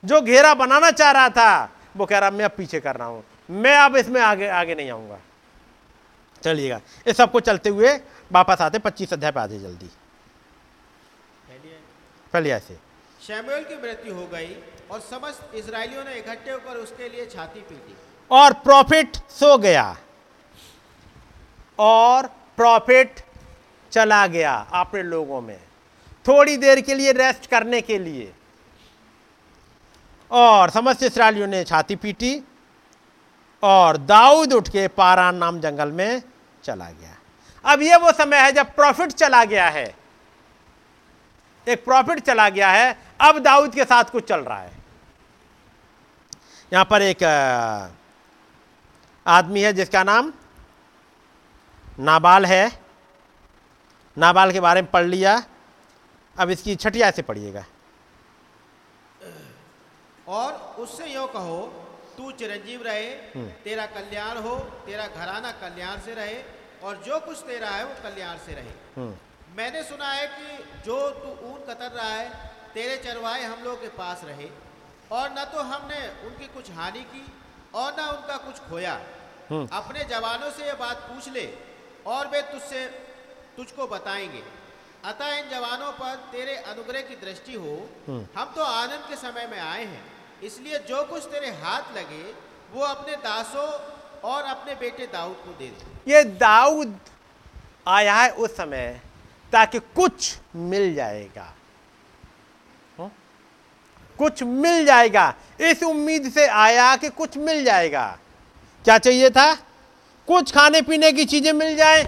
जो 0.04 0.20
घेरा 0.20 0.54
बनाना 0.54 0.90
चाह 0.90 1.10
रहा 1.10 1.28
था 1.28 1.72
वो 1.97 2.06
कह 2.06 2.18
रहा 2.18 2.31
मैं 2.31 2.44
अब 2.44 2.51
पीछे 2.56 2.81
कर 2.81 2.97
रहा 2.97 3.09
हूँ। 3.09 3.24
मैं 3.48 3.77
अब 3.78 3.97
इसमें 3.97 4.20
आगे 4.20 4.48
आगे 4.48 4.74
नहीं 4.74 4.90
आऊँगा। 4.90 5.18
चलिएगा। 6.43 6.81
इस 7.06 7.16
सबको 7.16 7.40
चलते 7.40 7.68
हुए 7.68 7.94
वापस 8.31 8.60
आते 8.60 8.78
पच्चीस 8.78 9.12
अध्याय 9.12 9.32
पे 9.32 9.40
आते 9.40 9.59
जल्दी। 9.59 9.90
पहले 12.32 12.51
ऐसे 12.51 12.78
शैमुएल 13.20 13.64
की 13.64 13.77
मृत्यु 13.77 14.14
हो 14.14 14.27
गई 14.27 14.56
और 14.90 15.01
समस्त 15.01 15.55
इसराइलियों 15.55 16.05
ने 16.05 16.14
इकट्ठे 16.14 16.51
होकर 16.51 16.77
उसके 16.77 17.09
लिए 17.09 17.27
छाती 17.27 17.60
पीटी 17.60 17.94
और 18.31 18.52
प्रॉफिट 18.64 19.16
सो 19.31 19.56
गया। 19.59 19.97
और 21.78 22.27
प्रॉफिट 22.59 23.20
चला 23.93 24.27
गया 24.27 24.55
अपने 24.74 25.02
लोगों 25.02 25.40
में। 25.40 25.59
थोड़ी 26.27 26.56
देर 26.56 26.81
के 26.81 26.94
लिए 26.94 27.12
रेस्ट 27.12 27.47
करने 27.47 27.81
के 27.81 27.98
लिए। 27.98 28.32
और 30.30 30.70
समस्त 30.70 31.02
इसराइलियों 31.02 31.46
ने 31.46 31.62
छाती 31.64 31.96
पीटी 31.96 32.40
और 33.62 33.96
दाऊद 33.96 34.52
उठ 34.52 34.68
के 34.68 34.86
पारान 34.88 35.36
नाम 35.36 35.60
जंगल 35.60 35.92
में 35.92 36.22
चला 36.64 36.90
गया। 36.90 37.16
अब 37.64 37.82
यह 37.82 37.96
वो 37.96 38.12
समय 38.12 38.40
है 38.40 38.52
जब 38.52 38.74
प्रॉफिट 38.74 39.12
चला 39.12 39.44
गया 39.44 39.68
है। 39.68 39.94
एक 41.66 41.84
प्रॉफिट 41.84 42.20
चला 42.20 42.48
गया 42.48 42.70
है। 42.70 42.96
अब 43.20 43.38
दाऊद 43.38 43.74
के 43.74 43.84
साथ 43.84 44.04
कुछ 44.04 44.28
चल 44.28 44.40
रहा 44.40 44.58
है। 44.58 44.72
यहाँ 46.72 46.84
पर 46.84 47.02
एक 47.02 47.22
आदमी 49.26 49.62
है 49.62 49.72
जिसका 49.72 50.02
नाम 50.04 50.32
नाबाल 52.00 52.46
है। 52.46 52.70
नाबाल 54.16 54.52
के 54.52 54.60
बारे 54.60 54.82
में 54.82 54.90
पढ़ 54.90 55.04
लिया। 55.04 55.42
अब 56.36 56.50
इसकी 56.50 56.76
छठिया 56.76 57.10
से 57.10 57.22
पढ़िएगा। 57.22 57.64
और 60.28 60.52
उससे 60.78 61.06
यो 61.06 61.26
कहो 61.28 61.60
तू 62.16 62.30
चिरंजीव 62.32 62.82
रहे 62.82 63.10
तेरा 63.64 63.86
कल्याण 63.88 64.38
हो 64.38 64.58
तेरा 64.86 65.06
घराना 65.06 65.50
कल्याण 65.60 66.00
से 66.00 66.14
रहे 66.14 66.42
और 66.82 67.02
जो 67.06 67.18
कुछ 67.20 67.38
तेरा 67.42 67.70
है 67.70 67.84
वो 67.84 67.94
कल्याण 68.02 68.38
से 68.38 68.54
रहे। 68.54 69.04
मैंने 69.56 69.82
सुना 69.82 70.10
है 70.12 70.26
कि 70.28 70.82
जो 70.86 70.98
तू 71.12 71.28
ऊन 71.48 71.58
कतर 71.68 71.92
रहा 71.92 72.08
है 72.08 72.28
तेरे 72.74 72.96
चरवाहे 73.04 73.44
हम 73.44 73.62
लोग 73.64 73.80
के 73.82 73.88
पास 73.98 74.24
रहे 74.24 74.48
और 75.12 75.30
न 75.30 75.44
तो 75.52 75.62
हमने 75.64 76.00
उनकी 76.26 76.46
कुछ 76.54 76.70
हानि 76.70 77.02
की 77.12 77.26
और 77.74 77.92
न 77.92 78.08
उनका 78.08 78.36
कुछ 78.46 78.58
खोया। 78.60 78.94
अपने 79.72 80.04
जवानों 80.06 80.50
से 80.50 80.66
ये 80.66 80.72
बात 80.74 80.96
पूछ 81.02 81.28
ले 81.28 81.46
और 82.06 82.28
वे 82.28 82.42
तुझसे 82.42 82.84
तुझको 83.56 83.86
बताएँगे। 83.86 84.42
अतः 85.04 85.34
इन 85.34 85.48
जवानों 85.50 85.92
पर 85.92 86.14
तेरे 86.32 86.56
अनुग्रह 86.66 87.00
की 87.00 87.16
दृष्टि 87.16 87.54
हो 87.54 87.74
हम 88.08 88.52
तो 88.56 88.62
आनंद 88.64 89.08
के 89.08 89.16
समय 89.16 89.46
में 89.46 89.58
आए 89.60 89.84
हैं। 89.84 90.04
इसलिए 90.42 90.78
जो 90.78 91.04
कुछ 91.04 91.22
तेरे 91.24 91.46
हाथ 91.46 91.96
लगे, 91.96 92.34
वो 92.72 92.82
अपने 92.82 93.16
दासों 93.16 93.68
और 94.30 94.42
अपने 94.42 94.74
बेटे 94.74 95.06
दाऊद 95.06 95.36
को 95.36 95.50
दे 95.50 95.66
दे। 95.66 96.12
ये 96.12 96.24
दाऊद 96.24 96.98
आया 97.88 98.14
है 98.14 98.30
उस 98.30 98.56
समय 98.56 99.00
ताकि 99.52 99.78
कुछ 99.78 100.38
मिल 100.56 100.94
जाएगा। 100.94 101.54
हुँ? 102.98 103.12
कुछ 104.18 104.42
मिल 104.42 104.86
जाएगा। 104.86 105.34
इस 105.60 105.82
उम्मीद 105.82 106.32
से 106.32 106.46
आया 106.46 106.96
कि 106.96 107.08
कुछ 107.08 107.36
मिल 107.36 107.64
जाएगा। 107.64 108.18
क्या 108.84 108.98
चाहिए 108.98 109.30
था? 109.30 109.54
कुछ 110.26 110.52
खाने 110.54 110.82
पीने 110.82 111.12
की 111.12 111.24
चीज़ें 111.24 111.52
मिल 111.52 111.76
जाए। 111.76 112.04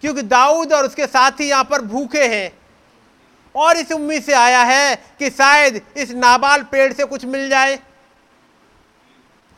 क्योंकि 0.00 0.22
दाऊद 0.22 0.72
और 0.72 0.86
उसके 0.86 1.06
साथी 1.06 1.44
यहाँ 1.44 1.64
पर 1.64 1.82
भूखे 1.82 2.26
हैं। 2.28 2.63
और 3.56 3.76
इस 3.76 3.92
उम्मीद 3.92 4.22
से 4.22 4.32
आया 4.32 4.62
है 4.62 4.96
कि 4.96 5.30
शायद 5.30 5.82
इस 5.96 6.10
नाबाल 6.10 6.62
पेड़ 6.62 6.92
से 6.92 7.04
कुछ 7.04 7.24
मिल 7.24 7.48
जाए। 7.48 7.78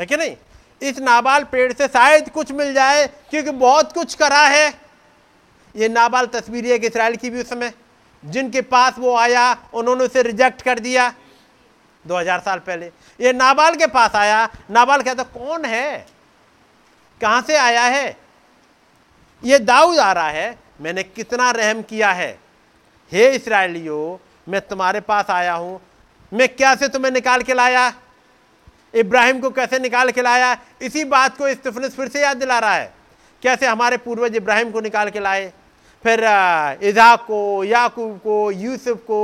है 0.00 0.06
कि 0.06 0.16
नहीं? 0.16 0.36
इस 0.82 0.98
नाबाल 0.98 1.44
पेड़ 1.44 1.72
से 1.72 1.88
शायद 1.88 2.30
कुछ 2.30 2.52
मिल 2.52 2.74
जाए, 2.74 3.06
क्योंकि 3.06 3.50
बहुत 3.50 3.92
कुछ 3.92 4.14
करा 4.14 4.40
है। 4.40 4.80
ये 5.76 5.88
नाबाल 5.88 6.26
तस्वीर 6.26 6.66
एक 6.66 6.84
इसराइल 6.84 7.16
की 7.16 7.30
भी 7.30 7.40
उस 7.40 7.48
समय, 7.48 7.72
जिनके 8.24 8.60
पास 8.60 8.94
वो 8.98 9.16
आया, 9.16 9.56
उन्होंने 9.74 10.04
उसे 10.04 10.22
रिजेक्ट 10.22 10.62
कर 10.62 10.78
दिया 10.78 11.14
2000 12.06 12.40
साल 12.40 12.58
पहले। 12.58 12.86
ये 13.20 13.32
नाबाल 13.32 13.74
के 13.74 13.86
पास 13.86 14.14
आया। 14.14 14.48
नाबाल 14.70 15.02
कहता, 15.02 15.22
कौन 15.22 15.64
है? 15.64 16.06
कहाँ 17.20 17.42
से 17.42 17.56
आया 17.56 17.82
है? 17.82 18.16
ये 19.44 19.58
दाऊद 19.58 19.98
आ 19.98 20.12
रहा 20.12 20.28
है। 20.28 20.58
मैंने 20.80 21.02
कितना 21.02 21.50
रहम 21.50 21.82
किया 21.82 22.12
है। 22.12 22.45
हे 23.12 23.28
इसराइलियो 23.34 24.20
मैं 24.48 24.60
तुम्हारे 24.60 25.00
पास 25.00 25.30
आया 25.30 25.54
हूँ। 25.54 25.80
मैं 26.32 26.48
कैसे 26.56 26.88
तुम्हें 26.88 27.12
निकाल 27.12 27.42
के 27.42 27.54
लाया? 27.54 27.92
इब्राहिम 28.94 29.40
को 29.40 29.50
कैसे 29.50 29.78
निकाल 29.78 30.10
के 30.10 30.22
लाया? 30.22 30.56
इसी 30.82 31.04
बात 31.04 31.36
को 31.38 31.48
इस्तफनस 31.48 31.96
फिर 31.96 32.08
से 32.08 32.22
याद 32.22 32.36
दिला 32.36 32.58
रहा 32.58 32.74
है। 32.74 32.92
कैसे 33.42 33.66
हमारे 33.66 33.96
पूर्वज 33.96 34.36
इब्राहिम 34.36 34.70
को 34.72 34.80
निकाल 34.80 35.10
के 35.10 35.20
लाए? 35.20 35.52
फिर 36.04 36.20
इजाक 36.82 37.24
को 37.26 37.64
याकूब 37.64 38.18
को 38.18 38.50
यूसुफ 38.52 38.98
को 39.06 39.20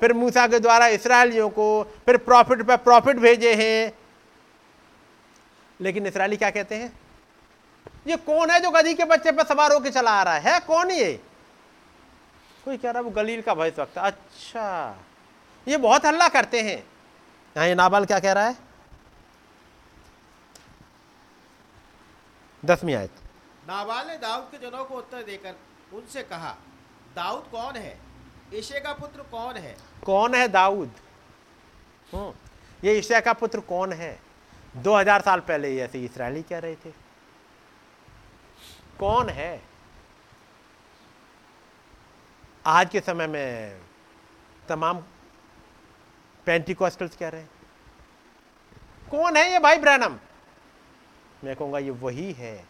फिर 0.00 0.12
मूसा 0.12 0.46
के 0.46 0.58
द्वारा 0.58 0.86
इसराइलियों 0.88 1.48
को 1.48 1.68
फिर 2.06 2.16
प्रॉफिट 2.18 2.62
पर 2.62 2.76
प्रॉफिट 2.78 3.16
भेजे 3.16 3.54
हैं। 3.54 3.92
लेकिन 5.80 6.06
इसराइली 6.06 6.36
क्या 6.36 6.50
कहते 6.50 6.74
हैं? 6.74 6.92
ये 8.06 8.16
कौन 8.16 8.50
है 8.50 8.60
जो 8.60 8.70
गधी 8.70 8.94
के 8.94 9.04
बच्चे 9.04 9.32
पर 9.32 9.44
सवार 9.44 9.72
होकर 9.72 9.90
चला 9.90 10.10
आ 10.10 10.22
रहा 10.22 10.34
है, 10.34 10.52
है 10.52 10.60
कौन 10.60 10.90
ये? 10.90 11.20
कोई 12.66 12.76
कह 12.76 12.90
रहा 12.90 13.02
वो 13.02 13.10
गलील 13.16 13.42
का 13.42 13.54
भय 13.54 13.72
वक्त 13.78 13.98
अच्छा 13.98 14.66
ये 15.66 15.76
बहुत 15.76 16.04
हल्ला 16.06 16.28
करते 16.28 16.60
हैं। 16.62 16.76
यहाँ 17.56 17.66
ये 17.68 17.74
नाबाल 17.74 18.04
क्या 18.06 18.18
कह 18.20 18.32
रहा 18.32 18.46
है? 18.46 18.56
दसवीं 22.62 22.94
आयत। 22.94 23.22
नाबाल 23.68 24.06
ने 24.06 24.16
दाऊद 24.18 24.48
के 24.50 24.58
जनों 24.58 24.84
को 24.84 24.94
उत्तर 24.94 25.22
देकर 25.22 25.54
उनसे 25.96 26.22
कहा 26.22 26.54
दाऊद 27.16 27.44
कौन 27.50 27.76
है? 27.76 27.98
ईशे 28.54 28.80
का 28.80 28.92
पुत्र 28.92 29.22
कौन 29.30 29.56
है? 29.56 29.76
कौन 30.04 30.34
है 30.34 30.48
दाऊद? 30.48 30.90
हम्म, 32.12 32.32
ये 32.84 32.98
ईशा 32.98 33.20
का 33.20 33.32
पुत्र 33.32 33.60
कौन 33.60 33.92
है? 33.92 34.18
2000 34.84 35.22
साल 35.22 35.40
पहले 35.40 35.76
ऐसे 35.78 36.04
इसराइली 36.04 36.42
कह 36.42 36.58
रहे 36.58 36.74
थे। 36.74 36.90
कौन 38.98 39.28
है? 39.28 39.62
आज 42.66 42.88
के 42.90 43.00
समय 43.00 43.26
में 43.26 43.78
तमाम 44.68 44.98
पेंटिकॉस्टल्स 46.46 47.16
कह 47.16 47.28
रहे? 47.28 47.40
हैं 47.40 47.50
कौन 49.10 49.36
है 49.36 49.52
ये 49.52 49.58
भाई 49.58 49.78
ब्रैनम? 49.78 50.18
मैं 51.44 51.56
कहूँगा 51.56 51.78
ये 51.78 51.90
वही 51.90 52.32
है, 52.32 52.64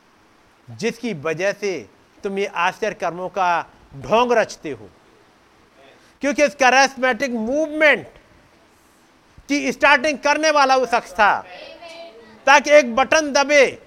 जिसकी 0.70 1.14
वजह 1.14 1.52
से 1.52 1.90
तुम 2.22 2.38
ये 2.38 2.46
आश्चर्य 2.46 2.94
कर्मों 2.94 3.28
का 3.28 3.66
ढोंग 3.96 4.32
रचते 4.32 4.70
हो। 4.70 4.90
क्योंकि 6.20 6.44
इस 6.44 6.54
करेस्मेटिक 6.54 7.30
मूवमेंट 7.30 8.08
की 9.48 9.72
स्टार्टिंग 9.72 10.18
करने 10.18 10.50
वाला 10.50 10.76
वो 10.76 10.86
शख्स 10.86 11.12
था। 11.12 11.40
ताकि 12.46 12.70
एक 12.70 12.96
बटन 12.96 13.32
दबे, 13.32 13.82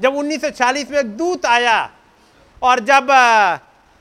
जब 0.00 0.14
1940 0.14 0.90
में 0.90 0.98
एक 0.98 1.06
दूत 1.06 1.46
आया 1.46 1.90
और 2.62 2.80
जब 2.80 3.06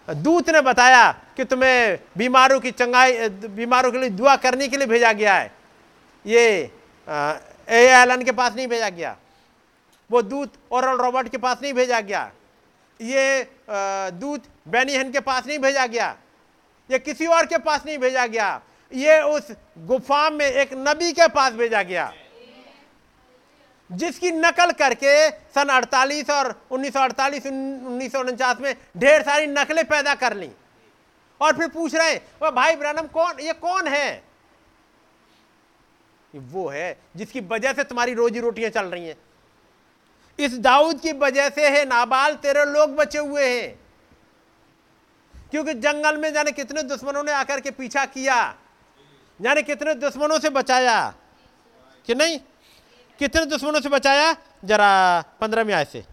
दूत 0.08 0.50
ने 0.50 0.62
बताया 0.62 1.12
कि 1.38 1.44
तुम्हें 1.46 2.00
बीमारों 2.18 2.60
की 2.60 2.72
चंगाई 2.72 3.30
बीमारों 3.30 3.92
के 3.92 3.98
लिए 3.98 4.10
दुआ 4.10 4.36
करने 4.36 4.68
के 4.68 4.78
लिए 4.78 4.88
भेजा 4.88 5.12
गया 5.14 5.36
है। 5.36 5.52
ये 6.26 6.72
ए 7.08 7.86
एलन 7.92 8.24
के 8.24 8.32
पास 8.32 8.56
नहीं 8.56 8.68
भेजा 8.68 8.90
गया। 8.90 9.16
वो 10.10 10.22
दूत 10.22 10.54
और 10.72 10.86
रॉबर्ट 10.98 11.30
के 11.30 11.38
पास 11.38 11.58
नहीं 11.62 11.74
भेजा 11.74 12.00
गया। 12.02 12.32
ये 13.00 13.44
दूत 14.14 14.44
बेनीहन 14.68 15.12
के 15.12 15.20
पास 15.22 15.48
नहीं 15.48 15.60
भेजा 15.60 15.86
गया। 15.88 16.16
ये 16.90 17.00
किसी 17.00 17.26
और 17.28 17.46
के 17.46 17.58
पास 17.60 17.86
नहीं 17.86 17.98
भेजा 17.98 18.26
गया। 18.28 18.62
ये 18.92 19.22
उस 19.22 19.52
गुफा 19.88 20.30
में 20.30 20.46
एक 20.46 20.74
नबी 20.78 21.12
के 21.12 21.28
पास 21.28 21.54
भेजा 21.54 21.82
गया। 21.84 22.12
जिसकी 23.94 24.32
नकल 24.32 24.72
करके 24.72 25.30
सन 25.30 25.70
48 25.72 26.30
और 26.30 26.54
1948 26.72 27.46
1949 27.46 28.60
में 28.62 28.76
ढेर 28.98 29.22
सारी 29.22 29.48
नकलें 29.48 29.86
पैदा 29.86 30.16
कर 30.16 30.36
ली। 30.38 30.50
और 31.42 31.58
फिर 31.58 31.68
पूछ 31.68 31.96
रहे 31.96 32.12
हैं 32.12 32.52
भाई 32.52 32.76
ब्रनम 32.76 33.08
कौन, 33.08 33.40
ये 33.40 33.54
कौन 33.54 33.88
है? 33.88 34.24
वो 36.34 36.68
है 36.70 36.98
जिसकी 37.16 37.40
वजह 37.42 37.74
से 37.74 37.84
तुम्हारी 37.84 38.14
रोजी 38.14 38.40
रोटियाँ 38.40 38.70
चल 38.70 38.86
रही 38.86 39.08
हैं। 39.08 39.16
इस 40.40 40.58
दाऊद 40.60 41.00
की 41.00 41.12
वजह 41.14 41.50
से 41.50 41.68
है 41.70 41.84
नाबाल 41.86 42.36
तेरे 42.36 42.66
लोग 42.66 42.96
बचे 42.96 43.18
हुए 43.18 43.48
हैं। 43.50 43.80
क्योंकि 45.52 45.74
जंगल 45.74 46.18
में 46.18 46.32
जाने 46.34 46.52
कितने 46.52 46.84
दुश्मनों 46.84 47.24
ने 47.24 47.32
आकर 47.32 47.60
के 47.60 47.72
पीछा 47.72 48.06
किया, 48.06 48.38
जाने 49.40 49.62
कितने 49.62 49.94
दुश्मनों 49.96 50.40
से 50.40 50.50
बचाया, 50.50 51.14
कि 52.08 52.16
नहीं? 52.16 52.40
कितने 53.20 53.46
दुश्मनों 53.46 53.82
से 53.82 53.90
बचाया? 53.90 54.36
जरा 54.66 55.22
पंद्रह 55.42 55.64
में 55.64 55.74
आय 55.74 55.86
से। 55.86 56.04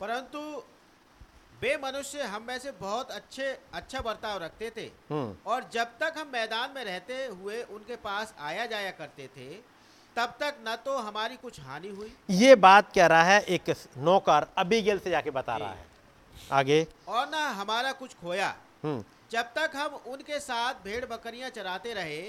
परंतु 0.00 0.40
वे 1.62 1.76
मनुष्य 1.76 2.22
हम 2.22 2.42
में 2.42 2.58
से 2.58 2.70
बहुत 2.70 3.10
अच्छे 3.10 3.58
अच्छा 3.74 4.00
बर्ताव 4.00 4.42
रखते 4.42 4.70
थे। 4.76 4.84
हम्म। 5.10 5.36
और 5.46 5.68
जब 5.72 5.86
तक 6.00 6.14
हम 6.18 6.30
मैदान 6.32 6.70
में 6.74 6.84
रहते 6.84 7.26
हुए 7.26 7.62
उनके 7.62 7.96
पास 7.96 8.34
आया 8.40 8.66
जाया 8.66 8.90
करते 8.90 9.26
थे 9.26 9.48
तब 10.16 10.34
तक 10.40 10.56
न 10.68 10.76
तो 10.76 10.96
हमारी 10.98 11.36
कुछ 11.36 11.60
हानि 11.60 11.88
हुई। 11.88 12.16
ये 12.30 12.54
बात 12.54 12.92
कह 12.94 13.06
रहा 13.06 13.22
है 13.22 13.40
एक 13.40 13.74
नौकर 13.96 14.46
अबीगेल 14.58 14.98
से 14.98 15.10
जाके 15.10 15.30
बता 15.30 15.56
रहा 15.56 15.72
है। 15.72 15.86
आगे। 16.52 16.86
और 17.08 17.28
न 17.30 17.34
हमारा 17.34 17.92
कुछ 17.92 18.14
खोया। 18.14 18.54
हम्म। 18.84 19.04
जब 19.30 19.50
तक 19.54 19.72
हम 19.76 19.94
उनके 20.06 20.38
साथ 20.40 20.74
भेड़ 20.84 21.04
बकरियाँ 21.04 21.50
चराते 21.50 21.92
रहे 21.94 22.20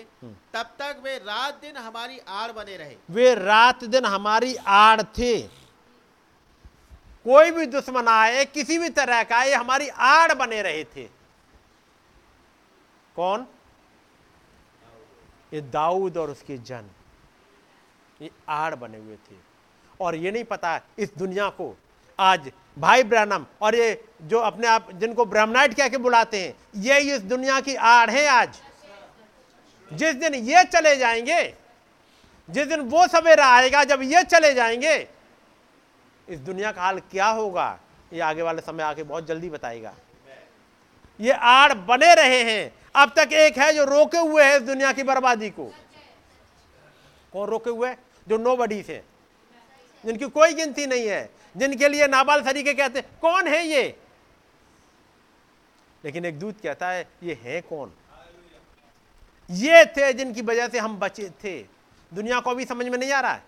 तब 0.53 0.71
तक 0.79 1.01
वे 1.03 1.17
रात 1.17 1.61
दिन 1.61 1.77
हमारी 1.77 2.19
आड़ 2.19 2.51
बने 2.51 2.77
रहे। 2.77 2.95
वे 3.09 3.33
रात 3.35 3.83
दिन 3.83 4.05
हमारी 4.05 4.55
आड़ 4.55 5.01
थे। 5.01 5.41
कोई 7.25 7.51
भी 7.51 7.65
दुश्मन 7.65 8.07
आए 8.07 8.43
किसी 8.45 8.77
भी 8.77 8.89
तरह 8.89 9.23
का 9.23 9.43
ये 9.43 9.55
हमारी 9.55 9.87
आड़ 9.89 10.33
बने 10.33 10.61
रहे 10.61 10.83
थे। 10.85 11.03
कौन? 13.15 13.45
ये 15.53 15.61
दाऊद 15.61 16.17
और 16.17 16.29
उसके 16.29 16.57
जन। 16.57 16.89
ये 18.21 18.29
आड़ 18.49 18.75
बने 18.75 18.97
हुए 18.97 19.15
थे। 19.15 19.35
और 20.01 20.15
ये 20.15 20.31
नहीं 20.31 20.43
पता 20.43 20.79
इस 20.99 21.13
दुनिया 21.17 21.49
को। 21.49 21.75
आज 22.19 22.51
भाई 22.77 23.03
ब्रहणम 23.03 23.45
और 23.61 23.75
ये 23.75 24.08
जो 24.21 24.39
अपने 24.39 24.67
आप, 24.67 24.91
जिनको 24.91 25.25
ब्रह्मनाइट 25.25 25.73
कह 25.73 25.87
के 25.89 25.97
बुलाते 25.97 26.39
हैं, 26.39 26.55
ये 26.75 26.99
इस 26.99 27.21
दुनिया 27.21 27.59
की 27.59 27.75
आड़ 27.75 28.09
है 28.09 28.27
आज। 28.27 28.61
जिस 29.93 30.15
दिन 30.15 30.35
ये 30.35 30.63
चले 30.63 30.95
जाएँगे, 30.95 31.55
जिस 32.49 32.67
दिन 32.67 32.79
वो 32.79 33.07
सवेरा 33.07 33.47
आएगा, 33.47 33.83
जब 33.83 34.01
ये 34.01 34.23
चले 34.23 34.53
जाएँगे, 34.53 35.07
इस 36.29 36.39
दुनिया 36.39 36.71
का 36.71 36.81
हाल 36.81 36.99
क्या 36.99 37.27
होगा, 37.27 37.79
ये 38.13 38.19
आगे 38.19 38.41
वाले 38.41 38.61
समय 38.61 38.83
आके 38.83 39.03
बहुत 39.03 39.27
जल्दी 39.27 39.49
बताएगा। 39.49 39.93
ये 41.21 41.31
आड़ 41.31 41.73
बने 41.73 42.13
रहे 42.15 42.43
हैं। 42.43 42.73
अब 42.95 43.13
तक 43.15 43.33
एक 43.33 43.57
है 43.57 43.73
जो 43.73 43.83
रोके 43.83 44.17
हुए 44.17 44.43
है 44.43 44.55
इस 44.55 44.61
दुनिया 44.61 44.91
की 44.93 45.03
बर्बादी 45.03 45.49
को। 45.49 45.73
कौन 47.33 47.49
रोके 47.49 47.69
हुए? 47.69 47.95
जो 48.27 48.37
नो 48.37 48.55
बडी 48.55 48.83
से 48.83 49.03
जिनकी 50.05 50.25
कोई 50.25 50.53
गिनती 50.53 50.85
नहीं 50.85 51.07
है। 51.07 51.29
जिनके 51.57 51.87
लिए 51.89 52.07
नाबाल 52.07 52.41
तरीके 52.41 52.73
कहते 52.73 53.01
कौन 53.01 53.47
है 53.47 53.65
ये? 53.67 53.99
लेकिन 56.05 56.25
एक 56.25 56.39
दूत 56.39 56.61
कहता 56.63 56.89
है, 56.89 57.07
ये 57.23 57.39
है 57.43 57.61
कौन? 57.61 57.91
ये 59.51 59.85
थे 59.85 60.13
जिनकी 60.13 60.41
वजह 60.41 60.67
से 60.67 60.79
हम 60.79 60.99
बचे 60.99 61.29
थे। 61.43 61.59
दुनिया 62.13 62.39
को 62.39 62.55
भी 62.55 62.65
समझ 62.65 62.85
में 62.85 62.97
नहीं 62.97 63.11
आ 63.11 63.19
रहा 63.21 63.31
है। 63.31 63.43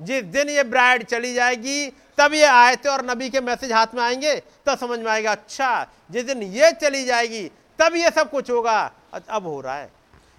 जिस 0.00 0.24
दिन 0.24 0.50
ये 0.50 0.62
ब्राइड 0.62 1.02
चली 1.02 1.34
जाएगी, 1.34 1.90
तब 2.18 2.34
ये 2.34 2.44
आयते 2.44 2.88
और 2.88 3.10
नबी 3.10 3.30
के 3.30 3.40
मैसेज 3.40 3.72
हाथ 3.72 3.86
में 3.94 4.02
आएँगे, 4.02 4.42
तब 4.66 4.78
समझ 4.78 4.98
में 4.98 5.10
आएगा 5.12 5.32
अच्छा 5.32 5.88
जिस 6.10 6.24
दिन 6.24 6.42
ये 6.42 6.72
चली 6.72 7.04
जाएगी, 7.04 7.50
तब 7.78 7.96
ये 7.96 8.10
सब 8.10 8.30
कुछ 8.30 8.50
होगा। 8.50 8.92
अब 9.28 9.46
हो 9.46 9.60
रहा 9.60 9.76
है। 9.76 9.90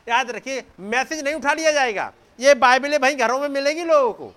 याद 0.09 0.31
रखिए, 0.31 0.63
मैसेज 0.79 1.23
नहीं 1.23 1.35
उठा 1.35 1.53
लिया 1.53 1.71
जाएगा। 1.71 2.13
ये 2.39 2.53
बाइबलें 2.55 2.99
भाई, 3.01 3.15
घरों 3.15 3.39
में 3.39 3.49
मिलेगी 3.49 3.83
लोगों 3.83 4.13
को। 4.13 4.35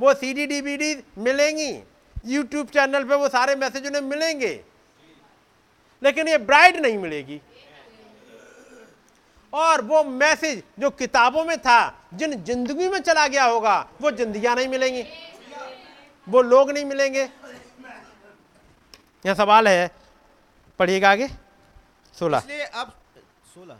वो 0.00 0.14
सी 0.14 0.34
डी 0.34 0.76
डी 0.76 1.04
मिलेंगी। 1.18 1.82
यूट्यूब 2.26 2.66
चैनल 2.66 3.04
पे 3.04 3.14
वो 3.14 3.28
सारे 3.28 3.54
मैसेज 3.56 3.86
उन्हें 3.86 4.02
मिलेंगे। 4.02 4.64
लेकिन 6.02 6.28
ये 6.28 6.38
ब्राइड 6.40 6.76
नहीं 6.76 6.98
मिलेगी। 6.98 7.40
और 9.52 9.80
वो 9.82 10.02
मैसेज 10.04 10.62
जो 10.78 10.90
किताबों 10.92 11.44
में 11.44 11.56
था 11.58 11.78
जिन 12.14 12.42
ज़िंदगी 12.44 12.88
में 12.88 12.98
चला 13.00 13.26
गया 13.26 13.44
होगा 13.44 13.78
वो 14.00 14.10
जिंदगियाँ 14.12 14.54
नहीं 14.56 14.68
मिलेंगी। 14.68 15.04
वो 16.26 16.42
लोग 16.42 16.70
नहीं 16.70 16.84
मिलेंगे। 16.84 17.28
यह 19.24 19.34
सवाल 19.34 19.68
है। 19.68 19.90
पढ़िएगा 20.80 21.10
आगे। 21.10 21.28
सोलह। 22.14 22.42
अब 22.74 22.92
सोलह। 23.54 23.76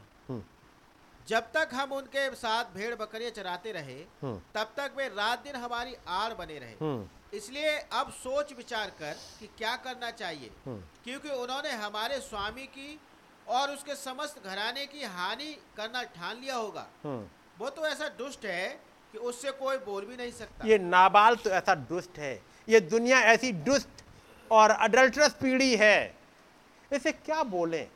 जब 1.29 1.51
तक 1.55 1.69
हम 1.73 1.93
उनके 1.93 2.29
साथ 2.35 2.65
भेड़ 2.75 2.95
बकरियाँ 2.95 3.31
चराते 3.31 3.73
रहे 3.73 3.95
हम्म। 4.23 4.41
तब 4.55 4.73
तक 4.77 4.93
वे 4.97 5.07
रात 5.09 5.43
दिन 5.45 5.57
हमारी 5.57 5.95
आड़ 6.09 6.33
बने 6.35 6.59
रहे। 6.59 6.73
हम्म। 6.81 7.09
इसलिए 7.35 7.79
अब 7.93 8.13
सोच 8.13 8.53
विचार 8.53 8.91
कर 8.91 9.17
कि 9.41 9.47
क्या 9.47 9.77
करना 9.77 10.11
चाहिए। 10.11 10.51
हम्म। 10.67 10.81
क्योंकि 11.05 11.29
उन्होंने 11.29 11.71
हमारे 11.71 12.21
स्वामी 12.21 12.67
की 12.67 13.01
और 13.49 13.71
उसके 13.71 13.95
समस्त 13.95 14.45
घराने 14.45 14.87
की 14.87 15.05
हानि 15.05 15.59
करना 15.77 16.03
ठान 16.03 16.41
लिया 16.41 16.57
होगा। 16.57 16.87
हम्म। 17.05 17.29
वो 17.59 17.71
तो 17.71 17.87
ऐसा 17.87 18.09
दुष्ट 18.09 18.47
है 18.47 18.69
कि 19.13 19.19
उससे 19.19 19.51
कोई 19.51 19.77
बोल 19.77 20.05
भी 20.05 20.17
नहीं 20.17 20.33
सकता। 20.33 20.67
ये 20.67 20.79
नाबाल 20.79 21.37
तो 21.37 21.51
ऐसा 21.51 21.75
दुष्ट 21.75 22.19
है। 22.19 22.43
ये 22.69 22.81
दुनिया 22.81 23.21
ऐसी 23.21 23.53
दुष्ट 23.53 23.89
और 24.51 24.71
अडल्ट्रस 24.71 25.35
पीढ़ी 25.35 25.77
है। 25.77 26.17
इसे 26.93 27.13
क्या 27.13 27.43
बोलें? 27.43 27.89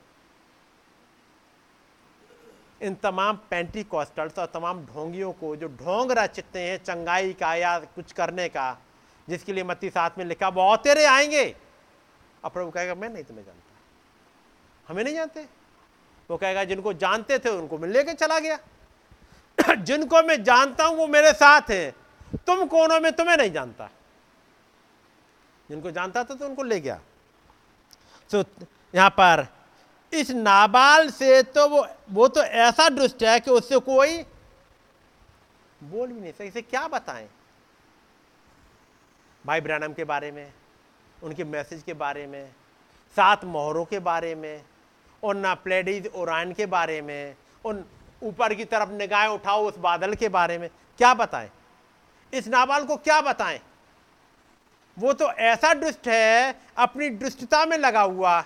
इन 2.83 2.95
तमाम 2.95 3.37
पेंटी 3.37 3.83
कॉस्टल्स 3.83 4.39
और 4.39 4.47
तमाम 4.47 4.87
ढोंगियों 4.87 5.33
को 5.33 5.57
जो 5.57 5.69
ढोंग 5.69 6.13
रचते 6.13 6.61
हैं 6.61 6.85
चंगाई 6.85 7.33
का 7.33 7.55
या 7.55 7.79
कुछ 7.79 8.13
करने 8.13 8.49
का 8.49 8.79
जिसके 9.29 9.53
लिए 9.53 9.65
मत्ती 9.65 9.91
साथ 9.91 10.11
में 10.19 10.25
लिखा 10.25 10.51
बहुत 10.51 10.83
तेरे 10.83 11.05
आएँगे। 11.05 11.57
अब 12.45 12.53
प्रभु 12.53 12.71
कहेगा, 12.71 12.95
मैं 12.95 13.09
नहीं 13.09 13.25
तुम्हें 13.25 13.45
जानता। 13.45 13.75
हमें 14.89 15.05
नहीं 15.05 15.15
जानते? 15.15 15.47
वो 16.31 16.37
कहेगा, 16.37 16.65
जिनको 16.65 16.93
जानते 16.93 17.39
थे, 17.39 17.49
उनको 17.49 17.79
मैं 17.79 17.89
लेके 17.89 18.13
चला 18.13 18.39
गया। 18.39 18.59
जिनको 19.75 20.23
मैं 20.23 20.45
जानता 20.45 20.85
हूँ, 20.85 20.97
वो 20.97 21.07
मेरे 21.07 21.33
साथ 21.33 21.63
है। 21.71 21.95
तुम 22.35 22.67
कोनों 22.67 23.01
में 23.01 23.13
तुम्हें 23.13 23.37
नहीं 23.37 23.53
जानता। 23.53 23.91
जिनको 25.69 25.91
जानता 25.91 26.25
था 26.25 26.35
तो 26.35 26.47
उनको 26.47 26.63
ले 26.63 26.81
गया। 26.81 27.01
तो 28.31 28.45
यहाँ 28.95 29.11
पर, 29.11 29.47
इस 30.13 30.31
नाबाल 30.31 31.11
से 31.11 31.43
तो 31.43 31.69
वो 31.69 31.87
वो 32.11 32.29
तो 32.29 32.43
ऐसा 32.43 32.89
दुष्ट 32.89 33.23
है 33.23 33.41
कि 33.41 33.51
उससे 33.51 33.79
कोई 33.79 34.23
बोल 35.83 36.13
भी 36.13 36.21
नहीं 36.21 36.33
सकते। 36.33 36.47
इसे 36.47 36.63
क्या 36.63 36.89
बताएँ? 36.89 37.29
भाई 39.47 39.61
ब्रैनम 39.61 39.93
के 39.93 40.05
बारे 40.05 40.31
में, 40.31 40.53
उनके 41.23 41.45
मैसेज 41.45 41.83
के 41.83 41.95
बारे 41.95 42.27
में, 42.27 42.51
सात 43.17 43.45
मोहरों 43.45 43.85
के 43.85 43.99
बारे 43.99 44.35
में, 44.35 44.65
और 45.25 45.35
ना 45.35 45.55
प्लेडीज 45.55 46.11
ओरान 46.15 46.53
के 46.53 46.67
बारे 46.67 47.03
में 47.03 47.37
उन 47.65 47.85
ऊपर 48.23 48.55
की 48.55 48.65
तरफ़ 48.65 48.91
निगाहें 48.91 49.29
उठाओ 49.29 49.65
उस 49.69 49.79
बादल 49.79 50.15
के 50.15 50.29
बारे 50.29 50.59
में। 50.59 50.71
क्या 50.99 51.15
बताएँ? 51.15 51.51
इस 52.35 52.49
नाबाल 52.49 52.85
को 52.85 52.97
क्या 52.97 53.21
बताएँ? 53.21 53.61
वो 54.99 55.13
तो 55.13 55.33
ऐसा 55.33 55.75
दुष्ट 55.75 56.09
है, 56.09 56.61
अपनी 56.77 57.11
दुष्टता 57.11 57.67
में 57.67 57.79
लगा 57.79 58.01
हुआ। 58.01 58.45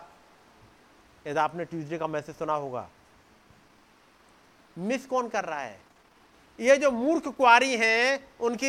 यदि 1.26 1.38
आपने 1.38 1.64
ट्यूसडे 1.64 1.98
का 1.98 2.06
मैसेज 2.06 2.36
सुना 2.36 2.52
होगा। 2.52 2.88
मिस 4.78 5.06
कौन 5.06 5.28
कर 5.28 5.44
रहा 5.44 5.60
है? 5.60 5.80
ये 6.60 6.76
जो 6.76 6.90
मूर्ख 6.90 7.28
कुआरी 7.28 7.76
हैं, 7.76 8.28
उनकी 8.40 8.68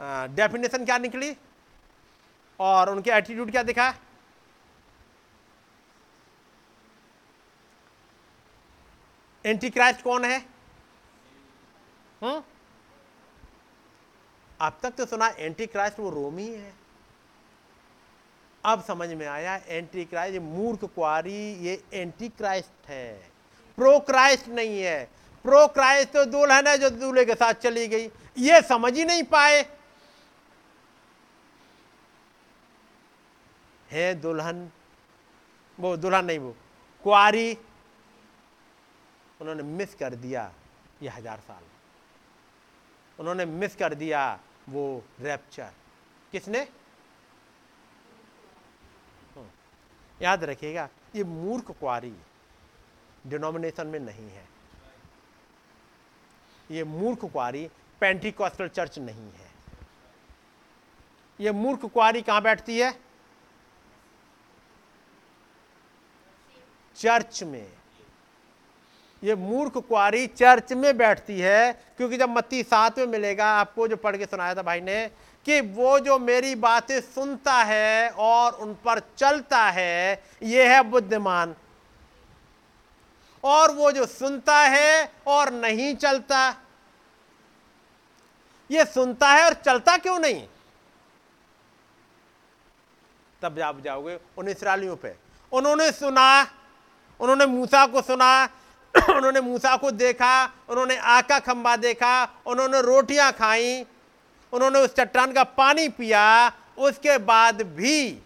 डेफिनेशन 0.00 0.84
क्या 0.84 0.98
निकली? 0.98 1.36
और 2.60 2.90
उनके 2.90 3.10
एटीट्यूड 3.10 3.50
क्या 3.50 3.62
दिखा? 3.62 3.94
एंटी 9.46 9.70
क्राइस्ट 9.70 10.02
कौन 10.02 10.24
है? 10.24 10.38
हम्म? 12.22 12.42
अब 14.60 14.78
तक 14.82 14.90
तो 14.90 15.06
सुना 15.06 15.26
एंटी 15.28 15.66
क्राइस्ट 15.66 15.98
वो 15.98 16.10
रोमी 16.10 16.46
है। 16.46 16.72
अब 18.64 18.84
समझ 18.84 19.08
में 19.08 19.26
आया 19.26 19.60
एंटी 19.66 20.04
क्राइस्ट 20.04 20.38
मूर्ख 20.38 20.84
कुआरी, 20.84 21.52
ये 21.52 21.84
एंटी 21.92 22.28
क्राइस्ट 22.28 22.88
है। 22.88 23.30
प्रो 23.76 23.98
क्राइस्ट 23.98 24.48
नहीं 24.48 24.82
है। 24.82 25.04
प्रो 25.42 25.66
क्राइस्ट 25.66 26.12
तो 26.12 26.24
दुल्हन 26.24 26.66
है 26.66 26.78
जो 26.78 26.90
दूल्हे 26.90 27.24
के 27.24 27.34
साथ 27.34 27.54
चली 27.54 27.88
गई। 27.88 28.10
ये 28.38 28.60
समझ 28.62 28.96
ही 28.96 29.04
नहीं 29.04 29.22
पाए। 29.22 29.77
है 33.90 34.14
दुल्हन, 34.14 34.70
वो 35.78 35.96
दुल्हन 35.96 36.24
नहीं, 36.24 36.38
वो 36.38 36.56
कुआरी। 37.04 37.58
उन्होंने 39.40 39.62
मिस 39.62 39.94
कर 39.94 40.14
दिया 40.16 40.50
ये 41.02 41.08
हज़ार 41.08 41.40
साल। 41.40 41.62
उन्होंने 43.18 43.44
मिस 43.46 43.76
कर 43.76 43.94
दिया 43.94 44.38
वो 44.68 45.04
रैप्चर 45.20 45.70
किसने? 46.32 46.66
याद 50.20 50.44
रखिएगा, 50.44 50.88
ये 51.16 51.24
मूर्ख 51.24 51.70
कुआरी 51.80 52.14
डिनोमिनेशन 53.26 53.86
में 53.86 53.98
नहीं 54.00 54.28
है। 54.30 54.46
ये 56.70 56.84
मूर्ख 56.84 57.24
कुआरी 57.24 57.68
पेंटिकॉस्टल 58.00 58.68
चर्च 58.68 58.98
नहीं 58.98 59.30
है। 59.32 59.50
ये 61.40 61.52
मूर्ख 61.52 61.84
कुआरी 61.84 62.22
कहाँ 62.22 62.42
बैठती 62.42 62.78
है? 62.78 62.92
चर्च 66.98 67.42
में। 67.42 67.72
ये 69.24 69.34
मूर्ख 69.34 69.76
कुआरी 69.76 70.26
चर्च 70.26 70.72
में 70.72 70.96
बैठती 70.96 71.40
है, 71.40 71.72
क्योंकि 71.96 72.16
जब 72.16 72.28
मत्ती 72.28 72.62
सात 72.62 72.98
में 72.98 73.06
मिलेगा, 73.06 73.46
आपको 73.46 73.88
जो 73.88 73.96
पढ़ 73.96 74.16
के 74.16 74.24
सुनाया 74.24 74.54
था 74.54 74.62
भाई 74.62 74.80
ने, 74.80 75.10
कि 75.46 75.60
वो 75.60 75.98
जो 75.98 76.18
मेरी 76.18 76.54
बातें 76.54 77.00
सुनता 77.00 77.52
है 77.52 78.10
और 78.10 78.52
उन 78.52 78.74
पर 78.74 78.98
चलता 79.16 79.64
है, 79.64 80.24
ये 80.42 80.74
है 80.74 80.82
बुद्धिमान। 80.82 81.54
और 83.44 83.72
वो 83.72 83.92
जो 83.92 84.06
सुनता 84.06 84.58
है 84.58 85.12
और 85.26 85.52
नहीं 85.52 85.94
चलता, 85.96 86.56
ये 88.70 88.84
सुनता 88.84 89.28
है 89.28 89.44
और 89.44 89.54
चलता 89.54 89.96
क्यों 89.96 90.18
नहीं? 90.18 90.48
तब 93.42 93.60
आप 93.60 93.80
जाओगे 93.80 94.18
उन 94.38 94.48
इसराइलियों 94.48 94.96
पे। 94.96 95.14
उन्होंने 95.52 95.92
सुना 95.92 96.46
उन्होंने 97.20 97.46
मूसा 97.46 97.86
को 97.86 98.02
सुना, 98.02 98.48
उन्होंने 99.10 99.40
मूसा 99.40 99.76
को 99.76 99.90
देखा, 99.90 100.44
उन्होंने 100.68 100.96
आका 100.96 101.38
खंबा 101.38 101.76
देखा, 101.76 102.24
उन्होंने 102.46 102.82
रोटियाँ 102.82 103.32
खाई, 103.32 103.86
उन्होंने 104.52 104.78
उस 104.78 104.94
चट्टान 104.94 105.32
का 105.32 105.44
पानी 105.44 105.88
पिया, 105.88 106.52
उसके 106.78 107.18
बाद 107.18 107.62
भी 107.62 108.22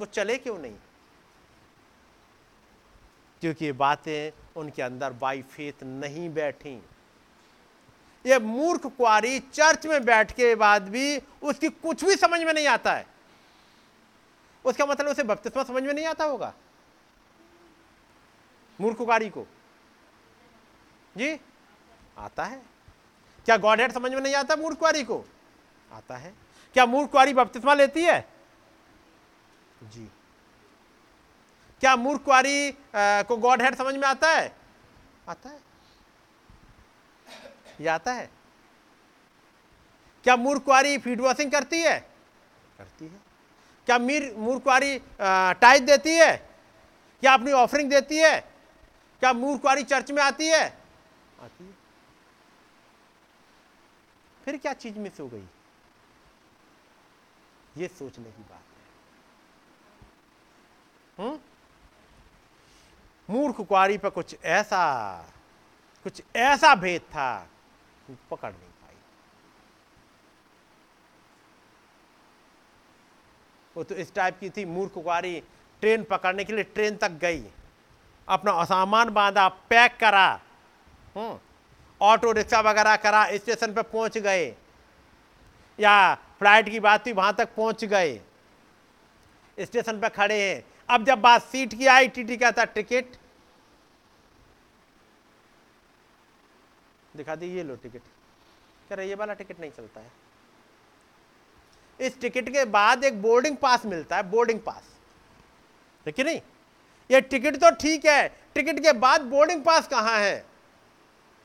वो 0.00 0.06
चले 0.06 0.38
क्यों 0.38 0.58
नहीं? 0.58 0.74
क्योंकि 3.40 3.64
ये 3.64 3.72
बातें 3.72 4.42
उनके 4.56 4.82
अंदर 4.82 5.12
बाई 5.12 5.42
फेथ 5.42 5.82
नहीं 5.82 6.34
बैठी। 6.34 6.82
ये 8.26 8.38
मूर्ख 8.38 8.86
कुआरी 8.86 9.38
चर्च 9.38 9.86
में 9.86 10.04
बैठ 10.04 10.32
के 10.32 10.54
बाद 10.54 10.88
भी 10.88 11.22
उसकी 11.42 11.68
कुछ 11.68 12.04
भी 12.04 12.16
समझ 12.16 12.40
में 12.40 12.52
नहीं 12.52 12.66
आता 12.66 12.92
है। 12.92 13.06
उसका 14.64 14.86
मतलब 14.86 15.06
उसे 15.06 15.22
बपतिस्मा 15.22 15.62
समझ 15.62 15.82
में 15.82 15.94
नहीं 15.94 16.06
आता 16.06 16.24
होगा? 16.24 16.54
मूर्खकारी 18.80 19.28
को। 19.28 19.46
जी? 21.16 21.38
आता 22.18 22.44
है। 22.44 22.62
क्या 23.46 23.56
गॉड 23.56 23.80
हेड 23.80 23.92
समझ 23.92 24.12
में 24.12 24.20
नहीं 24.20 24.34
आता 24.34 24.56
मूर्खवारी 24.56 25.02
को? 25.04 25.24
आता 25.92 26.16
है। 26.16 26.34
क्या 26.74 26.86
मूर्खवारी 26.86 27.34
बपतिस्मा 27.34 27.74
लेती 27.74 28.02
है? 28.04 28.20
जी। 29.82 30.08
क्या 31.80 31.94
मूर्खवारी 31.96 32.70
को 32.96 33.36
गॉड 33.36 33.62
हेड 33.62 33.74
समझ 33.74 33.94
में 33.94 34.06
आता 34.08 34.30
है? 34.30 34.54
आता 35.28 35.48
है। 35.48 35.60
ये 37.80 37.88
आता 37.88 38.12
है। 38.12 38.30
क्या 40.24 40.36
मूर्खवारी 40.36 40.98
फ़ीड 40.98 41.20
वॉशिंग 41.20 41.50
करती 41.52 41.80
है? 41.80 41.98
करती 42.78 43.04
है। 43.04 43.20
क्या 43.86 43.98
मीर 43.98 44.34
मूर्खवारी 44.36 44.98
टाइट 45.20 45.82
देती 45.82 46.14
है? 46.16 46.36
क्या 47.22 47.32
अपनी 47.34 47.52
ऑफरिंग 47.52 47.90
देती 47.90 48.18
है? 48.18 48.53
क्या 49.20 49.32
मूर्खवारी 49.32 49.82
चर्च 49.84 50.10
में 50.10 50.22
आती 50.22 50.46
है? 50.48 50.64
आती 51.42 51.64
है। 51.64 51.72
फिर 54.44 54.56
क्या 54.56 54.72
चीज़ 54.74 54.98
मिस 54.98 55.20
हो 55.20 55.28
गई? 55.28 55.44
ये 57.76 57.88
सोचने 57.88 58.30
की 58.30 58.42
बात 58.42 58.62
है। 61.18 61.38
मूर्ख 63.28 63.60
कुआरी 63.60 63.98
पर 63.98 64.10
कुछ 64.10 64.36
ऐसा 64.44 64.82
कुछ 66.04 66.22
ऐसा 66.36 66.74
भेद 66.74 67.02
था 67.02 67.48
पकड़ 68.30 68.52
नहीं 68.52 68.70
पाई। 68.82 68.96
वो 73.76 73.84
तो 73.84 73.94
इस 73.94 74.14
टाइप 74.14 74.38
की 74.40 74.50
थी 74.50 74.64
मूर्ख 74.64 74.92
कुआरी 74.92 75.40
ट्रेन 75.82 76.04
पकड़ने 76.04 76.44
के 76.44 76.52
लिए 76.52 76.64
ट्रेन 76.64 76.96
तक 76.96 77.10
गई। 77.20 77.42
अपना 78.28 78.64
सामान 78.64 79.10
बांधा 79.10 79.48
पैक 79.70 79.96
करा 80.00 80.26
हम्म, 81.16 81.38
ऑटो 82.00 82.32
रिक्शा 82.32 82.60
वगैरह 82.60 82.96
करा 82.96 83.24
स्टेशन 83.36 83.72
पर 83.74 83.82
पहुँच 83.82 84.18
गए 84.18 84.46
या 85.78 86.14
फ़्लाइट 86.38 86.68
की 86.68 86.80
बात 86.80 87.06
थी 87.06 87.12
वहाँ 87.12 87.34
तक 87.34 87.54
पहुँच 87.56 87.84
गए 87.84 88.20
स्टेशन 89.58 90.00
पर 90.00 90.08
खड़े 90.08 90.40
हैं। 90.42 90.64
अब 90.88 91.04
जब 91.04 91.20
बात 91.20 91.42
सीट 91.42 91.74
की 91.74 91.86
आई 91.86 92.08
टीटी 92.08 92.36
कहता 92.36 92.64
टिकट 92.64 93.16
दिखा 97.16 97.34
दी 97.36 97.46
ये 97.46 97.62
लो 97.62 97.76
टिकट। 97.76 98.00
कह 98.88 98.94
रहे 98.94 99.08
ये 99.08 99.14
वाला 99.14 99.34
टिकट 99.34 99.60
नहीं 99.60 99.70
चलता 99.70 100.00
है। 100.00 100.10
इस 102.00 102.20
टिकट 102.20 102.48
के 102.48 102.64
बाद 102.66 103.04
एक 103.04 103.20
बोर्डिंग 103.22 103.56
पास 103.56 103.84
मिलता 103.86 104.16
है 104.16 104.22
बोर्डिंग 104.30 104.60
पास। 104.60 104.90
देखिए 106.06 106.24
नहीं? 106.24 106.40
ये 107.10 107.20
टिकट 107.20 107.56
तो 107.56 107.70
ठीक 107.70 108.06
है, 108.06 108.28
टिकट 108.54 108.80
के 108.80 108.92
बाद 108.92 109.22
बोर्डिंग 109.22 109.62
पास 109.64 109.88
कहाँ 109.88 110.18
है? 110.18 110.36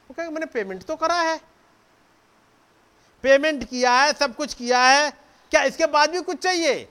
वो 0.10 0.14
कहेगा, 0.14 0.32
मैंने 0.32 0.46
पेमेंट 0.46 0.84
तो 0.84 0.96
करा 0.96 1.22
है। 1.22 1.40
पेमेंट 3.24 3.64
किया 3.64 3.94
है, 3.94 4.14
सब 4.14 4.36
कुछ 4.36 4.54
किया 4.54 4.82
है, 4.82 5.10
क्या 5.52 5.64
इसके 5.64 5.86
बाद 5.86 6.10
भी 6.10 6.22
कुछ 6.22 6.38
चाहिए? 6.38 6.84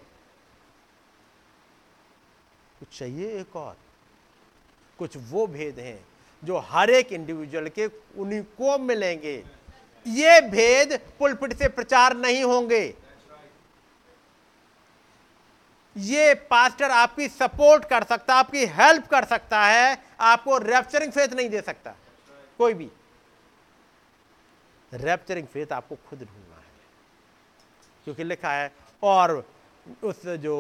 कुछ 2.79 2.99
चाहिए 2.99 3.41
एक 3.41 3.57
और। 3.57 3.77
कुछ 4.99 5.17
वो 5.31 5.47
भेद 5.47 5.79
हैं 5.79 5.99
जो 6.43 6.59
हर 6.69 6.91
एक 6.91 7.13
इंडिविजुअल 7.13 7.69
के 7.69 7.87
उन्हीं 8.19 8.43
को 8.59 8.79
मिलेंगे। 8.79 9.35
ये 10.07 10.41
भेद 10.41 10.99
पुलपिट 11.19 11.53
से 11.55 11.69
प्रचार 11.69 12.17
नहीं 12.17 12.43
होंगे। 12.45 12.95
ये 15.99 16.35
पास्टर 16.51 16.91
आपकी 16.91 17.29
सपोर्ट 17.29 17.85
कर 17.85 18.05
सकता, 18.05 18.35
आपकी 18.35 18.65
हेल्प 18.69 19.07
कर 19.07 19.25
सकता 19.25 19.61
है, 19.61 19.99
आपको 20.23 20.59
रेप्चरिंग 20.59 21.13
फेथ 21.13 21.29
नहीं 21.29 21.49
दे 21.51 21.61
सकता, 21.61 21.95
कोई 22.59 22.75
भी। 22.75 22.91
रेप्चरिंग 24.93 25.47
फेथ 25.47 25.73
आपको 25.73 25.97
खुद 25.97 26.19
ढूंढना 26.21 26.57
है, 26.57 26.63
क्योंकि 28.07 28.25
लिखा 28.25 28.53
है, 28.53 28.71
और 29.03 29.45
उस 30.05 30.27
जो 30.39 30.57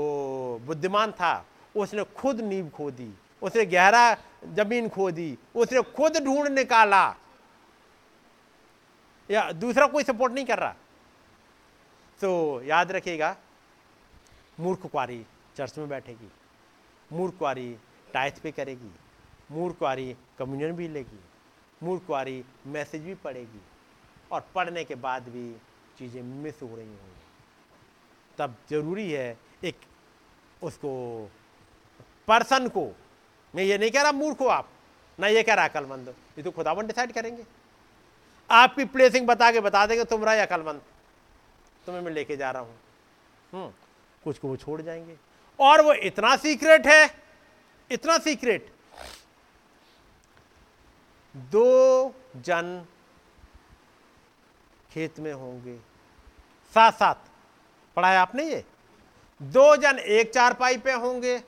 बुद्धिमान 0.66 1.12
था, 1.12 1.44
उसने 1.74 2.04
खुद 2.16 2.40
नींव 2.40 2.68
खो 2.68 2.90
दी 2.90 3.12
उसने 3.42 3.64
गहरा 3.66 4.16
ज़मीन 4.54 4.88
खो 4.88 5.10
दी 5.10 5.36
उसने 5.54 5.82
खुद 5.94 6.16
ढूंढ 6.24 6.48
निकाला। 6.48 7.14
या 9.28 9.50
दूसरा 9.52 9.86
कोई 9.86 10.04
सपोर्ट 10.04 10.32
नहीं 10.32 10.44
कर 10.44 10.58
रहा। 10.58 10.74
तो 12.20 12.62
याद 12.64 12.92
रखिएगा 12.92 13.36
मूर्ख 14.58 14.86
कुआरी 14.86 15.24
चर्च 15.56 15.78
में 15.78 15.88
बैठेगी, 15.88 16.30
मूर्ख 17.10 17.34
कुआरी 17.38 17.76
टाइथ 18.14 18.40
पे 18.42 18.50
करेगी, 18.52 18.90
मूर्ख 19.50 19.76
कुआरी 19.78 20.14
कम्युनियन 20.38 20.72
भी 20.76 20.88
लेगी, 20.88 21.20
मूर्ख 21.80 22.06
कुआरी 22.06 22.44
मैसेज 22.66 23.02
भी 23.02 23.14
पढ़ेगी 23.16 23.60
और 24.32 24.44
पढ़ने 24.54 24.84
के 24.84 24.94
बाद 24.96 25.28
भी 25.28 25.50
चीज़ें 25.98 26.22
मिस 26.22 26.62
हो 26.62 26.68
रही 26.68 26.86
होंगी। 26.86 27.16
तब 28.38 28.56
ज़रूरी 28.70 29.10
है 29.12 29.36
एक 29.64 29.76
उसको, 30.62 30.90
पर्सन 32.28 32.68
को, 32.68 32.90
मैं 33.54 33.62
ये 33.64 33.78
नहीं 33.78 33.90
कह 33.90 34.02
रहा 34.02 34.12
मूर्ख 34.12 34.40
हो 34.40 34.46
आप, 34.48 34.68
ना 35.18 35.26
ये 35.26 35.42
कह 35.42 35.54
रहा 35.54 35.64
अकलमंद, 35.64 36.08
ये 36.08 36.42
तो 36.42 36.50
खुदावन 36.50 36.86
डिसाइड 36.86 37.12
करेंगे। 37.12 37.44
आपकी 38.50 38.84
प्लेसिंग 38.86 39.26
बता 39.26 39.50
के 39.52 39.60
बता 39.60 39.86
देंगे 39.86 40.04
तुम 40.06 40.24
रहा 40.24 40.42
अकलमंद, 40.42 40.80
तुम्हें 41.86 42.02
मैं 42.02 42.12
लेके 42.12 42.36
जा 42.36 42.50
रहा 42.50 42.62
हूँ। 42.62 42.74
हम्म 43.52 43.70
कुछ 44.24 44.38
को 44.38 44.48
वो 44.48 44.56
छोड़ 44.56 44.82
जाएँगे। 44.82 45.16
और 45.60 45.80
वो 45.80 45.92
इतना 45.92 46.36
सीक्रेट 46.36 46.86
है, 46.86 47.14
इतना 47.90 48.18
सीक्रेट। 48.18 48.72
दो 51.36 52.14
जन 52.36 52.86
खेत 54.90 55.20
में 55.20 55.32
होंगे। 55.32 55.76
साथ 56.74 56.92
साथ 56.92 57.14
पढ़ाया 57.96 58.22
आपने 58.22 58.44
ये? 58.44 58.64
दो 59.42 59.76
जन 59.76 59.98
एक 59.98 60.34
चारपाई 60.34 60.78
पे 60.78 60.92
होंगे। 60.92 61.42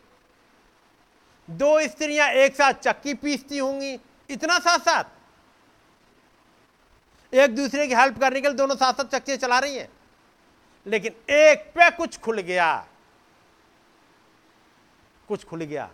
दो 1.50 1.88
स्त्रियाँ 1.88 2.28
एक 2.28 2.54
साथ 2.54 2.72
चक्की 2.72 3.14
पीसती 3.14 3.58
होंगी, 3.58 3.98
इतना 4.30 4.58
साथ 4.58 4.78
साथ 4.78 5.04
एक 7.34 7.56
दूसरे 7.56 7.88
की 7.88 7.94
हेल्प 7.94 8.20
करने 8.20 8.40
के 8.40 8.48
लिए 8.48 8.56
दोनों 8.56 8.76
साथ 8.76 8.92
साथ 8.92 9.04
चक्की 9.04 9.36
चला 9.36 9.58
रही 9.58 9.76
हैं। 9.76 9.88
लेकिन 10.86 11.12
एक 11.34 11.58
पे 11.58 11.90
कुछ 11.90 12.18
खुल 12.18 12.40
गया। 12.40 12.86
कुछ 15.28 15.44
खुल 15.44 15.60
गया। 15.60 15.90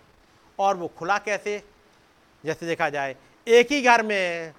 और 0.58 0.76
वो 0.76 0.88
खुला 0.88 1.18
कैसे? 1.18 1.62
जैसे 2.44 2.66
देखा 2.66 2.90
जाए, 2.90 3.16
एक 3.48 3.72
ही 3.72 3.82
घर 3.82 4.02
में 4.02 4.54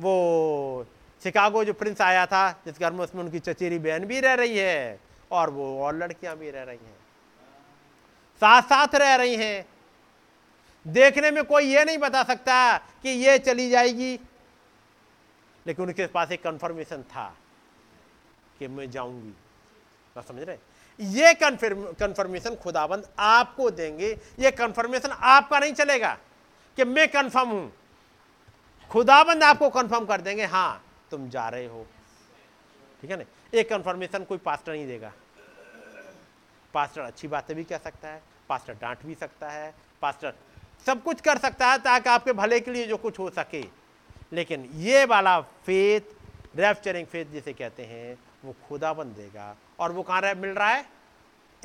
वो 0.00 0.86
शिकागो 1.22 1.64
जो 1.64 1.72
प्रिंस 1.72 2.00
आया 2.00 2.26
था, 2.26 2.52
जिस 2.52 2.80
घर 2.80 2.92
में 2.92 3.00
उसमें 3.00 3.24
उनकी 3.24 3.38
चचेरी 3.38 3.78
बहन 3.78 4.04
भी 4.04 4.20
रह 4.20 4.34
रही 4.34 4.58
है 4.58 5.00
और 5.30 5.50
वो 5.50 5.82
और 5.82 5.96
लड़कियाँ 5.96 6.36
भी 6.36 6.50
रह 6.50 6.62
रही 6.62 6.78
हैं। 6.78 6.96
साथ 8.36 8.62
साथ 8.62 8.94
रह 8.94 9.14
रही 9.14 9.36
हैं। 9.36 9.68
देखने 10.86 11.30
में 11.30 11.44
कोई 11.44 11.64
ये 11.64 11.84
नहीं 11.84 11.98
बता 11.98 12.22
सकता 12.22 12.78
कि 12.78 13.08
ये 13.08 13.38
चली 13.38 13.70
जाएगी। 13.70 14.20
लेकिन 15.66 15.84
उनके 15.84 16.06
पास 16.06 16.32
एक 16.32 16.42
कंफर्मेशन 16.42 17.02
था 17.02 17.36
कि 18.58 18.68
मैं 18.68 18.90
जाऊँगी। 18.90 19.32
आप 20.16 20.24
समझ 20.26 20.42
रहे 20.42 20.56
ये 20.98 21.34
कंफर्मेशन 21.34 22.54
खुदाबंद 22.54 23.04
आपको 23.18 23.70
देंगे। 23.70 24.10
ये 24.38 24.50
कंफर्मेशन 24.50 25.10
आपका 25.10 25.58
नहीं 25.58 25.72
चलेगा 25.72 26.12
कि 26.78 26.84
मैं 26.84 27.06
कंफर्म 27.08 27.48
हूँ। 27.48 27.72
खुदाबंद 28.90 29.42
आपको 29.44 29.68
कंफर्म 29.70 30.04
कर 30.06 30.20
देंगे, 30.20 30.44
हाँ, 30.44 30.82
तुम 31.10 31.28
जा 31.30 31.48
रहे 31.48 31.66
हो। 31.66 31.86
ठीक 33.02 33.10
है 33.10 33.16
ना? 33.16 33.24
एक 33.52 33.68
कंफर्मेशन 33.68 34.24
कोई 34.24 34.38
पास्टर 34.38 34.72
नहीं 34.72 34.86
देगा। 34.86 35.12
पास्टर 36.74 37.00
अच्छी 37.00 37.28
बातें 37.28 37.56
भी 37.56 37.64
कह 37.64 37.78
सकता 37.78 38.08
है 38.08 38.22
पास्टर 38.48 38.74
डांट 38.74 39.04
भी 39.06 39.14
सकता 39.14 39.50
है 39.50 39.74
पास्टर 40.02 40.34
सब 40.86 41.02
कुछ 41.02 41.20
कर 41.20 41.38
सकता 41.38 41.70
है 41.70 41.78
ताकि 41.78 42.08
आपके 42.08 42.32
भले 42.32 42.60
के 42.60 42.70
लिए 42.70 42.86
जो 42.86 42.96
कुछ 42.96 43.18
हो 43.18 43.30
सके। 43.30 43.64
लेकिन 44.32 44.68
ये 44.74 45.04
वाला 45.04 45.40
फेथ 45.40 46.14
रेफ्चरिंग 46.56 47.06
फेथ 47.06 47.24
जिसे 47.24 47.52
कहते 47.52 47.82
हैं, 47.84 48.18
वो 48.44 48.54
खुदाबंद 48.68 49.14
देगा। 49.16 49.56
और 49.80 49.92
वो 49.92 50.02
कहाँ 50.02 50.34
मिल 50.34 50.50
रहा 50.50 50.68
है? 50.68 50.86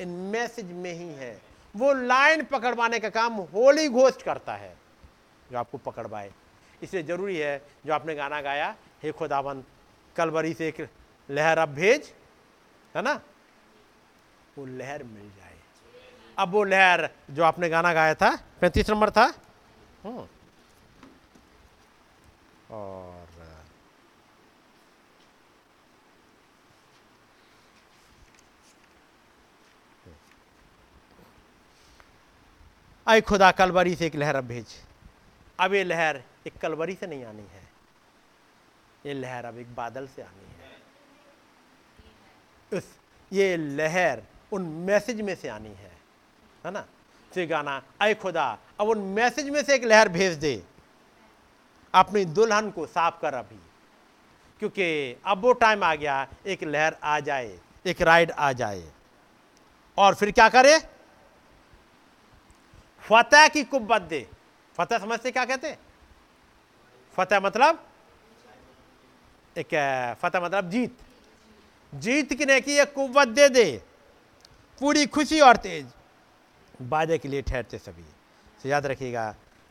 इन 0.00 0.08
मैसेज 0.08 0.64
में 0.64 0.92
ही 0.92 1.08
है। 1.08 1.42
वो 1.76 1.92
लाइन 1.92 2.44
पकड़वाने 2.44 2.98
का 2.98 3.08
काम 3.08 3.32
होली 3.34 3.88
घोस्ट 3.88 4.22
करता 4.22 4.54
है, 4.54 4.76
जो 5.52 5.58
आपको 5.58 5.78
पकड़वाए। 5.78 6.32
इसलिए 6.82 7.02
ज़रूरी 7.02 7.36
है, 7.36 7.62
जो 7.86 7.92
आपने 7.92 8.14
गाना 8.14 8.40
गाया, 8.40 8.74
हे 9.02 9.12
खुदाबंद 9.12 9.64
कलवरी 10.16 10.54
से 10.54 10.68
एक 10.68 10.88
लहर 11.30 11.58
अब 11.58 11.68
भेज, 11.68 12.12
है 12.96 13.02
ना? 13.02 13.20
वो 14.58 14.66
लहर 14.66 15.02
मिल 15.02 15.28
जाए। 15.28 15.54
अब 16.38 16.50
वो 16.50 16.64
लहर, 16.64 17.10
जो 17.30 17.44
आपने 17.44 17.68
गाना 17.68 17.92
गाया 17.92 18.14
था, 18.14 18.36
पैंतीस 18.60 18.90
नंबर 18.90 19.10
था? 19.10 19.34
हम्म। 20.04 20.26
और 22.70 23.25
आए 33.08 33.20
खुदा 33.20 33.50
कलवरी 33.50 33.94
से 33.94 34.06
एक 34.06 34.14
लहर 34.14 34.36
अब 34.36 34.44
भेज। 34.44 34.66
अब 35.60 35.74
ये 35.74 35.84
लहर 35.84 36.22
एक 36.46 36.58
कलवरी 36.58 36.94
से 36.94 37.06
नहीं 37.06 37.24
आनी 37.24 37.42
है। 37.42 37.68
ये 39.06 39.14
लहर 39.14 39.44
अब 39.44 39.58
एक 39.58 39.74
बादल 39.74 40.06
से 40.06 40.22
आनी 40.22 40.46
है। 40.46 40.78
उस, 42.78 42.98
ये 43.32 43.56
लहर 43.56 44.22
उन 44.52 44.62
मैसेज 44.62 45.20
में 45.20 45.34
से 45.34 45.48
आनी 45.48 45.68
है 45.68 45.98
है 46.66 46.70
ना? 46.70 46.80
तो 47.34 47.46
गाना 47.46 47.82
अय 48.00 48.14
खुदा, 48.14 48.58
अब 48.80 48.88
उन 48.88 48.98
मैसेज 48.98 49.48
में 49.48 49.62
से 49.64 49.74
एक 49.74 49.84
लहर 49.84 50.08
भेज 50.08 50.34
दे। 50.34 50.62
अपनी 51.94 52.24
दुल्हन 52.24 52.70
को 52.70 52.86
साफ़ 52.86 53.20
कर 53.20 53.34
अभी। 53.34 53.60
क्योंकि 54.58 55.16
अब 55.26 55.38
वो 55.38 55.52
टाइम 55.52 55.84
आ 55.84 55.94
गया, 55.94 56.28
एक 56.46 56.64
लहर 56.64 56.96
आ 57.02 57.20
जाए, 57.20 57.58
एक 57.86 58.02
राइड 58.02 58.30
आ 58.30 58.52
जाए। 58.52 58.92
और 59.98 60.14
फिर 60.14 60.30
क्या 60.30 60.48
करे? 60.48 60.95
फतेह 63.06 63.48
की 63.48 63.62
कुब्बत 63.64 64.02
दे। 64.02 64.26
फतेह 64.78 64.98
समझते 64.98 65.30
क्या 65.30 65.44
कहते 65.44 65.76
फतेह 67.16 67.40
मतलब? 67.40 67.86
एक 69.56 69.74
फतेह 70.22 70.40
मतलब 70.40 70.70
जीत। 70.70 70.98
जीत 71.92 72.32
की 72.32 72.44
ने 72.44 72.60
की? 72.60 72.72
एक 72.72 72.92
कुब्बत 72.94 73.28
दे 73.28 73.48
दे। 73.48 73.82
पूरी 74.80 75.06
खुशी 75.06 75.40
और 75.40 75.56
तेज। 75.56 75.86
बाजे 76.82 77.18
के 77.18 77.28
लिए 77.28 77.42
ठहरते 77.42 77.78
सभी। 77.78 78.02
तो 78.62 78.68
याद 78.68 78.86
रखिएगा 78.86 79.30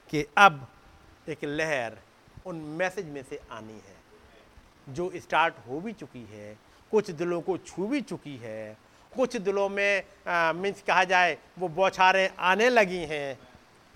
कि 0.09 0.25
अब 0.37 0.67
एक 1.29 1.43
लहर 1.43 1.97
उन 2.45 2.55
मैसेज 2.79 3.05
में 3.05 3.23
से 3.23 3.39
आनी 3.51 3.73
है। 3.73 4.93
जो 4.93 5.11
स्टार्ट 5.15 5.53
हो 5.67 5.79
भी 5.81 5.93
चुकी 5.93 6.23
है, 6.25 6.57
कुछ 6.91 7.11
दिलों 7.11 7.41
को 7.41 7.57
छू 7.57 7.87
भी 7.87 8.01
चुकी 8.01 8.35
है 8.37 8.77
कुछ 9.15 9.37
दिलों 9.37 9.67
में 9.69 10.03
मीन्स 10.55 10.81
कहा 10.81 11.03
जाए, 11.05 11.37
वो 11.59 11.67
बौछारें 11.69 12.29
आने 12.29 12.69
लगी 12.69 13.03
हैं, 13.05 13.37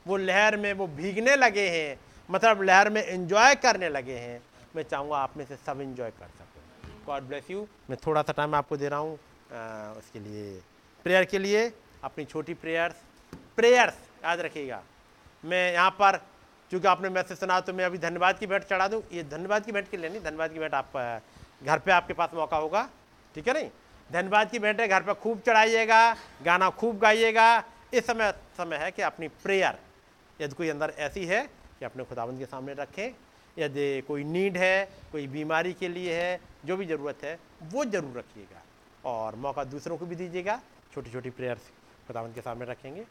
वो 0.06 0.18
लहर 0.18 0.58
में 0.58 0.72
वो 0.74 0.88
भीगने 0.90 1.36
लगे 1.36 1.68
हैं 1.70 2.00
मतलब 2.30 2.62
लहर 2.64 2.90
में 2.90 3.04
इंजॉय 3.04 3.56
करने 3.58 3.90
लगे 3.90 4.18
हैं। 4.18 4.42
मैं 4.76 4.84
चाहूँगा 4.84 5.18
आप 5.18 5.38
में 5.38 5.46
से 5.46 5.56
सब 5.58 5.82
एंजॉय 5.82 6.10
कर 6.12 6.28
सकें। 6.30 7.06
गॉड 7.06 7.24
ब्लेस 7.24 7.50
यू 7.52 7.68
मैं 7.90 7.98
थोड़ा 8.06 8.22
सा 8.22 8.34
टाइम 8.34 8.56
आपको 8.56 8.78
दे 8.78 8.90
रहा 8.90 9.00
हूँ 9.00 9.14
उसके 9.98 10.20
लिए 10.20 10.60
प्रेयर 11.06 11.26
के 11.26 11.40
लिए, 11.40 11.72
अपनी 12.04 12.26
छोटी 12.26 12.54
प्रेयर्स 12.56 12.96
प्रेयर्स 13.58 13.94
याद 14.24 14.40
रखिएगा। 14.42 14.82
मैं 15.44 15.72
यहाँ 15.74 15.90
पर, 15.92 16.18
चूँकि 16.72 16.88
आपने 16.88 17.10
मैसेज 17.10 17.38
सुना 17.40 17.60
तो 17.62 17.74
मैं 17.74 17.86
अभी 17.86 17.98
धन्यवाद 17.98 18.38
की 18.40 18.48
भेंट 18.48 18.64
चढ़ा 18.64 18.88
दूँ। 18.88 19.02
ये 19.14 19.24
धन्यवाद 19.26 19.66
की 19.66 19.72
भेंट 19.72 19.90
के 19.90 19.98
लिए 19.98 20.10
नहीं, 20.10 20.22
धन्यवाद 20.22 20.54
की 20.54 20.60
भेंट 20.60 20.74
आप 20.74 20.92
घर 21.64 21.80
पे 21.80 21.92
आपके 21.92 22.14
पास 22.14 22.30
मौका 22.34 22.58
होगा, 22.58 22.88
ठीक 23.36 23.48
है 23.48 23.54
नहीं? 23.54 23.70
धन्यवाद 24.10 24.50
की 24.52 24.60
बेटे 24.60 24.88
घर 24.88 25.04
पर 25.04 25.14
खूब 25.16 25.40
चढ़ाइएगा, 25.40 26.16
गाना 26.44 26.70
खूब 26.72 26.98
गाइएगा। 27.00 27.64
इस 27.94 28.06
समय 28.06 28.32
समय 28.58 28.78
है 28.78 28.92
कि 28.92 29.02
अपनी 29.02 29.28
प्रेयर 29.44 29.78
यदि 30.40 30.56
कोई 30.56 30.70
अंदर 30.70 30.94
ऐसी 31.00 31.26
है 31.26 31.42
कि 31.80 31.86
अपने 31.86 32.04
खुदाबंद 32.04 32.40
के 32.40 32.46
सामने 32.46 32.74
रखें, 32.74 33.12
यदि 33.58 34.02
कोई 34.08 34.24
नीड 34.24 34.58
है, 34.58 34.86
कोई 35.12 35.28
बीमारी 35.28 35.74
के 35.74 35.88
लिए 35.88 36.14
है, 36.16 36.40
जो 36.66 36.78
भी 36.78 36.86
ज़रूरत 36.86 37.24
है, 37.24 37.38
वो 37.64 37.86
ज़रूर 37.86 38.18
रखिएगा। 38.18 38.62
और 39.06 39.36
मौका 39.38 39.64
दूसरों 39.66 39.98
को 39.98 40.06
भी 40.06 40.16
दीजिएगा 40.16 40.60
छोटी 40.94 41.12
छोटी 41.12 41.30
प्रेयर्स 41.30 41.70
खुदाबंद 42.08 42.36
के 42.36 42.42
सामने 42.42 42.66
रखेंगे। 42.66 43.06